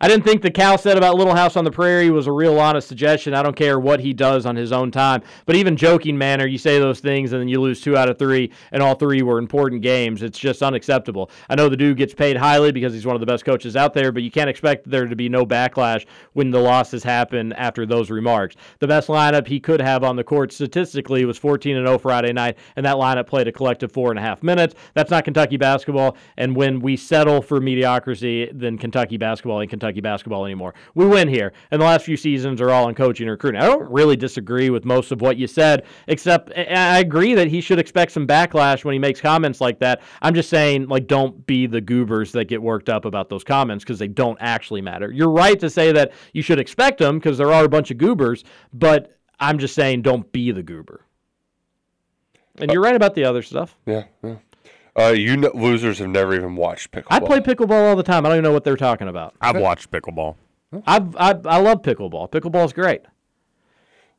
I 0.00 0.08
didn't 0.08 0.24
think 0.24 0.42
the 0.42 0.50
Cal 0.50 0.76
said 0.76 0.96
about 0.96 1.14
Little 1.14 1.34
House 1.34 1.56
on 1.56 1.64
the 1.64 1.70
Prairie 1.70 2.10
was 2.10 2.26
a 2.26 2.32
real 2.32 2.58
honest 2.58 2.88
suggestion. 2.88 3.32
I 3.32 3.42
don't 3.42 3.54
care 3.54 3.78
what 3.78 4.00
he 4.00 4.12
does 4.12 4.44
on 4.44 4.56
his 4.56 4.72
own 4.72 4.90
time. 4.90 5.22
But 5.46 5.56
even 5.56 5.76
joking 5.76 6.18
manner, 6.18 6.46
you 6.46 6.58
say 6.58 6.78
those 6.78 7.00
things 7.00 7.32
and 7.32 7.40
then 7.40 7.48
you 7.48 7.60
lose 7.60 7.80
two 7.80 7.96
out 7.96 8.08
of 8.08 8.18
three, 8.18 8.50
and 8.72 8.82
all 8.82 8.96
three 8.96 9.22
were 9.22 9.38
important 9.38 9.82
games. 9.82 10.22
It's 10.22 10.38
just 10.38 10.62
unacceptable. 10.62 11.30
I 11.48 11.54
know 11.54 11.68
the 11.68 11.76
dude 11.76 11.96
gets 11.96 12.12
paid 12.12 12.36
highly 12.36 12.72
because 12.72 12.92
he's 12.92 13.06
one 13.06 13.14
of 13.14 13.20
the 13.20 13.26
best 13.26 13.44
coaches 13.44 13.76
out 13.76 13.94
there, 13.94 14.10
but 14.10 14.22
you 14.22 14.30
can't 14.30 14.50
expect 14.50 14.90
there 14.90 15.06
to 15.06 15.16
be 15.16 15.28
no 15.28 15.46
backlash 15.46 16.06
when 16.32 16.50
the 16.50 16.60
losses 16.60 17.04
happen 17.04 17.52
after 17.52 17.86
those 17.86 18.10
remarks. 18.10 18.56
The 18.80 18.88
best 18.88 19.08
lineup 19.08 19.46
he 19.46 19.60
could 19.60 19.80
have 19.80 20.02
on 20.02 20.16
the 20.16 20.24
court 20.24 20.52
statistically 20.52 21.24
was 21.24 21.38
14 21.38 21.76
and 21.76 21.86
0 21.86 21.98
Friday 21.98 22.32
night, 22.32 22.58
and 22.76 22.84
that 22.84 22.96
lineup 22.96 23.26
played 23.26 23.48
a 23.48 23.52
collective 23.52 23.92
four 23.92 24.10
and 24.10 24.18
a 24.18 24.22
half 24.22 24.42
minutes. 24.42 24.74
That's 24.94 25.10
not 25.10 25.24
Kentucky 25.24 25.56
basketball. 25.56 26.16
And 26.36 26.56
when 26.56 26.80
we 26.80 26.96
settle 26.96 27.42
for 27.42 27.60
mediocrity, 27.60 28.50
then 28.52 28.76
Kentucky 28.78 29.16
basketball 29.16 29.60
and 29.60 29.70
Kentucky 29.70 29.93
basketball 30.00 30.44
anymore. 30.44 30.74
We 30.94 31.06
win 31.06 31.28
here, 31.28 31.52
and 31.70 31.80
the 31.80 31.84
last 31.84 32.04
few 32.04 32.16
seasons 32.16 32.60
are 32.60 32.70
all 32.70 32.86
on 32.86 32.94
coaching 32.94 33.26
and 33.26 33.32
recruiting. 33.32 33.60
I 33.60 33.66
don't 33.66 33.90
really 33.90 34.16
disagree 34.16 34.70
with 34.70 34.84
most 34.84 35.12
of 35.12 35.20
what 35.20 35.36
you 35.36 35.46
said, 35.46 35.84
except 36.08 36.52
I 36.56 36.94
I 36.94 36.98
agree 36.98 37.34
that 37.34 37.48
he 37.48 37.60
should 37.60 37.78
expect 37.78 38.12
some 38.12 38.26
backlash 38.26 38.84
when 38.84 38.92
he 38.92 38.98
makes 38.98 39.20
comments 39.20 39.60
like 39.60 39.78
that. 39.80 40.00
I'm 40.22 40.34
just 40.34 40.48
saying, 40.48 40.88
like, 40.88 41.06
don't 41.06 41.46
be 41.46 41.66
the 41.66 41.80
goobers 41.80 42.32
that 42.32 42.46
get 42.46 42.62
worked 42.62 42.88
up 42.88 43.04
about 43.04 43.28
those 43.28 43.44
comments 43.44 43.84
because 43.84 43.98
they 43.98 44.08
don't 44.08 44.38
actually 44.40 44.80
matter. 44.80 45.10
You're 45.10 45.30
right 45.30 45.58
to 45.60 45.68
say 45.68 45.92
that 45.92 46.12
you 46.32 46.42
should 46.42 46.58
expect 46.58 46.98
them 46.98 47.18
because 47.18 47.38
there 47.38 47.52
are 47.52 47.64
a 47.64 47.68
bunch 47.68 47.90
of 47.90 47.98
goobers, 47.98 48.44
but 48.72 49.16
I'm 49.40 49.58
just 49.58 49.74
saying, 49.74 50.02
don't 50.02 50.30
be 50.32 50.52
the 50.52 50.62
goober. 50.62 51.04
And 52.58 52.70
you're 52.70 52.82
right 52.82 52.94
about 52.94 53.14
the 53.14 53.24
other 53.24 53.42
stuff. 53.42 53.76
yeah, 53.84 54.04
yeah. 54.22 54.36
Uh, 54.96 55.08
you 55.08 55.40
kn- 55.40 55.52
losers 55.54 55.98
have 55.98 56.08
never 56.08 56.34
even 56.34 56.54
watched 56.54 56.92
pickleball. 56.92 57.06
I 57.10 57.20
play 57.20 57.40
pickleball 57.40 57.88
all 57.88 57.96
the 57.96 58.02
time. 58.02 58.24
I 58.24 58.28
don't 58.28 58.38
even 58.38 58.44
know 58.44 58.52
what 58.52 58.64
they're 58.64 58.76
talking 58.76 59.08
about. 59.08 59.34
I've 59.40 59.56
watched 59.56 59.90
pickleball. 59.90 60.36
I've, 60.86 61.16
I 61.16 61.30
I 61.44 61.58
love 61.58 61.82
pickleball. 61.82 62.30
Pickleball's 62.30 62.72
great. 62.72 63.02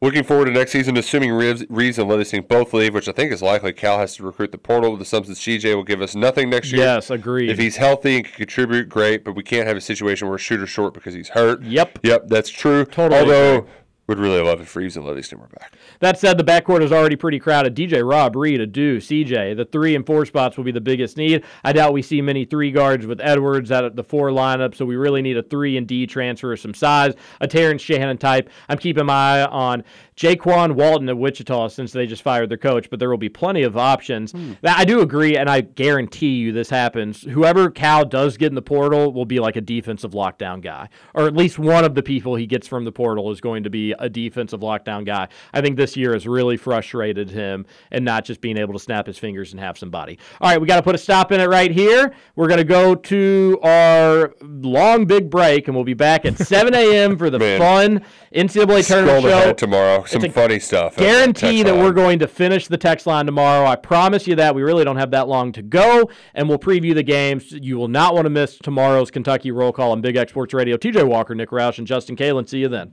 Looking 0.02 0.24
forward 0.24 0.46
to 0.46 0.52
next 0.52 0.72
season, 0.72 0.98
assuming 0.98 1.32
Reeves, 1.32 1.66
Reeves 1.70 1.98
and 1.98 2.10
Livingston 2.10 2.44
both 2.48 2.74
leave, 2.74 2.94
which 2.94 3.08
I 3.08 3.14
think 3.14 3.32
is 3.32 3.42
likely. 3.42 3.72
Cal 3.72 3.98
has 3.98 4.16
to 4.18 4.24
recruit 4.24 4.52
the 4.52 4.58
portal. 4.58 4.98
The 4.98 5.06
Substance 5.06 5.40
CJ 5.40 5.74
will 5.74 5.84
give 5.84 6.02
us 6.02 6.16
nothing 6.16 6.50
next 6.50 6.72
year. 6.74 6.82
Yes, 6.82 7.10
agreed. 7.10 7.50
If 7.50 7.58
he's 7.58 7.78
healthy 7.78 8.18
and 8.18 8.26
can 8.26 8.36
contribute, 8.36 8.90
great. 8.90 9.24
But 9.24 9.36
we 9.36 9.44
can't 9.44 9.68
have 9.68 9.78
a 9.78 9.82
situation 9.82 10.28
where 10.28 10.34
we're 10.34 10.38
shooter 10.38 10.68
short 10.68 10.94
because 10.94 11.14
he's 11.14 11.30
hurt. 11.30 11.64
Yep. 11.64 12.00
Yep, 12.04 12.28
that's 12.28 12.50
true. 12.50 12.84
Totally 12.86 13.22
Although, 13.22 13.58
agree. 13.60 13.72
Would 14.08 14.20
really 14.20 14.40
love 14.40 14.62
if 14.62 14.76
Reeves 14.76 14.96
and 14.96 15.06
Livingston 15.06 15.40
were 15.40 15.48
back. 15.48 15.74
That 16.00 16.20
said, 16.20 16.38
the 16.38 16.44
backcourt 16.44 16.84
is 16.84 16.92
already 16.92 17.16
pretty 17.16 17.40
crowded. 17.40 17.76
DJ, 17.76 18.08
Rob, 18.08 18.36
Reed, 18.36 18.62
Adou, 18.62 18.98
CJ. 18.98 19.58
The 19.58 19.66
three 19.66 19.96
and 19.96 20.06
four 20.06 20.28
spots 20.28 20.58
will 20.58 20.64
be 20.64 20.72
the 20.72 20.80
biggest 20.80 21.18
need. 21.18 21.44
I 21.64 21.74
doubt 21.74 21.92
we 21.92 22.04
see 22.04 22.22
many 22.22 22.46
three 22.46 22.70
guards 22.70 23.08
with 23.08 23.20
Edwards 23.20 23.72
out 23.72 23.84
of 23.84 23.96
the 23.96 24.04
four 24.04 24.30
lineup, 24.30 24.76
so 24.76 24.86
we 24.86 24.96
really 24.96 25.24
need 25.24 25.38
a 25.38 25.44
three 25.44 25.76
and 25.76 25.88
D 25.88 26.06
transfer 26.06 26.54
of 26.54 26.60
some 26.60 26.76
size, 26.76 27.16
a 27.42 27.48
Terrence 27.48 27.82
Shannon 27.82 28.20
type. 28.20 28.48
I'm 28.70 28.78
keeping 28.78 29.08
my 29.08 29.42
eye 29.42 29.46
on 29.46 29.84
Jaykwon 30.18 30.76
Walton 30.76 31.10
of 31.10 31.18
Wichita 31.18 31.68
since 31.68 31.92
they 31.92 32.06
just 32.06 32.22
fired 32.22 32.50
their 32.50 32.58
coach, 32.58 32.90
but 32.90 33.00
there 33.00 33.10
will 33.10 33.18
be 33.18 33.28
plenty 33.28 33.64
of 33.64 33.76
options. 33.76 34.32
Hmm. 34.32 34.54
That- 34.62 34.78
I 34.80 34.86
do 34.86 35.02
agree, 35.02 35.36
and 35.36 35.50
I 35.50 35.62
guarantee 35.62 36.36
you 36.36 36.52
this 36.54 36.70
happens. 36.70 37.24
Whoever 37.24 37.70
Cal 37.70 38.06
does 38.06 38.38
get 38.38 38.48
in 38.48 38.56
the 38.56 38.62
portal 38.62 39.12
will 39.12 39.26
be 39.26 39.40
like 39.40 39.56
a 39.58 39.62
defensive 39.62 40.12
lockdown 40.12 40.62
guy, 40.62 40.88
or 41.14 41.28
at 41.28 41.36
least 41.36 41.60
one 41.60 41.84
of 41.84 41.96
the 41.96 42.04
people 42.04 42.36
he 42.36 42.46
gets 42.46 42.66
from 42.68 42.86
the 42.86 42.92
portal 42.94 43.30
is 43.32 43.42
going 43.42 43.64
to 43.64 43.70
be 43.70 43.92
a 44.00 44.08
defensive 44.10 44.62
lockdown 44.62 45.06
guy. 45.06 45.28
I 45.54 45.60
think 45.62 45.76
this 45.76 45.98
year 45.98 46.14
has 46.14 46.26
really 46.28 46.56
frustrated 46.56 47.30
him 47.30 47.66
and 47.92 48.06
not 48.06 48.24
just 48.24 48.40
being 48.40 48.58
able 48.58 48.74
to 48.74 48.80
snap 48.80 49.08
his 49.08 49.18
fingers 49.18 49.52
and 49.52 49.60
have 49.60 49.78
somebody. 49.78 50.18
All 50.40 50.50
right, 50.50 50.62
we 50.62 50.68
got 50.68 50.78
to 50.78 50.84
put 50.84 50.96
a 50.96 51.00
stop 51.00 51.32
in 51.34 51.42
it 51.42 51.50
right 51.50 51.72
here. 51.72 52.14
We're 52.38 52.48
going 52.48 52.60
to 52.60 52.64
go 52.64 52.96
to 52.96 53.60
our 53.64 54.34
long 54.42 55.06
big 55.06 55.30
break, 55.30 55.68
and 55.68 55.76
we'll 55.76 55.84
be 55.84 55.94
back 55.94 56.26
at 56.26 56.38
7 56.38 56.74
a.m. 56.74 57.18
for 57.18 57.30
the 57.30 57.40
Man. 57.40 57.60
fun 57.60 58.02
NCAA 58.34 58.86
tournament 58.86 58.86
Scroll 58.86 59.22
show. 59.22 59.54
tomorrow. 59.54 60.05
Some 60.08 60.24
a 60.24 60.30
funny 60.30 60.60
stuff. 60.60 60.96
Guarantee 60.96 61.64
Text 61.64 61.66
that 61.66 61.76
we're 61.76 61.92
going 61.92 62.20
to 62.20 62.28
finish 62.28 62.68
the 62.68 62.78
text 62.78 63.08
line 63.08 63.26
tomorrow. 63.26 63.66
I 63.66 63.76
promise 63.76 64.28
you 64.28 64.36
that. 64.36 64.56
We 64.56 64.64
really 64.64 64.84
don't 64.84 64.98
have 64.98 65.12
that 65.12 65.28
long 65.28 65.52
to 65.54 65.62
go, 65.62 66.10
and 66.34 66.48
we'll 66.50 66.60
preview 66.60 66.94
the 66.94 67.04
games. 67.04 67.52
You 67.52 67.78
will 67.78 67.88
not 67.88 68.14
want 68.14 68.26
to 68.26 68.30
miss 68.30 68.58
tomorrow's 68.58 69.12
Kentucky 69.12 69.52
roll 69.52 69.72
call 69.72 69.92
on 69.92 70.02
Big 70.02 70.16
X 70.16 70.32
Sports 70.32 70.54
Radio. 70.54 70.78
TJ 70.78 71.08
Walker, 71.08 71.36
Nick 71.36 71.50
Roush, 71.50 71.78
and 71.78 71.88
Justin 71.88 72.16
Kalen. 72.16 72.48
See 72.48 72.60
you 72.60 72.68
then. 72.68 72.92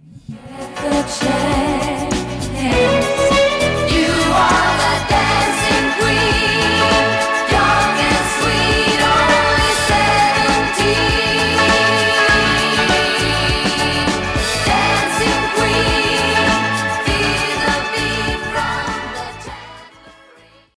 You 3.90 4.32
are 4.32 5.41